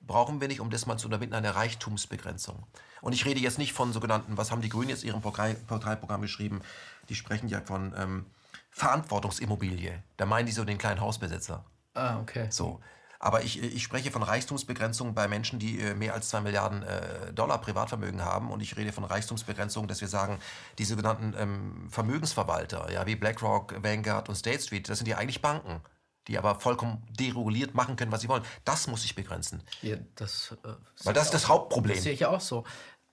Brauchen 0.00 0.40
wir 0.40 0.48
nicht, 0.48 0.60
um 0.60 0.70
das 0.70 0.86
mal 0.86 0.98
zu 0.98 1.06
unterbinden, 1.06 1.36
eine 1.36 1.54
Reichtumsbegrenzung. 1.54 2.66
Und 3.00 3.12
ich 3.12 3.24
rede 3.24 3.40
jetzt 3.40 3.58
nicht 3.58 3.72
von 3.72 3.92
sogenannten, 3.92 4.36
was 4.36 4.50
haben 4.50 4.60
die 4.60 4.68
Grünen 4.68 4.90
jetzt 4.90 5.02
in 5.02 5.08
ihrem 5.08 5.22
Parteiprogramm 5.22 6.20
geschrieben? 6.20 6.60
Die 7.08 7.14
sprechen 7.14 7.48
ja 7.48 7.60
von 7.62 7.94
ähm, 7.96 8.26
Verantwortungsimmobilie. 8.74 10.02
Da 10.16 10.26
meinen 10.26 10.46
die 10.46 10.52
so 10.52 10.64
den 10.64 10.78
kleinen 10.78 11.00
Hausbesitzer. 11.00 11.64
Ah, 11.94 12.18
okay. 12.20 12.48
So. 12.50 12.80
Aber 13.20 13.42
ich, 13.42 13.62
ich 13.62 13.84
spreche 13.84 14.10
von 14.10 14.24
Reichtumsbegrenzung 14.24 15.14
bei 15.14 15.28
Menschen, 15.28 15.60
die 15.60 15.80
äh, 15.80 15.94
mehr 15.94 16.12
als 16.12 16.28
zwei 16.28 16.40
Milliarden 16.40 16.82
äh, 16.82 17.32
Dollar 17.32 17.58
Privatvermögen 17.60 18.24
haben. 18.24 18.50
Und 18.50 18.60
ich 18.60 18.76
rede 18.76 18.92
von 18.92 19.04
Reichtumsbegrenzung, 19.04 19.86
dass 19.86 20.00
wir 20.00 20.08
sagen, 20.08 20.40
die 20.78 20.84
sogenannten 20.84 21.34
ähm, 21.38 21.88
Vermögensverwalter, 21.88 22.90
ja, 22.92 23.06
wie 23.06 23.14
BlackRock, 23.14 23.82
Vanguard 23.82 24.28
und 24.28 24.34
State 24.34 24.60
Street, 24.60 24.88
das 24.88 24.98
sind 24.98 25.06
ja 25.06 25.18
eigentlich 25.18 25.40
Banken, 25.40 25.80
die 26.26 26.36
aber 26.36 26.58
vollkommen 26.58 27.06
dereguliert 27.10 27.74
machen 27.74 27.94
können, 27.94 28.10
was 28.10 28.22
sie 28.22 28.28
wollen. 28.28 28.42
Das 28.64 28.88
muss 28.88 29.04
ich 29.04 29.14
begrenzen. 29.14 29.62
Ja, 29.82 29.96
das, 30.16 30.56
äh, 30.64 30.68
Weil 31.04 31.14
das 31.14 31.26
ist 31.26 31.34
das 31.34 31.48
Hauptproblem. 31.48 31.94
Das 31.94 32.02
sehe 32.02 32.12
ich 32.12 32.20
ja 32.20 32.28
auch 32.28 32.40
so. 32.40 32.64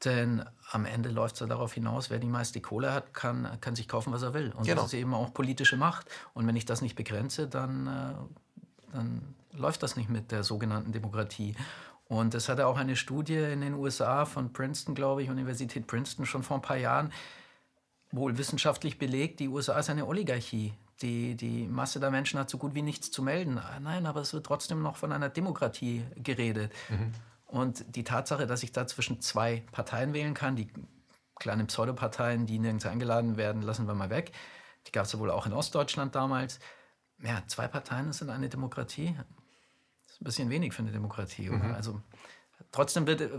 Denn 0.06 0.44
am 0.72 0.86
Ende 0.86 1.10
läuft 1.10 1.36
es 1.36 1.42
ja 1.42 1.48
darauf 1.48 1.74
hinaus, 1.74 2.10
wer 2.10 2.18
die 2.18 2.28
meiste 2.28 2.60
Kohle 2.60 2.94
hat, 2.94 3.14
kann, 3.14 3.58
kann 3.62 3.76
sich 3.76 3.88
kaufen, 3.88 4.12
was 4.12 4.24
er 4.24 4.34
will. 4.34 4.52
Und 4.56 4.66
genau. 4.66 4.82
das 4.82 4.94
ist 4.94 5.00
eben 5.00 5.14
auch 5.14 5.34
politische 5.34 5.78
Macht. 5.78 6.08
Und 6.34 6.48
wenn 6.48 6.56
ich 6.56 6.66
das 6.66 6.82
nicht 6.82 6.96
begrenze, 6.96 7.48
dann, 7.48 7.88
äh, 7.88 8.94
dann 8.94 9.36
läuft 9.54 9.84
das 9.84 9.96
nicht 9.96 10.10
mit 10.10 10.32
der 10.32 10.44
sogenannten 10.44 10.92
Demokratie. 10.92 11.56
Und 12.06 12.34
es 12.34 12.50
hatte 12.50 12.68
auch 12.68 12.78
eine 12.78 12.96
Studie 12.96 13.38
in 13.38 13.62
den 13.62 13.74
USA 13.74 14.26
von 14.26 14.52
Princeton, 14.52 14.96
glaube 14.96 15.24
ich, 15.24 15.30
Universität 15.30 15.88
Princeton, 15.88 16.26
schon 16.26 16.44
vor 16.44 16.58
ein 16.58 16.62
paar 16.62 16.78
Jahren, 16.78 17.14
wohl 18.12 18.38
wissenschaftlich 18.38 18.98
belegt, 18.98 19.40
die 19.40 19.48
USA 19.48 19.80
ist 19.80 19.90
eine 19.90 20.06
Oligarchie. 20.06 20.74
Die, 21.02 21.36
die 21.36 21.68
Masse 21.68 22.00
der 22.00 22.12
Menschen 22.12 22.40
hat 22.40 22.50
so 22.50 22.58
gut 22.58 22.76
wie 22.76 22.82
nichts 22.82 23.10
zu 23.12 23.24
melden. 23.24 23.60
Nein, 23.82 24.06
aber 24.06 24.22
es 24.22 24.34
wird 24.34 24.46
trotzdem 24.46 24.82
noch 24.82 24.98
von 24.98 25.12
einer 25.12 25.30
Demokratie 25.30 26.04
geredet. 26.16 26.72
Mhm. 26.90 27.14
Und 27.52 27.96
die 27.96 28.06
Tatsache, 28.06 28.48
dass 28.48 28.64
ich 28.64 28.72
da 28.72 28.88
zwischen 28.88 29.20
zwei 29.20 29.64
Parteien 29.74 30.14
wählen 30.14 30.34
kann, 30.34 30.56
die 30.56 30.70
kleinen 31.36 31.68
Pseudoparteien, 31.68 32.46
die 32.46 32.60
nirgends 32.60 32.86
eingeladen 32.86 33.36
werden, 33.36 33.62
lassen 33.62 33.88
wir 33.88 33.94
mal 33.94 34.10
weg. 34.10 34.32
Die 34.88 34.92
gab 34.92 35.06
es 35.06 35.12
ja 35.12 35.20
wohl 35.20 35.30
auch 35.30 35.46
in 35.46 35.54
Ostdeutschland 35.54 36.16
damals. 36.16 36.60
Ja, 37.22 37.44
zwei 37.48 37.68
Parteien 37.68 38.14
sind 38.14 38.30
eine 38.30 38.48
Demokratie. 38.48 39.16
Das 40.08 40.16
ist 40.16 40.22
ein 40.22 40.26
bisschen 40.26 40.50
wenig 40.50 40.74
für 40.74 40.82
eine 40.82 40.92
Demokratie? 40.92 41.50
Mhm. 41.50 41.74
Also 41.74 42.02
trotzdem 42.72 43.06
wird, 43.06 43.30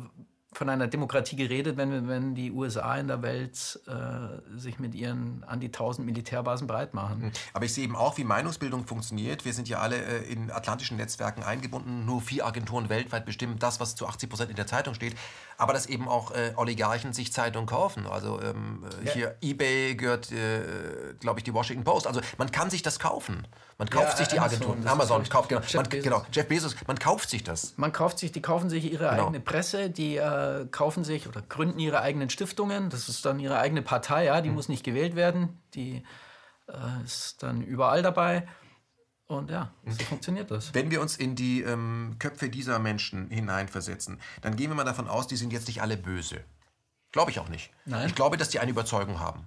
von 0.52 0.68
einer 0.68 0.86
Demokratie 0.86 1.36
geredet, 1.36 1.76
wenn, 1.76 2.08
wenn 2.08 2.34
die 2.34 2.52
USA 2.52 2.96
in 2.96 3.08
der 3.08 3.22
Welt 3.22 3.80
äh, 3.86 4.58
sich 4.58 4.78
mit 4.78 4.94
ihren 4.94 5.44
an 5.44 5.60
die 5.60 5.68
1000 5.68 6.06
Militärbasen 6.06 6.66
breit 6.66 6.92
machen. 6.92 7.22
Hm. 7.22 7.32
Aber 7.54 7.64
ich 7.64 7.72
sehe 7.72 7.84
eben 7.84 7.96
auch, 7.96 8.18
wie 8.18 8.24
Meinungsbildung 8.24 8.86
funktioniert. 8.86 9.44
Wir 9.46 9.54
sind 9.54 9.68
ja 9.68 9.78
alle 9.78 9.96
äh, 9.96 10.30
in 10.30 10.50
atlantischen 10.50 10.98
Netzwerken 10.98 11.42
eingebunden. 11.42 12.04
Nur 12.04 12.20
vier 12.20 12.46
Agenturen 12.46 12.90
weltweit 12.90 13.24
bestimmen 13.24 13.58
das, 13.58 13.80
was 13.80 13.94
zu 13.94 14.06
80 14.06 14.28
Prozent 14.28 14.50
in 14.50 14.56
der 14.56 14.66
Zeitung 14.66 14.94
steht. 14.94 15.16
Aber 15.56 15.72
dass 15.72 15.86
eben 15.86 16.06
auch 16.06 16.32
äh, 16.32 16.52
Oligarchen 16.56 17.14
sich 17.14 17.32
Zeitungen 17.32 17.66
kaufen. 17.66 18.06
Also 18.06 18.40
ähm, 18.42 18.84
äh, 19.02 19.06
ja. 19.06 19.12
hier 19.12 19.36
eBay 19.40 19.94
gehört, 19.94 20.30
äh, 20.32 21.14
glaube 21.18 21.40
ich, 21.40 21.44
die 21.44 21.54
Washington 21.54 21.84
Post. 21.84 22.06
Also 22.06 22.20
man 22.36 22.50
kann 22.50 22.68
sich 22.68 22.82
das 22.82 22.98
kaufen. 22.98 23.46
Man 23.78 23.88
kauft 23.88 24.10
ja, 24.10 24.16
sich 24.16 24.28
die 24.28 24.38
Agenturen. 24.38 24.86
Amazon 24.86 25.28
kauft, 25.28 25.48
genau. 25.48 25.60
Jeff, 25.62 25.74
man, 25.74 25.88
Bezos. 25.88 26.04
genau. 26.04 26.26
Jeff 26.30 26.46
Bezos, 26.46 26.76
man 26.86 26.98
kauft 26.98 27.30
sich 27.30 27.42
das. 27.42 27.74
Man 27.76 27.92
kauft 27.92 28.18
sich, 28.18 28.30
die 28.30 28.42
kaufen 28.42 28.70
sich 28.70 28.92
ihre 28.92 29.10
genau. 29.10 29.24
eigene 29.24 29.40
Presse, 29.40 29.90
die 29.90 30.16
äh, 30.42 30.66
kaufen 30.66 31.04
sich 31.04 31.28
oder 31.28 31.42
gründen 31.42 31.78
ihre 31.78 32.00
eigenen 32.00 32.30
Stiftungen. 32.30 32.90
Das 32.90 33.08
ist 33.08 33.24
dann 33.24 33.38
ihre 33.38 33.58
eigene 33.58 33.82
Partei, 33.82 34.24
ja, 34.24 34.40
die 34.40 34.48
mhm. 34.48 34.56
muss 34.56 34.68
nicht 34.68 34.84
gewählt 34.84 35.16
werden. 35.16 35.60
Die 35.74 36.02
äh, 36.68 37.04
ist 37.04 37.42
dann 37.42 37.62
überall 37.62 38.02
dabei. 38.02 38.46
Und 39.26 39.50
ja, 39.50 39.72
so 39.86 40.04
funktioniert 40.04 40.50
das. 40.50 40.74
Wenn 40.74 40.90
wir 40.90 41.00
uns 41.00 41.16
in 41.16 41.34
die 41.34 41.62
ähm, 41.62 42.16
Köpfe 42.18 42.50
dieser 42.50 42.78
Menschen 42.78 43.30
hineinversetzen, 43.30 44.20
dann 44.42 44.56
gehen 44.56 44.70
wir 44.70 44.74
mal 44.74 44.84
davon 44.84 45.08
aus, 45.08 45.26
die 45.26 45.36
sind 45.36 45.52
jetzt 45.52 45.68
nicht 45.68 45.80
alle 45.80 45.96
böse. 45.96 46.44
Glaube 47.12 47.30
ich 47.30 47.38
auch 47.38 47.48
nicht. 47.48 47.70
Nein. 47.84 48.06
Ich 48.06 48.14
glaube, 48.14 48.36
dass 48.36 48.50
die 48.50 48.58
eine 48.58 48.70
Überzeugung 48.70 49.20
haben. 49.20 49.46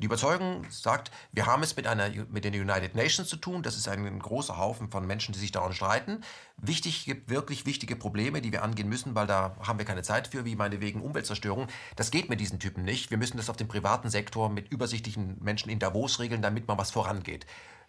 Die 0.00 0.06
Überzeugung 0.06 0.64
sagt, 0.70 1.10
wir 1.30 1.44
haben 1.44 1.62
es 1.62 1.76
mit, 1.76 1.86
einer, 1.86 2.08
mit 2.30 2.44
den 2.44 2.54
United 2.54 2.94
Nations 2.94 3.28
zu 3.28 3.36
tun. 3.36 3.62
Das 3.62 3.76
ist 3.76 3.86
ein 3.86 4.18
großer 4.18 4.56
Haufen 4.56 4.90
von 4.90 5.06
Menschen, 5.06 5.32
die 5.34 5.38
sich 5.38 5.52
daran 5.52 5.74
streiten. 5.74 6.22
Wichtig 6.56 7.04
gibt 7.04 7.28
wirklich 7.28 7.66
wichtige 7.66 7.96
Probleme, 7.96 8.40
die 8.40 8.50
wir 8.50 8.62
angehen 8.62 8.88
müssen, 8.88 9.14
weil 9.14 9.26
da 9.26 9.54
haben 9.60 9.78
wir 9.78 9.84
keine 9.84 10.02
Zeit 10.02 10.28
für, 10.28 10.46
wie 10.46 10.56
meinetwegen 10.56 11.02
Umweltzerstörung. 11.02 11.66
Das 11.96 12.10
geht 12.10 12.30
mit 12.30 12.40
diesen 12.40 12.58
Typen 12.58 12.82
nicht. 12.82 13.10
Wir 13.10 13.18
müssen 13.18 13.36
das 13.36 13.50
auf 13.50 13.58
dem 13.58 13.68
privaten 13.68 14.08
Sektor 14.08 14.48
mit 14.48 14.72
übersichtlichen 14.72 15.36
Menschen 15.42 15.68
in 15.68 15.78
Davos 15.78 16.18
regeln, 16.18 16.40
damit 16.40 16.66
mal 16.66 16.78
was 16.78 16.90
vorangeht. 16.90 17.44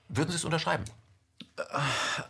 Würden 0.10 0.32
Sie 0.32 0.36
es 0.36 0.44
unterschreiben? 0.44 0.84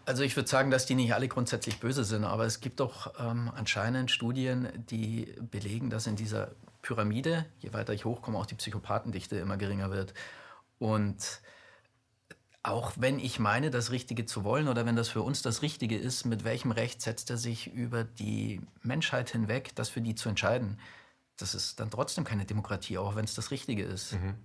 Also 0.06 0.22
ich 0.22 0.36
würde 0.36 0.48
sagen, 0.48 0.70
dass 0.70 0.86
die 0.86 0.94
nicht 0.94 1.16
alle 1.16 1.28
grundsätzlich 1.28 1.80
böse 1.80 2.04
sind, 2.04 2.24
aber 2.24 2.46
es 2.46 2.60
gibt 2.60 2.80
doch 2.80 3.14
ähm, 3.20 3.52
anscheinend 3.56 4.12
Studien, 4.12 4.70
die 4.92 5.34
belegen, 5.50 5.90
dass 5.90 6.06
in 6.06 6.16
dieser 6.16 6.52
Pyramide, 6.82 7.46
je 7.60 7.74
weiter 7.74 7.94
ich 7.94 8.06
hochkomme, 8.06 8.38
auch 8.38 8.46
die 8.46 8.56
Psychopathendichte 8.56 9.38
immer 9.38 9.58
geringer 9.58 9.92
wird. 9.92 10.14
Und 10.80 11.42
auch 12.64 12.94
wenn 12.96 13.20
ich 13.20 13.40
meine, 13.40 13.72
das 13.72 13.92
Richtige 13.92 14.26
zu 14.26 14.44
wollen 14.44 14.68
oder 14.68 14.86
wenn 14.86 14.96
das 14.96 15.10
für 15.10 15.22
uns 15.22 15.42
das 15.42 15.62
Richtige 15.62 15.98
ist, 15.98 16.26
mit 16.26 16.44
welchem 16.44 16.72
Recht 16.72 17.02
setzt 17.02 17.30
er 17.30 17.38
sich 17.38 17.74
über 17.74 18.04
die 18.04 18.62
Menschheit 18.84 19.32
hinweg, 19.32 19.76
das 19.76 19.90
für 19.90 20.02
die 20.02 20.16
zu 20.16 20.30
entscheiden? 20.30 20.80
Das 21.38 21.56
ist 21.56 21.80
dann 21.80 21.90
trotzdem 21.90 22.24
keine 22.24 22.46
Demokratie, 22.46 23.00
auch 23.00 23.16
wenn 23.16 23.26
es 23.26 23.34
das 23.34 23.50
Richtige 23.50 23.84
ist. 23.84 24.14
Mhm. 24.14 24.36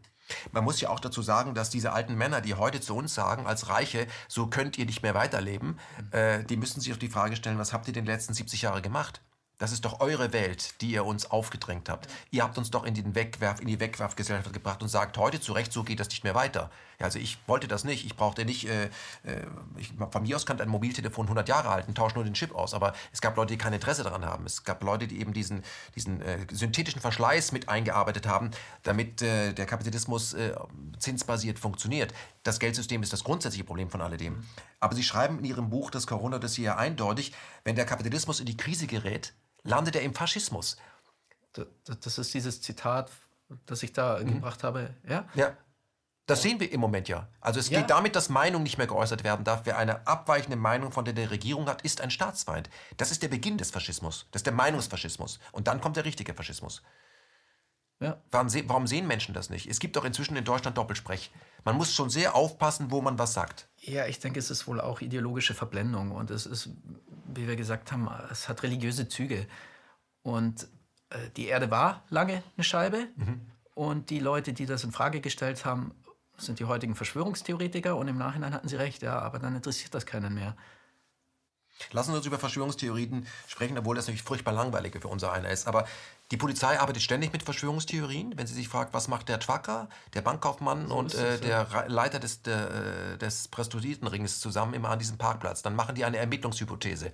Man 0.50 0.64
muss 0.64 0.80
ja 0.80 0.88
auch 0.88 0.98
dazu 0.98 1.22
sagen, 1.22 1.54
dass 1.54 1.70
diese 1.70 1.92
alten 1.92 2.14
Männer, 2.14 2.40
die 2.40 2.54
heute 2.54 2.80
zu 2.80 2.96
uns 2.96 3.14
sagen, 3.14 3.46
als 3.46 3.68
Reiche, 3.68 4.06
so 4.28 4.48
könnt 4.48 4.76
ihr 4.78 4.86
nicht 4.86 5.02
mehr 5.02 5.14
weiterleben, 5.14 5.78
mhm. 5.98 6.12
äh, 6.12 6.44
die 6.44 6.56
müssen 6.56 6.80
sich 6.80 6.92
auch 6.92 6.98
die 6.98 7.10
Frage 7.10 7.36
stellen, 7.36 7.58
was 7.58 7.72
habt 7.72 7.86
ihr 7.86 7.94
den 7.94 8.06
letzten 8.06 8.34
70 8.34 8.62
Jahre 8.62 8.82
gemacht? 8.82 9.20
Das 9.58 9.72
ist 9.72 9.86
doch 9.86 10.00
eure 10.00 10.34
Welt, 10.34 10.74
die 10.82 10.90
ihr 10.90 11.06
uns 11.06 11.30
aufgedrängt 11.30 11.88
habt. 11.88 12.08
Ihr 12.30 12.42
habt 12.42 12.58
uns 12.58 12.70
doch 12.70 12.84
in, 12.84 12.92
den 12.92 13.14
Wegwerf, 13.14 13.58
in 13.58 13.66
die 13.66 13.80
Wegwerfgesellschaft 13.80 14.52
gebracht 14.52 14.82
und 14.82 14.88
sagt 14.88 15.16
heute 15.16 15.40
zu 15.40 15.54
Recht, 15.54 15.72
so 15.72 15.82
geht 15.82 15.98
das 15.98 16.10
nicht 16.10 16.24
mehr 16.24 16.34
weiter. 16.34 16.70
Ja, 16.98 17.06
also 17.06 17.18
ich 17.18 17.38
wollte 17.46 17.66
das 17.66 17.84
nicht. 17.84 18.04
Ich 18.04 18.16
brauchte 18.16 18.44
nicht, 18.44 18.68
äh, 18.68 18.84
äh 19.24 19.46
ich, 19.78 19.94
von 20.10 20.22
mir 20.22 20.36
aus 20.36 20.44
kann 20.44 20.60
ein 20.60 20.68
Mobiltelefon 20.68 21.24
100 21.24 21.48
Jahre 21.48 21.70
halten, 21.70 21.94
tausche 21.94 22.16
nur 22.16 22.24
den 22.24 22.34
Chip 22.34 22.54
aus. 22.54 22.74
Aber 22.74 22.92
es 23.12 23.22
gab 23.22 23.34
Leute, 23.36 23.54
die 23.54 23.58
kein 23.58 23.72
Interesse 23.72 24.02
daran 24.02 24.26
haben. 24.26 24.44
Es 24.44 24.62
gab 24.64 24.82
Leute, 24.82 25.06
die 25.06 25.20
eben 25.20 25.32
diesen, 25.32 25.62
diesen 25.94 26.20
äh, 26.20 26.46
synthetischen 26.52 27.00
Verschleiß 27.00 27.52
mit 27.52 27.70
eingearbeitet 27.70 28.26
haben, 28.26 28.50
damit 28.82 29.22
äh, 29.22 29.54
der 29.54 29.64
Kapitalismus 29.64 30.34
äh, 30.34 30.54
zinsbasiert 30.98 31.58
funktioniert. 31.58 32.12
Das 32.42 32.60
Geldsystem 32.60 33.02
ist 33.02 33.14
das 33.14 33.24
grundsätzliche 33.24 33.64
Problem 33.64 33.88
von 33.88 34.02
alledem. 34.02 34.44
Aber 34.80 34.94
Sie 34.94 35.02
schreiben 35.02 35.38
in 35.38 35.46
Ihrem 35.46 35.70
Buch 35.70 35.90
das 35.90 36.06
Corona-Dossier 36.06 36.76
eindeutig, 36.76 37.32
wenn 37.64 37.74
der 37.74 37.86
Kapitalismus 37.86 38.40
in 38.40 38.46
die 38.46 38.56
Krise 38.58 38.86
gerät, 38.86 39.32
landet 39.66 39.96
er 39.96 40.02
im 40.02 40.14
Faschismus. 40.14 40.76
Das 42.02 42.18
ist 42.18 42.34
dieses 42.34 42.60
Zitat, 42.60 43.10
das 43.66 43.82
ich 43.82 43.92
da 43.92 44.18
mhm. 44.18 44.34
gebracht 44.34 44.64
habe. 44.64 44.94
Ja? 45.08 45.28
ja. 45.34 45.56
Das 46.26 46.42
sehen 46.42 46.58
wir 46.58 46.72
im 46.72 46.80
Moment 46.80 47.08
ja. 47.08 47.28
Also 47.40 47.60
es 47.60 47.70
ja. 47.70 47.78
geht 47.78 47.90
damit, 47.90 48.16
dass 48.16 48.28
Meinung 48.28 48.64
nicht 48.64 48.78
mehr 48.78 48.88
geäußert 48.88 49.22
werden 49.22 49.44
darf. 49.44 49.60
Wer 49.64 49.78
eine 49.78 50.06
abweichende 50.08 50.56
Meinung 50.56 50.90
von 50.90 51.04
der, 51.04 51.14
der 51.14 51.30
Regierung 51.30 51.68
hat, 51.68 51.82
ist 51.82 52.00
ein 52.00 52.10
Staatsfeind. 52.10 52.68
Das 52.96 53.12
ist 53.12 53.22
der 53.22 53.28
Beginn 53.28 53.58
des 53.58 53.70
Faschismus. 53.70 54.26
Das 54.32 54.40
ist 54.40 54.46
der 54.46 54.52
Meinungsfaschismus. 54.52 55.38
Und 55.52 55.68
dann 55.68 55.80
kommt 55.80 55.96
der 55.96 56.04
richtige 56.04 56.34
Faschismus. 56.34 56.82
Ja. 58.00 58.20
Warum, 58.30 58.48
se 58.48 58.68
warum, 58.68 58.86
sehen 58.86 59.06
Menschen 59.06 59.34
das 59.34 59.48
nicht? 59.48 59.66
Es 59.68 59.80
gibt 59.80 59.96
doch 59.96 60.04
inzwischen 60.04 60.36
in 60.36 60.44
Deutschland 60.44 60.76
Doppelsprech. 60.76 61.30
Man 61.64 61.76
muss 61.76 61.94
schon 61.94 62.10
sehr 62.10 62.34
aufpassen, 62.34 62.90
wo 62.90 63.00
man 63.00 63.18
was 63.18 63.32
sagt. 63.32 63.68
Ja, 63.80 64.06
ich 64.06 64.18
denke, 64.20 64.38
es 64.38 64.50
ist 64.50 64.66
wohl 64.66 64.80
auch 64.80 65.00
ideologische 65.00 65.54
Verblendung. 65.54 66.10
Und 66.10 66.30
es 66.30 66.44
ist, 66.44 66.70
wie 67.26 67.48
wir 67.48 67.56
gesagt 67.56 67.92
haben, 67.92 68.08
es 68.30 68.48
hat 68.48 68.62
religiöse 68.62 69.08
Züge. 69.08 69.46
Und 70.22 70.68
äh, 71.10 71.30
die 71.36 71.46
Erde 71.46 71.70
war 71.70 72.04
lange 72.10 72.42
eine 72.56 72.64
Scheibe. 72.64 73.08
Mhm. 73.16 73.40
Und 73.74 74.10
die 74.10 74.18
Leute, 74.18 74.52
die 74.52 74.66
das 74.66 74.84
in 74.84 74.92
Frage 74.92 75.20
gestellt 75.20 75.64
haben, 75.64 75.94
sind 76.36 76.58
die 76.58 76.66
heutigen 76.66 76.94
Verschwörungstheoretiker. 76.94 77.96
Und 77.96 78.08
im 78.08 78.18
Nachhinein 78.18 78.52
hatten 78.52 78.68
sie 78.68 78.76
recht, 78.76 79.02
ja, 79.02 79.18
aber 79.18 79.38
dann 79.38 79.56
interessiert 79.56 79.94
das 79.94 80.04
keinen 80.04 80.34
mehr. 80.34 80.54
Lassen 81.92 82.12
Sie 82.12 82.16
uns 82.16 82.26
über 82.26 82.38
Verschwörungstheorien 82.38 83.26
sprechen, 83.46 83.76
obwohl 83.78 83.96
das 83.96 84.06
natürlich 84.06 84.22
furchtbar 84.22 84.52
langweilig 84.52 84.96
für 85.00 85.08
unser 85.08 85.32
einer 85.32 85.50
ist. 85.50 85.66
Aber 85.66 85.86
die 86.30 86.36
Polizei 86.36 86.78
arbeitet 86.80 87.02
ständig 87.02 87.32
mit 87.32 87.42
Verschwörungstheorien. 87.42 88.36
Wenn 88.36 88.46
sie 88.46 88.54
sich 88.54 88.68
fragt, 88.68 88.94
was 88.94 89.08
macht 89.08 89.28
der 89.28 89.38
Twacker, 89.38 89.88
der 90.14 90.22
Bankkaufmann 90.22 90.88
so 90.88 90.94
und 90.94 91.14
äh, 91.14 91.38
der 91.38 91.68
ja. 91.70 91.84
Leiter 91.86 92.18
des, 92.18 92.42
der, 92.42 92.70
äh, 92.70 93.18
des 93.18 93.48
Prostituiertenrings 93.48 94.40
zusammen 94.40 94.74
immer 94.74 94.90
an 94.90 94.98
diesem 94.98 95.18
Parkplatz, 95.18 95.62
dann 95.62 95.76
machen 95.76 95.94
die 95.94 96.04
eine 96.04 96.16
Ermittlungshypothese. 96.16 97.12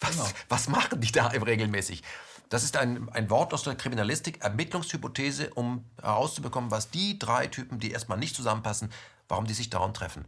Was, 0.00 0.10
genau. 0.12 0.28
was 0.48 0.68
machen 0.68 1.00
die 1.00 1.12
da 1.12 1.28
regelmäßig? 1.28 2.02
Das 2.48 2.64
ist 2.64 2.76
ein, 2.76 3.08
ein 3.10 3.30
Wort 3.30 3.54
aus 3.54 3.62
der 3.62 3.76
Kriminalistik, 3.76 4.42
Ermittlungshypothese, 4.42 5.50
um 5.54 5.84
herauszubekommen, 6.02 6.70
was 6.70 6.90
die 6.90 7.18
drei 7.18 7.46
Typen, 7.46 7.78
die 7.78 7.92
erstmal 7.92 8.18
nicht 8.18 8.34
zusammenpassen, 8.34 8.92
warum 9.28 9.46
die 9.46 9.54
sich 9.54 9.70
dauernd 9.70 9.96
treffen. 9.96 10.24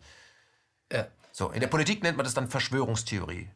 Ja. 0.90 1.08
So, 1.32 1.50
in 1.50 1.60
der 1.60 1.66
Politik 1.66 2.02
nennt 2.02 2.16
man 2.16 2.24
das 2.24 2.34
dann 2.34 2.48
Verschwörungstheorie. 2.48 3.50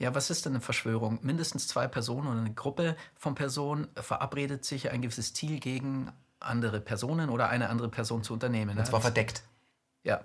Ja, 0.00 0.14
was 0.14 0.30
ist 0.30 0.46
denn 0.46 0.54
eine 0.54 0.62
Verschwörung? 0.62 1.18
Mindestens 1.22 1.68
zwei 1.68 1.86
Personen 1.86 2.26
oder 2.26 2.40
eine 2.40 2.54
Gruppe 2.54 2.96
von 3.16 3.34
Personen 3.34 3.86
verabredet 3.96 4.64
sich 4.64 4.90
ein 4.90 5.02
gewisses 5.02 5.34
Ziel 5.34 5.60
gegen 5.60 6.10
andere 6.40 6.80
Personen 6.80 7.28
oder 7.28 7.50
eine 7.50 7.68
andere 7.68 7.90
Person 7.90 8.22
zu 8.22 8.32
unternehmen. 8.32 8.78
Und 8.78 8.86
zwar 8.86 9.02
verdeckt. 9.02 9.42
Ja. 10.02 10.24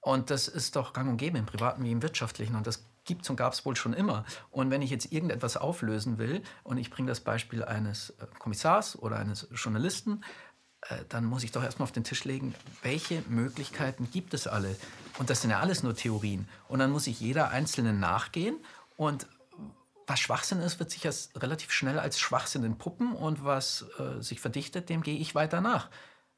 Und 0.00 0.30
das 0.30 0.48
ist 0.48 0.74
doch 0.74 0.92
gang 0.92 1.08
und 1.08 1.16
gäbe 1.16 1.38
im 1.38 1.46
Privaten 1.46 1.84
wie 1.84 1.92
im 1.92 2.02
Wirtschaftlichen. 2.02 2.56
Und 2.56 2.66
das 2.66 2.84
gibt 3.04 3.22
es 3.22 3.30
und 3.30 3.36
gab 3.36 3.52
es 3.52 3.64
wohl 3.64 3.76
schon 3.76 3.92
immer. 3.92 4.24
Und 4.50 4.72
wenn 4.72 4.82
ich 4.82 4.90
jetzt 4.90 5.12
irgendetwas 5.12 5.56
auflösen 5.56 6.18
will, 6.18 6.42
und 6.64 6.78
ich 6.78 6.90
bringe 6.90 7.08
das 7.08 7.20
Beispiel 7.20 7.64
eines 7.64 8.10
äh, 8.10 8.26
Kommissars 8.40 8.98
oder 8.98 9.16
eines 9.16 9.46
Journalisten, 9.52 10.24
äh, 10.88 11.04
dann 11.08 11.24
muss 11.24 11.44
ich 11.44 11.52
doch 11.52 11.62
erstmal 11.62 11.84
auf 11.84 11.92
den 11.92 12.02
Tisch 12.02 12.24
legen, 12.24 12.52
welche 12.82 13.22
Möglichkeiten 13.28 14.10
gibt 14.10 14.34
es 14.34 14.48
alle? 14.48 14.74
Und 15.20 15.30
das 15.30 15.42
sind 15.42 15.50
ja 15.50 15.60
alles 15.60 15.84
nur 15.84 15.94
Theorien. 15.94 16.48
Und 16.66 16.80
dann 16.80 16.90
muss 16.90 17.06
ich 17.06 17.20
jeder 17.20 17.50
einzelnen 17.50 18.00
nachgehen 18.00 18.56
und 18.96 19.26
was 20.06 20.20
Schwachsinn 20.20 20.60
ist, 20.60 20.78
wird 20.78 20.90
sich 20.90 21.06
als 21.06 21.30
relativ 21.36 21.72
schnell 21.72 21.98
als 21.98 22.18
Schwachsinn 22.18 22.64
entpuppen 22.64 23.12
und 23.12 23.44
was 23.44 23.86
äh, 23.98 24.20
sich 24.20 24.40
verdichtet, 24.40 24.88
dem 24.88 25.02
gehe 25.02 25.16
ich 25.16 25.34
weiter 25.34 25.60
nach. 25.60 25.88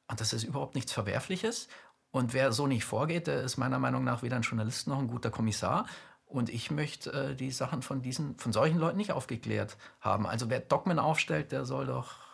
Und 0.08 0.20
das 0.20 0.32
ist 0.32 0.44
überhaupt 0.44 0.74
nichts 0.74 0.92
Verwerfliches. 0.92 1.68
Und 2.10 2.32
wer 2.32 2.52
so 2.52 2.66
nicht 2.66 2.84
vorgeht, 2.84 3.26
der 3.26 3.42
ist 3.42 3.56
meiner 3.56 3.78
Meinung 3.78 4.04
nach 4.04 4.22
weder 4.22 4.36
ein 4.36 4.42
Journalist 4.42 4.86
noch 4.86 4.98
ein 4.98 5.08
guter 5.08 5.30
Kommissar. 5.30 5.86
Und 6.26 6.48
ich 6.48 6.70
möchte 6.70 7.12
äh, 7.12 7.34
die 7.34 7.50
Sachen 7.50 7.82
von 7.82 8.02
diesen, 8.02 8.38
von 8.38 8.52
solchen 8.52 8.78
Leuten 8.78 8.96
nicht 8.96 9.12
aufgeklärt 9.12 9.76
haben. 10.00 10.26
Also 10.26 10.48
wer 10.48 10.60
Dogmen 10.60 10.98
aufstellt, 10.98 11.52
der 11.52 11.64
soll 11.64 11.86
doch. 11.86 12.25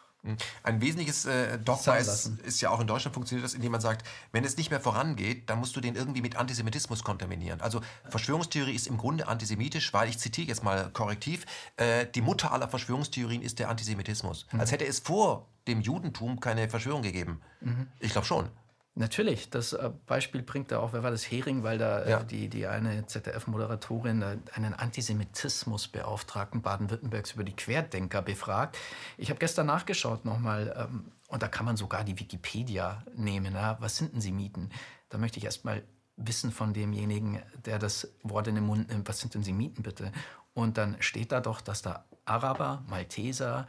Ein 0.63 0.81
wesentliches 0.81 1.25
äh, 1.25 1.59
Dogma 1.59 1.97
ist, 1.97 2.27
ist, 2.45 2.61
ja 2.61 2.71
auch 2.71 2.79
in 2.81 2.87
Deutschland 2.87 3.13
funktioniert 3.13 3.45
das, 3.45 3.55
indem 3.55 3.73
man 3.73 3.81
sagt, 3.81 4.07
wenn 4.31 4.45
es 4.45 4.57
nicht 4.57 4.71
mehr 4.71 4.81
vorangeht, 4.81 5.51
dann 5.51 5.59
musst 5.59 5.75
du 5.75 5.81
den 5.81 5.97
irgendwie 5.97 6.23
mit 6.23 6.37
Antisemitismus 6.37 7.03
kontaminieren. 7.03 7.61
Also 7.61 7.81
Verschwörungstheorie 8.09 8.75
ist 8.75 8.87
im 8.87 8.99
Grunde 8.99 9.27
antisemitisch, 9.27 9.93
weil 9.93 10.09
ich 10.09 10.19
zitiere 10.19 10.47
jetzt 10.47 10.63
mal 10.63 10.91
korrektiv, 10.91 11.45
äh, 11.77 12.07
die 12.07 12.21
Mutter 12.21 12.53
aller 12.53 12.69
Verschwörungstheorien 12.69 13.43
ist 13.43 13.59
der 13.59 13.69
Antisemitismus. 13.69 14.47
Mhm. 14.53 14.61
Als 14.61 14.71
hätte 14.71 14.87
es 14.87 15.01
vor 15.01 15.49
dem 15.67 15.81
Judentum 15.81 16.39
keine 16.39 16.69
Verschwörung 16.69 17.03
gegeben. 17.03 17.41
Mhm. 17.61 17.89
Ich 17.99 18.13
glaube 18.13 18.27
schon. 18.27 18.49
Natürlich, 18.95 19.49
das 19.49 19.73
äh, 19.73 19.91
Beispiel 20.07 20.43
bringt 20.43 20.71
da 20.71 20.81
auch, 20.81 20.93
wer 20.93 21.03
war 21.03 21.11
das, 21.11 21.31
Hering, 21.31 21.63
weil 21.63 21.79
da 21.79 22.01
äh, 22.01 22.11
ja. 22.11 22.23
die, 22.23 22.49
die 22.49 22.67
eine 22.67 23.07
ZDF-Moderatorin 23.07 24.23
einen 24.53 24.75
Antisemitismusbeauftragten 24.75 26.61
Baden-Württembergs 26.61 27.33
über 27.33 27.45
die 27.45 27.57
Querdenker 27.57 28.21
befragt. 28.21 28.77
Ich 29.17 29.31
habe 29.31 29.39
gestern 29.39 29.67
nachgeschaut 29.67 30.27
nochmal, 30.27 30.75
ähm, 30.77 31.11
und 31.29 31.43
da 31.43 31.49
kann 31.49 31.65
man 31.65 31.79
sogar 31.79 32.05
die 32.05 32.19
Wikipedia 32.19 33.03
nehmen. 33.17 33.55
Ja? 33.55 33.79
Was 33.81 33.97
sind 33.97 34.13
denn 34.13 34.21
sie 34.21 34.33
Mieten? 34.33 34.69
Da 35.09 35.17
möchte 35.17 35.39
ich 35.39 35.47
erstmal 35.47 35.83
wissen 36.17 36.53
von 36.53 36.75
demjenigen, 36.75 37.41
der 37.65 37.79
das 37.79 38.13
Wort 38.23 38.47
in 38.49 38.57
den 38.57 38.67
Mund 38.67 38.91
nimmt, 38.91 39.09
was 39.09 39.21
sind 39.21 39.35
denn 39.35 39.43
sie 39.43 39.55
Mieten 39.55 39.83
bitte? 39.83 40.13
Und 40.53 40.77
dann 40.77 41.01
steht 41.01 41.33
da 41.33 41.41
doch, 41.41 41.63
dass 41.63 41.81
da 41.81 42.05
Araber, 42.27 42.85
Malteser, 42.87 43.67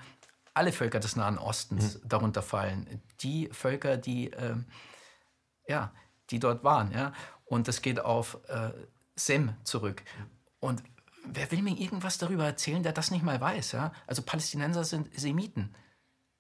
alle 0.54 0.74
Völker 0.74 1.00
des 1.00 1.16
Nahen 1.16 1.38
Ostens 1.38 1.96
mhm. 1.96 2.10
darunter 2.10 2.42
fallen. 2.42 3.02
Die 3.22 3.50
Völker, 3.54 3.96
die, 3.96 4.32
äh, 4.34 4.56
ja, 5.68 5.94
die 6.30 6.40
dort 6.40 6.64
waren. 6.64 6.92
Ja? 6.92 7.14
Und 7.46 7.68
das 7.68 7.82
geht 7.82 8.00
auf 8.00 8.38
äh, 8.48 8.72
Sem 9.16 9.54
zurück. 9.64 10.04
Und 10.60 10.84
wer 11.26 11.52
will 11.52 11.62
mir 11.62 11.78
irgendwas 11.78 12.18
darüber 12.18 12.46
erzählen, 12.46 12.84
der 12.84 12.94
das 12.94 13.12
nicht 13.12 13.24
mal 13.24 13.40
weiß? 13.40 13.74
Ja? 13.74 13.92
Also 14.08 14.22
Palästinenser 14.22 14.84
sind 14.84 15.10
Semiten. 15.20 15.76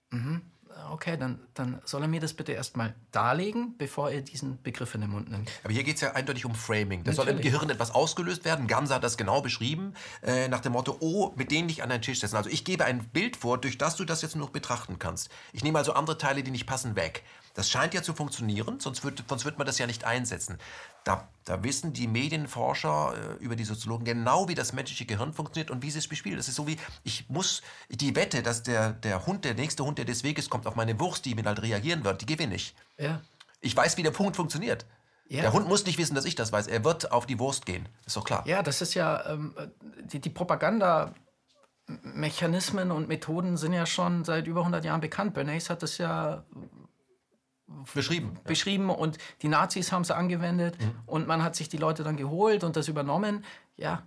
Mhm 0.10 0.53
okay, 0.92 1.18
dann, 1.18 1.40
dann 1.54 1.82
soll 1.86 2.02
er 2.04 2.08
mir 2.08 2.20
das 2.20 2.34
bitte 2.34 2.52
erstmal 2.52 2.96
darlegen, 3.12 3.76
bevor 3.78 4.12
er 4.12 4.22
diesen 4.22 4.62
Begriff 4.62 4.94
in 4.96 5.02
den 5.02 5.10
Mund 5.10 5.30
nimmt. 5.30 5.50
Aber 5.64 5.74
hier 5.74 5.84
geht 5.84 5.96
es 5.96 6.02
ja 6.02 6.12
eindeutig 6.12 6.46
um 6.46 6.56
Framing. 6.56 7.04
Da 7.04 7.14
soll 7.14 7.28
im 7.28 7.42
Gehirn 7.42 7.70
etwas 7.70 7.92
ausgelöst 7.92 8.46
werden. 8.46 8.68
Ganser 8.68 8.96
hat 8.96 9.04
das 9.04 9.18
genau 9.18 9.42
beschrieben, 9.42 9.94
äh, 10.22 10.48
nach 10.48 10.62
dem 10.62 10.74
Motto, 10.74 10.98
oh, 11.00 11.34
mit 11.36 11.52
denen 11.52 11.68
nicht 11.68 11.84
an 11.84 11.90
deinen 11.90 12.02
Tisch 12.02 12.20
setzen. 12.20 12.36
Also 12.36 12.50
ich 12.50 12.64
gebe 12.64 12.86
ein 12.86 13.06
Bild 13.10 13.36
vor, 13.36 13.58
durch 13.58 13.78
das 13.78 13.96
du 13.96 14.06
das 14.06 14.22
jetzt 14.22 14.36
nur 14.36 14.46
noch 14.46 14.54
betrachten 14.54 15.00
kannst. 15.00 15.30
Ich 15.52 15.64
nehme 15.64 15.78
also 15.78 15.94
andere 15.94 16.18
Teile, 16.18 16.44
die 16.44 16.52
nicht 16.52 16.68
passen, 16.68 16.96
weg. 16.96 17.24
Das 17.54 17.70
scheint 17.70 17.94
ja 17.94 18.02
zu 18.02 18.14
funktionieren, 18.14 18.80
sonst 18.80 19.04
wird, 19.04 19.24
sonst 19.28 19.46
wird 19.46 19.58
man 19.58 19.68
das 19.68 19.78
ja 19.78 19.86
nicht 19.86 20.06
einsetzen. 20.06 20.58
Da, 21.04 21.28
da 21.46 21.64
wissen 21.64 21.94
die 21.94 22.08
Medienforscher 22.08 23.14
äh, 23.16 23.44
über 23.44 23.56
die 23.56 23.66
Soziologen 23.66 24.06
genau, 24.06 24.48
wie 24.48 24.56
das 24.56 24.74
menschliche 24.74 25.06
Gehirn 25.06 25.34
funktioniert 25.34 25.72
und 25.72 25.84
wie 25.84 25.92
sie 25.92 26.00
es 26.00 26.08
bespielt. 26.08 26.40
Das 26.40 26.48
ist 26.48 26.56
so 26.56 26.68
wie, 26.68 26.78
ich 27.04 27.30
muss, 27.30 27.62
die 27.90 28.16
Wette, 28.16 28.42
dass 28.44 28.64
der, 28.64 28.94
der 28.94 29.26
Hund, 29.26 29.44
der 29.46 29.54
nächste 29.54 29.84
Hund, 29.84 29.98
der 29.98 30.06
des 30.06 30.24
Weges 30.24 30.50
kommt, 30.50 30.68
auf 30.68 30.76
meine 30.76 31.00
Wurst, 31.00 31.26
die 31.26 31.36
mir 31.36 31.44
halt 31.44 31.62
reagieren 31.62 32.04
wird, 32.04 32.22
die 32.22 32.26
gewinne 32.26 32.56
ich. 32.56 32.76
Ja. 32.98 33.22
Ich 33.60 33.76
weiß, 33.76 33.98
wie 33.98 34.04
der 34.04 34.12
Punkt 34.12 34.36
funktioniert. 34.36 34.86
Ja. 35.28 35.42
Der 35.42 35.54
Hund 35.54 35.68
muss 35.68 35.86
nicht 35.86 35.98
wissen, 35.98 36.16
dass 36.16 36.26
ich 36.26 36.36
das 36.36 36.52
weiß. 36.52 36.68
Er 36.68 36.84
wird 36.84 37.12
auf 37.12 37.26
die 37.26 37.40
Wurst 37.40 37.66
gehen. 37.66 37.88
Ist 38.06 38.16
doch 38.16 38.26
klar. 38.26 38.44
Ja, 38.46 38.62
das 38.62 38.82
ist 38.82 38.94
ja 38.94 39.26
ähm, 39.26 39.56
die, 40.04 40.20
die 40.20 40.30
Propaganda. 40.30 41.14
Mechanismen 41.86 42.92
und 42.92 43.10
Methoden 43.10 43.58
sind 43.58 43.74
ja 43.74 43.86
schon 43.86 44.24
seit 44.24 44.48
über 44.48 44.62
100 44.62 44.86
Jahren 44.86 45.02
bekannt. 45.02 45.34
Bernays 45.34 45.70
hat 45.70 45.84
das 45.84 45.98
ja 45.98 46.46
beschrieben. 47.94 48.40
Beschrieben 48.44 48.90
ja. 48.90 48.96
und 48.96 49.18
die 49.42 49.48
Nazis 49.48 49.92
haben 49.92 50.02
es 50.04 50.12
angewendet 50.12 50.80
mhm. 50.80 50.92
und 51.06 51.28
man 51.28 51.44
hat 51.44 51.56
sich 51.56 51.70
die 51.70 51.78
Leute 51.78 52.04
dann 52.04 52.18
geholt 52.18 52.64
und 52.64 52.76
das 52.76 52.88
übernommen. 52.88 53.46
Ja, 53.78 54.04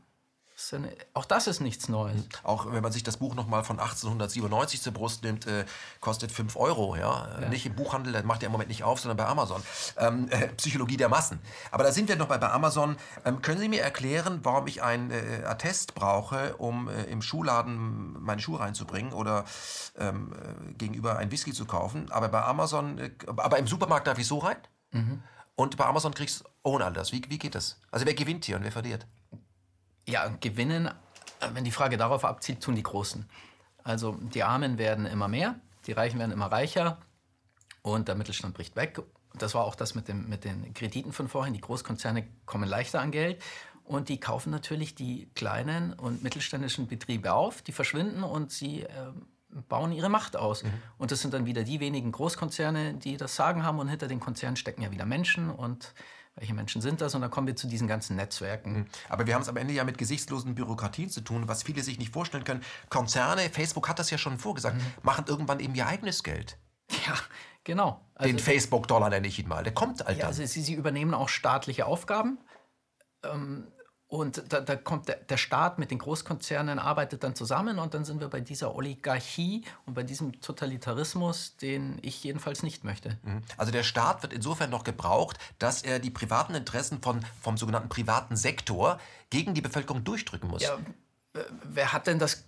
auch 1.13 1.27
das 1.27 1.47
ist 1.49 1.61
nichts 1.61 1.91
Neues. 1.91 2.23
Auch 2.43 2.73
wenn 2.73 2.83
man 2.83 2.91
sich 2.91 3.03
das 3.03 3.19
Buch 3.19 3.35
nochmal 3.35 3.63
von 3.63 3.79
1897 3.79 4.81
zur 4.81 4.93
Brust 4.95 5.23
nimmt, 5.23 5.47
äh, 5.47 5.67
kostet 6.01 6.33
5 6.33 6.57
Euro. 6.57 6.97
Ja? 6.97 7.41
ja? 7.41 7.49
Nicht 7.51 7.67
im 7.67 7.75
Buchhandel, 7.75 8.15
das 8.15 8.25
macht 8.25 8.43
er 8.43 8.47
im 8.47 8.53
Moment 8.53 8.71
nicht 8.71 8.83
auf, 8.83 8.99
sondern 8.99 9.19
bei 9.19 9.27
Amazon. 9.27 9.63
Ähm, 9.99 10.29
äh, 10.31 10.49
Psychologie 10.49 10.97
der 10.97 11.11
Massen. 11.11 11.41
Aber 11.71 11.85
da 11.85 11.93
sind 11.93 12.09
wir 12.09 12.17
noch 12.17 12.29
bei, 12.29 12.39
bei 12.39 12.51
Amazon. 12.51 12.97
Ähm, 13.27 13.43
können 13.43 13.61
Sie 13.61 13.69
mir 13.69 13.83
erklären, 13.83 14.41
warum 14.45 14.67
ich 14.67 14.83
ein 14.83 15.11
äh, 15.11 15.45
Attest 15.45 15.95
brauche, 15.95 16.57
um 16.57 16.89
äh, 16.89 17.03
im 17.05 17.21
Schuhladen 17.21 18.17
meine 18.23 18.41
Schuhe 18.41 18.61
reinzubringen 18.61 19.13
oder 19.13 19.45
ähm, 19.99 20.33
äh, 20.33 20.73
gegenüber 20.73 21.19
ein 21.19 21.31
Whisky 21.31 21.53
zu 21.53 21.67
kaufen? 21.67 22.11
Aber 22.11 22.29
bei 22.29 22.43
Amazon, 22.43 22.97
äh, 22.97 23.11
aber 23.27 23.59
im 23.59 23.67
Supermarkt 23.67 24.07
darf 24.07 24.19
ich 24.19 24.27
so 24.27 24.39
rein? 24.39 24.57
Mhm. 24.93 25.23
Und 25.55 25.77
bei 25.77 25.85
Amazon 25.85 26.15
kriegst 26.15 26.41
du 26.41 26.45
ohne 26.63 26.87
all 26.87 26.95
das. 26.95 27.13
Wie, 27.13 27.23
wie 27.29 27.39
geht 27.39 27.55
das? 27.55 27.79
Also 27.91 28.07
wer 28.07 28.15
gewinnt 28.15 28.47
hier 28.47 28.57
und 28.57 28.65
wer 28.65 28.73
verliert? 28.73 29.07
Ja, 30.07 30.29
gewinnen, 30.41 30.87
äh, 30.87 31.49
wenn 31.53 31.65
die 31.65 31.71
Frage 31.71 31.97
darauf 31.97 32.25
abzielt, 32.25 32.63
tun 32.63 32.75
die 32.75 32.83
Großen. 32.83 33.29
Also 33.83 34.13
die 34.13 34.43
Armen 34.43 34.79
werden 34.79 35.07
immer 35.07 35.29
mehr, 35.29 35.57
die 35.87 35.93
Reichen 35.93 36.19
werden 36.19 36.33
immer 36.33 36.47
reicher 36.47 36.99
und 37.83 38.09
der 38.09 38.15
Mittelstand 38.15 38.55
bricht 38.55 38.75
weg. 38.77 39.01
Das 39.35 39.55
war 39.55 39.65
auch 39.65 39.75
das 39.75 39.95
mit, 39.95 40.09
dem, 40.09 40.29
mit 40.29 40.45
den 40.45 40.75
Krediten 40.75 41.13
von 41.13 41.29
vorhin. 41.29 41.55
Die 41.55 41.61
Großkonzerne 41.61 42.27
kommen 42.47 42.69
leichter 42.69 43.01
an 43.01 43.11
Geld 43.11 43.43
und 43.85 44.09
die 44.09 44.19
kaufen 44.19 44.51
natürlich 44.51 44.95
die 44.95 45.31
kleinen 45.35 45.93
und 45.93 46.23
mittelständischen 46.23 46.89
Betriebe 46.89 47.33
auf, 47.33 47.63
die 47.63 47.73
verschwinden 47.73 48.25
und 48.25 48.51
sie 48.51 48.83
äh, 48.83 48.89
bauen 49.69 49.93
ihre 49.93 50.09
Macht 50.09 50.37
aus. 50.37 50.65
Mhm. 50.65 50.73
Und 50.99 51.13
das 51.13 51.21
sind 51.21 51.35
dann 51.35 51.47
wieder 51.47 51.63
die 51.63 51.81
wenigen 51.81 52.13
Großkonzerne, 52.13 52.95
die 52.95 53.17
das 53.17 53.37
Sagen 53.37 53.63
haben 53.63 53.79
und 53.79 53.89
hinter 53.89 54.09
den 54.09 54.21
Konzernen 54.21 54.57
stecken 54.57 54.83
ja 54.83 54.91
wieder 54.91 55.07
Menschen 55.07 55.51
und 55.51 55.95
welche 56.37 56.55
Menschen 56.55 56.83
sind 56.83 57.01
das? 57.01 57.15
Und 57.15 57.23
dann 57.23 57.31
kommen 57.31 57.47
wir 57.47 57.57
zu 57.57 57.67
diesen 57.67 57.89
ganzen 57.89 58.15
Netzwerken. 58.17 58.73
Mhm. 58.73 58.87
Aber 59.09 59.27
wir 59.27 59.35
haben 59.35 59.43
es 59.43 59.49
am 59.49 59.57
Ende 59.57 59.73
ja 59.73 59.85
mit 59.85 59.99
gesichtslosen 59.99 60.55
Bürokratien 60.55 61.09
zu 61.09 61.23
tun, 61.23 61.49
was 61.49 61.63
viele 61.63 61.83
sich 61.83 61.99
nicht 61.99 62.13
vorstellen 62.13 62.45
können. 62.45 62.63
Konzerne, 62.91 63.49
Facebook 63.51 63.89
hat 63.89 63.99
das 63.99 64.11
ja 64.11 64.19
schon 64.19 64.39
vorgesagt, 64.39 64.77
mhm. 64.77 64.85
machen 65.03 65.25
irgendwann 65.27 65.61
eben 65.61 65.75
ihr 65.75 65.87
eigenes 65.87 66.23
Geld. 66.23 66.59
Ja, 67.07 67.15
genau. 67.65 68.01
Also 68.15 68.31
Den 68.31 68.39
Facebook-Dollar 68.39 69.11
nenne 69.11 69.27
ich 69.27 69.39
ihn 69.39 69.49
mal. 69.49 69.65
Der 69.65 69.75
kommt 69.75 70.05
halt 70.05 70.19
ja, 70.19 70.27
Also 70.27 70.45
sie, 70.45 70.63
sie 70.63 70.75
übernehmen 70.75 71.15
auch 71.15 71.29
staatliche 71.29 71.87
Aufgaben. 71.87 72.39
Ähm, 73.25 73.69
und 74.09 74.53
da, 74.53 74.61
da 74.61 74.77
kommt 74.77 75.09
der, 75.09 75.17
der, 75.17 75.37
Staat 75.37 75.81
mit 75.81 75.91
den 75.91 75.99
Großkonzernen, 75.99 76.79
arbeitet 76.79 77.25
dann 77.25 77.35
zusammen 77.35 77.81
und 77.81 77.93
dann 77.93 78.05
sind 78.05 78.21
wir 78.21 78.29
bei 78.29 78.41
dieser 78.41 78.75
Oligarchie 78.77 79.65
und 79.85 79.95
bei 79.95 80.05
diesem 80.05 80.41
Totalitarismus, 80.41 81.57
den 81.57 81.99
ich 82.03 82.23
jedenfalls 82.23 82.63
nicht 82.63 82.85
möchte. 82.85 83.19
Mhm. 83.25 83.43
Also 83.57 83.73
der 83.73 83.83
Staat 83.83 84.23
wird 84.23 84.33
insofern 84.33 84.71
noch 84.71 84.85
gebraucht, 84.85 85.39
dass 85.59 85.83
er 85.83 85.99
die 85.99 86.11
privaten 86.11 86.55
Interessen 86.55 87.03
von, 87.03 87.21
vom 87.43 87.57
sogenannten 87.57 87.89
privaten 87.89 88.37
Sektor 88.37 89.01
gegen 89.31 89.55
die 89.55 89.61
Bevölkerung 89.61 90.05
durchdrücken 90.05 90.49
muss. 90.49 90.63
Ja, 90.63 90.79
wer 91.65 91.93
hat 91.93 92.07
denn 92.07 92.21
das 92.21 92.45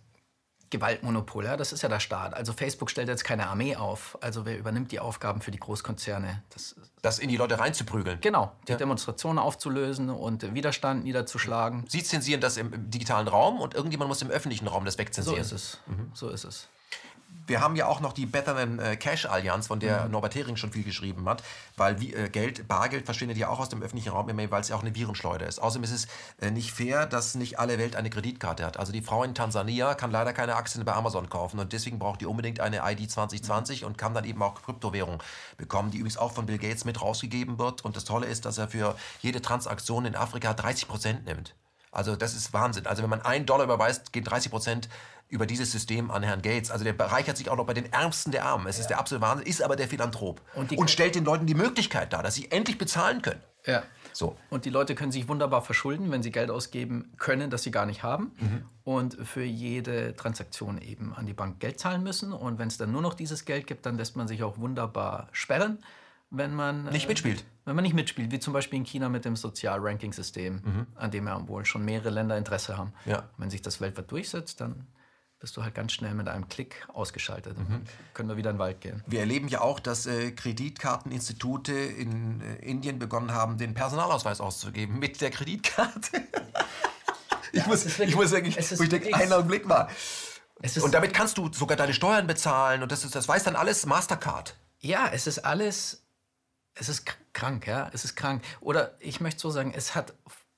Gewaltmonopol, 0.71 1.45
ja, 1.45 1.57
das 1.57 1.73
ist 1.73 1.83
ja 1.83 1.89
der 1.89 2.01
Staat. 2.01 2.35
Also 2.35 2.53
Facebook 2.53 2.91
stellt 2.91 3.09
jetzt 3.09 3.25
keine 3.25 3.49
Armee 3.49 3.77
auf. 3.77 4.19
Also 4.21 4.45
wer 4.45 4.59
übernimmt 4.59 4.93
die 4.93 5.01
Aufgaben 5.01 5.41
für 5.41 5.51
die 5.51 5.59
Großkonzerne? 5.59 6.43
Das, 6.51 6.77
das 7.03 7.19
in 7.19 7.29
die 7.29 7.37
Leute 7.37 7.59
reinzuprügeln. 7.59 8.21
Genau, 8.21 8.53
die 8.67 8.73
ja. 8.73 8.79
Demonstrationen 8.79 9.39
aufzulösen 9.39 10.11
und 10.11 10.55
Widerstand 10.55 11.05
niederzuschlagen. 11.05 11.85
Sie 11.89 12.03
zensieren 12.03 12.41
das 12.41 12.57
im 12.57 12.91
digitalen 12.91 13.29
Raum 13.29 13.61
und 13.61 13.75
irgendjemand 13.75 14.09
muss 14.09 14.23
im 14.23 14.31
öffentlichen 14.31 14.67
Raum 14.67 14.85
das 14.85 14.99
wegzensieren. 14.99 15.45
So 15.45 15.55
ist 15.55 15.63
es. 15.63 15.79
Mhm. 15.87 16.11
So 16.15 16.29
ist 16.31 16.45
es 16.45 16.69
wir 17.49 17.61
haben 17.61 17.77
ja 17.77 17.87
auch 17.87 18.01
noch 18.01 18.13
die 18.13 18.27
Better 18.27 18.55
Than 18.55 18.79
äh, 18.79 18.97
Cash 18.97 19.27
Allianz, 19.27 19.67
von 19.67 19.81
der 19.81 20.05
mhm. 20.05 20.13
Norbert 20.13 20.35
Hering 20.35 20.57
schon 20.57 20.71
viel 20.71 20.85
geschrieben 20.85 21.29
hat, 21.29 21.43
weil 21.77 22.01
wie, 22.01 22.15
äh, 22.15 22.29
Geld, 22.29 22.69
Bargeld 22.69 23.07
verschwindet 23.07 23.39
ja 23.39 23.49
auch 23.49 23.59
aus 23.59 23.69
dem 23.69 23.83
öffentlichen 23.83 24.11
Raum 24.11 24.29
immer, 24.29 24.51
weil 24.51 24.61
es 24.61 24.69
ja 24.69 24.77
auch 24.77 24.83
eine 24.83 24.95
Virenschleuder 24.95 25.47
ist. 25.47 25.59
Außerdem 25.59 25.85
ist 25.85 25.93
es 25.93 26.07
äh, 26.41 26.51
nicht 26.51 26.73
fair, 26.73 27.07
dass 27.07 27.35
nicht 27.35 27.59
alle 27.59 27.79
Welt 27.79 27.97
eine 27.97 28.11
Kreditkarte 28.11 28.65
hat. 28.65 28.79
Also 28.79 28.93
die 28.93 29.03
Frau 29.03 29.25
in 29.25 29.35
Tansania 29.35 29.95
kann 29.95 30.11
leider 30.11 30.33
keine 30.33 30.57
Aktien 30.57 30.85
bei 30.85 30.93
Amazon 30.93 31.29
kaufen 31.29 31.59
und 31.59 31.73
deswegen 31.73 31.99
braucht 31.99 32.21
die 32.21 32.27
unbedingt 32.27 32.61
eine 32.61 32.83
ID 32.85 33.11
2020 33.11 33.85
und 33.85 33.97
kann 33.99 34.15
dann 34.15 34.25
eben 34.25 34.43
auch 34.43 34.63
Kryptowährung 34.63 35.23
bekommen, 35.57 35.91
die 35.91 35.99
übrigens 35.99 36.19
auch 36.19 36.33
von 36.33 36.47
Bill 36.47 36.59
Gates 36.59 36.85
mit 36.85 37.01
rausgegeben 37.01 37.59
wird. 37.59 37.85
Und 37.85 37.97
das 37.97 38.05
Tolle 38.05 38.27
ist, 38.27 38.45
dass 38.45 38.59
er 38.59 38.69
für 38.69 38.97
jede 39.21 39.41
Transaktion 39.41 40.05
in 40.05 40.15
Afrika 40.15 40.53
30 40.53 40.87
Prozent 40.87 41.25
nimmt. 41.25 41.55
Also 41.91 42.17
das 42.17 42.35
ist 42.35 42.53
Wahnsinn. 42.53 42.87
Also 42.87 43.03
wenn 43.03 43.11
man 43.11 43.23
einen 43.23 43.47
Dollar 43.47 43.65
überweist, 43.65 44.13
geht 44.13 44.31
30 44.31 44.51
Prozent 44.51 44.89
über 45.29 45.47
dieses 45.47 45.73
System 45.73 46.11
an 46.11 46.23
Herrn 46.23 46.43
Gates. 46.43 46.71
Also 46.71 46.85
der 46.85 46.93
bereichert 46.93 47.37
sich 47.37 47.51
auch 47.51 47.57
noch 47.57 47.67
bei 47.67 47.75
den 47.75 47.93
Ärmsten 47.93 48.33
der 48.33 48.45
Armen. 48.45 48.67
Es 48.67 48.77
ja. 48.77 48.83
ist 48.83 48.89
der 48.89 48.99
absolute 48.99 49.27
Wahnsinn, 49.27 49.47
ist 49.47 49.63
aber 49.63 49.77
der 49.77 49.89
Philanthrop. 49.89 50.41
Und, 50.55 50.73
und, 50.73 50.91
stellt 50.91 51.15
den 51.15 51.25
Leuten 51.25 51.47
die 51.47 51.55
Möglichkeit 51.55 52.13
dar, 52.13 52.23
dass 52.23 52.35
sie 52.35 52.51
endlich 52.51 52.79
bezahlen 52.79 53.23
können. 53.23 53.41
Ja. 53.67 53.83
So. 54.13 54.37
Und 54.51 54.65
die 54.65 54.71
Leute 54.71 54.95
können 54.95 55.13
sich 55.13 55.29
wunderbar 55.29 55.63
verschulden, 55.63 56.11
wenn 56.11 56.23
sie 56.23 56.33
Geld 56.33 56.51
ausgeben 56.51 57.13
können, 57.19 57.51
das 57.51 57.63
sie 57.63 57.71
gar 57.71 57.87
nicht 57.87 58.03
haben. 58.03 58.33
Mhm. 58.39 58.65
Und 58.85 59.15
für 59.27 59.45
jede 59.45 60.17
Transaktion 60.17 60.81
eben 60.81 61.13
an 61.15 61.27
die 61.27 61.35
Bank 61.35 61.61
Geld 61.61 61.79
zahlen 61.79 62.03
müssen. 62.03 62.33
Und 62.33 62.59
wenn 62.59 62.69
es 62.69 62.79
dann 62.79 62.91
nur 62.91 63.03
noch 63.03 63.15
dieses 63.15 63.45
Geld 63.45 63.67
gibt, 63.67 63.87
dann 63.87 63.97
lässt 63.97 64.17
man 64.17 64.27
sich 64.27 64.43
auch 64.43 64.59
wunderbar 64.59 65.29
sperren 65.33 65.79
wenn 66.31 66.55
man 66.55 66.85
nicht 66.85 67.07
äh, 67.07 67.09
mitspielt. 67.09 67.45
Wenn 67.65 67.75
man 67.75 67.83
nicht 67.83 67.95
mitspielt, 67.95 68.31
wie 68.31 68.39
zum 68.39 68.53
Beispiel 68.53 68.79
in 68.79 68.85
China 68.85 69.09
mit 69.09 69.25
dem 69.25 69.37
Sozialranking-System, 69.37 70.55
mhm. 70.55 70.87
an 70.95 71.11
dem 71.11 71.27
ja 71.27 71.49
wohl 71.49 71.65
schon 71.65 71.85
mehrere 71.85 72.11
Länder 72.11 72.37
Interesse 72.37 72.77
haben. 72.77 72.93
Ja. 73.07 73.29
Wenn 73.37 73.51
sich 73.51 73.63
das 73.63 73.81
weltweit 73.81 74.11
durchsetzt, 74.11 74.61
dann 74.61 74.87
bist 75.41 75.57
du 75.57 75.63
halt 75.63 75.75
ganz 75.75 75.93
schnell 75.93 76.15
mit 76.15 76.29
einem 76.29 76.49
Klick 76.49 76.87
ausgeschaltet. 76.93 77.57
Mhm. 77.59 77.83
Können 78.15 78.29
wir 78.29 78.37
wieder 78.37 78.51
in 78.51 78.57
den 78.57 78.61
Wald 78.61 78.81
gehen. 78.81 79.05
Wir 79.07 79.21
erleben 79.21 79.49
ja 79.49 79.61
auch, 79.61 79.79
dass 79.81 80.07
äh, 80.07 80.33
Kreditkarteninstitute 80.33 81.73
in 81.73 82.41
äh, 82.41 82.57
Indien 82.57 82.99
begonnen 82.99 83.33
haben, 83.33 83.57
den 83.57 83.75
Personalausweis 83.75 84.41
auszugeben 84.41 84.99
mit 84.99 85.21
der 85.21 85.31
Kreditkarte. 85.31 86.23
ich, 87.53 87.61
ja, 87.61 87.69
muss, 87.69 87.85
wirklich, 87.85 88.09
ich 88.09 88.17
muss 88.17 88.31
sagen, 88.31 88.47
ich, 88.47 88.89
denke, 88.89 89.15
einen 89.15 89.33
Augenblick 89.33 89.65
mal. 89.67 89.89
und 90.81 90.93
damit 90.93 91.15
kannst 91.15 91.39
du 91.39 91.53
sogar 91.53 91.77
deine 91.77 91.95
Steuern 91.95 92.27
bezahlen 92.27 92.83
und 92.83 92.91
das, 92.91 93.05
ist, 93.05 93.15
das 93.15 93.29
weiß 93.29 93.45
dann 93.45 93.57
alles 93.57 93.87
Mastercard. 93.87 94.57
Ja, 94.81 95.09
es 95.13 95.27
ist 95.27 95.41
alles 95.45 96.09
es 96.81 96.89
ist 96.89 97.05
krank, 97.33 97.67
ja, 97.67 97.91
es 97.93 98.05
ist 98.05 98.15
krank. 98.15 98.43
Oder 98.61 98.97
ich 99.01 99.21
möchte 99.21 99.41
so 99.41 99.51
sagen, 99.51 99.73
es 99.75 99.95
hat, 99.95 100.15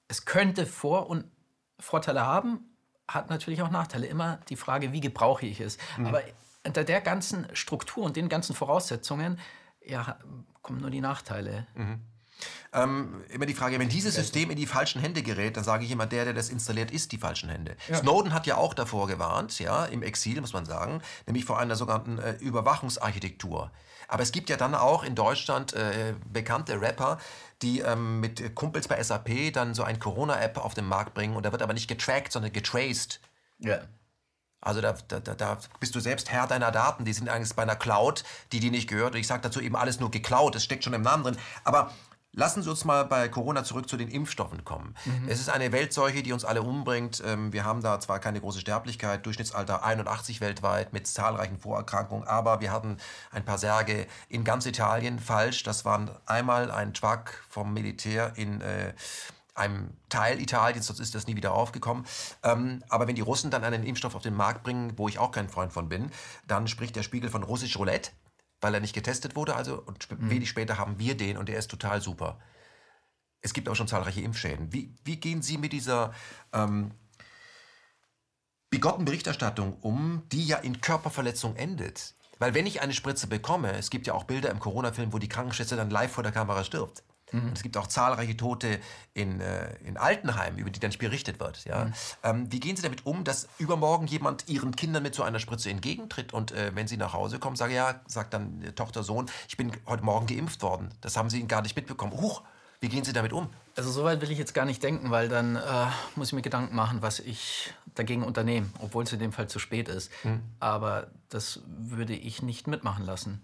es 0.08 0.24
könnte 0.24 0.66
Vor- 0.66 1.08
und 1.08 1.24
Vorteile 1.78 2.26
haben, 2.26 2.69
hat 3.14 3.30
natürlich 3.30 3.62
auch 3.62 3.70
Nachteile. 3.70 4.06
Immer 4.06 4.38
die 4.48 4.56
Frage, 4.56 4.92
wie 4.92 5.00
gebrauche 5.00 5.46
ich 5.46 5.60
es. 5.60 5.78
Mhm. 5.96 6.06
Aber 6.06 6.22
unter 6.64 6.84
der 6.84 7.00
ganzen 7.00 7.46
Struktur 7.54 8.04
und 8.04 8.16
den 8.16 8.28
ganzen 8.28 8.54
Voraussetzungen, 8.54 9.38
ja, 9.84 10.18
kommen 10.62 10.80
nur 10.80 10.90
die 10.90 11.00
Nachteile. 11.00 11.66
Mhm. 11.74 12.00
Ähm, 12.72 13.24
immer 13.28 13.46
die 13.46 13.54
Frage, 13.54 13.78
wenn 13.78 13.88
dieses 13.88 14.14
System 14.14 14.50
in 14.50 14.56
die 14.56 14.66
falschen 14.66 15.00
Hände 15.00 15.22
gerät, 15.22 15.56
dann 15.56 15.64
sage 15.64 15.84
ich 15.84 15.90
immer, 15.90 16.06
der, 16.06 16.24
der 16.24 16.34
das 16.34 16.48
installiert, 16.48 16.90
ist 16.90 17.12
die 17.12 17.18
falschen 17.18 17.50
Hände. 17.50 17.76
Ja. 17.88 17.96
Snowden 17.96 18.32
hat 18.32 18.46
ja 18.46 18.56
auch 18.56 18.74
davor 18.74 19.08
gewarnt, 19.08 19.58
ja, 19.58 19.84
im 19.86 20.02
Exil, 20.02 20.40
muss 20.40 20.52
man 20.52 20.64
sagen, 20.64 21.02
nämlich 21.26 21.44
vor 21.44 21.58
einer 21.58 21.76
sogenannten 21.76 22.18
äh, 22.18 22.32
Überwachungsarchitektur. 22.34 23.70
Aber 24.10 24.24
es 24.24 24.32
gibt 24.32 24.50
ja 24.50 24.56
dann 24.56 24.74
auch 24.74 25.04
in 25.04 25.14
Deutschland 25.14 25.72
äh, 25.72 26.14
bekannte 26.32 26.80
Rapper, 26.80 27.18
die 27.62 27.78
ähm, 27.78 28.18
mit 28.18 28.56
Kumpels 28.56 28.88
bei 28.88 29.00
SAP 29.00 29.52
dann 29.52 29.72
so 29.72 29.84
ein 29.84 30.00
Corona-App 30.00 30.58
auf 30.58 30.74
den 30.74 30.84
Markt 30.84 31.14
bringen 31.14 31.36
und 31.36 31.46
da 31.46 31.52
wird 31.52 31.62
aber 31.62 31.74
nicht 31.74 31.86
getrackt, 31.86 32.32
sondern 32.32 32.52
getraced. 32.52 33.20
Ja. 33.58 33.82
Also 34.60 34.80
da, 34.80 34.92
da, 34.92 35.20
da 35.20 35.58
bist 35.78 35.94
du 35.94 36.00
selbst 36.00 36.30
Herr 36.30 36.48
deiner 36.48 36.72
Daten. 36.72 37.04
Die 37.04 37.12
sind 37.12 37.28
eigentlich 37.28 37.54
bei 37.54 37.62
einer 37.62 37.76
Cloud, 37.76 38.24
die 38.50 38.58
die 38.58 38.70
nicht 38.70 38.88
gehört. 38.88 39.14
Und 39.14 39.20
ich 39.20 39.28
sage 39.28 39.42
dazu 39.42 39.60
eben 39.60 39.76
alles 39.76 40.00
nur 40.00 40.10
geklaut. 40.10 40.56
Es 40.56 40.64
steckt 40.64 40.82
schon 40.82 40.92
im 40.92 41.02
Namen 41.02 41.22
drin. 41.22 41.38
Aber 41.64 41.92
Lassen 42.32 42.62
Sie 42.62 42.70
uns 42.70 42.84
mal 42.84 43.04
bei 43.04 43.28
Corona 43.28 43.64
zurück 43.64 43.88
zu 43.88 43.96
den 43.96 44.08
Impfstoffen 44.08 44.64
kommen. 44.64 44.94
Mhm. 45.04 45.28
Es 45.28 45.40
ist 45.40 45.50
eine 45.50 45.72
Weltseuche, 45.72 46.22
die 46.22 46.32
uns 46.32 46.44
alle 46.44 46.62
umbringt. 46.62 47.20
Ähm, 47.26 47.52
wir 47.52 47.64
haben 47.64 47.82
da 47.82 47.98
zwar 47.98 48.20
keine 48.20 48.40
große 48.40 48.60
Sterblichkeit, 48.60 49.26
Durchschnittsalter 49.26 49.84
81 49.84 50.40
weltweit 50.40 50.92
mit 50.92 51.08
zahlreichen 51.08 51.58
Vorerkrankungen, 51.58 52.28
aber 52.28 52.60
wir 52.60 52.70
hatten 52.70 52.98
ein 53.32 53.44
paar 53.44 53.58
Särge 53.58 54.06
in 54.28 54.44
ganz 54.44 54.64
Italien. 54.66 55.18
Falsch, 55.18 55.64
das 55.64 55.84
waren 55.84 56.10
einmal 56.24 56.70
ein 56.70 56.94
Schwack 56.94 57.42
vom 57.48 57.74
Militär 57.74 58.32
in 58.36 58.60
äh, 58.60 58.94
einem 59.56 59.90
Teil 60.08 60.40
Italiens, 60.40 60.86
sonst 60.86 61.00
ist 61.00 61.16
das 61.16 61.26
nie 61.26 61.34
wieder 61.34 61.52
aufgekommen. 61.52 62.06
Ähm, 62.44 62.84
aber 62.88 63.08
wenn 63.08 63.16
die 63.16 63.22
Russen 63.22 63.50
dann 63.50 63.64
einen 63.64 63.82
Impfstoff 63.82 64.14
auf 64.14 64.22
den 64.22 64.34
Markt 64.34 64.62
bringen, 64.62 64.92
wo 64.96 65.08
ich 65.08 65.18
auch 65.18 65.32
kein 65.32 65.48
Freund 65.48 65.72
von 65.72 65.88
bin, 65.88 66.12
dann 66.46 66.68
spricht 66.68 66.94
der 66.94 67.02
Spiegel 67.02 67.28
von 67.28 67.42
russisch 67.42 67.76
Roulette 67.76 68.12
weil 68.60 68.74
er 68.74 68.80
nicht 68.80 68.94
getestet 68.94 69.36
wurde. 69.36 69.56
Also 69.56 69.82
und 69.82 70.10
mhm. 70.10 70.30
wenig 70.30 70.48
später 70.48 70.78
haben 70.78 70.98
wir 70.98 71.16
den 71.16 71.36
und 71.36 71.48
der 71.48 71.58
ist 71.58 71.70
total 71.70 72.00
super. 72.00 72.38
Es 73.42 73.52
gibt 73.52 73.68
auch 73.68 73.76
schon 73.76 73.88
zahlreiche 73.88 74.20
Impfschäden. 74.20 74.72
Wie, 74.72 74.94
wie 75.04 75.16
gehen 75.16 75.42
Sie 75.42 75.56
mit 75.56 75.72
dieser 75.72 76.12
ähm, 76.52 76.90
bigotten 78.68 79.04
Berichterstattung 79.04 79.78
um, 79.80 80.22
die 80.30 80.46
ja 80.46 80.58
in 80.58 80.80
Körperverletzung 80.80 81.56
endet? 81.56 82.14
Weil 82.38 82.54
wenn 82.54 82.66
ich 82.66 82.80
eine 82.80 82.92
Spritze 82.92 83.26
bekomme, 83.26 83.72
es 83.72 83.90
gibt 83.90 84.06
ja 84.06 84.14
auch 84.14 84.24
Bilder 84.24 84.50
im 84.50 84.60
Corona-Film, 84.60 85.12
wo 85.12 85.18
die 85.18 85.28
Krankenschwester 85.28 85.76
dann 85.76 85.90
live 85.90 86.12
vor 86.12 86.22
der 86.22 86.32
Kamera 86.32 86.64
stirbt. 86.64 87.02
Mhm. 87.32 87.52
Es 87.54 87.62
gibt 87.62 87.76
auch 87.76 87.86
zahlreiche 87.86 88.36
Tote 88.36 88.80
in, 89.14 89.40
äh, 89.40 89.74
in 89.84 89.96
Altenheimen, 89.96 90.58
über 90.58 90.70
die 90.70 90.80
dann 90.80 90.90
berichtet 90.98 91.40
wird. 91.40 91.64
Ja? 91.64 91.86
Mhm. 91.86 91.92
Ähm, 92.22 92.52
wie 92.52 92.60
gehen 92.60 92.76
Sie 92.76 92.82
damit 92.82 93.06
um, 93.06 93.24
dass 93.24 93.48
übermorgen 93.58 94.06
jemand 94.06 94.48
Ihren 94.48 94.74
Kindern 94.76 95.02
mit 95.02 95.14
so 95.14 95.22
einer 95.22 95.38
Spritze 95.38 95.70
entgegentritt 95.70 96.32
und 96.32 96.52
äh, 96.52 96.72
wenn 96.74 96.88
Sie 96.88 96.96
nach 96.96 97.12
Hause 97.12 97.38
kommen, 97.38 97.56
sagen, 97.56 97.72
ja, 97.72 98.00
sagt 98.06 98.34
dann 98.34 98.62
äh, 98.62 98.72
Tochter, 98.72 99.02
Sohn, 99.02 99.30
ich 99.48 99.56
bin 99.56 99.72
heute 99.86 100.04
Morgen 100.04 100.26
geimpft 100.26 100.62
worden. 100.62 100.90
Das 101.00 101.16
haben 101.16 101.30
Sie 101.30 101.46
gar 101.46 101.62
nicht 101.62 101.76
mitbekommen. 101.76 102.12
Huch, 102.12 102.42
wie 102.80 102.88
gehen 102.88 103.04
Sie 103.04 103.12
damit 103.12 103.32
um? 103.32 103.48
Also 103.76 103.90
so 103.90 104.04
weit 104.04 104.20
will 104.20 104.30
ich 104.30 104.38
jetzt 104.38 104.54
gar 104.54 104.64
nicht 104.64 104.82
denken, 104.82 105.10
weil 105.10 105.28
dann 105.28 105.56
äh, 105.56 105.60
muss 106.16 106.28
ich 106.28 106.32
mir 106.32 106.42
Gedanken 106.42 106.74
machen, 106.74 107.02
was 107.02 107.20
ich 107.20 107.72
dagegen 107.94 108.22
unternehme, 108.22 108.68
obwohl 108.78 109.04
es 109.04 109.12
in 109.12 109.18
dem 109.18 109.32
Fall 109.32 109.48
zu 109.48 109.58
spät 109.58 109.88
ist. 109.88 110.10
Mhm. 110.24 110.40
Aber 110.60 111.08
das 111.28 111.60
würde 111.66 112.14
ich 112.14 112.42
nicht 112.42 112.66
mitmachen 112.66 113.04
lassen. 113.04 113.42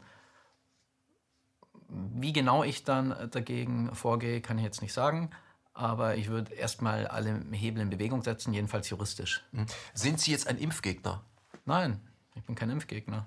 Wie 1.89 2.33
genau 2.33 2.65
ich 2.65 2.85
dann 2.85 3.15
dagegen 3.31 3.95
vorgehe, 3.95 4.41
kann 4.41 4.59
ich 4.59 4.65
jetzt 4.65 4.83
nicht 4.83 4.93
sagen. 4.93 5.31
Aber 5.73 6.17
ich 6.17 6.29
würde 6.29 6.55
erstmal 6.55 7.07
alle 7.07 7.45
Hebel 7.53 7.83
in 7.83 7.91
Bewegung 7.91 8.23
setzen, 8.23 8.55
jedenfalls 8.55 8.89
juristisch. 8.89 9.45
Hm. 9.53 9.67
Sind 9.93 10.21
Sie 10.21 10.31
jetzt 10.31 10.47
ein 10.47 10.57
Impfgegner? 10.57 11.23
Nein, 11.67 12.01
ich 12.35 12.43
bin 12.45 12.55
kein 12.55 12.71
Impfgegner. 12.71 13.27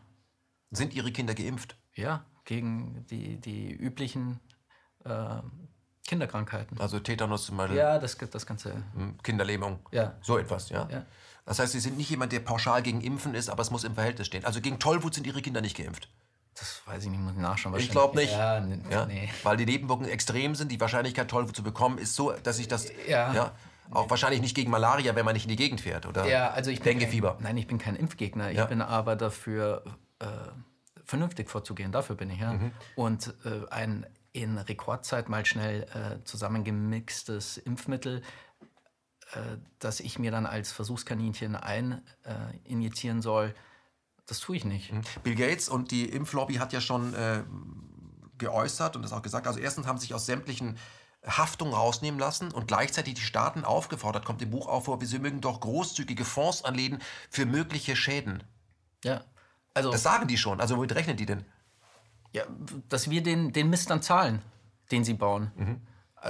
Sind 0.71 0.93
Ihre 0.93 1.11
Kinder 1.11 1.35
geimpft? 1.35 1.77
Ja, 1.93 2.25
gegen 2.45 3.05
die, 3.09 3.39
die 3.39 3.71
üblichen 3.71 4.39
äh, 5.05 5.41
Kinderkrankheiten. 6.07 6.79
Also 6.79 6.99
Tetanus 6.99 7.45
zum 7.45 7.57
Beispiel? 7.57 7.77
Ja, 7.77 7.99
das, 7.99 8.17
das 8.17 8.45
Ganze. 8.47 8.83
Hm, 8.95 9.21
Kinderlähmung? 9.21 9.79
Ja. 9.91 10.15
So 10.21 10.39
etwas, 10.39 10.69
ja? 10.69 10.87
ja? 10.89 11.05
Das 11.45 11.59
heißt, 11.59 11.73
Sie 11.73 11.79
sind 11.79 11.97
nicht 11.97 12.09
jemand, 12.09 12.31
der 12.31 12.39
pauschal 12.39 12.81
gegen 12.81 13.01
Impfen 13.01 13.35
ist, 13.35 13.49
aber 13.49 13.61
es 13.61 13.69
muss 13.69 13.83
im 13.83 13.93
Verhältnis 13.93 14.25
stehen. 14.25 14.43
Also 14.45 14.59
gegen 14.59 14.79
Tollwut 14.79 15.13
sind 15.13 15.27
Ihre 15.27 15.41
Kinder 15.43 15.61
nicht 15.61 15.77
geimpft? 15.77 16.09
Das 16.59 16.81
weiß 16.85 17.05
ich 17.05 17.09
nicht, 17.09 17.21
muss 17.21 17.35
nachschauen. 17.35 17.75
Ich 17.77 17.89
glaube 17.89 18.17
nicht. 18.17 18.33
Ja, 18.33 18.63
ja? 18.89 19.05
Nee. 19.05 19.29
Weil 19.43 19.57
die 19.57 19.65
Nebenwirkungen 19.65 20.09
extrem 20.09 20.55
sind. 20.55 20.71
Die 20.71 20.79
Wahrscheinlichkeit, 20.79 21.29
Tollwut 21.29 21.55
zu 21.55 21.63
bekommen, 21.63 21.97
ist 21.97 22.15
so, 22.15 22.31
dass 22.31 22.59
ich 22.59 22.67
das. 22.67 22.87
Ja. 23.07 23.33
ja 23.33 23.51
auch 23.91 24.09
wahrscheinlich 24.09 24.41
nicht 24.41 24.55
gegen 24.55 24.69
Malaria, 24.69 25.15
wenn 25.15 25.25
man 25.25 25.33
nicht 25.33 25.45
in 25.45 25.49
die 25.49 25.55
Gegend 25.55 25.81
fährt, 25.81 26.05
oder? 26.05 26.27
Ja, 26.27 26.51
also 26.51 26.69
ich 26.69 26.79
Denguefieber. 26.79 27.35
Kein, 27.35 27.43
nein, 27.43 27.57
ich 27.57 27.65
bin 27.65 27.79
kein 27.79 27.95
Impfgegner. 27.95 28.51
Ich 28.51 28.63
bin 28.65 28.81
aber 28.81 29.15
dafür, 29.15 29.83
äh, 30.19 30.25
vernünftig 31.05 31.49
vorzugehen. 31.49 31.91
Dafür 31.91 32.15
bin 32.15 32.29
ich, 32.29 32.39
ja. 32.39 32.53
Mhm. 32.53 32.71
Und 32.95 33.33
äh, 33.45 33.67
ein 33.71 34.05
in 34.31 34.57
Rekordzeit 34.57 35.27
mal 35.27 35.45
schnell 35.45 35.83
äh, 35.83 36.23
zusammengemixtes 36.23 37.57
Impfmittel, 37.57 38.21
äh, 39.33 39.57
das 39.79 39.99
ich 40.01 40.19
mir 40.19 40.29
dann 40.29 40.45
als 40.45 40.71
Versuchskaninchen 40.71 41.55
eininjizieren 41.55 43.23
soll, 43.23 43.55
das 44.29 44.39
tue 44.39 44.57
ich 44.57 44.65
nicht. 44.65 44.93
Mhm. 44.93 45.01
Bill 45.23 45.35
Gates 45.35 45.69
und 45.69 45.91
die 45.91 46.05
Impflobby 46.05 46.55
hat 46.55 46.73
ja 46.73 46.81
schon 46.81 47.13
äh, 47.13 47.43
geäußert 48.37 48.95
und 48.95 49.01
das 49.01 49.13
auch 49.13 49.21
gesagt. 49.21 49.47
Also 49.47 49.59
erstens 49.59 49.87
haben 49.87 49.97
sich 49.97 50.13
aus 50.13 50.25
sämtlichen 50.25 50.77
Haftungen 51.25 51.73
rausnehmen 51.73 52.19
lassen 52.19 52.51
und 52.51 52.67
gleichzeitig 52.67 53.15
die 53.15 53.21
Staaten 53.21 53.65
aufgefordert, 53.65 54.25
kommt 54.25 54.41
im 54.41 54.51
Buch 54.51 54.67
auch 54.67 54.85
vor, 54.85 54.99
sie 55.03 55.19
mögen 55.19 55.41
doch 55.41 55.59
großzügige 55.59 56.23
Fonds 56.23 56.63
anlegen 56.63 56.99
für 57.29 57.45
mögliche 57.45 57.95
Schäden. 57.95 58.43
Ja. 59.03 59.23
Also, 59.73 59.91
das 59.91 60.03
sagen 60.03 60.27
die 60.27 60.37
schon. 60.37 60.61
Also 60.61 60.77
womit 60.77 60.95
rechnen 60.95 61.17
die 61.17 61.25
denn? 61.25 61.45
Ja, 62.31 62.43
dass 62.87 63.09
wir 63.09 63.21
den, 63.21 63.51
den 63.53 63.69
Mist 63.69 63.89
dann 63.89 64.01
zahlen, 64.01 64.41
den 64.91 65.03
sie 65.03 65.13
bauen. 65.13 65.51
Mhm. 65.55 65.81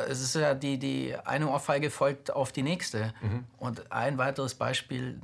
Es 0.08 0.22
ist 0.22 0.36
ja 0.36 0.54
die, 0.54 0.78
die 0.78 1.16
eine 1.16 1.50
Ohrfeige 1.50 1.90
folgt 1.90 2.32
auf 2.32 2.52
die 2.52 2.62
nächste. 2.62 3.14
Mhm. 3.22 3.46
Und 3.58 3.92
ein 3.92 4.18
weiteres 4.18 4.56
Beispiel, 4.56 5.20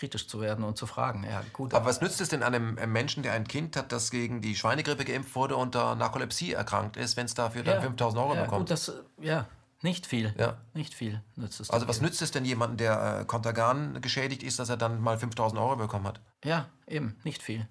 kritisch 0.00 0.26
zu 0.26 0.40
werden 0.40 0.64
und 0.64 0.78
zu 0.78 0.86
fragen. 0.86 1.24
Ja, 1.24 1.44
gut, 1.52 1.74
aber, 1.74 1.84
was 1.84 2.00
nützt 2.00 2.20
es 2.22 2.30
denn 2.30 2.42
einem 2.42 2.74
Menschen, 2.90 3.22
der 3.22 3.34
ein 3.34 3.46
Kind 3.46 3.76
hat, 3.76 3.92
das 3.92 4.10
gegen 4.10 4.40
die 4.40 4.56
Schweinegrippe 4.56 5.04
geimpft 5.04 5.34
wurde 5.34 5.56
und 5.56 5.74
der 5.74 5.94
Narkolepsie 5.94 6.54
erkrankt 6.54 6.96
ist, 6.96 7.18
wenn 7.18 7.26
es 7.26 7.34
dafür 7.34 7.62
dann 7.62 7.76
ja, 7.76 7.80
5000 7.82 8.22
Euro 8.22 8.34
ja, 8.34 8.42
bekommt? 8.44 8.60
Gut, 8.62 8.70
das, 8.70 8.92
ja, 9.20 9.46
nicht 9.82 10.06
viel. 10.06 10.34
Ja. 10.38 10.56
Nicht 10.72 10.94
viel 10.94 11.22
nützt 11.36 11.60
es. 11.60 11.68
Also 11.68 11.86
was 11.86 12.00
nützt 12.00 12.22
es 12.22 12.30
denn 12.30 12.46
jemandem, 12.46 12.78
der 12.78 13.20
äh, 13.20 13.24
Kontergan 13.26 14.00
geschädigt 14.00 14.42
ist, 14.42 14.58
dass 14.58 14.70
er 14.70 14.78
dann 14.78 15.00
mal 15.00 15.18
5000 15.18 15.60
Euro 15.60 15.76
bekommen 15.76 16.06
hat? 16.06 16.20
Ja, 16.44 16.70
eben, 16.86 17.16
nicht 17.22 17.42
viel. 17.42 17.68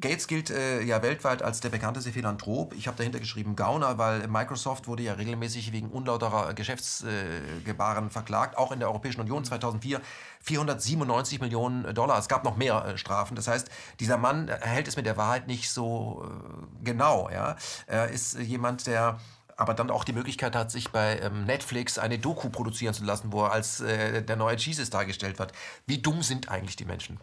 Gates 0.00 0.28
gilt 0.28 0.50
äh, 0.50 0.80
ja 0.82 1.02
weltweit 1.02 1.42
als 1.42 1.60
der 1.60 1.70
bekannteste 1.70 2.12
Philanthrop. 2.12 2.72
Ich 2.74 2.86
habe 2.86 2.96
dahinter 2.96 3.18
geschrieben 3.18 3.56
Gauner, 3.56 3.98
weil 3.98 4.28
Microsoft 4.28 4.86
wurde 4.86 5.02
ja 5.02 5.14
regelmäßig 5.14 5.72
wegen 5.72 5.90
unlauterer 5.90 6.54
Geschäftsgebaren 6.54 8.06
äh, 8.06 8.10
verklagt, 8.10 8.56
auch 8.56 8.70
in 8.70 8.78
der 8.78 8.88
Europäischen 8.88 9.20
Union 9.20 9.44
2004 9.44 10.00
497 10.40 11.40
Millionen 11.40 11.92
Dollar. 11.94 12.16
Es 12.16 12.28
gab 12.28 12.44
noch 12.44 12.56
mehr 12.56 12.84
äh, 12.84 12.96
Strafen. 12.96 13.34
Das 13.34 13.48
heißt, 13.48 13.70
dieser 13.98 14.18
Mann 14.18 14.48
hält 14.48 14.86
es 14.86 14.96
mit 14.96 15.04
der 15.04 15.16
Wahrheit 15.16 15.48
nicht 15.48 15.68
so 15.68 16.24
äh, 16.24 16.84
genau. 16.84 17.28
Ja? 17.30 17.56
Er 17.88 18.08
ist 18.08 18.38
jemand, 18.38 18.86
der 18.86 19.18
aber 19.56 19.74
dann 19.74 19.90
auch 19.90 20.04
die 20.04 20.12
Möglichkeit 20.12 20.54
hat, 20.54 20.70
sich 20.70 20.90
bei 20.90 21.18
ähm, 21.18 21.44
Netflix 21.44 21.98
eine 21.98 22.20
Doku 22.20 22.50
produzieren 22.50 22.94
zu 22.94 23.04
lassen, 23.04 23.32
wo 23.32 23.42
er 23.42 23.50
als 23.50 23.80
äh, 23.80 24.22
der 24.22 24.36
neue 24.36 24.54
Jesus 24.54 24.90
dargestellt 24.90 25.40
wird. 25.40 25.50
Wie 25.86 25.98
dumm 25.98 26.22
sind 26.22 26.48
eigentlich 26.48 26.76
die 26.76 26.84
Menschen? 26.84 27.18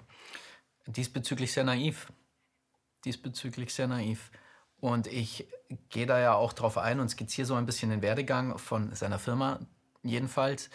Diesbezüglich 0.87 1.53
sehr 1.53 1.63
naiv 1.63 2.11
diesbezüglich 3.05 3.73
sehr 3.73 3.87
naiv. 3.87 4.31
Und 4.79 5.07
ich 5.07 5.47
gehe 5.89 6.05
da 6.05 6.19
ja 6.19 6.33
auch 6.33 6.53
drauf 6.53 6.77
ein 6.77 6.99
und 6.99 7.09
skizziere 7.09 7.47
so 7.47 7.55
ein 7.55 7.65
bisschen 7.65 7.89
den 7.89 8.01
Werdegang 8.01 8.57
von 8.57 8.93
seiner 8.93 9.19
Firma 9.19 9.59
jedenfalls. 10.03 10.69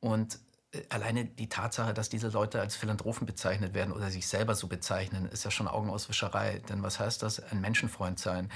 Und 0.00 0.38
äh, 0.72 0.82
alleine 0.88 1.24
die 1.24 1.48
Tatsache, 1.48 1.92
dass 1.92 2.08
diese 2.08 2.28
Leute 2.28 2.60
als 2.60 2.76
Philanthropen 2.76 3.26
bezeichnet 3.26 3.74
werden 3.74 3.92
oder 3.92 4.10
sich 4.10 4.26
selber 4.26 4.54
so 4.54 4.68
bezeichnen, 4.68 5.26
ist 5.26 5.44
ja 5.44 5.50
schon 5.50 5.68
Augenauswischerei. 5.68 6.60
Denn 6.68 6.82
was 6.82 7.00
heißt 7.00 7.22
das? 7.22 7.40
Ein 7.40 7.60
Menschenfreund 7.60 8.18
sein. 8.18 8.50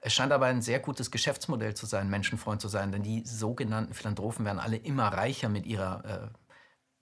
Es 0.00 0.14
scheint 0.14 0.32
aber 0.32 0.46
ein 0.46 0.62
sehr 0.62 0.78
gutes 0.78 1.10
Geschäftsmodell 1.10 1.74
zu 1.74 1.84
sein, 1.86 2.08
Menschenfreund 2.08 2.60
zu 2.60 2.68
sein, 2.68 2.92
denn 2.92 3.02
die 3.02 3.24
sogenannten 3.26 3.94
Philanthropen 3.94 4.44
werden 4.44 4.60
alle 4.60 4.76
immer 4.76 5.08
reicher 5.08 5.48
mit 5.48 5.66
ihrer 5.66 6.04
äh, 6.04 6.38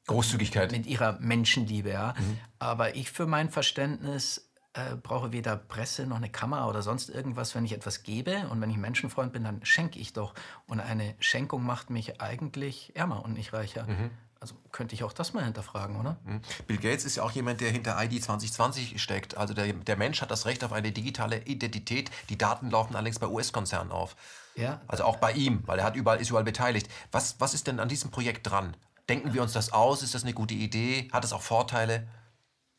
Großzügigkeit. 0.07 0.73
Mit 0.73 0.87
ihrer 0.87 1.19
Menschenliebe, 1.21 1.91
ja. 1.91 2.15
Mhm. 2.17 2.39
Aber 2.59 2.97
ich 2.97 3.11
für 3.11 3.27
mein 3.27 3.51
Verständnis 3.51 4.46
äh, 4.77 4.97
brauche 4.97 5.33
weder 5.33 5.57
Presse 5.57 6.07
noch 6.07 6.17
eine 6.17 6.29
Kamera 6.29 6.69
oder 6.69 6.83
sonst 6.83 7.09
irgendwas, 7.09 7.55
wenn 7.55 7.65
ich 7.65 7.73
etwas 7.73 8.03
gebe. 8.03 8.49
Und 8.51 8.61
wenn 8.61 8.71
ich 8.71 8.77
Menschenfreund 8.77 9.33
bin, 9.33 9.45
dann 9.45 9.65
schenke 9.65 9.99
ich 9.99 10.13
doch. 10.13 10.35
Und 10.67 10.81
eine 10.81 11.15
Schenkung 11.19 11.65
macht 11.65 11.91
mich 11.91 12.21
eigentlich 12.21 12.95
ärmer 12.95 13.25
und 13.25 13.33
nicht 13.35 13.53
reicher. 13.53 13.87
Mhm. 13.87 14.11
Also 14.39 14.55
könnte 14.71 14.95
ich 14.95 15.03
auch 15.03 15.15
das 15.15 15.33
mal 15.33 15.45
hinterfragen, 15.45 15.97
oder? 15.97 16.19
Mhm. 16.25 16.43
Bill 16.67 16.77
Gates 16.77 17.05
ist 17.05 17.17
ja 17.17 17.23
auch 17.23 17.31
jemand, 17.31 17.61
der 17.61 17.71
hinter 17.71 18.03
ID 18.03 18.23
2020 18.23 19.01
steckt. 19.01 19.37
Also 19.37 19.55
der, 19.55 19.73
der 19.73 19.97
Mensch 19.97 20.21
hat 20.21 20.31
das 20.31 20.45
Recht 20.45 20.63
auf 20.63 20.73
eine 20.73 20.93
digitale 20.93 21.43
Identität. 21.45 22.11
Die 22.29 22.37
Daten 22.37 22.71
laufen 22.71 22.95
allerdings 22.95 23.19
bei 23.19 23.29
US-Konzernen 23.29 23.93
auf. 23.93 24.15
Ja. 24.55 24.81
Also 24.89 25.05
auch 25.05 25.17
bei 25.17 25.33
ihm, 25.33 25.63
weil 25.67 25.79
er 25.79 25.85
hat 25.85 25.97
überall, 25.97 26.21
ist 26.21 26.29
überall 26.29 26.45
beteiligt. 26.45 26.91
Was, 27.13 27.41
was 27.41 27.55
ist 27.55 27.67
denn 27.67 27.81
an 27.81 27.89
diesem 27.89 28.11
Projekt 28.11 28.51
dran? 28.51 28.77
Denken 29.09 29.33
wir 29.33 29.43
uns 29.43 29.53
das 29.53 29.73
aus? 29.73 30.03
Ist 30.03 30.15
das 30.15 30.25
eine 30.25 30.35
gute 30.35 30.55
Idee? 30.55 31.09
Hat 31.13 31.25
es 31.25 31.33
auch 31.33 31.43
Vorteile? 31.43 32.07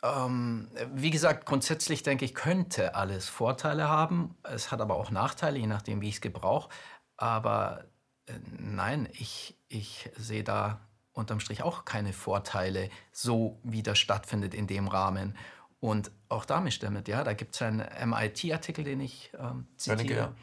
Ähm, 0.03 0.69
wie 0.94 1.10
gesagt, 1.10 1.45
grundsätzlich 1.45 2.03
denke 2.03 2.26
ich, 2.26 2.36
könnte 2.36 2.95
alles 2.95 3.28
Vorteile 3.28 3.90
haben. 3.90 4.36
Es 4.44 4.72
hat 4.72 4.80
aber 4.80 4.95
auch 4.95 5.10
Nachteile, 5.10 5.57
je 5.57 5.68
nachdem, 5.68 6.02
wie 6.02 6.10
ich 6.10 6.15
es 6.15 6.22
gebrauche. 6.22 6.69
Aber 7.18 7.86
äh, 8.28 8.34
nein, 8.60 9.10
ich, 9.14 9.57
ich 9.68 10.10
sehe 10.15 10.44
da 10.44 10.80
unterm 11.14 11.40
Strich 11.40 11.64
auch 11.64 11.84
keine 11.84 12.14
Vorteile, 12.14 12.90
so 13.11 13.60
wie 13.64 13.82
das 13.82 13.98
stattfindet 13.98 14.53
in 14.53 14.68
dem 14.68 14.88
Rahmen. 14.88 15.36
Und 15.80 16.11
auch 16.30 16.45
damit 16.45 16.74
stimmt, 16.74 17.07
ja, 17.07 17.24
da 17.24 17.34
gibt 17.34 17.56
es 17.56 17.61
einen 17.61 17.80
MIT-Artikel, 18.10 18.84
den 18.84 18.99
ich 18.99 19.32
ähm, 19.40 19.68
zitiere. 19.78 20.34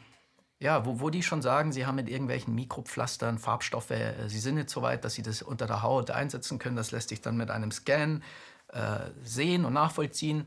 Ja. 0.59 0.77
ja, 0.77 0.85
wo, 0.85 0.99
wo 0.99 1.09
die 1.09 1.23
schon 1.23 1.41
sagen, 1.41 1.71
sie 1.71 1.85
haben 1.85 1.95
mit 1.95 2.09
irgendwelchen 2.09 2.55
Mikropflastern 2.55 3.37
Farbstoffe, 3.37 3.91
äh, 3.91 4.27
sie 4.27 4.39
sind 4.39 4.55
nicht 4.55 4.69
so 4.69 4.81
weit, 4.81 5.05
dass 5.05 5.13
sie 5.13 5.23
das 5.23 5.41
unter 5.41 5.65
der 5.65 5.81
Haut 5.81 6.11
einsetzen 6.11 6.59
können. 6.59 6.75
Das 6.75 6.91
lässt 6.91 7.09
sich 7.09 7.21
dann 7.21 7.37
mit 7.37 7.51
einem 7.51 7.71
Scan 7.71 8.21
äh, 8.75 9.11
sehen 9.23 9.65
und 9.65 9.73
nachvollziehen. 9.73 10.45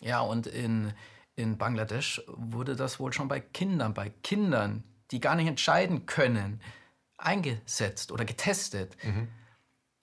Ja, 0.00 0.20
und 0.20 0.46
in, 0.46 0.92
in 1.34 1.58
Bangladesch 1.58 2.22
wurde 2.28 2.76
das 2.76 3.00
wohl 3.00 3.12
schon 3.12 3.28
bei 3.28 3.40
Kindern, 3.40 3.92
bei 3.92 4.10
Kindern, 4.22 4.84
die 5.10 5.20
gar 5.20 5.34
nicht 5.34 5.48
entscheiden 5.48 6.06
können, 6.06 6.62
eingesetzt 7.18 8.12
oder 8.12 8.24
getestet. 8.24 8.96
Mhm. 9.02 9.28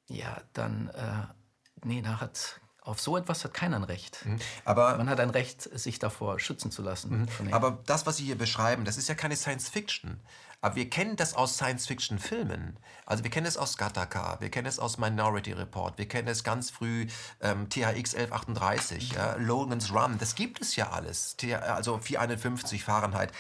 Ja, 0.10 0.41
dann, 0.53 0.90
äh, 0.90 1.86
nee, 1.86 2.02
da 2.02 2.19
hat 2.19 2.60
auf 2.82 3.02
so 3.02 3.18
etwas 3.18 3.44
hat 3.44 3.53
keiner 3.53 3.76
ein 3.76 3.84
Recht. 3.84 4.26
Mhm. 4.26 4.40
Aber 4.64 4.98
Man 4.98 5.10
hat 5.10 5.19
ein 5.19 5.30
Recht, 5.30 5.61
sich 5.61 5.99
davor 5.99 6.40
schützen 6.40 6.72
zu 6.72 6.82
lassen. 6.82 7.28
Mhm. 7.40 7.53
Aber 7.53 7.80
das, 7.86 8.06
was 8.06 8.18
Sie 8.18 8.24
hier 8.24 8.38
beschreiben, 8.38 8.86
das 8.86 8.98
ist 8.98 9.10
ja 9.10 9.15
keine 9.15 9.36
Science 9.36 9.68
Fiction. 9.68 10.22
Aber 10.62 10.76
wir 10.76 10.90
kennen 10.90 11.16
das 11.16 11.34
aus 11.36 11.56
Science-Fiction-Filmen. 11.56 12.80
Also 13.06 13.24
wir 13.24 13.32
kennen 13.32 13.46
es 13.46 13.58
aus 13.58 13.78
Gattaca, 13.78 14.38
wir 14.40 14.50
kennen 14.50 14.68
es 14.68 14.80
aus 14.80 14.98
Minority 14.98 15.54
Report, 15.54 15.98
wir 15.98 16.08
kennen 16.08 16.28
es 16.28 16.44
ganz 16.44 16.72
früh 16.72 17.08
ähm, 17.42 17.70
THX 17.70 18.16
1138, 18.16 19.14
ja, 19.14 19.36
Logan's 19.36 19.94
Run. 19.94 20.18
Das 20.18 20.36
gibt 20.36 20.62
es 20.62 20.76
ja 20.76 20.90
alles. 20.90 21.38
also 21.62 22.00
451 22.00 22.84
Fahrenheit. 22.84 23.32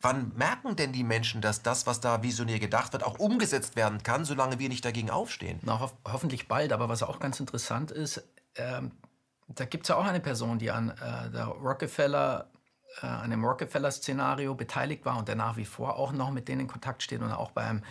Wann 0.00 0.32
merken 0.36 0.76
denn 0.76 0.92
die 0.92 1.04
Menschen, 1.04 1.40
dass 1.40 1.62
das, 1.62 1.86
was 1.86 2.00
da 2.00 2.22
visionär 2.22 2.58
gedacht 2.58 2.92
wird, 2.92 3.04
auch 3.04 3.18
umgesetzt 3.18 3.74
werden 3.74 4.02
kann, 4.02 4.26
solange 4.26 4.58
wir 4.58 4.68
nicht 4.68 4.84
dagegen 4.84 5.10
aufstehen? 5.10 5.60
Na, 5.62 5.80
ho 5.80 5.90
hoffentlich 6.04 6.46
bald. 6.46 6.72
Aber 6.74 6.90
was 6.90 7.02
auch 7.02 7.20
ganz 7.20 7.40
interessant 7.40 7.90
ist, 7.90 8.22
ähm, 8.56 8.92
da 9.48 9.64
gibt 9.64 9.84
es 9.84 9.88
ja 9.88 9.96
auch 9.96 10.04
eine 10.04 10.20
Person, 10.20 10.58
die 10.58 10.70
an 10.70 10.90
äh, 10.90 11.30
der 11.30 11.46
Rockefeller, 11.46 12.50
äh, 13.02 13.06
einem 13.06 13.44
Rockefeller-Szenario 13.44 14.54
beteiligt 14.54 15.04
war 15.04 15.18
und 15.18 15.28
der 15.28 15.36
nach 15.36 15.56
wie 15.56 15.64
vor 15.64 15.96
auch 15.96 16.12
noch 16.12 16.30
mit 16.30 16.48
denen 16.48 16.62
in 16.62 16.68
Kontakt 16.68 17.02
steht 17.02 17.20
und 17.20 17.32
auch 17.32 17.50
beim 17.50 17.82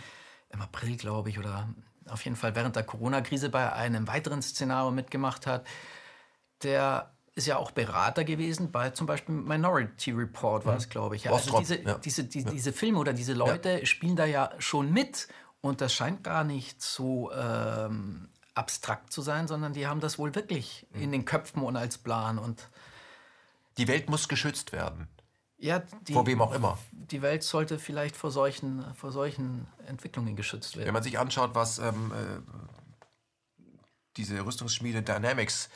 im 0.50 0.62
April, 0.62 0.96
glaube 0.96 1.30
ich, 1.30 1.38
oder 1.38 1.68
auf 2.08 2.24
jeden 2.24 2.36
Fall 2.36 2.54
während 2.54 2.76
der 2.76 2.84
Corona-Krise 2.84 3.48
bei 3.48 3.72
einem 3.72 4.06
weiteren 4.06 4.42
Szenario 4.42 4.90
mitgemacht 4.90 5.46
hat. 5.46 5.66
Der 6.62 7.10
ist 7.34 7.46
ja 7.46 7.56
auch 7.56 7.72
Berater 7.72 8.24
gewesen 8.24 8.70
bei 8.70 8.90
zum 8.90 9.06
Beispiel 9.06 9.34
Minority 9.34 10.12
Report, 10.12 10.64
war 10.66 10.76
es, 10.76 10.88
glaube 10.88 11.16
ich. 11.16 11.24
Ja, 11.24 11.32
also 11.32 11.58
diese, 11.58 11.80
ja. 11.82 11.94
diese, 11.94 12.24
die, 12.24 12.42
ja. 12.42 12.50
diese 12.50 12.72
Filme 12.72 12.98
oder 12.98 13.12
diese 13.12 13.32
Leute 13.32 13.84
spielen 13.86 14.16
da 14.16 14.24
ja 14.24 14.50
schon 14.58 14.92
mit 14.92 15.28
und 15.60 15.80
das 15.80 15.92
scheint 15.92 16.22
gar 16.22 16.44
nicht 16.44 16.80
so 16.80 17.32
ähm, 17.32 18.28
abstrakt 18.54 19.12
zu 19.12 19.20
sein, 19.20 19.48
sondern 19.48 19.72
die 19.72 19.86
haben 19.86 20.00
das 20.00 20.18
wohl 20.18 20.34
wirklich 20.34 20.86
in 20.92 21.10
den 21.10 21.24
Köpfen 21.24 21.62
und 21.62 21.76
als 21.76 21.98
Plan. 21.98 22.38
Und 22.38 22.68
die 23.78 23.88
Welt 23.88 24.08
muss 24.08 24.28
geschützt 24.28 24.72
werden. 24.72 25.08
Ja, 25.56 25.82
die, 26.08 26.12
vor 26.12 26.26
wem 26.26 26.42
auch 26.42 26.52
immer. 26.52 26.78
Die 26.92 27.22
Welt 27.22 27.42
sollte 27.42 27.78
vielleicht 27.78 28.16
vor 28.16 28.30
solchen, 28.30 28.84
vor 28.94 29.12
solchen 29.12 29.66
Entwicklungen 29.86 30.36
geschützt 30.36 30.76
werden. 30.76 30.86
Wenn 30.86 30.94
man 30.94 31.02
sich 31.02 31.18
anschaut, 31.18 31.54
was 31.54 31.78
ähm, 31.78 32.12
äh, 32.12 33.62
diese 34.16 34.44
Rüstungsschmiede 34.44 35.02
Dynamics 35.02 35.70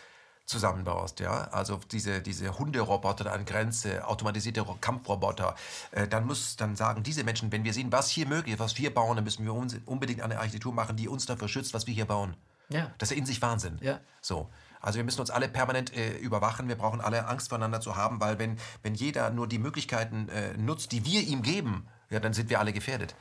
zusammenbaust, 0.44 1.20
ja, 1.20 1.44
also 1.52 1.78
diese, 1.92 2.20
diese 2.20 2.58
Hunderoboter 2.58 3.32
an 3.32 3.44
Grenze, 3.44 4.06
automatisierte 4.06 4.64
Kampfroboter, 4.80 5.54
äh, 5.92 6.08
dann 6.08 6.26
muss 6.26 6.56
dann 6.56 6.74
sagen 6.74 7.02
diese 7.02 7.22
Menschen, 7.22 7.52
wenn 7.52 7.64
wir 7.64 7.72
sehen, 7.72 7.92
was 7.92 8.10
hier 8.10 8.26
möglich 8.26 8.54
ist, 8.54 8.60
was 8.60 8.76
wir 8.78 8.92
bauen, 8.92 9.16
dann 9.16 9.24
müssen 9.24 9.44
wir 9.44 9.54
unbedingt 9.86 10.22
eine 10.22 10.38
Architektur 10.38 10.72
machen, 10.72 10.96
die 10.96 11.08
uns 11.08 11.26
dafür 11.26 11.48
schützt, 11.48 11.72
was 11.72 11.86
wir 11.86 11.94
hier 11.94 12.06
bauen. 12.06 12.34
Ja. 12.68 12.92
Das 12.98 13.10
ist 13.10 13.16
in 13.16 13.26
sich 13.26 13.40
Wahnsinn. 13.40 13.78
Ja. 13.80 14.00
So. 14.20 14.50
Also 14.80 14.98
wir 14.98 15.04
müssen 15.04 15.20
uns 15.20 15.30
alle 15.30 15.48
permanent 15.48 15.94
äh, 15.96 16.16
überwachen. 16.18 16.68
Wir 16.68 16.76
brauchen 16.76 17.00
alle 17.00 17.26
Angst 17.26 17.48
voneinander 17.48 17.80
zu 17.80 17.96
haben, 17.96 18.20
weil 18.20 18.38
wenn, 18.38 18.58
wenn 18.82 18.94
jeder 18.94 19.30
nur 19.30 19.46
die 19.46 19.58
Möglichkeiten 19.58 20.28
äh, 20.28 20.56
nutzt, 20.56 20.92
die 20.92 21.04
wir 21.04 21.22
ihm 21.22 21.42
geben, 21.42 21.88
ja, 22.10 22.20
dann 22.20 22.32
sind 22.32 22.50
wir 22.50 22.60
alle 22.60 22.72
gefährdet. 22.72 23.14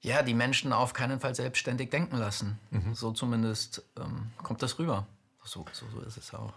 Ja, 0.00 0.22
die 0.22 0.34
Menschen 0.34 0.72
auf 0.72 0.92
keinen 0.92 1.18
Fall 1.18 1.34
selbstständig 1.34 1.90
denken 1.90 2.16
lassen. 2.16 2.58
Mhm. 2.70 2.94
So 2.94 3.12
zumindest 3.12 3.82
ähm, 3.98 4.30
kommt 4.42 4.62
das 4.62 4.78
rüber. 4.78 5.06
So, 5.42 5.64
so, 5.72 5.86
so 5.88 6.00
ist 6.00 6.18
es 6.18 6.34
auch. 6.34 6.52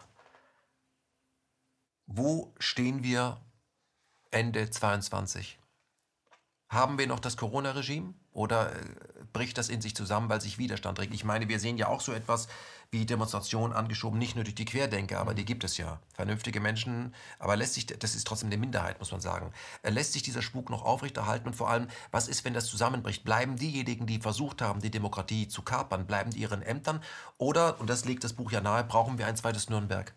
Wo 2.06 2.54
stehen 2.60 3.04
wir 3.04 3.40
Ende 4.32 4.70
22? 4.70 5.60
Haben 6.70 6.98
wir 6.98 7.08
noch 7.08 7.20
das 7.20 7.38
Corona-Regime 7.38 8.14
oder 8.38 8.72
äh, 8.72 8.76
bricht 9.34 9.58
das 9.58 9.68
in 9.68 9.82
sich 9.82 9.96
zusammen, 9.96 10.30
weil 10.30 10.40
sich 10.40 10.60
Widerstand 10.60 11.00
regt? 11.00 11.14
Ich 11.14 11.24
meine, 11.24 11.50
wir 11.50 11.60
sehen 11.60 11.78
ja 11.78 11.88
auch 11.88 12.02
so 12.02 12.14
etwas 12.14 12.48
wie 12.92 13.06
Demonstrationen 13.06 13.76
angeschoben, 13.76 14.18
nicht 14.18 14.36
nur 14.36 14.44
durch 14.44 14.56
die 14.56 14.64
Querdenker, 14.64 15.20
aber 15.20 15.34
die 15.34 15.44
gibt 15.44 15.64
es 15.64 15.78
ja. 15.78 16.00
Vernünftige 16.14 16.60
Menschen, 16.60 17.14
aber 17.40 17.56
lässt 17.56 17.74
sich, 17.74 17.88
das 17.88 18.16
ist 18.16 18.28
trotzdem 18.28 18.48
eine 18.48 18.58
Minderheit, 18.58 19.00
muss 19.00 19.12
man 19.12 19.22
sagen. 19.22 19.52
Äh, 19.82 19.90
lässt 19.90 20.14
sich 20.14 20.22
dieser 20.22 20.44
Spuk 20.44 20.70
noch 20.70 20.86
aufrechterhalten 20.86 21.48
und 21.48 21.56
vor 21.56 21.70
allem, 21.70 21.88
was 22.12 22.28
ist, 22.28 22.46
wenn 22.46 22.54
das 22.54 22.68
zusammenbricht? 22.68 23.24
Bleiben 23.24 23.58
diejenigen, 23.58 24.06
die 24.06 24.20
versucht 24.20 24.62
haben, 24.62 24.82
die 24.82 24.92
Demokratie 24.92 25.48
zu 25.48 25.64
kapern, 25.64 26.06
bleiben 26.06 26.30
die 26.30 26.40
ihren 26.40 26.62
Ämtern? 26.62 27.02
Oder, 27.40 27.80
und 27.82 27.90
das 27.90 28.06
legt 28.06 28.24
das 28.24 28.34
Buch 28.34 28.52
ja 28.52 28.62
nahe, 28.62 28.84
brauchen 28.84 29.18
wir 29.18 29.26
ein 29.26 29.36
zweites 29.36 29.70
Nürnberg? 29.70 30.14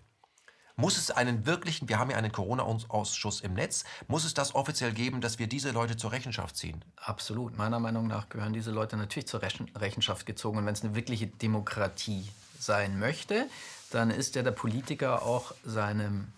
Muss 0.80 0.96
es 0.96 1.10
einen 1.10 1.46
wirklichen, 1.46 1.88
wir 1.88 1.98
haben 1.98 2.10
ja 2.10 2.16
einen 2.16 2.32
Corona-Ausschuss 2.32 3.42
im 3.42 3.54
Netz, 3.54 3.84
muss 4.08 4.24
es 4.24 4.32
das 4.32 4.54
offiziell 4.54 4.92
geben, 4.92 5.20
dass 5.20 5.38
wir 5.38 5.46
diese 5.46 5.72
Leute 5.72 5.96
zur 5.96 6.12
Rechenschaft 6.12 6.56
ziehen? 6.56 6.82
Absolut. 6.96 7.58
Meiner 7.58 7.78
Meinung 7.78 8.06
nach 8.06 8.28
gehören 8.30 8.52
diese 8.52 8.70
Leute 8.70 8.96
natürlich 8.96 9.28
zur 9.28 9.42
Rechenschaft 9.42 10.24
gezogen. 10.24 10.58
Und 10.58 10.66
wenn 10.66 10.72
es 10.72 10.82
eine 10.82 10.94
wirkliche 10.94 11.26
Demokratie 11.26 12.28
sein 12.58 12.98
möchte, 12.98 13.46
dann 13.90 14.10
ist 14.10 14.34
ja 14.36 14.42
der 14.42 14.52
Politiker 14.52 15.22
auch 15.22 15.52
seinem, 15.64 16.32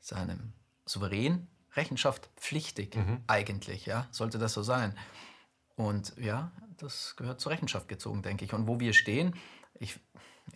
seinem 0.00 0.52
Souverän 0.86 1.48
Rechenschaft 1.74 2.30
pflichtig, 2.36 2.96
mhm. 2.96 3.22
eigentlich. 3.26 3.86
Ja? 3.86 4.06
Sollte 4.10 4.38
das 4.38 4.54
so 4.54 4.62
sein. 4.62 4.96
Und 5.76 6.14
ja, 6.16 6.50
das 6.78 7.14
gehört 7.16 7.40
zur 7.40 7.52
Rechenschaft 7.52 7.88
gezogen, 7.88 8.22
denke 8.22 8.44
ich. 8.44 8.54
Und 8.54 8.66
wo 8.66 8.80
wir 8.80 8.92
stehen, 8.92 9.34
ich 9.78 10.00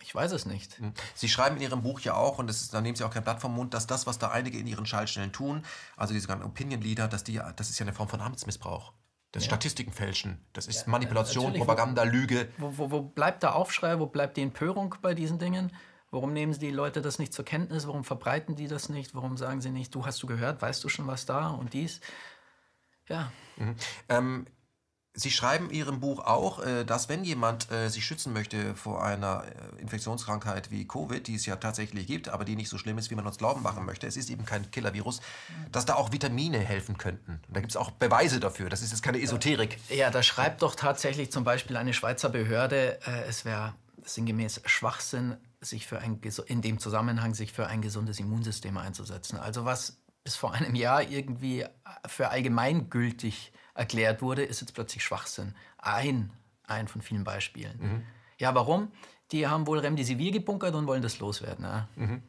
ich 0.01 0.13
weiß 0.13 0.31
es 0.31 0.45
nicht. 0.45 0.77
Hm. 0.79 0.93
Sie 1.15 1.29
schreiben 1.29 1.57
in 1.57 1.61
Ihrem 1.61 1.81
Buch 1.81 1.99
ja 2.01 2.15
auch, 2.15 2.39
und 2.39 2.49
ist, 2.49 2.73
da 2.73 2.81
nehmen 2.81 2.95
Sie 2.95 3.03
auch 3.03 3.11
kein 3.11 3.23
Blatt 3.23 3.41
vom 3.41 3.53
Mund, 3.53 3.73
dass 3.73 3.87
das, 3.87 4.07
was 4.07 4.19
da 4.19 4.29
einige 4.29 4.57
in 4.57 4.67
ihren 4.67 4.85
Schaltstellen 4.85 5.31
tun, 5.31 5.63
also 5.97 6.13
diese 6.13 6.27
ganzen 6.27 6.45
Opinion 6.45 6.81
Leader, 6.81 7.07
dass 7.07 7.23
die, 7.23 7.39
das 7.55 7.69
ist 7.69 7.79
ja 7.79 7.85
eine 7.85 7.93
Form 7.93 8.09
von 8.09 8.21
Amtsmissbrauch. 8.21 8.93
Das 9.31 9.43
ja. 9.43 9.49
Statistiken 9.49 9.91
fälschen, 9.91 10.45
das 10.53 10.67
ist 10.67 10.81
ja, 10.81 10.91
Manipulation, 10.91 11.53
Propaganda, 11.53 12.03
Lüge. 12.03 12.49
Wo, 12.59 12.77
wo, 12.77 12.91
wo 12.91 13.01
bleibt 13.01 13.41
der 13.41 13.55
Aufschrei, 13.55 13.99
wo 13.99 14.05
bleibt 14.05 14.37
die 14.37 14.43
Empörung 14.43 14.95
bei 15.01 15.15
diesen 15.15 15.39
Dingen? 15.39 15.71
Warum 16.11 16.33
nehmen 16.33 16.53
die 16.59 16.69
Leute 16.69 17.01
das 17.01 17.17
nicht 17.17 17.33
zur 17.33 17.43
Kenntnis? 17.43 17.87
Warum 17.87 18.03
verbreiten 18.03 18.55
die 18.55 18.67
das 18.67 18.89
nicht? 18.89 19.15
Warum 19.15 19.35
sagen 19.35 19.61
sie 19.61 19.71
nicht, 19.71 19.95
du 19.95 20.05
hast 20.05 20.21
du 20.21 20.27
gehört, 20.27 20.61
weißt 20.61 20.83
du 20.83 20.89
schon 20.89 21.07
was 21.07 21.25
da 21.25 21.47
und 21.47 21.73
dies? 21.73 22.01
Ja. 23.09 23.31
Mhm. 23.57 23.75
Ähm, 24.09 24.47
Sie 25.15 25.29
schreiben 25.29 25.69
in 25.69 25.75
Ihrem 25.75 25.99
Buch 25.99 26.25
auch, 26.25 26.65
äh, 26.65 26.85
dass 26.85 27.07
wenn 27.07 27.23
jemand 27.23 27.71
äh, 27.71 27.89
sich 27.89 28.03
schützen 28.03 28.33
möchte 28.33 28.73
vor 28.75 29.03
einer 29.03 29.43
äh, 29.45 29.81
Infektionskrankheit 29.81 30.71
wie 30.71 30.87
Covid, 30.87 31.27
die 31.27 31.35
es 31.35 31.45
ja 31.45 31.55
tatsächlich 31.55 32.07
gibt, 32.07 32.29
aber 32.29 32.45
die 32.45 32.55
nicht 32.55 32.69
so 32.69 32.79
schlimm 32.79 32.97
ist, 32.97 33.11
wie 33.11 33.15
man 33.15 33.27
uns 33.27 33.37
glauben 33.37 33.61
machen 33.61 33.85
möchte, 33.85 34.07
es 34.07 34.17
ist 34.17 34.31
eben 34.31 34.43
kein 34.43 34.71
Killervirus, 34.71 35.21
dass 35.71 35.85
da 35.85 35.93
auch 35.95 36.11
Vitamine 36.11 36.57
helfen 36.57 36.97
könnten. 36.97 37.33
Und 37.47 37.55
da 37.55 37.59
gibt 37.59 37.71
es 37.71 37.77
auch 37.77 37.91
Beweise 37.91 38.39
dafür. 38.39 38.69
Das 38.69 38.81
ist 38.81 38.89
jetzt 38.89 39.03
keine 39.03 39.21
Esoterik. 39.21 39.77
Ja, 39.89 40.09
da 40.09 40.23
schreibt 40.23 40.63
doch 40.63 40.73
tatsächlich 40.73 41.31
zum 41.31 41.43
Beispiel 41.43 41.77
eine 41.77 41.93
Schweizer 41.93 42.29
Behörde, 42.29 42.99
es 43.27 43.45
wäre 43.45 43.75
sinngemäß 44.03 44.61
Schwachsinn, 44.65 45.37
sich 45.61 45.85
für 45.85 45.99
ein, 45.99 46.19
in 46.47 46.61
dem 46.61 46.79
Zusammenhang 46.79 47.35
sich 47.35 47.53
für 47.53 47.67
ein 47.67 47.81
gesundes 47.81 48.19
Immunsystem 48.19 48.77
einzusetzen. 48.77 49.37
Also 49.37 49.63
was 49.63 49.97
bis 50.23 50.35
vor 50.35 50.53
einem 50.53 50.75
Jahr 50.75 51.03
irgendwie 51.03 51.65
für 52.07 52.29
allgemeingültig 52.29 53.51
erklärt 53.73 54.21
wurde, 54.21 54.43
ist 54.43 54.61
jetzt 54.61 54.73
plötzlich 54.73 55.03
Schwachsinn. 55.03 55.55
Ein, 55.77 56.31
ein 56.65 56.87
von 56.87 57.01
vielen 57.01 57.23
Beispielen. 57.23 57.79
Mhm. 57.79 58.03
Ja, 58.37 58.53
warum? 58.55 58.91
Die 59.31 59.47
haben 59.47 59.67
wohl 59.67 59.79
Remdesivir 59.79 60.31
gebunkert 60.31 60.75
und 60.75 60.87
wollen 60.87 61.01
das 61.01 61.19
loswerden. 61.19 61.65
Ja? 61.65 61.87
Mhm. 61.95 62.23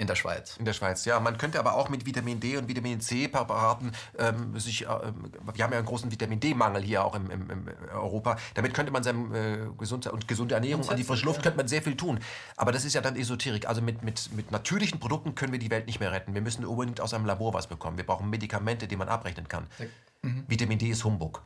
In 0.00 0.06
der 0.06 0.14
Schweiz. 0.14 0.56
In 0.56 0.64
der 0.64 0.72
Schweiz, 0.72 1.04
ja. 1.04 1.20
Man 1.20 1.36
könnte 1.36 1.58
aber 1.58 1.74
auch 1.74 1.90
mit 1.90 2.06
Vitamin 2.06 2.40
D 2.40 2.56
und 2.56 2.68
Vitamin 2.68 3.02
C-Präparaten 3.02 3.92
ähm, 4.18 4.58
sich. 4.58 4.86
Äh, 4.86 4.88
wir 4.88 5.62
haben 5.62 5.72
ja 5.72 5.78
einen 5.78 5.84
großen 5.84 6.10
Vitamin 6.10 6.40
D-Mangel 6.40 6.80
hier 6.80 7.04
auch 7.04 7.14
im, 7.14 7.30
im, 7.30 7.50
im, 7.50 7.68
Europa. 7.92 8.38
Damit 8.54 8.72
könnte 8.72 8.92
man 8.92 9.02
seine 9.02 9.36
äh, 9.36 9.58
gesunde, 9.76 10.10
und 10.10 10.26
gesunde 10.26 10.54
Ernährung 10.54 10.88
an 10.88 10.96
die 10.96 11.04
frische 11.04 11.26
Luft 11.26 11.40
ja. 11.40 11.42
könnte 11.42 11.58
man 11.58 11.68
sehr 11.68 11.82
viel 11.82 11.98
tun. 11.98 12.18
Aber 12.56 12.72
das 12.72 12.86
ist 12.86 12.94
ja 12.94 13.02
dann 13.02 13.14
Esoterik. 13.14 13.68
Also 13.68 13.82
mit, 13.82 14.02
mit, 14.02 14.32
mit 14.32 14.50
natürlichen 14.50 15.00
Produkten 15.00 15.34
können 15.34 15.52
wir 15.52 15.58
die 15.58 15.70
Welt 15.70 15.86
nicht 15.86 16.00
mehr 16.00 16.12
retten. 16.12 16.32
Wir 16.32 16.40
müssen 16.40 16.64
unbedingt 16.64 17.02
aus 17.02 17.12
einem 17.12 17.26
Labor 17.26 17.52
was 17.52 17.66
bekommen. 17.66 17.98
Wir 17.98 18.06
brauchen 18.06 18.30
Medikamente, 18.30 18.88
die 18.88 18.96
man 18.96 19.08
abrechnen 19.08 19.48
kann. 19.48 19.66
Mhm. 20.22 20.44
Vitamin 20.48 20.78
D 20.78 20.90
ist 20.90 21.04
Humbug. 21.04 21.42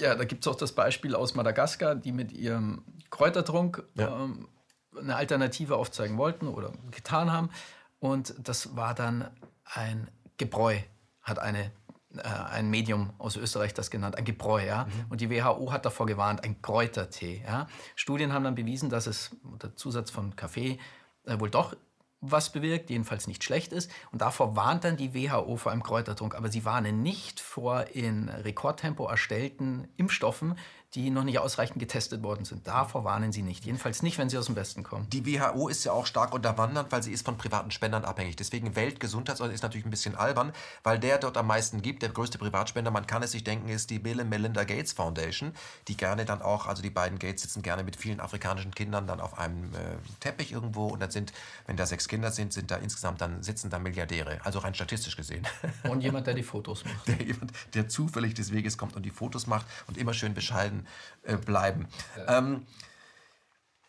Ja, 0.00 0.14
da 0.14 0.24
gibt 0.24 0.46
es 0.46 0.48
auch 0.52 0.56
das 0.56 0.72
Beispiel 0.72 1.14
aus 1.14 1.34
Madagaskar, 1.34 1.96
die 1.96 2.12
mit 2.12 2.32
ihrem 2.32 2.84
Kräutertrunk 3.10 3.82
ja. 3.94 4.24
ähm, 4.24 4.48
eine 4.96 5.16
Alternative 5.16 5.76
aufzeigen 5.76 6.18
wollten 6.18 6.46
oder 6.46 6.72
getan 6.90 7.32
haben. 7.32 7.50
Und 7.98 8.34
das 8.38 8.76
war 8.76 8.94
dann 8.94 9.28
ein 9.64 10.08
Gebräu, 10.36 10.78
hat 11.22 11.40
eine, 11.40 11.72
äh, 12.16 12.22
ein 12.22 12.70
Medium 12.70 13.12
aus 13.18 13.36
Österreich 13.36 13.74
das 13.74 13.90
genannt, 13.90 14.16
ein 14.16 14.24
Gebräu. 14.24 14.64
Ja? 14.64 14.84
Mhm. 14.84 14.90
Und 15.10 15.20
die 15.20 15.30
WHO 15.30 15.72
hat 15.72 15.84
davor 15.84 16.06
gewarnt, 16.06 16.44
ein 16.44 16.62
Kräutertee. 16.62 17.42
Ja? 17.44 17.66
Studien 17.96 18.32
haben 18.32 18.44
dann 18.44 18.54
bewiesen, 18.54 18.90
dass 18.90 19.08
es 19.08 19.30
der 19.60 19.74
Zusatz 19.74 20.10
von 20.10 20.36
Kaffee 20.36 20.78
äh, 21.24 21.40
wohl 21.40 21.50
doch 21.50 21.74
was 22.20 22.50
bewirkt, 22.50 22.90
jedenfalls 22.90 23.26
nicht 23.26 23.44
schlecht 23.44 23.72
ist. 23.72 23.90
Und 24.10 24.22
davor 24.22 24.56
warnt 24.56 24.84
dann 24.84 24.96
die 24.96 25.14
WHO 25.14 25.56
vor 25.56 25.72
einem 25.72 25.82
Kräutertrunk. 25.82 26.34
Aber 26.34 26.48
sie 26.48 26.64
warnen 26.64 27.02
nicht 27.02 27.40
vor 27.40 27.86
in 27.94 28.28
Rekordtempo 28.28 29.06
erstellten 29.06 29.88
Impfstoffen, 29.96 30.56
die 30.94 31.10
noch 31.10 31.24
nicht 31.24 31.38
ausreichend 31.38 31.78
getestet 31.78 32.22
worden 32.22 32.46
sind. 32.46 32.66
Davor 32.66 33.04
warnen 33.04 33.30
sie 33.30 33.42
nicht. 33.42 33.66
Jedenfalls 33.66 34.02
nicht, 34.02 34.16
wenn 34.16 34.30
sie 34.30 34.38
aus 34.38 34.46
dem 34.46 34.56
Westen 34.56 34.82
kommen. 34.82 35.06
Die 35.10 35.26
WHO 35.26 35.68
ist 35.68 35.84
ja 35.84 35.92
auch 35.92 36.06
stark 36.06 36.32
unterwandert, 36.32 36.90
weil 36.90 37.02
sie 37.02 37.12
ist 37.12 37.26
von 37.26 37.36
privaten 37.36 37.70
Spendern 37.70 38.06
abhängig. 38.06 38.36
Deswegen 38.36 38.74
Weltgesundheitsorganisation 38.74 39.54
ist 39.54 39.62
natürlich 39.62 39.86
ein 39.86 39.90
bisschen 39.90 40.14
albern, 40.14 40.52
weil 40.82 40.98
der 40.98 41.18
dort 41.18 41.36
am 41.36 41.46
meisten 41.46 41.82
gibt, 41.82 42.00
der 42.02 42.08
größte 42.08 42.38
Privatspender, 42.38 42.90
man 42.90 43.06
kann 43.06 43.22
es 43.22 43.32
sich 43.32 43.44
denken, 43.44 43.68
ist 43.68 43.90
die 43.90 43.98
Bill 43.98 44.20
and 44.20 44.30
Melinda 44.30 44.64
Gates 44.64 44.94
Foundation, 44.94 45.52
die 45.88 45.96
gerne 45.96 46.24
dann 46.24 46.40
auch, 46.40 46.66
also 46.66 46.82
die 46.82 46.90
beiden 46.90 47.18
Gates 47.18 47.42
sitzen 47.42 47.60
gerne 47.60 47.84
mit 47.84 47.96
vielen 47.96 48.20
afrikanischen 48.20 48.74
Kindern 48.74 49.06
dann 49.06 49.20
auf 49.20 49.38
einem 49.38 49.64
äh, 49.74 49.98
Teppich 50.20 50.52
irgendwo 50.52 50.86
und 50.86 51.00
dann 51.00 51.10
sind, 51.10 51.34
wenn 51.66 51.76
da 51.76 51.84
sechs 51.84 52.08
Kinder 52.08 52.30
sind, 52.30 52.54
sind 52.54 52.70
da 52.70 52.76
insgesamt 52.76 53.20
dann 53.20 53.42
sitzen 53.42 53.68
da 53.68 53.78
Milliardäre, 53.78 54.40
also 54.42 54.60
rein 54.60 54.74
statistisch 54.74 55.16
gesehen. 55.16 55.46
Und 55.82 56.00
jemand, 56.00 56.26
der 56.26 56.32
die 56.32 56.42
Fotos 56.48 56.84
macht. 56.86 57.08
Der, 57.08 57.20
jemand, 57.20 57.52
der 57.74 57.88
zufällig 57.88 58.32
des 58.32 58.52
Weges 58.52 58.78
kommt 58.78 58.96
und 58.96 59.02
die 59.02 59.10
Fotos 59.10 59.46
macht 59.46 59.66
und 59.86 59.98
immer 59.98 60.14
schön 60.14 60.32
bescheiden 60.32 60.77
äh, 61.22 61.36
bleiben. 61.36 61.88
Ja. 62.16 62.38
Ähm, 62.38 62.66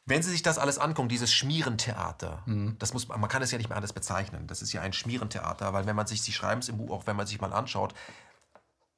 wenn 0.05 0.23
Sie 0.23 0.31
sich 0.31 0.41
das 0.41 0.57
alles 0.57 0.79
angucken, 0.79 1.07
dieses 1.07 1.31
Schmierentheater, 1.31 2.41
mhm. 2.47 2.75
das 2.79 2.93
muss, 2.93 3.07
man 3.07 3.27
kann 3.27 3.43
es 3.43 3.51
ja 3.51 3.59
nicht 3.59 3.69
mehr 3.69 3.75
anders 3.75 3.93
bezeichnen. 3.93 4.47
Das 4.47 4.63
ist 4.63 4.73
ja 4.73 4.81
ein 4.81 4.91
Schmierentheater, 4.91 5.71
weil 5.71 5.85
wenn 5.85 5.95
man 5.95 6.07
sich, 6.07 6.23
Sie 6.23 6.31
schreiben 6.31 6.61
es 6.61 6.69
im 6.69 6.77
Buch 6.77 6.89
auch, 6.89 7.05
wenn 7.05 7.15
man 7.15 7.27
sich 7.27 7.39
mal 7.39 7.53
anschaut, 7.53 7.93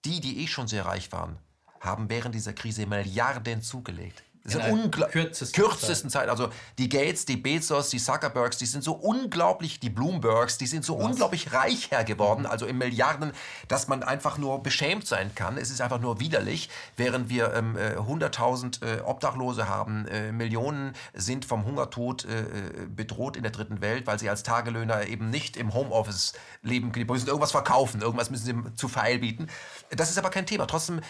die, 0.05 0.21
die 0.21 0.41
eh 0.43 0.47
schon 0.47 0.67
sehr 0.67 0.85
reich 0.85 1.11
waren, 1.11 1.37
haben 1.81 2.09
während 2.09 2.33
dieser 2.33 2.53
Krise 2.53 2.85
Milliarden 2.85 3.61
zugelegt. 3.61 4.23
Das 4.43 4.55
ist 4.55 4.69
unglaublich. 4.69 5.11
Kürzesten, 5.11 5.63
kürzesten 5.63 6.09
Zeit. 6.09 6.21
Zeit. 6.21 6.29
Also 6.29 6.49
die 6.77 6.89
Gates, 6.89 7.25
die 7.25 7.37
Bezos, 7.37 7.89
die 7.89 7.99
Zuckerbergs, 7.99 8.57
die 8.57 8.65
sind 8.65 8.83
so 8.83 8.93
unglaublich, 8.93 9.79
die 9.79 9.89
Bloombergs, 9.89 10.57
die 10.57 10.67
sind 10.67 10.85
so 10.85 10.97
Was? 10.97 11.05
unglaublich 11.05 11.53
reich 11.53 11.91
her 11.91 12.03
geworden, 12.03 12.45
also 12.45 12.65
in 12.65 12.77
Milliarden, 12.77 13.31
dass 13.67 13.87
man 13.87 14.03
einfach 14.03 14.37
nur 14.37 14.63
beschämt 14.63 15.07
sein 15.07 15.33
kann. 15.35 15.57
Es 15.57 15.69
ist 15.69 15.81
einfach 15.81 15.99
nur 15.99 16.19
widerlich, 16.19 16.69
während 16.97 17.29
wir 17.29 17.53
ähm, 17.53 17.77
100.000 17.77 18.83
äh, 18.83 18.97
äh, 18.97 19.01
Obdachlose 19.01 19.67
haben, 19.67 20.07
äh, 20.07 20.31
Millionen 20.31 20.93
sind 21.13 21.45
vom 21.45 21.65
Hungertod 21.65 22.25
äh, 22.25 22.41
äh, 22.41 22.45
bedroht 22.87 23.35
in 23.37 23.43
der 23.43 23.51
dritten 23.51 23.81
Welt, 23.81 24.07
weil 24.07 24.19
sie 24.19 24.29
als 24.29 24.43
Tagelöhner 24.43 25.07
eben 25.07 25.29
nicht 25.29 25.57
im 25.57 25.73
Homeoffice 25.73 26.33
leben, 26.61 26.91
die 26.91 27.05
müssen 27.05 27.27
irgendwas 27.27 27.51
verkaufen, 27.51 28.01
irgendwas 28.01 28.29
müssen 28.29 28.45
sie 28.45 28.75
zu 28.75 28.87
feil 28.87 29.19
bieten. 29.19 29.47
Das 29.91 30.09
ist 30.09 30.17
aber 30.17 30.29
kein 30.29 30.45
Thema. 30.45 30.67
Trotzdem 30.67 31.01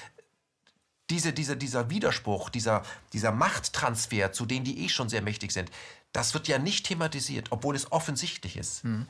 diese, 1.12 1.34
diese, 1.34 1.58
dieser 1.58 1.90
Widerspruch, 1.90 2.50
dieser, 2.50 2.84
dieser 3.14 3.32
Machttransfer 3.32 4.32
zu 4.32 4.46
denen, 4.46 4.64
die 4.64 4.86
eh 4.86 4.90
schon 4.90 5.10
sehr 5.10 5.22
mächtig 5.22 5.52
sind, 5.52 5.70
das 6.14 6.34
wird 6.34 6.48
ja 6.48 6.58
nicht 6.58 6.86
thematisiert, 6.88 7.52
obwohl 7.52 7.76
es 7.76 7.92
offensichtlich 7.92 8.58
ist. 8.58 8.84
Hm. 8.84 9.08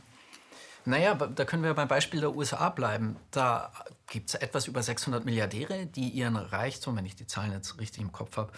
Naja, 0.83 1.13
da 1.13 1.45
können 1.45 1.63
wir 1.63 1.75
beim 1.75 1.87
Beispiel 1.87 2.21
der 2.21 2.35
USA 2.35 2.69
bleiben. 2.69 3.15
Da 3.29 3.71
gibt 4.07 4.29
es 4.29 4.35
etwas 4.35 4.67
über 4.67 4.81
600 4.81 5.23
Milliardäre, 5.23 5.85
die 5.85 6.09
ihren 6.09 6.35
Reichtum, 6.35 6.97
wenn 6.97 7.05
ich 7.05 7.15
die 7.15 7.27
Zahlen 7.27 7.51
jetzt 7.51 7.79
richtig 7.79 8.01
im 8.01 8.11
Kopf 8.11 8.35
habe, 8.37 8.51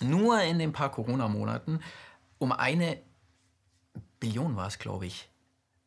nur 0.00 0.40
in 0.40 0.60
den 0.60 0.72
paar 0.72 0.90
Corona-Monaten 0.92 1.80
um 2.38 2.52
eine 2.52 2.98
Billion 4.20 4.56
war 4.56 4.68
es, 4.68 4.78
glaube 4.78 5.06
ich. 5.06 5.28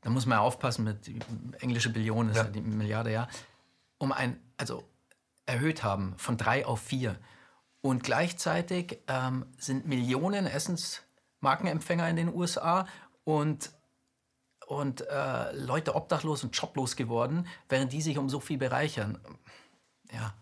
Da 0.02 0.10
muss 0.10 0.26
man 0.26 0.38
ja 0.38 0.42
aufpassen 0.42 0.84
mit 0.84 1.10
englische 1.62 1.90
Billion 1.90 2.30
ist 2.30 2.36
ja. 2.36 2.44
die 2.44 2.62
Milliarde, 2.62 3.12
ja. 3.12 3.28
Um 3.98 4.12
ein, 4.12 4.40
also 4.58 4.84
erhöht 5.46 5.84
haben 5.84 6.16
von 6.18 6.38
drei 6.38 6.66
auf 6.66 6.82
vier. 6.82 7.18
Und 7.82 8.04
gleichzeitig 8.04 9.00
ähm, 9.08 9.46
sind 9.58 9.86
Millionen 9.86 10.48
Essensmarkenempfänger 10.48 12.08
in 12.10 12.16
den 12.16 12.34
USA 12.34 12.88
und, 13.26 13.72
und 14.68 15.02
äh, 15.02 15.52
Leute 15.54 15.96
obdachlos 15.96 16.44
und 16.46 16.56
joblos 16.56 16.96
geworden, 16.96 17.46
während 17.68 17.92
die 17.92 18.02
sich 18.02 18.18
um 18.18 18.30
so 18.30 18.40
viel 18.40 18.58
bereichern. 18.58 19.20
Ja, 20.14 20.34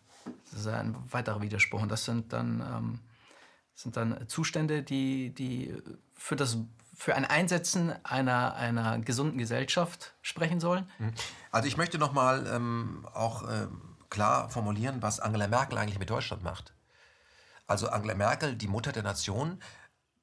das 0.51 0.59
ist 0.59 0.67
ein 0.67 0.95
weiterer 1.09 1.41
Widerspruch. 1.41 1.81
Und 1.81 1.89
das 1.89 2.05
sind 2.05 2.31
dann, 2.31 2.61
ähm, 2.61 2.99
sind 3.73 3.97
dann 3.97 4.27
Zustände, 4.27 4.83
die, 4.83 5.33
die 5.33 5.75
für, 6.13 6.35
das, 6.35 6.59
für 6.95 7.15
ein 7.15 7.25
Einsetzen 7.25 7.91
einer, 8.05 8.53
einer 8.53 8.99
gesunden 8.99 9.39
Gesellschaft 9.39 10.13
sprechen 10.21 10.59
sollen. 10.59 10.87
Mhm. 10.99 11.13
Also 11.49 11.67
ich 11.67 11.77
möchte 11.77 11.97
noch 11.97 12.13
mal 12.13 12.45
ähm, 12.45 13.07
auch 13.13 13.49
ähm 13.49 13.90
klar 14.11 14.49
formulieren, 14.49 15.01
was 15.01 15.19
Angela 15.19 15.47
Merkel 15.47 15.79
eigentlich 15.79 15.97
mit 15.97 16.11
Deutschland 16.11 16.43
macht. 16.43 16.75
Also 17.65 17.89
Angela 17.89 18.13
Merkel, 18.13 18.55
die 18.55 18.67
Mutter 18.67 18.91
der 18.91 19.01
Nation, 19.01 19.59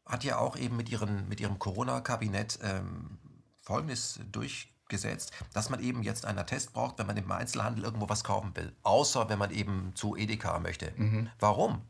hat 0.06 0.22
ja 0.22 0.38
auch 0.38 0.56
eben 0.56 0.76
mit, 0.76 0.88
ihren, 0.88 1.28
mit 1.28 1.40
ihrem 1.40 1.58
Corona-Kabinett 1.58 2.60
ähm, 2.62 3.18
Folgendes 3.62 4.20
durchgesetzt, 4.30 5.32
dass 5.52 5.68
man 5.68 5.82
eben 5.82 6.02
jetzt 6.02 6.24
einen 6.24 6.46
Test 6.46 6.72
braucht, 6.72 6.98
wenn 6.98 7.06
man 7.06 7.16
im 7.16 7.30
Einzelhandel 7.30 7.84
irgendwo 7.84 8.08
was 8.08 8.22
kaufen 8.22 8.54
will. 8.54 8.72
Außer 8.82 9.28
wenn 9.28 9.38
man 9.38 9.50
eben 9.50 9.92
zu 9.94 10.16
Edeka 10.16 10.58
möchte. 10.60 10.92
Mhm. 10.96 11.30
Warum? 11.40 11.82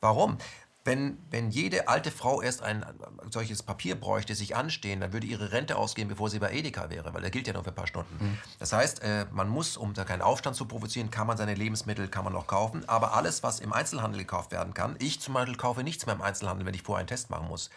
Warum? 0.00 0.38
Wenn, 0.86 1.18
wenn 1.30 1.50
jede 1.50 1.88
alte 1.88 2.12
Frau 2.12 2.40
erst 2.40 2.62
ein 2.62 2.86
solches 3.30 3.62
Papier 3.64 3.98
bräuchte, 3.98 4.36
sich 4.36 4.54
anstehen, 4.54 5.00
dann 5.00 5.12
würde 5.12 5.26
ihre 5.26 5.50
Rente 5.50 5.76
ausgehen, 5.76 6.06
bevor 6.08 6.30
sie 6.30 6.38
bei 6.38 6.52
Edeka 6.52 6.90
wäre, 6.90 7.12
weil 7.12 7.22
der 7.22 7.32
gilt 7.32 7.48
ja 7.48 7.52
nur 7.52 7.64
für 7.64 7.70
ein 7.70 7.74
paar 7.74 7.88
Stunden. 7.88 8.16
Mhm. 8.24 8.38
Das 8.60 8.72
heißt, 8.72 9.02
äh, 9.02 9.26
man 9.32 9.48
muss, 9.48 9.76
um 9.76 9.94
da 9.94 10.04
keinen 10.04 10.22
Aufstand 10.22 10.54
zu 10.54 10.64
provozieren, 10.66 11.10
kann 11.10 11.26
man 11.26 11.36
seine 11.36 11.54
Lebensmittel, 11.54 12.06
kann 12.06 12.22
man 12.22 12.32
noch 12.32 12.46
kaufen, 12.46 12.88
aber 12.88 13.14
alles, 13.14 13.42
was 13.42 13.58
im 13.58 13.72
Einzelhandel 13.72 14.20
gekauft 14.20 14.52
werden 14.52 14.74
kann, 14.74 14.94
ich 15.00 15.20
zum 15.20 15.34
Beispiel 15.34 15.56
kaufe 15.56 15.82
nichts 15.82 16.06
mehr 16.06 16.14
im 16.14 16.22
Einzelhandel, 16.22 16.64
wenn 16.64 16.74
ich 16.74 16.82
vorher 16.82 17.00
einen 17.00 17.08
Test 17.08 17.30
machen 17.30 17.48
muss. 17.48 17.70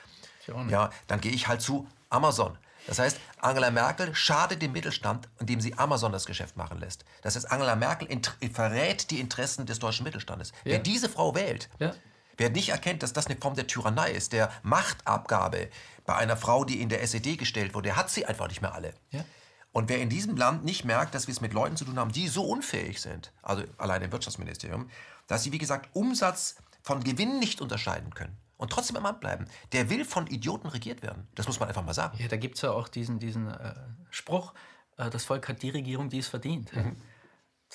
Ja, 0.69 0.91
dann 1.07 1.19
gehe 1.19 1.31
ich 1.31 1.48
halt 1.48 1.61
zu 1.61 1.88
Amazon. 2.10 2.57
Das 2.88 2.98
heißt, 2.98 3.19
Angela 3.38 3.72
Merkel 3.72 4.15
schadet 4.15 4.61
dem 4.61 4.72
Mittelstand, 4.72 5.30
indem 5.40 5.61
sie 5.61 5.77
Amazon 5.77 6.11
das 6.11 6.26
Geschäft 6.26 6.57
machen 6.57 6.80
lässt. 6.80 7.06
Das 7.22 7.36
heißt, 7.36 7.52
Angela 7.52 7.76
Merkel 7.76 8.07
verrät 8.52 9.11
die 9.11 9.19
Interessen 9.19 9.65
des 9.65 9.80
deutschen 9.80 10.03
Mittelstandes. 10.03 10.52
Ja. 10.64 10.72
Wer 10.72 10.80
diese 10.80 11.10
Frau 11.10 11.36
wählt, 11.36 11.69
ja. 11.80 11.94
Wer 12.40 12.49
nicht 12.49 12.70
erkennt, 12.70 13.03
dass 13.03 13.11
das 13.11 13.28
eine 13.28 13.36
Form 13.36 13.56
der 13.56 13.68
Tyrannei 13.68 14.11
ist, 14.11 14.32
der 14.32 14.49
Machtabgabe 14.64 15.70
bei 16.06 16.16
einer 16.16 16.38
Frau, 16.38 16.64
die 16.64 16.82
in 16.82 16.88
der 16.88 17.03
SED 17.03 17.38
gestellt 17.38 17.74
wurde, 17.74 17.98
hat 17.98 18.10
sie 18.10 18.26
einfach 18.26 18.48
nicht 18.48 18.61
mehr 18.61 18.74
alle. 18.74 18.94
Ja. 19.11 19.26
Und 19.74 19.90
wer 19.90 19.99
in 19.99 20.07
diesem 20.07 20.38
Land 20.38 20.64
nicht 20.64 20.86
merkt, 20.86 21.14
dass 21.14 21.28
wir 21.28 21.34
es 21.34 21.41
mit 21.41 21.53
Leuten 21.53 21.76
zu 21.76 21.84
tun 21.84 21.99
haben, 21.99 22.14
die 22.14 22.30
so 22.30 22.45
unfähig 22.45 23.02
sind, 23.02 23.34
also 23.41 23.64
allein 23.78 24.02
im 24.03 24.14
Wirtschaftsministerium, 24.14 24.90
dass 25.28 25.44
sie, 25.44 25.52
wie 25.52 25.57
gesagt, 25.57 25.90
Umsatz 25.94 26.56
von 26.82 27.03
Gewinn 27.03 27.40
nicht 27.40 27.60
unterscheiden 27.60 28.14
können 28.14 28.38
und 28.56 28.72
trotzdem 28.72 28.95
im 28.95 29.06
Amt 29.06 29.20
bleiben, 29.20 29.45
der 29.74 29.90
will 29.90 30.06
von 30.06 30.26
Idioten 30.28 30.70
regiert 30.70 31.02
werden. 31.02 31.28
Das 31.36 31.45
muss 31.45 31.60
man 31.60 31.68
einfach 31.68 31.84
mal 31.84 31.94
sagen. 31.94 32.18
Ja, 32.22 32.30
da 32.30 32.38
gibt 32.38 32.56
es 32.56 32.61
ja 32.61 32.72
auch 32.72 32.88
diesen, 32.88 33.20
diesen 33.20 33.49
äh, 33.49 33.76
Spruch, 34.11 34.53
äh, 34.95 35.10
das 35.10 35.26
Volk 35.26 35.49
hat 35.49 35.61
die 35.61 35.72
Regierung, 35.72 36.07
die 36.07 36.20
es 36.20 36.30
verdient. 36.30 36.74
Mhm. 36.74 36.95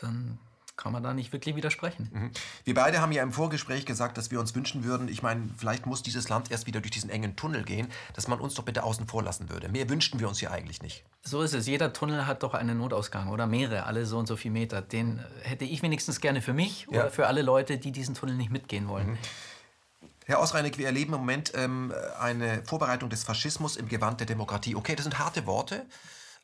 Dann 0.01 0.39
kann 0.77 0.93
man 0.93 1.03
da 1.03 1.15
nicht 1.15 1.33
wirklich 1.33 1.55
widersprechen. 1.55 2.11
Mhm. 2.13 2.31
Wir 2.65 2.75
beide 2.75 3.01
haben 3.01 3.13
ja 3.13 3.23
im 3.23 3.33
Vorgespräch 3.33 3.87
gesagt, 3.87 4.19
dass 4.19 4.31
wir 4.31 4.41
uns 4.41 4.55
wünschen 4.55 4.85
würden, 4.85 5.09
ich 5.09 5.23
meine, 5.23 5.49
vielleicht 5.57 5.87
muss 5.87 6.03
dieses 6.03 6.29
Land 6.29 6.51
erst 6.51 6.67
wieder 6.67 6.81
durch 6.81 6.91
diesen 6.91 7.11
engen 7.11 7.37
Tunnel 7.37 7.63
gehen, 7.63 7.89
dass 8.15 8.29
man 8.29 8.41
uns 8.41 8.55
doch 8.55 8.65
bitte 8.65 8.83
außen 8.83 9.07
vor 9.07 9.23
lassen 9.23 9.51
würde. 9.51 9.69
Mehr 9.69 9.89
wünschten 9.89 10.19
wir 10.21 10.29
uns 10.29 10.41
ja 10.41 10.51
eigentlich 10.51 10.83
nicht. 10.83 11.05
So 11.23 11.43
ist 11.43 11.55
es. 11.55 11.67
Jeder 11.67 11.93
Tunnel 11.93 12.27
hat 12.27 12.43
doch 12.43 12.55
einen 12.55 12.79
Notausgang 12.79 13.29
oder 13.29 13.47
mehrere, 13.47 13.85
alle 13.85 14.05
so 14.05 14.19
und 14.19 14.27
so 14.27 14.37
viele 14.37 14.53
Meter. 14.55 14.83
Den 14.83 15.25
hätte 15.43 15.65
ich 15.65 15.83
wenigstens 15.83 16.21
gerne 16.21 16.43
für 16.43 16.53
mich 16.53 16.87
ja. 16.91 17.03
oder 17.03 17.11
für 17.11 17.27
alle 17.27 17.43
Leute, 17.43 17.79
die 17.79 17.93
diesen 17.93 18.15
Tunnel 18.15 18.35
nicht 18.35 18.51
mitgehen 18.51 18.89
wollen. 18.89 19.13
Mhm. 19.13 19.19
Herr 20.27 20.39
Ausreinig, 20.39 20.79
wir 20.79 20.87
erleben 20.87 21.13
im 21.13 21.21
Moment 21.21 21.53
ähm, 21.55 21.93
eine 22.19 22.63
Vorbereitung 22.65 23.11
des 23.11 23.25
Faschismus 23.25 23.77
im 23.77 23.89
Gewand 23.89 24.21
der 24.21 24.27
Demokratie. 24.27 24.75
Okay, 24.75 24.97
das 24.97 25.05
sind 25.05 25.19
harte 25.19 25.47
Worte. 25.47 25.85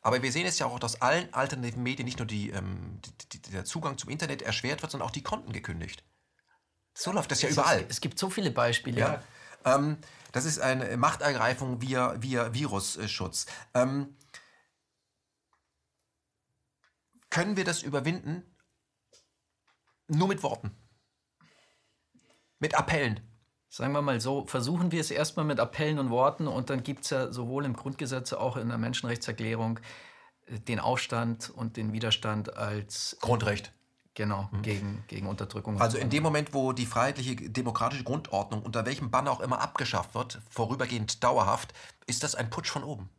Aber 0.01 0.23
wir 0.23 0.31
sehen 0.31 0.47
es 0.47 0.57
ja 0.59 0.65
auch, 0.65 0.79
dass 0.79 1.01
allen 1.01 1.31
alternativen 1.33 1.83
Medien 1.83 2.05
nicht 2.05 2.17
nur 2.17 2.27
die, 2.27 2.49
ähm, 2.49 2.99
die, 3.05 3.39
die, 3.39 3.51
der 3.51 3.65
Zugang 3.65 3.97
zum 3.97 4.09
Internet 4.09 4.41
erschwert 4.41 4.81
wird, 4.81 4.91
sondern 4.91 5.07
auch 5.07 5.13
die 5.13 5.23
Konten 5.23 5.53
gekündigt. 5.53 6.03
So 6.93 7.11
läuft 7.11 7.31
das 7.31 7.41
ja 7.41 7.49
es 7.49 7.55
überall. 7.55 7.81
Ist, 7.81 7.91
es 7.91 8.01
gibt 8.01 8.17
so 8.17 8.29
viele 8.29 8.51
Beispiele. 8.51 8.99
Ja. 8.99 9.23
Ähm, 9.63 9.97
das 10.31 10.45
ist 10.45 10.59
eine 10.59 10.97
Machtergreifung 10.97 11.81
via, 11.81 12.21
via 12.21 12.53
Virusschutz. 12.53 13.45
Ähm, 13.73 14.17
können 17.29 17.55
wir 17.55 17.63
das 17.63 17.83
überwinden? 17.83 18.43
Nur 20.07 20.27
mit 20.27 20.43
Worten. 20.43 20.75
Mit 22.59 22.75
Appellen. 22.75 23.30
Sagen 23.73 23.93
wir 23.93 24.01
mal 24.01 24.19
so, 24.19 24.43
versuchen 24.47 24.91
wir 24.91 24.99
es 24.99 25.11
erstmal 25.11 25.45
mit 25.45 25.57
Appellen 25.57 25.97
und 25.97 26.09
Worten 26.09 26.45
und 26.45 26.69
dann 26.69 26.83
gibt 26.83 27.05
es 27.05 27.11
ja 27.11 27.31
sowohl 27.31 27.63
im 27.63 27.73
Grundgesetz 27.73 28.33
als 28.33 28.41
auch 28.41 28.57
in 28.57 28.67
der 28.67 28.77
Menschenrechtserklärung 28.77 29.79
äh, 30.47 30.59
den 30.59 30.81
Aufstand 30.81 31.49
und 31.49 31.77
den 31.77 31.93
Widerstand 31.93 32.57
als 32.57 33.15
Grundrecht. 33.21 33.71
Genau, 34.13 34.49
mhm. 34.51 34.61
gegen, 34.61 35.03
gegen 35.07 35.25
Unterdrückung. 35.25 35.79
Also 35.79 35.97
in 35.97 36.09
dem 36.09 36.21
Moment, 36.21 36.53
wo 36.53 36.73
die 36.73 36.85
freiheitliche 36.85 37.49
demokratische 37.49 38.03
Grundordnung 38.03 38.61
unter 38.61 38.85
welchem 38.85 39.09
Banner 39.09 39.31
auch 39.31 39.39
immer 39.39 39.61
abgeschafft 39.61 40.15
wird, 40.15 40.41
vorübergehend 40.49 41.23
dauerhaft, 41.23 41.73
ist 42.07 42.23
das 42.23 42.35
ein 42.35 42.49
Putsch 42.49 42.69
von 42.69 42.83
oben. 42.83 43.09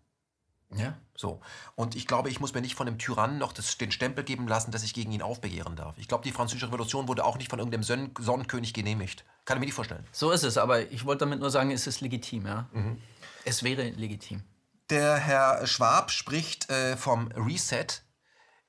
Ja. 0.77 0.95
So. 1.15 1.41
Und 1.75 1.95
ich 1.95 2.07
glaube, 2.07 2.31
ich 2.31 2.41
muss 2.41 2.55
mir 2.55 2.61
nicht 2.61 2.75
von 2.75 2.87
dem 2.87 2.99
Tyrannen 2.99 3.39
noch 3.39 3.53
das, 3.53 3.79
den 3.79 3.93
Stempel 3.93 4.25
geben 4.25 4.49
lassen, 4.49 4.71
dass 4.71 4.83
ich 4.83 4.95
gegen 4.95 5.13
ihn 5.13 5.23
aufbegehren 5.23 5.77
darf. 5.77 5.97
Ich 5.99 6.09
glaube, 6.09 6.25
die 6.25 6.33
französische 6.33 6.69
Revolution 6.69 7.09
wurde 7.09 7.25
auch 7.25 7.37
nicht 7.39 7.51
von 7.51 7.59
irgendeinem 7.59 8.13
Sonnenkönig 8.19 8.75
genehmigt. 8.75 9.25
Kann 9.45 9.57
ich 9.57 9.61
mir 9.61 9.67
nicht 9.67 9.75
vorstellen. 9.75 10.07
So 10.13 10.31
ist 10.31 10.43
es, 10.43 10.59
aber 10.59 10.91
ich 10.91 11.05
wollte 11.05 11.21
damit 11.21 11.41
nur 11.41 11.51
sagen, 11.51 11.71
es 11.71 11.87
ist 11.87 12.01
legitim, 12.01 12.47
ja. 12.47 12.69
Mhm. 12.73 13.01
Es 13.45 13.63
wäre 13.63 13.91
legitim. 13.91 14.43
Der 14.91 15.17
Herr 15.17 15.67
Schwab 15.67 16.11
spricht 16.11 16.71
äh, 16.71 16.97
vom 16.97 17.29
Reset. 17.33 17.87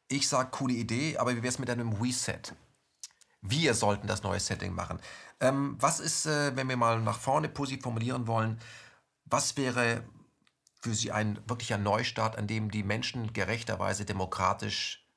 Ich 0.08 0.28
sage, 0.28 0.50
coole 0.52 0.74
Idee, 0.74 1.18
aber 1.18 1.32
wie 1.32 1.38
wäre 1.38 1.48
es 1.48 1.60
mit 1.60 1.70
einem 1.70 1.94
Reset? 1.94 2.54
Wir 3.42 3.74
sollten 3.74 4.08
das 4.08 4.24
neue 4.24 4.40
Setting 4.40 4.74
machen. 4.74 5.00
Ähm, 5.40 5.76
was 5.80 6.00
ist, 6.00 6.26
äh, 6.26 6.56
wenn 6.56 6.70
wir 6.70 6.78
mal 6.78 7.02
nach 7.02 7.20
vorne 7.20 7.50
positiv 7.50 7.84
formulieren 7.84 8.28
wollen, 8.28 8.60
was 9.26 9.58
wäre 9.58 10.04
für 10.84 10.94
Sie 10.94 11.12
ein 11.14 11.40
wirklicher 11.48 11.78
Neustart, 11.78 12.38
an 12.38 12.46
dem 12.46 12.70
die 12.70 12.84
Menschen 12.84 13.32
gerechterweise 13.32 14.04
demokratisch 14.04 15.08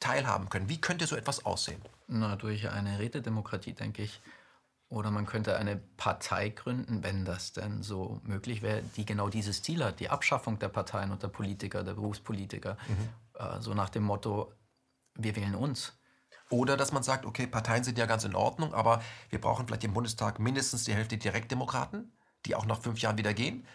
teilhaben 0.00 0.50
können? 0.50 0.68
Wie 0.68 0.80
könnte 0.80 1.06
so 1.06 1.16
etwas 1.16 1.46
aussehen? 1.46 1.80
Na, 2.06 2.36
durch 2.36 2.68
eine 2.68 2.98
Rätedemokratie, 2.98 3.72
denke 3.72 4.02
ich. 4.02 4.20
Oder 4.90 5.10
man 5.10 5.24
könnte 5.24 5.56
eine 5.56 5.76
Partei 5.76 6.50
gründen, 6.50 7.02
wenn 7.02 7.24
das 7.24 7.54
denn 7.54 7.82
so 7.82 8.20
möglich 8.22 8.60
wäre, 8.60 8.82
die 8.96 9.06
genau 9.06 9.30
dieses 9.30 9.62
Ziel 9.62 9.82
hat, 9.82 9.98
die 9.98 10.10
Abschaffung 10.10 10.58
der 10.58 10.68
Parteien 10.68 11.10
und 11.10 11.22
der 11.22 11.28
Politiker, 11.28 11.82
der 11.82 11.94
Berufspolitiker. 11.94 12.76
Mhm. 12.86 13.08
Äh, 13.38 13.60
so 13.62 13.72
nach 13.72 13.88
dem 13.88 14.04
Motto, 14.04 14.52
wir 15.14 15.34
wählen 15.36 15.54
uns. 15.54 15.94
Oder 16.50 16.76
dass 16.76 16.92
man 16.92 17.02
sagt, 17.02 17.24
okay, 17.24 17.46
Parteien 17.46 17.82
sind 17.82 17.96
ja 17.96 18.04
ganz 18.04 18.24
in 18.24 18.34
Ordnung, 18.34 18.74
aber 18.74 19.02
wir 19.30 19.40
brauchen 19.40 19.66
vielleicht 19.66 19.84
im 19.84 19.94
Bundestag 19.94 20.38
mindestens 20.38 20.84
die 20.84 20.92
Hälfte 20.92 21.16
Direktdemokraten, 21.16 22.12
die 22.46 22.54
auch 22.54 22.66
nach 22.66 22.80
fünf 22.80 23.00
Jahren 23.00 23.18
wieder 23.18 23.34
gehen. 23.34 23.66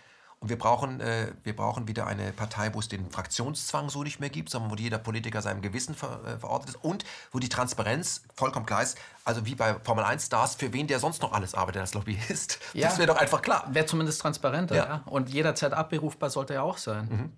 Und 0.41 0.47
wir 0.47 0.57
brauchen, 0.57 1.01
äh, 1.01 1.33
wir 1.43 1.53
brauchen 1.53 1.89
wieder 1.89 2.07
eine 2.07 2.31
Partei, 2.31 2.73
wo 2.73 2.79
es 2.79 2.87
den 2.87 3.11
Fraktionszwang 3.11 3.89
so 3.89 4.03
nicht 4.03 4.21
mehr 4.21 4.29
gibt, 4.29 4.49
sondern 4.49 4.71
wo 4.71 4.75
jeder 4.75 4.97
Politiker 4.97 5.41
seinem 5.41 5.61
Gewissen 5.61 5.95
ver, 5.95 6.21
äh, 6.25 6.39
verortet 6.39 6.69
ist 6.69 6.83
und 6.83 7.03
wo 7.31 7.39
die 7.39 7.49
Transparenz 7.49 8.23
vollkommen 8.35 8.65
klar 8.65 8.81
ist. 8.81 8.97
Also 9.25 9.45
wie 9.45 9.55
bei 9.55 9.75
Formel 9.83 10.05
1 10.05 10.27
Stars, 10.27 10.55
für 10.55 10.71
wen 10.71 10.87
der 10.87 10.99
sonst 10.99 11.21
noch 11.21 11.33
alles 11.33 11.55
arbeitet 11.55 11.81
als 11.81 11.93
Lobbyist. 11.93 12.59
Ja, 12.73 12.87
das 12.87 12.97
wäre 12.97 13.07
doch 13.07 13.17
einfach 13.17 13.41
klar. 13.41 13.67
Wäre 13.71 13.85
zumindest 13.85 14.21
transparenter. 14.21 14.75
Ja. 14.75 14.85
ja. 14.85 15.03
Und 15.07 15.29
jederzeit 15.29 15.73
abrufbar 15.73 16.29
sollte 16.29 16.53
er 16.53 16.63
auch 16.63 16.77
sein. 16.77 17.07
Mhm. 17.09 17.33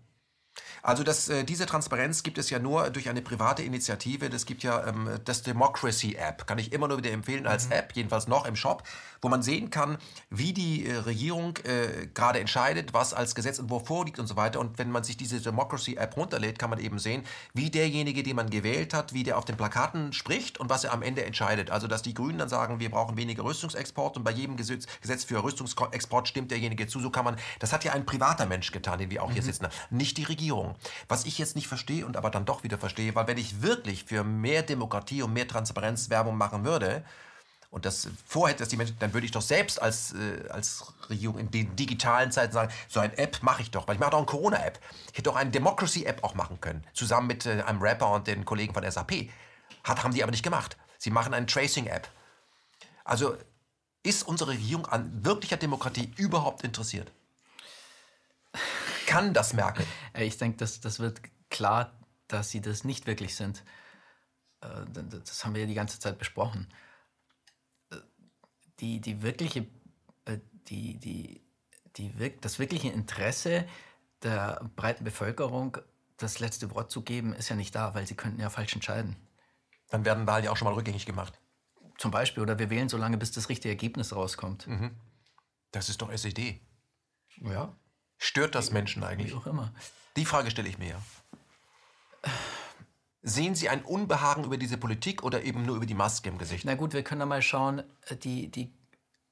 Also 0.84 1.04
das, 1.04 1.30
äh, 1.30 1.44
diese 1.44 1.66
Transparenz 1.66 2.24
gibt 2.24 2.38
es 2.38 2.50
ja 2.50 2.60
nur 2.60 2.90
durch 2.90 3.10
eine 3.10 3.22
private 3.22 3.64
Initiative. 3.64 4.30
Das 4.30 4.46
gibt 4.46 4.64
ja 4.64 4.88
ähm, 4.88 5.10
das 5.26 5.44
Democracy 5.44 6.16
App, 6.16 6.48
kann 6.48 6.58
ich 6.58 6.74
immer 6.74 6.88
nur 6.88 6.98
wieder 6.98 7.12
empfehlen 7.12 7.48
als 7.48 7.68
mhm. 7.68 7.74
App, 7.74 7.94
jedenfalls 7.94 8.28
noch 8.28 8.46
im 8.46 8.56
Shop, 8.56 8.84
wo 9.22 9.30
man 9.30 9.44
sehen 9.44 9.70
kann, 9.70 9.98
wie 10.30 10.54
die 10.54 10.88
äh, 10.88 10.96
Regierung 10.98 11.58
äh, 11.58 12.08
gerade 12.14 12.40
entscheidet, 12.40 12.94
was 12.94 13.14
als 13.14 13.36
Gesetzentwurf 13.36 13.86
vorliegt 13.88 14.20
und 14.20 14.28
so 14.28 14.36
weiter. 14.36 14.60
Und 14.60 14.80
wenn 14.80 14.92
man 14.92 15.04
sich 15.04 15.16
diese 15.16 15.40
Democracy 15.40 15.96
App 15.96 16.18
runterlädt, 16.18 16.58
kann 16.58 16.70
man 16.70 16.80
eben 16.80 16.98
sehen, 17.00 17.24
wie 17.54 17.70
derjenige, 17.70 18.24
den 18.24 18.36
man 18.36 18.50
gewählt 18.50 18.94
hat, 18.94 19.14
wie 19.14 19.24
der 19.24 19.38
auf 19.38 19.46
den 19.46 19.58
Plakaten 19.58 20.12
spricht 20.14 20.60
und 20.60 20.70
was 20.70 20.84
er 20.84 20.94
am 20.94 21.04
Ende 21.04 21.24
entscheidet. 21.24 21.70
Also 21.70 21.88
dass 21.88 22.02
die 22.02 22.14
Grünen 22.14 22.40
dann 22.40 22.50
sagen, 22.50 22.80
wir 22.80 22.90
brauchen 22.90 23.16
weniger 23.16 23.44
Rüstungsexport 23.44 24.18
und 24.18 24.24
bei 24.24 24.32
jedem 24.32 24.58
Gesetz, 24.58 24.88
Gesetz 25.02 25.24
für 25.24 25.44
Rüstungsexport 25.44 26.28
stimmt 26.28 26.52
derjenige 26.52 26.88
zu. 26.88 27.00
So 27.00 27.12
kann 27.12 27.26
man, 27.26 27.36
das 27.60 27.74
hat 27.74 27.84
ja 27.84 27.94
ein 27.94 28.06
privater 28.06 28.48
Mensch 28.48 28.72
getan, 28.72 28.98
den 28.98 29.12
wir 29.12 29.24
auch 29.24 29.30
mhm. 29.30 29.34
hier 29.34 29.44
sitzen, 29.44 29.68
nicht 29.92 30.18
die 30.18 30.24
Regierung. 30.24 30.76
Was 31.08 31.26
ich 31.26 31.38
jetzt 31.38 31.56
nicht 31.56 31.68
verstehe 31.68 32.06
und 32.06 32.18
aber 32.18 32.32
dann 32.32 32.46
doch 32.46 32.64
wieder 32.64 32.80
verstehe, 32.80 33.14
weil 33.14 33.28
wenn 33.28 33.38
ich 33.38 33.62
wirklich 33.62 34.06
für 34.06 34.24
mehr 34.24 34.64
Demokratie 34.64 35.22
und 35.22 35.34
mehr 35.34 35.48
Transparenz 35.48 36.10
Werbung 36.10 36.38
machen 36.38 36.66
würde, 36.66 37.04
und 37.72 37.86
das 37.86 38.10
vorhätte, 38.28 38.60
dass 38.60 38.70
die 38.70 38.78
Menschen, 38.78 38.98
dann 39.00 39.14
würde 39.14 39.26
ich 39.26 39.32
doch 39.32 39.42
selbst 39.42 39.82
als, 39.82 40.14
äh, 40.14 40.48
als 40.50 40.94
Regierung 41.10 41.40
in 41.40 41.50
den 41.50 41.76
digitalen 41.76 42.32
Zeiten 42.32 42.54
sagen, 42.54 42.72
so 42.88 43.00
eine 43.00 43.18
App 43.18 43.42
mache 43.42 43.64
ich 43.64 43.72
doch, 43.72 43.88
weil 43.88 43.96
ich 43.96 44.00
mache 44.00 44.12
doch 44.12 44.18
eine 44.18 44.28
Corona-App. 44.28 44.80
Ich 45.12 45.14
hätte 45.14 45.24
doch 45.24 45.36
eine 45.36 45.52
Democracy-App 45.52 46.24
auch 46.24 46.36
machen 46.36 46.62
können, 46.62 46.86
zusammen 46.94 47.28
mit 47.28 47.46
äh, 47.46 47.64
einem 47.64 47.82
Rapper 47.82 48.12
und 48.12 48.28
den 48.28 48.46
Kollegen 48.46 48.74
von 48.74 48.90
SAP. 48.90 49.30
Hat, 49.84 50.04
haben 50.04 50.14
die 50.14 50.22
aber 50.22 50.32
nicht 50.32 50.44
gemacht. 50.44 50.78
Sie 50.98 51.10
machen 51.10 51.34
eine 51.34 51.46
Tracing-App. 51.46 52.08
Also 53.06 53.36
ist 54.04 54.28
unsere 54.28 54.52
Regierung 54.52 54.86
an 54.86 55.26
wirklicher 55.26 55.58
Demokratie 55.58 56.14
überhaupt 56.18 56.64
interessiert? 56.64 57.12
kann 59.12 59.34
das 59.34 59.54
Merkel? 59.54 59.86
Ich 60.18 60.38
denke, 60.38 60.58
das, 60.58 60.80
das 60.82 61.00
wird 61.00 61.22
klar, 61.50 61.94
dass 62.28 62.50
sie 62.50 62.62
das 62.62 62.84
nicht 62.84 63.08
wirklich 63.08 63.36
sind. 63.36 63.64
Äh, 64.62 64.68
das 65.26 65.44
haben 65.44 65.54
wir 65.54 65.62
ja 65.62 65.68
die 65.68 65.74
ganze 65.74 66.00
Zeit 66.00 66.18
besprochen. 66.18 66.68
Die, 68.82 69.00
die 69.00 69.22
wirkliche, 69.22 69.68
äh, 70.26 70.40
die, 70.68 70.98
die, 70.98 71.42
die, 71.98 72.40
das 72.42 72.60
wirkliche 72.60 72.90
Interesse 72.90 73.68
der 74.24 74.70
breiten 74.76 75.04
Bevölkerung, 75.04 75.78
das 76.18 76.40
letzte 76.40 76.72
Wort 76.72 76.92
zu 76.92 77.02
geben, 77.02 77.34
ist 77.34 77.50
ja 77.50 77.56
nicht 77.56 77.74
da, 77.74 77.94
weil 77.96 78.06
sie 78.06 78.16
könnten 78.16 78.40
ja 78.42 78.50
falsch 78.50 78.74
entscheiden. 78.74 79.16
Dann 79.90 80.06
werden 80.06 80.28
Wahlen 80.28 80.46
ja 80.46 80.52
auch 80.52 80.58
schon 80.58 80.68
mal 80.68 80.74
rückgängig 80.74 81.06
gemacht. 81.06 81.40
Zum 81.98 82.12
Beispiel, 82.12 82.42
oder 82.42 82.58
wir 82.60 82.70
wählen 82.70 82.90
so 82.90 82.98
lange, 82.98 83.18
bis 83.18 83.32
das 83.32 83.50
richtige 83.50 83.70
Ergebnis 83.70 84.16
rauskommt. 84.16 84.68
Mhm. 84.68 84.96
Das 85.72 85.90
ist 85.90 86.02
doch 86.02 86.12
SED. 86.12 86.62
Ja. 87.38 87.76
Stört 88.18 88.56
das 88.56 88.72
Menschen 88.72 89.04
eigentlich? 89.04 89.32
Wie 89.32 89.36
auch 89.36 89.48
immer. 89.48 89.74
Die 90.16 90.26
Frage 90.26 90.52
stelle 90.52 90.70
ich 90.70 90.78
mir 90.78 90.90
ja. 90.90 91.02
Sehen 93.24 93.54
Sie 93.54 93.70
ein 93.70 93.84
Unbehagen 93.84 94.44
über 94.44 94.58
diese 94.58 94.78
Politik 94.78 95.24
oder 95.24 95.44
eben 95.44 95.66
nur 95.66 95.76
über 95.76 95.86
die 95.86 95.94
Maske 95.94 96.30
im 96.30 96.40
Gesicht? 96.40 96.66
Na 96.66 96.74
gut, 96.76 96.94
wir 96.94 97.04
können 97.04 97.20
da 97.20 97.26
mal 97.28 97.42
schauen. 97.42 97.84
Die, 98.24 98.50
die, 98.50 98.74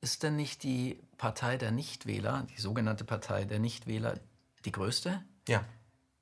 ist 0.02 0.22
denn 0.24 0.36
nicht 0.36 0.64
die 0.64 1.02
Partei 1.18 1.58
der 1.58 1.72
Nichtwähler, 1.72 2.46
die 2.56 2.62
sogenannte 2.62 3.04
Partei 3.04 3.46
der 3.46 3.60
Nichtwähler, 3.60 4.20
die 4.64 4.72
größte? 4.72 5.24
Ja. 5.48 5.66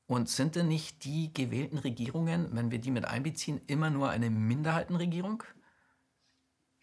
Und 0.07 0.30
sind 0.30 0.56
denn 0.56 0.69
nicht 0.69 1.03
die 1.03 1.34
gewählten 1.34 1.77
Regierungen, 1.77 2.56
wenn 2.56 2.72
wir 2.72 2.80
die 2.80 2.91
mit 2.91 3.03
einbeziehen, 3.03 3.60
immer 3.68 3.89
nur 3.89 4.10
eine 4.10 4.30
Minderheitenregierung? 4.30 5.44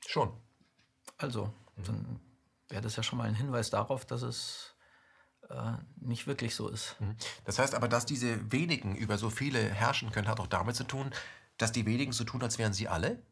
Schon. 0.06 0.30
Also, 1.16 1.52
dann 1.76 2.20
wäre 2.68 2.82
das 2.82 2.96
ja 2.96 3.02
schon 3.02 3.18
mal 3.18 3.28
ein 3.28 3.34
Hinweis 3.34 3.70
darauf, 3.70 4.04
dass 4.04 4.20
es 4.20 4.73
äh, 4.73 4.73
nicht 6.00 6.26
wirklich 6.26 6.54
so 6.54 6.68
ist. 6.68 6.96
Mhm. 7.00 7.16
Das 7.44 7.58
heißt 7.58 7.74
aber, 7.74 7.88
dass 7.88 8.06
diese 8.06 8.52
wenigen 8.52 8.96
über 8.96 9.18
so 9.18 9.30
viele 9.30 9.60
herrschen 9.60 10.10
können, 10.10 10.28
hat 10.28 10.40
auch 10.40 10.46
damit 10.46 10.76
zu 10.76 10.84
tun, 10.84 11.10
dass 11.58 11.72
die 11.72 11.86
wenigen 11.86 12.12
so 12.12 12.24
tun, 12.24 12.42
als 12.42 12.58
wären 12.58 12.72
sie 12.72 12.88
alle 12.88 13.22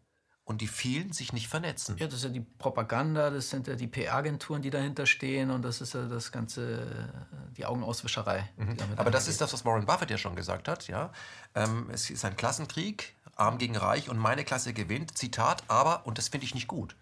und 0.44 0.60
die 0.60 0.66
vielen 0.66 1.12
sich 1.12 1.32
nicht 1.32 1.48
vernetzen. 1.48 1.96
Ja, 1.98 2.06
das 2.06 2.16
ist 2.16 2.24
ja 2.24 2.30
die 2.30 2.40
Propaganda, 2.40 3.30
das 3.30 3.50
sind 3.50 3.68
ja 3.68 3.74
die 3.74 3.86
PR-Agenturen, 3.86 4.60
die 4.60 4.70
dahinter 4.70 5.06
stehen 5.06 5.50
und 5.50 5.62
das 5.62 5.80
ist 5.80 5.94
ja 5.94 6.06
das 6.06 6.32
ganze, 6.32 6.82
äh, 6.82 7.54
die 7.56 7.64
Augenauswischerei. 7.64 8.48
Mhm. 8.56 8.76
Aber 8.96 9.10
das 9.10 9.28
ist 9.28 9.40
das, 9.40 9.52
was 9.52 9.64
Warren 9.64 9.86
Buffett 9.86 10.10
ja 10.10 10.18
schon 10.18 10.34
gesagt 10.34 10.68
hat, 10.68 10.88
ja. 10.88 11.12
Ähm, 11.54 11.88
es 11.92 12.10
ist 12.10 12.24
ein 12.24 12.36
Klassenkrieg, 12.36 13.14
arm 13.36 13.58
gegen 13.58 13.76
reich 13.76 14.08
und 14.08 14.18
meine 14.18 14.44
Klasse 14.44 14.72
gewinnt, 14.72 15.16
Zitat, 15.16 15.62
aber, 15.68 16.06
und 16.06 16.18
das 16.18 16.28
finde 16.28 16.44
ich 16.44 16.54
nicht 16.54 16.66
gut, 16.66 16.96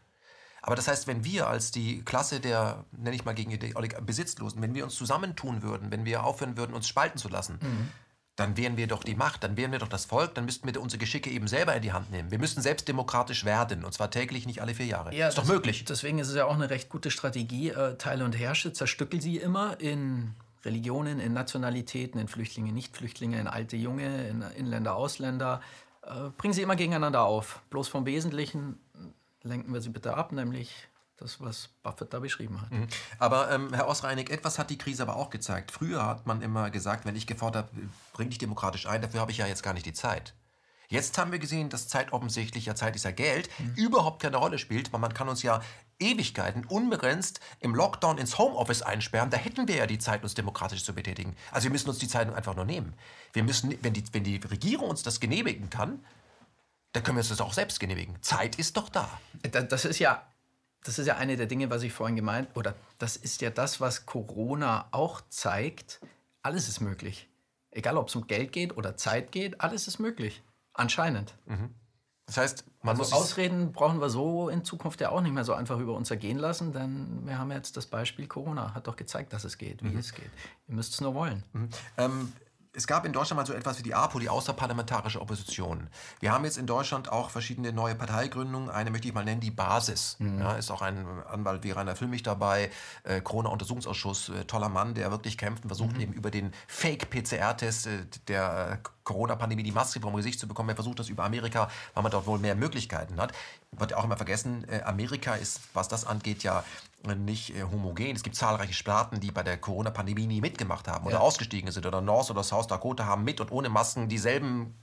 aber 0.63 0.77
das 0.77 0.89
heißt, 0.89 1.07
wenn 1.07 1.25
wir 1.25 1.49
als 1.49 1.71
die 1.71 2.03
Klasse 2.05 2.41
der, 2.41 2.85
nenne 2.93 3.17
ich 3.17 3.25
mal 3.25 3.35
gegen 3.35 3.51
die 3.51 3.75
Besitzlosen, 4.03 4.61
wenn 4.61 4.75
wir 4.75 4.85
uns 4.85 4.95
zusammentun 4.95 5.63
würden, 5.63 5.91
wenn 5.91 6.05
wir 6.05 6.25
aufhören 6.25 6.57
würden, 6.57 6.75
uns 6.75 6.87
spalten 6.87 7.19
zu 7.19 7.29
lassen, 7.29 7.59
mhm. 7.63 7.89
dann 8.37 8.57
wären 8.57 8.77
wir 8.77 8.87
doch 8.87 9.03
die 9.03 9.15
Macht, 9.15 9.43
dann 9.43 9.57
wären 9.57 9.73
wir 9.73 9.79
doch 9.79 9.89
das 9.89 10.05
Volk, 10.05 10.35
dann 10.35 10.45
müssten 10.45 10.73
wir 10.73 10.81
unsere 10.81 10.99
Geschicke 10.99 11.31
eben 11.31 11.49
selber 11.49 11.75
in 11.75 11.83
die 11.83 11.93
Hand 11.93 12.11
nehmen. 12.11 12.31
Wir 12.31 12.39
müssten 12.39 12.61
selbst 12.61 12.89
demokratisch 12.89 13.45
werden 13.45 13.85
und 13.85 13.95
zwar 13.95 14.11
täglich, 14.11 14.47
nicht 14.47 14.61
alle 14.61 14.75
vier 14.75 14.87
Jahre. 14.87 15.15
Ja, 15.15 15.29
ist 15.29 15.39
doch 15.39 15.47
möglich. 15.47 15.85
Deswegen 15.87 16.19
ist 16.19 16.29
es 16.29 16.37
ja 16.37 16.45
auch 16.45 16.55
eine 16.55 16.69
recht 16.69 16.89
gute 16.91 17.11
Strategie. 17.11 17.71
Äh, 17.71 17.97
Teile 17.97 18.25
und 18.25 18.39
Herrsche, 18.39 18.73
zerstückel 18.73 19.21
sie 19.23 19.39
immer 19.39 19.81
in 19.81 20.35
Religionen, 20.65 21.21
in 21.21 21.33
Nationalitäten, 21.33 22.21
in 22.21 22.29
Flüchtlinge, 22.29 22.73
Nichtflüchtlinge, 22.73 23.41
in 23.41 23.47
alte, 23.47 23.77
junge, 23.77 24.29
in 24.29 24.43
Inländer, 24.57 24.95
Ausländer. 24.95 25.63
Äh, 26.03 26.31
bringen 26.37 26.53
sie 26.53 26.63
immer 26.63 26.77
gegeneinander 26.77 27.23
auf. 27.23 27.63
Bloß 27.71 27.89
vom 27.89 28.05
Wesentlichen 28.05 28.79
lenken 29.43 29.73
wir 29.73 29.81
sie 29.81 29.91
bitte 29.91 30.17
ab, 30.17 30.33
nämlich 30.33 30.89
das, 31.17 31.41
was 31.41 31.69
Buffett 31.83 32.13
da 32.13 32.19
beschrieben 32.19 32.61
hat. 32.61 32.71
Mhm. 32.71 32.89
Aber 33.19 33.51
ähm, 33.51 33.73
Herr 33.75 33.89
Osreinig, 33.89 34.31
etwas 34.31 34.59
hat 34.59 34.71
die 34.71 34.79
Krise 34.79 35.03
aber 35.03 35.17
auch 35.17 35.31
gezeigt. 35.31 35.71
Früher 35.71 36.05
hat 36.07 36.27
man 36.27 36.43
immer 36.43 36.71
gesagt, 36.71 37.05
wenn 37.05 37.17
ich 37.17 37.27
gefordert 37.27 37.69
habe, 37.71 37.89
bring 38.13 38.31
dich 38.31 38.39
demokratisch 38.39 38.87
ein, 38.87 39.03
dafür 39.03 39.21
habe 39.21 39.31
ich 39.31 39.39
ja 39.39 39.47
jetzt 39.47 39.63
gar 39.63 39.75
nicht 39.75 39.87
die 39.87 39.93
Zeit. 39.93 40.35
Jetzt 40.89 41.19
haben 41.19 41.31
wir 41.31 41.39
gesehen, 41.39 41.69
dass 41.69 41.87
Zeit 41.87 42.13
offensichtlich, 42.13 42.67
ja 42.67 42.75
Zeit 42.75 42.97
ist 42.97 43.05
ja 43.05 43.13
Geld, 43.13 43.49
mhm. 43.59 43.75
überhaupt 43.77 44.21
keine 44.21 44.39
Rolle 44.39 44.59
spielt, 44.59 44.93
weil 44.93 44.99
man 44.99 45.15
kann 45.15 45.29
uns 45.29 45.43
ja 45.43 45.61
Ewigkeiten 46.01 46.65
unbegrenzt 46.65 47.39
im 47.61 47.77
Lockdown 47.77 48.19
ins 48.19 48.39
Homeoffice 48.39 48.83
einsperren. 48.83 49.31
Da 49.31 49.37
hätten 49.37 49.69
wir 49.69 49.77
ja 49.77 49.87
die 49.87 49.99
Zeit, 49.99 50.25
uns 50.25 50.35
demokratisch 50.35 50.83
zu 50.83 50.95
betätigen. 50.95 51.37
Also 51.53 51.65
wir 51.65 51.71
müssen 51.71 51.89
uns 51.91 51.99
die 51.99 52.09
Zeit 52.09 52.33
einfach 52.35 52.57
nur 52.57 52.65
nehmen. 52.65 52.95
Wir 53.33 53.45
müssen, 53.45 53.73
wenn 53.83 53.93
die, 53.93 54.03
wenn 54.13 54.25
die 54.25 54.39
Regierung 54.39 54.91
uns 54.91 55.05
das 55.05 55.21
genehmigen 55.21 55.71
kann, 55.71 56.05
dann 56.93 57.03
können 57.03 57.17
wir 57.17 57.21
uns 57.21 57.29
das 57.29 57.41
auch 57.41 57.53
selbst 57.53 57.81
genehmigen. 57.81 58.17
Zeit 58.23 58.59
ist 58.59 58.77
doch 58.77 58.89
da. 58.89 59.09
Das 59.43 59.85
ist 59.85 59.99
ja, 59.99 60.27
das 60.83 60.99
ist 60.99 61.07
ja 61.07 61.17
eine 61.17 61.37
der 61.37 61.47
Dinge, 61.47 61.71
was 61.71 61.83
ich 61.83 61.93
vorhin 61.93 62.17
gemeint, 62.17 62.49
oder 62.57 62.75
das 62.99 63.17
ist 63.17 63.41
ja 63.41 63.51
das, 63.51 63.81
was 63.81 64.07
Corona 64.07 64.89
auch 64.91 65.21
zeigt. 65.29 66.01
Alles 66.43 66.69
ist 66.69 66.81
möglich. 66.81 67.29
Egal, 67.71 67.97
ob 67.97 68.09
es 68.09 68.17
um 68.17 68.27
Geld 68.27 68.53
geht 68.53 68.77
oder 68.77 68.97
Zeit 68.97 69.31
geht, 69.31 69.61
alles 69.61 69.87
ist 69.87 69.99
möglich. 69.99 70.43
Anscheinend. 70.73 71.35
Mhm. 71.47 71.75
Das 72.27 72.37
heißt, 72.37 72.65
man 72.83 72.97
also 72.97 73.03
muss 73.03 73.13
Ausreden 73.13 73.73
brauchen 73.73 74.01
wir 74.01 74.09
so 74.09 74.49
in 74.49 74.65
Zukunft 74.65 75.01
ja 75.01 75.11
auch 75.11 75.21
nicht 75.21 75.33
mehr 75.33 75.45
so 75.45 75.53
einfach 75.53 75.81
über 75.81 75.95
uns 75.95 76.11
ergehen 76.13 76.39
lassen, 76.39 76.73
denn 76.73 77.27
wir 77.27 77.39
haben 77.39 77.51
jetzt 77.51 77.77
das 77.77 77.87
Beispiel 77.87 78.29
Corona, 78.29 78.73
hat 78.73 78.87
doch 78.87 78.95
gezeigt, 78.95 79.33
dass 79.33 79.43
es 79.43 79.59
geht, 79.59 79.83
wie 79.83 79.89
mhm. 79.89 79.99
es 79.99 80.15
geht. 80.15 80.31
Ihr 80.69 80.75
müsst 80.75 80.95
es 80.95 81.01
nur 81.01 81.15
wollen. 81.15 81.43
Mhm. 81.53 81.69
Ähm, 81.99 82.33
es 82.73 82.87
gab 82.87 83.05
in 83.05 83.13
Deutschland 83.13 83.39
mal 83.39 83.47
so 83.47 83.53
etwas 83.53 83.79
wie 83.79 83.83
die 83.83 83.95
APO, 83.95 84.19
die 84.19 84.29
Außerparlamentarische 84.29 85.21
Opposition. 85.21 85.89
Wir 86.21 86.33
haben 86.33 86.45
jetzt 86.45 86.57
in 86.57 86.67
Deutschland 86.67 87.11
auch 87.11 87.31
verschiedene 87.31 87.73
neue 87.73 87.95
Parteigründungen. 87.95 88.71
Eine 88.71 88.91
möchte 88.91 89.09
ich 89.09 89.15
mal 89.15 89.25
nennen, 89.25 89.41
die 89.41 89.51
Basis. 89.51 90.17
Mhm. 90.21 90.39
Ja, 90.39 90.53
ist 90.53 90.71
auch 90.71 90.83
ein 90.83 91.07
Anwalt 91.29 91.65
wie 91.65 91.73
Rainer 91.73 91.97
Füllmich 91.97 92.23
dabei, 92.23 92.71
äh, 93.03 93.21
Corona-Untersuchungsausschuss, 93.21 94.29
äh, 94.29 94.45
toller 94.45 94.69
Mann, 94.69 94.95
der 94.95 95.11
wirklich 95.11 95.37
kämpft 95.37 95.65
und 95.65 95.69
versucht 95.69 95.97
mhm. 95.97 96.01
eben 96.01 96.13
über 96.13 96.31
den 96.31 96.53
Fake-PCR-Test 96.69 97.87
äh, 97.89 98.07
der 98.29 98.81
äh, 98.85 98.89
Corona-Pandemie 99.11 99.65
die 99.65 99.73
Maske 99.73 100.01
vom 100.01 100.15
Gesicht 100.15 100.39
zu 100.39 100.47
bekommen. 100.47 100.69
Er 100.69 100.77
versucht 100.77 101.01
das 101.01 101.09
über 101.09 101.25
Amerika, 101.25 101.69
weil 101.95 102.03
man 102.03 102.13
dort 102.13 102.27
wohl 102.27 102.39
mehr 102.39 102.55
Möglichkeiten 102.55 103.21
hat. 103.21 103.33
Wird 103.73 103.95
auch 103.95 104.05
immer 104.05 104.17
vergessen, 104.17 104.65
äh, 104.69 104.83
Amerika 104.83 105.35
ist, 105.35 105.61
was 105.75 105.89
das 105.89 106.07
angeht, 106.07 106.43
ja 106.43 106.65
nicht 107.17 107.57
äh, 107.57 107.63
homogen. 107.63 108.15
Es 108.15 108.23
gibt 108.23 108.37
zahlreiche 108.37 108.75
Staaten, 108.75 109.21
die 109.21 109.31
bei 109.31 109.43
der 109.43 109.57
Corona-Pandemie 109.57 110.27
nie 110.27 110.41
mitgemacht 110.41 110.87
haben 110.87 111.07
oder 111.07 111.17
ja. 111.17 111.21
ausgestiegen 111.21 111.73
sind. 111.73 111.87
Oder 111.87 112.01
North 112.01 112.31
oder 112.31 112.45
South 112.45 112.67
Dakota 112.69 113.07
haben 113.07 113.25
mit 113.25 113.41
und 113.41 113.51
ohne 113.51 113.69
Masken 113.69 114.09
dieselben 114.09 114.75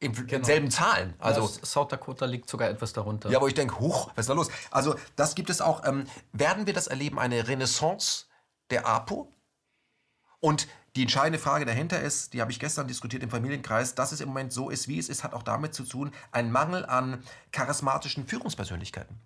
genau. 0.00 0.44
selben 0.44 0.70
Zahlen. 0.70 1.14
Also 1.18 1.42
ja, 1.42 1.48
South 1.64 1.88
Dakota 1.88 2.26
liegt 2.26 2.50
sogar 2.50 2.68
etwas 2.68 2.92
darunter. 2.92 3.30
Ja, 3.30 3.40
wo 3.40 3.46
ich 3.46 3.54
denke, 3.54 3.78
huch, 3.78 4.08
was 4.14 4.24
ist 4.24 4.28
da 4.28 4.34
los? 4.34 4.50
Also 4.70 4.96
das 5.16 5.34
gibt 5.34 5.50
es 5.50 5.60
auch. 5.60 5.84
Ähm, 5.86 6.06
werden 6.32 6.66
wir 6.66 6.74
das 6.74 6.86
erleben, 6.86 7.18
eine 7.18 7.48
Renaissance 7.48 8.26
der 8.70 8.86
APO? 8.86 9.32
Und 10.40 10.68
die 10.96 11.02
entscheidende 11.02 11.38
Frage 11.38 11.64
dahinter 11.64 12.00
ist, 12.00 12.32
die 12.34 12.40
habe 12.40 12.50
ich 12.50 12.58
gestern 12.58 12.88
diskutiert 12.88 13.22
im 13.22 13.30
Familienkreis, 13.30 13.94
dass 13.94 14.12
es 14.12 14.20
im 14.20 14.28
Moment 14.28 14.52
so 14.52 14.70
ist, 14.70 14.88
wie 14.88 14.98
es 14.98 15.08
ist, 15.08 15.22
hat 15.22 15.34
auch 15.34 15.42
damit 15.42 15.74
zu 15.74 15.84
tun, 15.84 16.12
ein 16.32 16.50
Mangel 16.50 16.84
an 16.84 17.22
charismatischen 17.52 18.26
Führungspersönlichkeiten. 18.26 19.16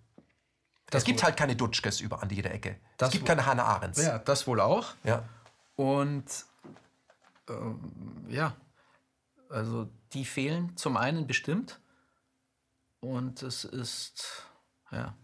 Es 0.91 1.03
gibt 1.03 1.23
halt 1.23 1.35
keine 1.35 1.55
Dutschkes 1.55 1.99
über 1.99 2.21
an 2.21 2.29
jeder 2.29 2.51
Ecke. 2.51 2.77
Es 2.97 3.09
gibt 3.09 3.25
keine 3.25 3.45
Hannah 3.45 3.65
Arendts. 3.65 4.01
Ja, 4.01 4.19
das 4.19 4.45
wohl 4.45 4.61
auch. 4.61 4.93
Ja. 5.03 5.23
Und 5.75 6.25
ähm, 7.49 8.25
ja, 8.29 8.55
also 9.49 9.89
die 10.13 10.25
fehlen 10.25 10.77
zum 10.77 10.97
einen 10.97 11.27
bestimmt. 11.27 11.79
Und 12.99 13.43
es 13.43 13.65
ist, 13.65 14.45
ja, 14.91 15.15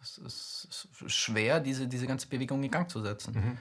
es 0.00 0.18
ist 0.18 0.86
schwer, 1.06 1.60
diese, 1.60 1.86
diese 1.86 2.06
ganze 2.06 2.28
Bewegung 2.28 2.62
in 2.62 2.70
Gang 2.70 2.90
zu 2.90 3.02
setzen. 3.02 3.34
Mhm. 3.34 3.58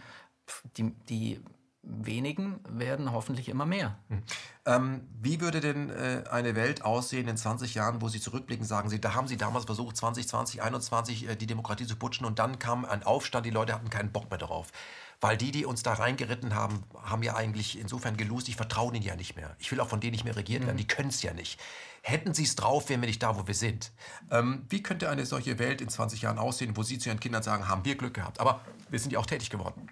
Die, 0.78 0.92
die 1.08 1.42
wenigen 1.84 2.60
werden 2.68 3.12
hoffentlich 3.12 3.50
immer 3.50 3.66
mehr. 3.66 3.98
Mhm. 4.10 4.24
Ähm, 4.66 5.08
wie 5.20 5.42
würde 5.42 5.62
denn 5.62 5.90
äh, 5.90 6.24
eine 6.30 6.56
Welt 6.56 6.84
aussehen 6.86 7.28
in 7.28 7.38
20 7.38 7.74
Jahren, 7.74 8.02
wo 8.02 8.08
Sie 8.08 8.20
zurückblicken, 8.20 8.66
sagen 8.66 8.90
Sie, 8.90 9.02
da 9.02 9.16
haben 9.16 9.28
Sie 9.28 9.38
damals 9.38 9.66
versucht, 9.66 9.98
2020, 9.98 10.60
2021 10.60 11.30
äh, 11.30 11.36
die 11.36 11.48
Demokratie 11.48 11.88
zu 11.88 11.96
putschen 11.96 12.26
und 12.26 12.38
dann 12.38 12.60
kam 12.60 12.86
ein 12.86 13.04
Aufstand, 13.04 13.46
die 13.46 13.52
Leute 13.52 13.74
hatten 13.74 13.90
keinen 13.90 14.12
Bock 14.12 14.30
mehr 14.30 14.38
darauf. 14.38 14.68
Weil 15.20 15.38
die, 15.38 15.52
die 15.52 15.66
uns 15.66 15.84
da 15.84 15.94
reingeritten 15.94 16.56
haben, 16.56 16.84
haben 17.04 17.22
ja 17.22 17.36
eigentlich 17.36 17.80
insofern 17.80 18.18
gelost, 18.18 18.50
ich 18.50 18.56
vertraue 18.56 18.94
ihnen 18.96 19.04
ja 19.04 19.16
nicht 19.16 19.36
mehr. 19.36 19.56
Ich 19.60 19.72
will 19.72 19.80
auch 19.80 19.88
von 19.88 20.00
denen 20.00 20.14
nicht 20.14 20.24
mehr 20.24 20.36
regiert 20.36 20.64
werden, 20.64 20.76
mhm. 20.76 20.80
die 20.80 20.88
können 20.88 21.10
es 21.10 21.22
ja 21.24 21.34
nicht. 21.34 21.60
Hätten 22.04 22.34
sie 22.34 22.44
es 22.44 22.56
drauf, 22.56 22.90
wären 22.90 23.02
wir 23.02 23.08
nicht 23.08 23.22
da, 23.22 23.38
wo 23.38 23.48
wir 23.48 23.54
sind. 23.54 23.92
Ähm, 24.30 24.66
wie 24.70 24.84
könnte 24.84 25.10
eine 25.10 25.26
solche 25.26 25.58
Welt 25.58 25.82
in 25.82 25.90
20 25.90 26.24
Jahren 26.24 26.40
aussehen, 26.40 26.78
wo 26.78 26.84
Sie 26.84 27.00
zu 27.00 27.10
Ihren 27.10 27.20
Kindern 27.20 27.44
sagen, 27.44 27.68
haben 27.68 27.86
wir 27.86 27.96
Glück 27.96 28.16
gehabt? 28.16 28.40
Aber 28.40 28.62
wir 28.90 29.00
sind 29.00 29.14
ja 29.14 29.20
auch 29.20 29.26
tätig 29.26 29.50
geworden 29.50 29.88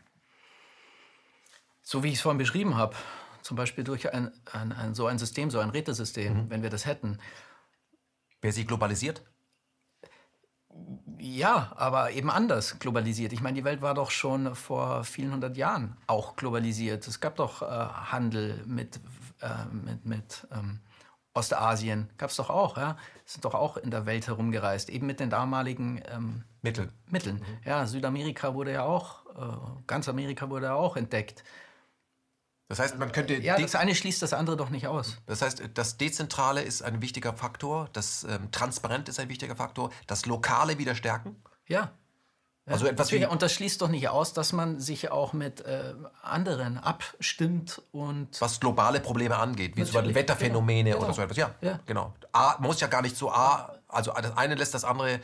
so 1.90 2.04
wie 2.04 2.10
ich 2.10 2.16
es 2.16 2.22
vorhin 2.22 2.38
beschrieben 2.38 2.78
habe, 2.78 2.96
zum 3.42 3.58
Beispiel 3.58 3.84
durch 3.84 4.14
ein, 4.14 4.32
ein, 4.54 4.72
ein, 4.72 4.94
so 4.94 5.08
ein 5.08 5.18
System, 5.18 5.50
so 5.50 5.58
ein 5.58 5.72
Rätesystem, 5.72 6.34
mhm. 6.34 6.50
wenn 6.52 6.62
wir 6.62 6.70
das 6.70 6.86
hätten. 6.86 7.18
Wäre 8.42 8.54
sie 8.54 8.66
globalisiert? 8.66 9.24
Ja, 11.18 11.74
aber 11.76 12.12
eben 12.12 12.30
anders 12.30 12.78
globalisiert. 12.78 13.34
Ich 13.34 13.42
meine, 13.42 13.56
die 13.56 13.64
Welt 13.64 13.82
war 13.82 13.96
doch 13.96 14.12
schon 14.12 14.54
vor 14.54 15.04
vielen 15.04 15.32
hundert 15.32 15.58
Jahren 15.58 15.98
auch 16.06 16.36
globalisiert. 16.36 17.08
Es 17.08 17.20
gab 17.20 17.38
doch 17.38 17.64
äh, 17.64 17.66
Handel 17.66 18.64
mit, 18.68 19.00
äh, 19.42 19.66
mit, 19.74 20.06
mit 20.06 20.48
ähm, 20.52 20.82
Ostasien, 21.34 22.12
gab 22.18 22.30
es 22.30 22.36
doch 22.36 22.52
auch. 22.52 22.78
Ja? 22.78 22.98
Sind 23.26 23.46
doch 23.46 23.56
auch 23.56 23.78
in 23.78 23.90
der 23.90 24.06
Welt 24.06 24.28
herumgereist, 24.28 24.92
eben 24.92 25.08
mit 25.08 25.20
den 25.20 25.32
damaligen 25.32 26.04
ähm, 26.08 26.44
Mittel. 26.62 26.94
Mitteln. 27.08 27.38
Mhm. 27.38 27.46
Ja, 27.66 27.88
Südamerika 27.88 28.54
wurde 28.54 28.74
ja 28.74 28.84
auch, 28.84 29.26
äh, 29.36 29.82
ganz 29.88 30.08
Amerika 30.08 30.52
wurde 30.52 30.68
ja 30.68 30.76
auch 30.76 30.96
entdeckt. 30.96 31.44
Das 32.70 32.78
heißt, 32.78 33.00
man 33.00 33.12
könnte. 33.12 33.34
Ja, 33.34 33.58
das 33.58 33.76
eine 33.76 33.96
schließt 33.96 34.22
das 34.22 34.32
andere 34.32 34.56
doch 34.56 34.70
nicht 34.70 34.88
aus. 34.88 35.18
Das 35.26 35.42
heißt, 35.42 35.64
das 35.74 35.98
Dezentrale 35.98 36.62
ist 36.62 36.84
ein 36.84 37.02
wichtiger 37.02 37.34
Faktor, 37.34 37.90
das 37.94 38.24
ähm, 38.24 38.52
Transparent 38.52 39.10
ist 39.10 39.20
ein 39.20 39.28
wichtiger 39.28 39.56
Faktor, 39.56 39.90
das 40.06 40.28
Lokale 40.28 40.78
wieder 40.78 40.94
stärken. 40.94 41.36
Ja. 41.68 41.92
Also 42.68 42.86
etwas 42.86 43.12
wie 43.12 43.26
und 43.26 43.42
das 43.42 43.54
schließt 43.54 43.82
doch 43.82 43.88
nicht 43.88 44.10
aus, 44.10 44.34
dass 44.34 44.54
man 44.54 44.80
sich 44.80 45.10
auch 45.10 45.34
mit 45.34 45.62
äh, 45.62 45.96
anderen 46.22 46.78
abstimmt 46.78 47.82
und. 47.92 48.40
Was 48.40 48.60
globale 48.60 49.00
Probleme 49.00 49.38
angeht, 49.38 49.76
wie 49.76 49.84
zum 49.84 49.96
Beispiel 49.96 50.14
Wetterphänomene 50.14 50.92
genau. 50.92 51.04
oder 51.04 51.14
so 51.14 51.24
etwas. 51.24 51.38
Ja, 51.38 51.56
ja. 51.62 51.80
genau. 51.88 52.14
A, 52.32 52.58
muss 52.60 52.80
ja 52.80 52.88
gar 52.88 53.02
nicht 53.02 53.18
so 53.18 53.32
A, 53.32 53.80
also 53.88 54.12
das 54.12 54.38
eine 54.38 54.54
lässt 54.54 54.76
das 54.76 54.84
andere 54.84 55.20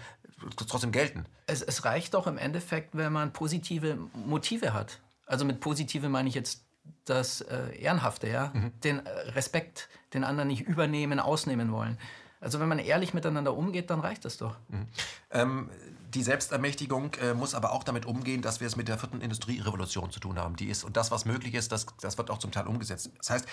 trotzdem 0.56 0.92
gelten. 0.92 1.28
Es, 1.46 1.62
es 1.62 1.86
reicht 1.86 2.16
doch 2.16 2.26
im 2.26 2.40
Endeffekt, 2.40 2.98
wenn 2.98 3.14
man 3.14 3.32
positive 3.32 4.00
Motive 4.14 4.74
hat. 4.74 5.00
Also 5.28 5.46
mit 5.46 5.60
positive 5.60 6.10
meine 6.10 6.30
ich 6.30 6.36
jetzt 6.36 6.65
das 7.06 7.42
äh, 7.42 7.78
Ehrenhafte, 7.78 8.28
ja, 8.30 8.52
mhm. 8.54 8.72
den 8.82 9.06
äh, 9.06 9.10
Respekt, 9.32 9.90
den 10.14 10.24
anderen 10.24 10.48
nicht 10.48 10.62
übernehmen, 10.62 11.20
ausnehmen 11.20 11.72
wollen. 11.72 11.98
Also 12.42 12.60
wenn 12.60 12.68
man 12.68 12.80
ehrlich 12.80 13.14
miteinander 13.14 13.56
umgeht, 13.56 13.90
dann 13.90 14.00
reicht 14.00 14.26
das 14.26 14.38
doch. 14.38 14.56
Mhm. 14.68 14.88
Ähm, 15.32 15.70
die 16.14 16.24
Selbstermächtigung 16.24 17.14
äh, 17.16 17.34
muss 17.34 17.56
aber 17.56 17.72
auch 17.72 17.84
damit 17.84 18.06
umgehen, 18.06 18.42
dass 18.42 18.60
wir 18.60 18.68
es 18.68 18.76
mit 18.76 18.88
der 18.88 18.98
vierten 18.98 19.22
Industrierevolution 19.22 20.12
zu 20.12 20.20
tun 20.20 20.40
haben. 20.40 20.56
Die 20.56 20.68
ist 20.68 20.84
und 20.84 20.98
das, 20.98 21.12
was 21.12 21.26
möglich 21.26 21.56
ist, 21.56 21.72
das, 21.72 21.86
das 22.02 22.18
wird 22.18 22.30
auch 22.30 22.38
zum 22.38 22.52
Teil 22.52 22.68
umgesetzt. 22.68 23.10
Das 23.18 23.30
heißt, 23.30 23.48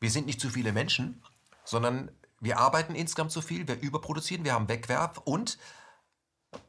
wir 0.00 0.10
sind 0.10 0.26
nicht 0.26 0.40
zu 0.40 0.48
viele 0.48 0.72
Menschen, 0.72 1.22
sondern 1.64 2.10
wir 2.40 2.58
arbeiten 2.58 2.94
insgesamt 2.94 3.30
zu 3.30 3.42
viel, 3.42 3.68
wir 3.68 3.80
überproduzieren, 3.80 4.44
wir 4.44 4.54
haben 4.54 4.68
Wegwerf 4.68 5.18
und 5.18 5.58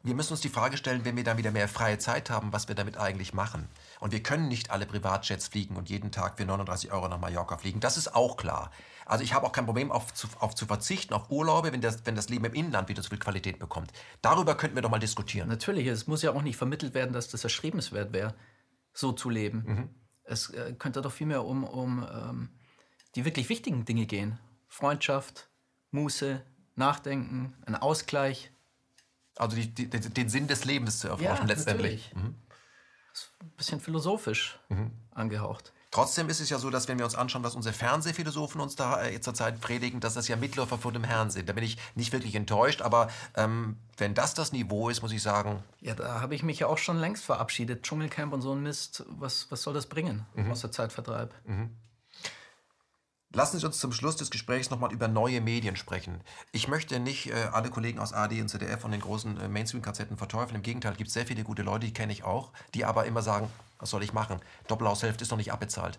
wir 0.03 0.15
müssen 0.15 0.33
uns 0.33 0.41
die 0.41 0.49
Frage 0.49 0.77
stellen, 0.77 1.05
wenn 1.05 1.15
wir 1.15 1.23
dann 1.23 1.37
wieder 1.37 1.51
mehr 1.51 1.67
freie 1.67 1.97
Zeit 1.97 2.29
haben, 2.29 2.53
was 2.53 2.67
wir 2.67 2.75
damit 2.75 2.97
eigentlich 2.97 3.33
machen. 3.33 3.67
Und 3.99 4.11
wir 4.11 4.23
können 4.23 4.47
nicht 4.47 4.71
alle 4.71 4.85
Privatjets 4.85 5.47
fliegen 5.47 5.75
und 5.75 5.89
jeden 5.89 6.11
Tag 6.11 6.37
für 6.37 6.45
39 6.45 6.91
Euro 6.91 7.07
nach 7.07 7.19
Mallorca 7.19 7.57
fliegen. 7.57 7.79
Das 7.79 7.97
ist 7.97 8.15
auch 8.15 8.37
klar. 8.37 8.71
Also 9.05 9.23
ich 9.23 9.33
habe 9.33 9.45
auch 9.45 9.51
kein 9.51 9.65
Problem 9.65 9.91
auf 9.91 10.13
zu, 10.13 10.27
auf 10.39 10.55
zu 10.55 10.65
verzichten, 10.65 11.13
auf 11.13 11.29
Urlaube, 11.29 11.71
wenn 11.71 11.81
das, 11.81 12.05
wenn 12.05 12.15
das 12.15 12.29
Leben 12.29 12.45
im 12.45 12.53
Inland 12.53 12.89
wieder 12.89 13.01
so 13.01 13.09
viel 13.09 13.19
Qualität 13.19 13.59
bekommt. 13.59 13.91
Darüber 14.21 14.55
könnten 14.55 14.75
wir 14.75 14.81
doch 14.81 14.89
mal 14.89 14.99
diskutieren. 14.99 15.49
Natürlich, 15.49 15.87
es 15.87 16.07
muss 16.07 16.21
ja 16.21 16.31
auch 16.31 16.41
nicht 16.41 16.57
vermittelt 16.57 16.93
werden, 16.93 17.13
dass 17.13 17.29
das 17.29 17.43
erstrebenswert 17.43 18.13
wäre, 18.13 18.35
so 18.93 19.11
zu 19.11 19.29
leben. 19.29 19.63
Mhm. 19.65 19.89
Es 20.23 20.49
äh, 20.51 20.73
könnte 20.77 21.01
doch 21.01 21.11
vielmehr 21.11 21.43
um, 21.43 21.63
um 21.63 22.07
ähm, 22.11 22.49
die 23.15 23.25
wirklich 23.25 23.49
wichtigen 23.49 23.85
Dinge 23.85 24.05
gehen. 24.05 24.39
Freundschaft, 24.67 25.49
Muße, 25.91 26.41
Nachdenken, 26.75 27.55
ein 27.65 27.75
Ausgleich. 27.75 28.51
Also 29.37 29.55
die, 29.55 29.73
die, 29.73 29.89
den 29.89 30.29
Sinn 30.29 30.47
des 30.47 30.65
Lebens 30.65 30.99
zu 30.99 31.07
erforschen 31.07 31.47
ja, 31.47 31.53
letztendlich. 31.53 32.13
Mhm 32.15 32.35
ein 33.41 33.51
bisschen 33.57 33.79
philosophisch 33.79 34.59
mhm. 34.69 34.91
angehaucht. 35.13 35.73
Trotzdem 35.93 36.29
ist 36.29 36.39
es 36.39 36.49
ja 36.49 36.57
so, 36.57 36.69
dass 36.69 36.87
wenn 36.87 36.97
wir 36.97 37.03
uns 37.03 37.15
anschauen, 37.15 37.43
was 37.43 37.53
unsere 37.53 37.73
Fernsehphilosophen 37.73 38.61
uns 38.61 38.77
da 38.77 39.03
äh, 39.03 39.19
zurzeit 39.19 39.59
predigen, 39.59 39.99
dass 39.99 40.13
das 40.13 40.29
ja 40.29 40.37
Mitläufer 40.37 40.77
vor 40.77 40.93
dem 40.93 41.03
Herrn 41.03 41.31
sind. 41.31 41.49
Da 41.49 41.53
bin 41.53 41.65
ich 41.65 41.77
nicht 41.95 42.13
wirklich 42.13 42.33
enttäuscht, 42.35 42.81
aber 42.81 43.09
ähm, 43.35 43.75
wenn 43.97 44.13
das 44.13 44.33
das 44.33 44.53
Niveau 44.53 44.87
ist, 44.87 45.01
muss 45.01 45.11
ich 45.11 45.21
sagen. 45.21 45.61
Ja, 45.81 45.93
da 45.93 46.21
habe 46.21 46.33
ich 46.33 46.43
mich 46.43 46.59
ja 46.59 46.67
auch 46.67 46.77
schon 46.77 46.97
längst 46.97 47.25
verabschiedet. 47.25 47.83
Dschungelcamp 47.83 48.31
und 48.31 48.41
so 48.41 48.53
ein 48.53 48.63
Mist, 48.63 49.03
was, 49.09 49.47
was 49.51 49.63
soll 49.63 49.73
das 49.73 49.87
bringen 49.87 50.25
mhm. 50.33 50.51
außer 50.51 50.71
Zeitvertreib? 50.71 51.33
Mhm. 51.45 51.71
Lassen 53.33 53.59
Sie 53.59 53.65
uns 53.65 53.79
zum 53.79 53.93
Schluss 53.93 54.17
des 54.17 54.29
Gesprächs 54.29 54.69
nochmal 54.69 54.91
über 54.91 55.07
neue 55.07 55.39
Medien 55.39 55.77
sprechen. 55.77 56.19
Ich 56.51 56.67
möchte 56.67 56.99
nicht 56.99 57.29
äh, 57.29 57.49
alle 57.53 57.69
Kollegen 57.69 57.99
aus 57.99 58.11
AD 58.11 58.41
und 58.41 58.49
ZDF 58.49 58.83
und 58.83 58.91
den 58.91 58.99
großen 58.99 59.39
äh, 59.39 59.47
Mainstream-Kazetten 59.47 60.17
verteufeln. 60.17 60.57
Im 60.57 60.63
Gegenteil, 60.63 60.91
es 60.91 60.97
gibt 60.97 61.11
sehr 61.11 61.25
viele 61.25 61.43
gute 61.43 61.61
Leute, 61.61 61.85
die 61.85 61.93
kenne 61.93 62.11
ich 62.11 62.25
auch, 62.25 62.51
die 62.73 62.83
aber 62.83 63.05
immer 63.05 63.21
sagen, 63.21 63.49
was 63.79 63.89
soll 63.89 64.03
ich 64.03 64.11
machen? 64.11 64.41
Doppelhaushälfte 64.67 65.23
ist 65.23 65.31
noch 65.31 65.37
nicht 65.37 65.53
abbezahlt. 65.53 65.97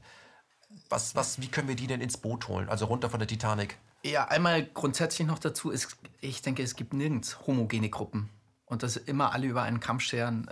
Was, 0.91 1.15
was, 1.15 1.41
wie 1.41 1.49
können 1.49 1.69
wir 1.69 1.75
die 1.75 1.87
denn 1.87 2.03
ins 2.03 2.19
Boot 2.19 2.49
holen? 2.49 2.69
Also 2.69 2.85
runter 2.85 3.09
von 3.09 3.19
der 3.19 3.29
Titanic? 3.29 3.79
Ja, 4.05 4.29
einmal 4.29 4.67
grundsätzlich 4.67 5.27
noch 5.27 5.39
dazu, 5.39 5.71
ist, 5.71 5.97
ich 6.21 6.43
denke, 6.43 6.63
es 6.63 6.77
gibt 6.77 6.93
nirgends 6.93 7.47
homogene 7.47 7.89
Gruppen. 7.89 8.29
Und 8.67 8.83
das 8.83 8.97
immer 8.97 9.33
alle 9.33 9.47
über 9.47 9.63
einen 9.63 9.81
Kamm 9.81 10.01
scheren, 10.01 10.49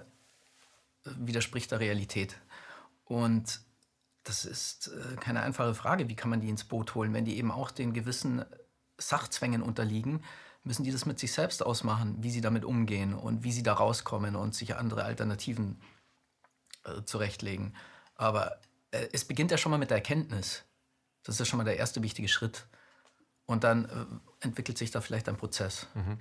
äh, 1.04 1.10
widerspricht 1.18 1.70
der 1.72 1.80
Realität. 1.80 2.36
Und 3.04 3.60
das 4.24 4.44
ist 4.44 4.88
äh, 4.88 5.16
keine 5.16 5.42
einfache 5.42 5.74
Frage. 5.74 6.08
Wie 6.08 6.16
kann 6.16 6.30
man 6.30 6.40
die 6.40 6.48
ins 6.48 6.64
Boot 6.64 6.94
holen? 6.94 7.14
Wenn 7.14 7.24
die 7.24 7.38
eben 7.38 7.50
auch 7.50 7.70
den 7.70 7.92
gewissen 7.92 8.44
Sachzwängen 8.98 9.62
unterliegen, 9.62 10.22
müssen 10.62 10.84
die 10.84 10.92
das 10.92 11.06
mit 11.06 11.18
sich 11.18 11.32
selbst 11.32 11.64
ausmachen, 11.64 12.16
wie 12.22 12.30
sie 12.30 12.42
damit 12.42 12.64
umgehen 12.64 13.14
und 13.14 13.44
wie 13.44 13.52
sie 13.52 13.62
da 13.62 13.72
rauskommen 13.72 14.36
und 14.36 14.54
sich 14.54 14.76
andere 14.76 15.04
Alternativen 15.04 15.80
äh, 16.84 17.02
zurechtlegen. 17.04 17.74
Aber 18.14 18.60
äh, 18.90 19.08
es 19.12 19.24
beginnt 19.24 19.50
ja 19.50 19.58
schon 19.58 19.70
mal 19.70 19.78
mit 19.78 19.90
der 19.90 19.98
Erkenntnis. 19.98 20.64
Das 21.22 21.36
ist 21.36 21.38
ja 21.38 21.44
schon 21.46 21.58
mal 21.58 21.64
der 21.64 21.78
erste 21.78 22.02
wichtige 22.02 22.28
Schritt. 22.28 22.66
Und 23.46 23.64
dann, 23.64 23.84
äh, 23.86 24.29
entwickelt 24.40 24.78
sich 24.78 24.90
da 24.90 25.00
vielleicht 25.00 25.28
ein 25.28 25.36
Prozess. 25.36 25.86
Mhm. 25.94 26.18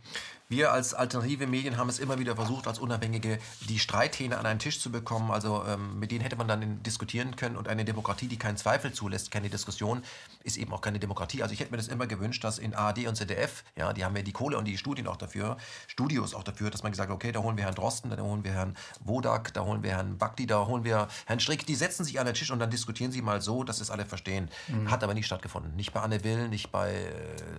Wir 0.50 0.74
als 0.74 0.96
alternative 0.96 1.46
Medien 1.46 1.78
haben 1.78 1.90
es 1.90 2.00
immer 2.00 2.18
wieder 2.18 2.36
versucht, 2.36 2.68
als 2.68 2.80
Unabhängige 2.80 3.38
die 3.70 3.78
Streithähne 3.78 4.38
an 4.40 4.48
einen 4.48 4.60
Tisch 4.60 4.80
zu 4.80 4.92
bekommen. 4.92 5.30
Also 5.30 5.64
ähm, 5.66 6.00
mit 6.00 6.12
denen 6.12 6.22
hätte 6.22 6.36
man 6.36 6.48
dann 6.48 6.82
diskutieren 6.82 7.36
können. 7.36 7.56
Und 7.56 7.68
eine 7.68 7.86
Demokratie, 7.86 8.28
die 8.28 8.38
keinen 8.38 8.58
Zweifel 8.58 8.92
zulässt, 8.92 9.30
keine 9.30 9.50
Diskussion, 9.50 10.04
ist 10.44 10.58
eben 10.58 10.74
auch 10.74 10.82
keine 10.82 11.00
Demokratie. 11.00 11.44
Also 11.44 11.54
ich 11.54 11.60
hätte 11.60 11.70
mir 11.70 11.78
das 11.78 11.88
immer 11.88 12.08
gewünscht, 12.08 12.44
dass 12.44 12.58
in 12.58 12.74
ARD 12.74 13.06
und 13.08 13.16
ZDF, 13.16 13.64
ja, 13.76 13.94
die 13.94 14.04
haben 14.04 14.16
ja 14.16 14.24
die 14.24 14.32
Kohle 14.32 14.58
und 14.58 14.66
die 14.66 14.78
Studien 14.78 15.06
auch 15.06 15.18
dafür, 15.18 15.58
Studios 15.88 16.34
auch 16.34 16.44
dafür, 16.44 16.72
dass 16.72 16.82
man 16.82 16.92
gesagt 16.92 17.10
hat, 17.10 17.16
okay, 17.16 17.32
da 17.32 17.42
holen 17.42 17.56
wir 17.56 17.66
Herrn 17.66 17.76
Drosten, 17.76 18.10
da 18.10 18.18
holen 18.18 18.44
wir 18.44 18.52
Herrn 18.52 18.76
Wodak, 19.02 19.54
da 19.54 19.64
holen 19.64 19.84
wir 19.84 19.92
Herrn 19.92 20.18
Bakti, 20.18 20.48
da 20.48 20.66
holen 20.66 20.84
wir 20.84 21.08
Herrn 21.28 21.40
Strick. 21.40 21.68
Die 21.68 21.76
setzen 21.76 22.04
sich 22.04 22.20
an 22.20 22.26
den 22.26 22.34
Tisch 22.34 22.50
und 22.50 22.58
dann 22.58 22.72
diskutieren 22.72 23.12
sie 23.12 23.22
mal 23.22 23.40
so, 23.42 23.64
dass 23.64 23.80
es 23.82 23.92
alle 23.92 24.04
verstehen. 24.04 24.50
Mhm. 24.68 24.90
Hat 24.90 25.04
aber 25.04 25.14
nie 25.14 25.24
stattgefunden. 25.24 25.76
Nicht 25.76 25.94
bei 25.94 26.02
Anne 26.02 26.24
Will, 26.24 26.50
nicht 26.50 26.72
bei 26.72 26.92
äh, 26.92 27.12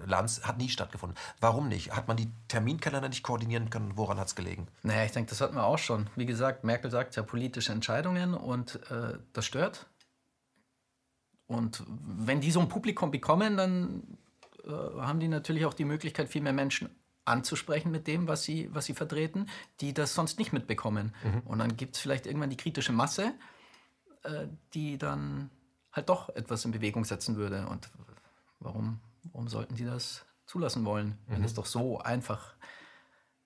Lanz, 0.06 0.40
hat 0.50 0.58
nie 0.58 0.68
stattgefunden. 0.68 1.16
Warum 1.40 1.68
nicht? 1.68 1.92
Hat 1.92 2.08
man 2.08 2.16
die 2.16 2.30
Terminkalender 2.48 3.08
nicht 3.08 3.22
koordinieren 3.22 3.70
können? 3.70 3.96
Woran 3.96 4.18
hat 4.18 4.28
es 4.28 4.34
gelegen? 4.34 4.68
Naja, 4.82 5.04
ich 5.04 5.12
denke, 5.12 5.30
das 5.30 5.40
hatten 5.40 5.54
wir 5.54 5.64
auch 5.64 5.78
schon. 5.78 6.08
Wie 6.16 6.26
gesagt, 6.26 6.64
Merkel 6.64 6.90
sagt 6.90 7.16
ja 7.16 7.22
politische 7.22 7.72
Entscheidungen 7.72 8.34
und 8.34 8.80
äh, 8.90 9.18
das 9.32 9.46
stört. 9.46 9.86
Und 11.46 11.82
wenn 11.88 12.40
die 12.40 12.50
so 12.50 12.60
ein 12.60 12.68
Publikum 12.68 13.10
bekommen, 13.10 13.56
dann 13.56 14.18
äh, 14.64 14.70
haben 14.70 15.20
die 15.20 15.28
natürlich 15.28 15.64
auch 15.64 15.74
die 15.74 15.84
Möglichkeit, 15.84 16.28
viel 16.28 16.42
mehr 16.42 16.52
Menschen 16.52 16.90
anzusprechen 17.24 17.90
mit 17.90 18.06
dem, 18.06 18.28
was 18.28 18.44
sie, 18.44 18.68
was 18.72 18.86
sie 18.86 18.94
vertreten, 18.94 19.48
die 19.80 19.94
das 19.94 20.14
sonst 20.14 20.38
nicht 20.38 20.52
mitbekommen. 20.52 21.14
Mhm. 21.24 21.40
Und 21.44 21.58
dann 21.58 21.76
gibt 21.76 21.96
es 21.96 22.02
vielleicht 22.02 22.26
irgendwann 22.26 22.50
die 22.50 22.56
kritische 22.56 22.92
Masse, 22.92 23.34
äh, 24.22 24.46
die 24.74 24.98
dann 24.98 25.50
halt 25.92 26.08
doch 26.08 26.28
etwas 26.30 26.64
in 26.64 26.72
Bewegung 26.72 27.04
setzen 27.04 27.36
würde. 27.36 27.66
Und 27.66 27.90
warum, 28.58 29.00
warum 29.32 29.48
sollten 29.48 29.74
die 29.74 29.84
das 29.84 30.24
zulassen 30.50 30.84
wollen, 30.84 31.16
wenn 31.28 31.38
mhm. 31.38 31.44
es 31.44 31.54
doch 31.54 31.66
so 31.66 32.00
einfach 32.00 32.54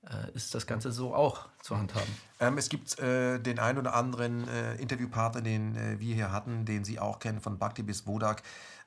äh, 0.05 0.33
ist, 0.33 0.55
das 0.55 0.67
Ganze 0.67 0.91
so 0.91 1.15
auch 1.15 1.49
zu 1.61 1.77
handhaben. 1.77 2.09
Ähm, 2.41 2.57
es 2.57 2.71
gibt 2.71 2.99
äh, 2.99 3.39
den 3.39 3.59
einen 3.59 3.79
oder 3.79 3.95
anderen 3.95 4.49
äh, 4.49 4.77
Interviewpartner, 4.77 5.43
den 5.43 5.77
äh, 5.77 6.01
wir 6.01 6.15
hier 6.15 6.33
hatten, 6.33 6.65
den 6.65 6.83
Sie 6.85 6.99
auch 6.99 7.19
kennen, 7.19 7.43
von 7.43 7.59
Bhakti 7.59 7.83
bis 7.83 8.07
Wodak, 8.07 8.43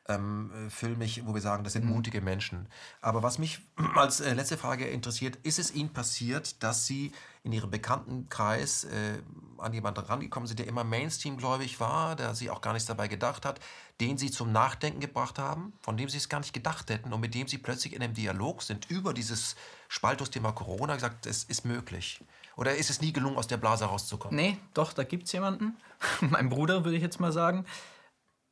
ähm, 0.08 0.52
äh, 0.52 0.70
filmig, 0.72 1.28
wo 1.28 1.36
wir 1.36 1.42
sagen, 1.42 1.64
das 1.64 1.74
sind 1.74 1.86
mhm. 1.86 1.92
mutige 1.92 2.22
Menschen. 2.22 2.68
Aber 3.02 3.22
was 3.22 3.38
mich 3.38 3.60
als 3.96 4.20
äh, 4.20 4.34
letzte 4.34 4.58
Frage 4.58 4.88
interessiert, 4.88 5.36
ist 5.44 5.60
es 5.60 5.74
Ihnen 5.76 5.94
passiert, 5.94 6.64
dass 6.64 6.88
Sie 6.88 7.12
in 7.48 7.54
Ihrem 7.54 7.72
Bekanntenkreis 7.72 8.84
äh, 8.86 9.20
an 9.58 9.74
jemanden 9.74 10.02
rangekommen 10.02 10.46
sind, 10.46 10.60
der 10.60 10.68
immer 10.68 10.84
Mainstream-gläubig 10.84 11.80
war, 11.80 12.16
der 12.16 12.36
Sie 12.36 12.50
auch 12.52 12.62
gar 12.62 12.74
nichts 12.74 12.88
dabei 12.88 13.08
gedacht 13.08 13.46
hat, 13.46 13.60
den 14.00 14.18
Sie 14.18 14.30
zum 14.30 14.52
Nachdenken 14.52 15.00
gebracht 15.00 15.40
haben, 15.40 15.74
von 15.82 15.98
dem 15.98 16.10
Sie 16.10 16.18
es 16.18 16.30
gar 16.30 16.40
nicht 16.40 16.54
gedacht 16.54 16.90
hätten 16.90 17.12
und 17.12 17.20
mit 17.20 17.34
dem 17.34 17.48
Sie 17.48 17.58
plötzlich 17.58 17.94
in 17.94 18.04
einem 18.04 18.14
Dialog 18.14 18.62
sind 18.62 18.90
über 18.92 19.14
dieses 19.14 19.56
Spaltus-Thema 19.88 20.52
Corona, 20.52 20.94
gesagt, 20.94 21.26
es 21.26 21.44
ist 21.44 21.66
möglich? 21.66 22.24
Oder 22.56 22.76
ist 22.76 22.90
es 22.90 23.02
nie 23.02 23.14
gelungen, 23.14 23.38
aus 23.38 23.48
der 23.48 23.58
Blase 23.58 23.86
rauszukommen? 23.86 24.36
Nee, 24.36 24.58
doch, 24.74 24.94
da 24.94 25.04
gibt 25.04 25.26
es 25.26 25.32
jemanden. 25.32 25.78
mein 26.22 26.50
Bruder, 26.50 26.86
würde 26.86 26.98
ich 26.98 27.04
jetzt 27.04 27.20
mal 27.20 27.32
sagen 27.32 27.66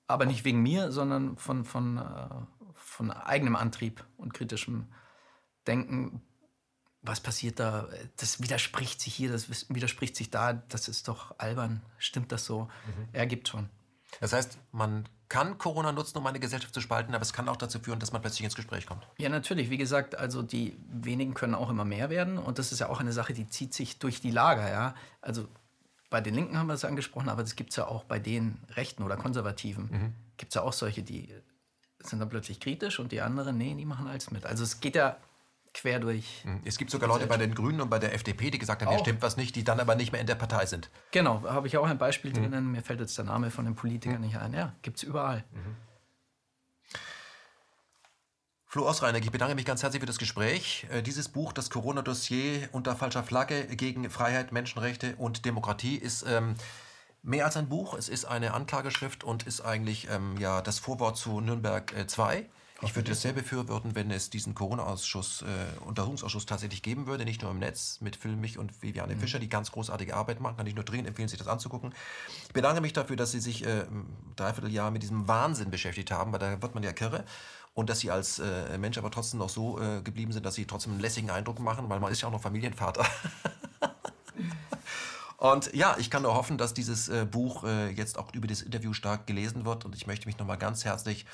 aber 0.07 0.26
nicht 0.26 0.45
wegen 0.45 0.61
mir, 0.61 0.91
sondern 0.91 1.38
von, 1.38 1.65
von, 1.65 1.97
äh, 1.97 2.30
von 2.73 3.11
eigenem 3.11 3.55
Antrieb 3.55 4.03
und 4.17 4.34
kritischem 4.34 4.88
Denken. 5.67 6.22
Was 7.06 7.19
passiert 7.19 7.60
da? 7.60 7.88
Das 8.18 8.41
widerspricht 8.41 8.99
sich 8.99 9.14
hier, 9.14 9.32
das 9.32 9.49
widerspricht 9.69 10.15
sich 10.15 10.30
da. 10.30 10.53
Das 10.53 10.88
ist 10.88 11.07
doch 11.07 11.38
albern. 11.38 11.82
Stimmt 11.98 12.32
das 12.32 12.45
so? 12.45 12.64
Mhm. 12.64 13.07
Er 13.14 13.27
gibt 13.27 13.48
schon. 13.48 13.69
Das 14.22 14.34
heißt, 14.34 14.57
man 14.72 15.07
kann 15.27 15.57
Corona 15.57 15.91
nutzen, 15.91 16.18
um 16.18 16.27
eine 16.27 16.40
Gesellschaft 16.40 16.73
zu 16.73 16.82
spalten, 16.82 17.14
aber 17.14 17.23
es 17.23 17.34
kann 17.34 17.49
auch 17.49 17.57
dazu 17.57 17.80
führen, 17.80 17.99
dass 17.99 18.11
man 18.11 18.22
plötzlich 18.22 18.44
ins 18.44 18.56
Gespräch 18.56 18.86
kommt. 18.86 19.07
Ja, 19.18 19.30
natürlich. 19.30 19.69
Wie 19.69 19.77
gesagt, 19.77 20.15
also 20.15 20.41
die 20.41 20.77
wenigen 20.88 21.34
können 21.34 21.56
auch 21.56 21.69
immer 21.69 21.86
mehr 21.86 22.10
werden. 22.10 22.38
Und 22.38 22.60
das 22.60 22.72
ist 22.72 22.80
ja 22.80 22.90
auch 22.90 22.99
eine 22.99 23.11
Sache, 23.11 23.34
die 23.34 23.48
zieht 23.48 23.73
sich 23.73 23.99
durch 23.99 24.22
die 24.22 24.32
Lager. 24.32 24.69
Ja? 24.69 24.95
Also 25.22 25.48
bei 26.10 26.22
den 26.22 26.36
Linken 26.36 26.57
haben 26.57 26.68
wir 26.68 26.73
es 26.73 26.86
angesprochen, 26.86 27.30
aber 27.30 27.41
das 27.41 27.56
gibt 27.56 27.72
es 27.72 27.76
ja 27.76 27.88
auch 27.88 28.03
bei 28.03 28.19
den 28.19 28.60
Rechten 28.76 29.03
oder 29.03 29.18
Konservativen. 29.18 29.90
Mhm. 29.91 30.14
Gibt 30.38 30.52
es 30.52 30.56
ja 30.56 30.61
auch 30.61 30.73
solche, 30.73 31.03
die 31.03 31.34
sind 31.99 32.19
dann 32.19 32.30
plötzlich 32.30 32.60
kritisch 32.60 32.99
und 32.99 33.11
die 33.11 33.22
anderen, 33.22 33.57
nee, 33.57 33.73
die 33.73 33.86
machen 33.86 34.07
alles 34.07 34.32
mit. 34.32 34.45
Also 34.45 34.64
es 34.64 34.80
geht 34.80 34.95
ja 34.95 35.18
quer 35.76 35.99
durch. 35.99 36.43
Mhm. 36.45 36.61
Es 36.65 36.77
gibt 36.77 36.89
sogar 36.89 37.07
Leute 37.07 37.27
bei 37.27 37.38
den 37.38 37.53
Grünen 37.53 37.81
und 37.81 37.89
bei 37.89 37.99
der 37.99 38.14
FDP, 38.14 38.49
die 38.49 38.57
gesagt 38.57 38.81
haben, 38.81 38.89
hier 38.89 38.99
stimmt 38.99 39.22
was 39.22 39.38
nicht, 39.38 39.56
die 39.56 39.64
dann 39.64 39.80
aber 39.80 39.95
nicht 39.95 40.11
mehr 40.11 40.22
in 40.22 40.27
der 40.27 40.35
Partei 40.35 40.65
sind. 40.65 40.89
Genau, 41.11 41.43
habe 41.43 41.68
ich 41.68 41.77
auch 41.77 41.85
ein 41.85 41.97
Beispiel 41.97 42.31
mhm. 42.31 42.35
drinnen. 42.35 42.72
Mir 42.72 42.81
fällt 42.81 42.99
jetzt 42.99 43.18
der 43.18 43.26
Name 43.26 43.52
von 43.52 43.65
dem 43.65 43.76
Politiker 43.76 44.15
mhm. 44.15 44.22
nicht 44.22 44.38
ein. 44.38 44.53
Ja, 44.53 44.73
gibt 44.81 44.97
es 44.97 45.03
überall. 45.03 45.43
Mhm. 45.52 45.76
Flo 48.65 48.85
Osreiner, 48.88 49.19
ich 49.19 49.31
bedanke 49.31 49.56
mich 49.56 49.64
ganz 49.64 49.84
herzlich 49.84 50.02
für 50.02 50.06
das 50.06 50.18
Gespräch. 50.18 50.85
Äh, 50.91 51.02
dieses 51.02 51.30
Buch, 51.30 51.53
das 51.53 51.69
Corona-Dossier 51.69 52.68
unter 52.73 52.95
falscher 52.95 53.23
Flagge 53.23 53.68
gegen 53.68 54.10
Freiheit, 54.10 54.52
Menschenrechte 54.52 55.15
und 55.15 55.45
Demokratie, 55.45 55.95
ist 55.95 56.26
ähm, 56.27 56.56
mehr 57.22 57.45
als 57.45 57.56
ein 57.56 57.69
Buch. 57.69 57.93
Es 57.93 58.10
ist 58.10 58.26
eine 58.26 58.53
Anklageschrift 58.53 59.23
und 59.23 59.43
ist 59.43 59.61
eigentlich 59.61 60.10
ähm, 60.10 60.35
ja, 60.39 60.61
das 60.61 60.80
Vorwort 60.80 61.15
zu 61.15 61.39
Nürnberg 61.39 61.93
äh, 61.93 62.07
2. 62.07 62.49
Ich 62.81 62.95
würde 62.95 63.10
dasselbe 63.11 63.41
befürworten, 63.41 63.95
wenn 63.95 64.11
es 64.11 64.30
diesen 64.30 64.53
Corona-Ausschuss, 64.53 65.43
äh, 65.43 65.85
Untersuchungsausschuss 65.85 66.45
tatsächlich 66.45 66.81
geben 66.81 67.07
würde, 67.07 67.23
nicht 67.23 67.41
nur 67.41 67.52
im 67.52 67.60
Netz 67.60 67.99
mit 68.02 68.18
Phil 68.18 68.35
Mich 68.35 68.57
und 68.57 68.81
Viviane 68.81 69.15
mhm. 69.15 69.19
Fischer, 69.19 69.39
die 69.39 69.47
ganz 69.47 69.72
großartige 69.72 70.14
Arbeit 70.15 70.41
machen. 70.41 70.57
Kann 70.57 70.68
ich 70.68 70.76
nur 70.76 70.84
dringend 70.84 71.07
empfehlen, 71.07 71.30
sich 71.30 71.39
das 71.39 71.47
anzugucken. 71.47 71.93
Ich 72.47 72.53
bedanke 72.53 72.81
mich 72.81 72.91
dafür, 72.91 73.15
dass 73.15 73.31
Sie 73.31 73.39
sich 73.39 73.65
äh, 73.65 73.84
ein 73.84 74.06
Dreivierteljahr 74.35 74.91
mit 74.91 75.03
diesem 75.03 75.27
Wahnsinn 75.27 75.72
beschäftigt 75.72 76.11
haben, 76.11 76.34
weil 76.34 76.39
da 76.39 76.61
wird 76.61 76.76
man 76.76 76.84
ja 76.84 76.91
kirre 76.91 77.23
und 77.76 77.89
dass 77.89 77.99
sie 77.99 78.10
als 78.10 78.39
äh, 78.39 78.77
Mensch 78.77 78.97
aber 78.97 79.11
trotzdem 79.11 79.39
noch 79.39 79.49
so 79.49 79.80
äh, 79.80 80.02
geblieben 80.02 80.31
sind, 80.31 80.45
dass 80.45 80.56
sie 80.56 80.65
trotzdem 80.65 80.93
einen 80.93 81.02
lässigen 81.02 81.30
Eindruck 81.30 81.60
machen, 81.60 81.88
weil 81.89 81.99
man 81.99 82.11
ist 82.11 82.22
ja 82.22 82.30
auch 82.30 82.31
noch 82.31 82.41
Familienvater. 82.41 83.06
und 85.38 85.73
ja, 85.73 85.97
ich 85.99 86.10
kann 86.10 86.23
nur 86.23 86.34
hoffen, 86.34 86.57
dass 86.57 86.73
dieses 86.73 87.10
äh, 87.10 87.26
Buch 87.30 87.65
äh, 87.65 87.89
jetzt 87.89 88.18
auch 88.18 88.34
über 88.34 88.47
das 88.47 88.61
Interview 88.61 88.93
stark 88.93 89.27
gelesen 89.27 89.65
wird 89.65 89.84
und 89.84 89.93
ich 89.93 90.07
möchte 90.07 90.26
mich 90.26 90.38
nochmal 90.39 90.57
ganz 90.57 90.85
herzlich 90.85 91.26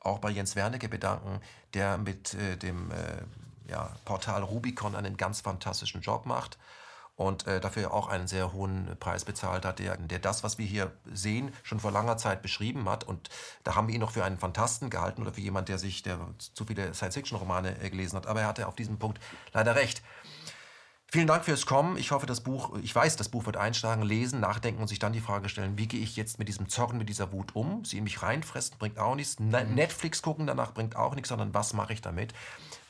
auch 0.00 0.18
bei 0.18 0.30
Jens 0.30 0.56
Wernicke 0.56 0.88
bedanken, 0.88 1.40
der 1.74 1.98
mit 1.98 2.34
äh, 2.34 2.56
dem 2.56 2.90
äh, 2.90 3.70
ja, 3.70 3.90
Portal 4.04 4.42
Rubicon 4.42 4.96
einen 4.96 5.16
ganz 5.16 5.40
fantastischen 5.40 6.00
Job 6.00 6.26
macht 6.26 6.58
und 7.20 7.46
äh, 7.46 7.60
dafür 7.60 7.92
auch 7.92 8.08
einen 8.08 8.26
sehr 8.26 8.54
hohen 8.54 8.96
Preis 8.98 9.26
bezahlt 9.26 9.66
hat, 9.66 9.78
der, 9.78 9.98
der 9.98 10.18
das, 10.18 10.42
was 10.42 10.56
wir 10.56 10.64
hier 10.64 10.90
sehen, 11.12 11.52
schon 11.62 11.78
vor 11.78 11.92
langer 11.92 12.16
Zeit 12.16 12.40
beschrieben 12.40 12.88
hat. 12.88 13.04
Und 13.04 13.28
da 13.62 13.74
haben 13.74 13.88
wir 13.88 13.94
ihn 13.94 14.00
noch 14.00 14.12
für 14.12 14.24
einen 14.24 14.38
Fantasten 14.38 14.88
gehalten 14.88 15.20
oder 15.20 15.34
für 15.34 15.42
jemand, 15.42 15.68
der 15.68 15.78
sich 15.78 16.02
der 16.02 16.18
zu 16.38 16.64
viele 16.64 16.94
Science-Fiction-Romane 16.94 17.78
äh, 17.82 17.90
gelesen 17.90 18.16
hat. 18.16 18.26
Aber 18.26 18.40
er 18.40 18.46
hatte 18.48 18.66
auf 18.66 18.74
diesem 18.74 18.98
Punkt 18.98 19.20
leider 19.52 19.76
recht. 19.76 20.02
Vielen 21.12 21.26
Dank 21.26 21.44
fürs 21.44 21.66
Kommen. 21.66 21.96
Ich 21.96 22.12
hoffe, 22.12 22.26
das 22.26 22.40
Buch, 22.40 22.78
ich 22.84 22.94
weiß, 22.94 23.16
das 23.16 23.28
Buch 23.28 23.44
wird 23.44 23.56
einschlagen, 23.56 24.02
lesen, 24.02 24.38
nachdenken 24.38 24.80
und 24.80 24.86
sich 24.86 25.00
dann 25.00 25.12
die 25.12 25.20
Frage 25.20 25.48
stellen, 25.48 25.76
wie 25.76 25.88
gehe 25.88 26.00
ich 26.00 26.14
jetzt 26.14 26.38
mit 26.38 26.46
diesem 26.46 26.68
Zorn, 26.68 26.98
mit 26.98 27.08
dieser 27.08 27.32
Wut 27.32 27.56
um? 27.56 27.84
Sie 27.84 27.98
in 27.98 28.04
mich 28.04 28.22
reinfressen 28.22 28.78
bringt 28.78 28.96
auch 28.96 29.16
nichts. 29.16 29.40
Mhm. 29.40 29.74
Netflix 29.74 30.22
gucken 30.22 30.46
danach 30.46 30.72
bringt 30.72 30.94
auch 30.94 31.16
nichts, 31.16 31.30
sondern 31.30 31.52
was 31.52 31.72
mache 31.72 31.92
ich 31.92 32.00
damit? 32.00 32.32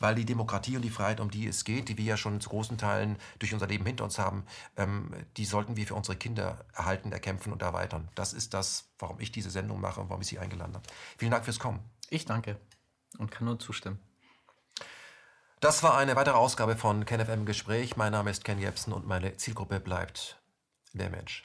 Weil 0.00 0.14
die 0.14 0.26
Demokratie 0.26 0.76
und 0.76 0.82
die 0.82 0.90
Freiheit, 0.90 1.18
um 1.18 1.30
die 1.30 1.46
es 1.46 1.64
geht, 1.64 1.88
die 1.88 1.96
wir 1.96 2.04
ja 2.04 2.16
schon 2.18 2.42
zu 2.42 2.50
großen 2.50 2.76
Teilen 2.76 3.16
durch 3.38 3.54
unser 3.54 3.68
Leben 3.68 3.86
hinter 3.86 4.04
uns 4.04 4.18
haben, 4.18 4.44
ähm, 4.76 5.14
die 5.38 5.46
sollten 5.46 5.78
wir 5.78 5.86
für 5.86 5.94
unsere 5.94 6.18
Kinder 6.18 6.58
erhalten, 6.74 7.12
erkämpfen 7.12 7.54
und 7.54 7.62
erweitern. 7.62 8.10
Das 8.16 8.34
ist 8.34 8.52
das, 8.52 8.90
warum 8.98 9.18
ich 9.20 9.32
diese 9.32 9.48
Sendung 9.48 9.80
mache 9.80 9.98
und 9.98 10.10
warum 10.10 10.20
ich 10.20 10.28
Sie 10.28 10.38
eingeladen 10.38 10.74
habe. 10.74 10.84
Vielen 11.16 11.30
Dank 11.30 11.46
fürs 11.46 11.58
Kommen. 11.58 11.80
Ich 12.10 12.26
danke 12.26 12.60
und 13.16 13.30
kann 13.30 13.46
nur 13.46 13.58
zustimmen. 13.58 13.98
Das 15.60 15.82
war 15.82 15.98
eine 15.98 16.16
weitere 16.16 16.36
Ausgabe 16.36 16.74
von 16.74 17.04
KenFM 17.04 17.44
Gespräch. 17.44 17.94
Mein 17.98 18.12
Name 18.12 18.30
ist 18.30 18.44
Ken 18.44 18.58
Jebsen 18.58 18.94
und 18.94 19.06
meine 19.06 19.36
Zielgruppe 19.36 19.78
bleibt 19.78 20.40
der 20.94 21.10
Mensch. 21.10 21.44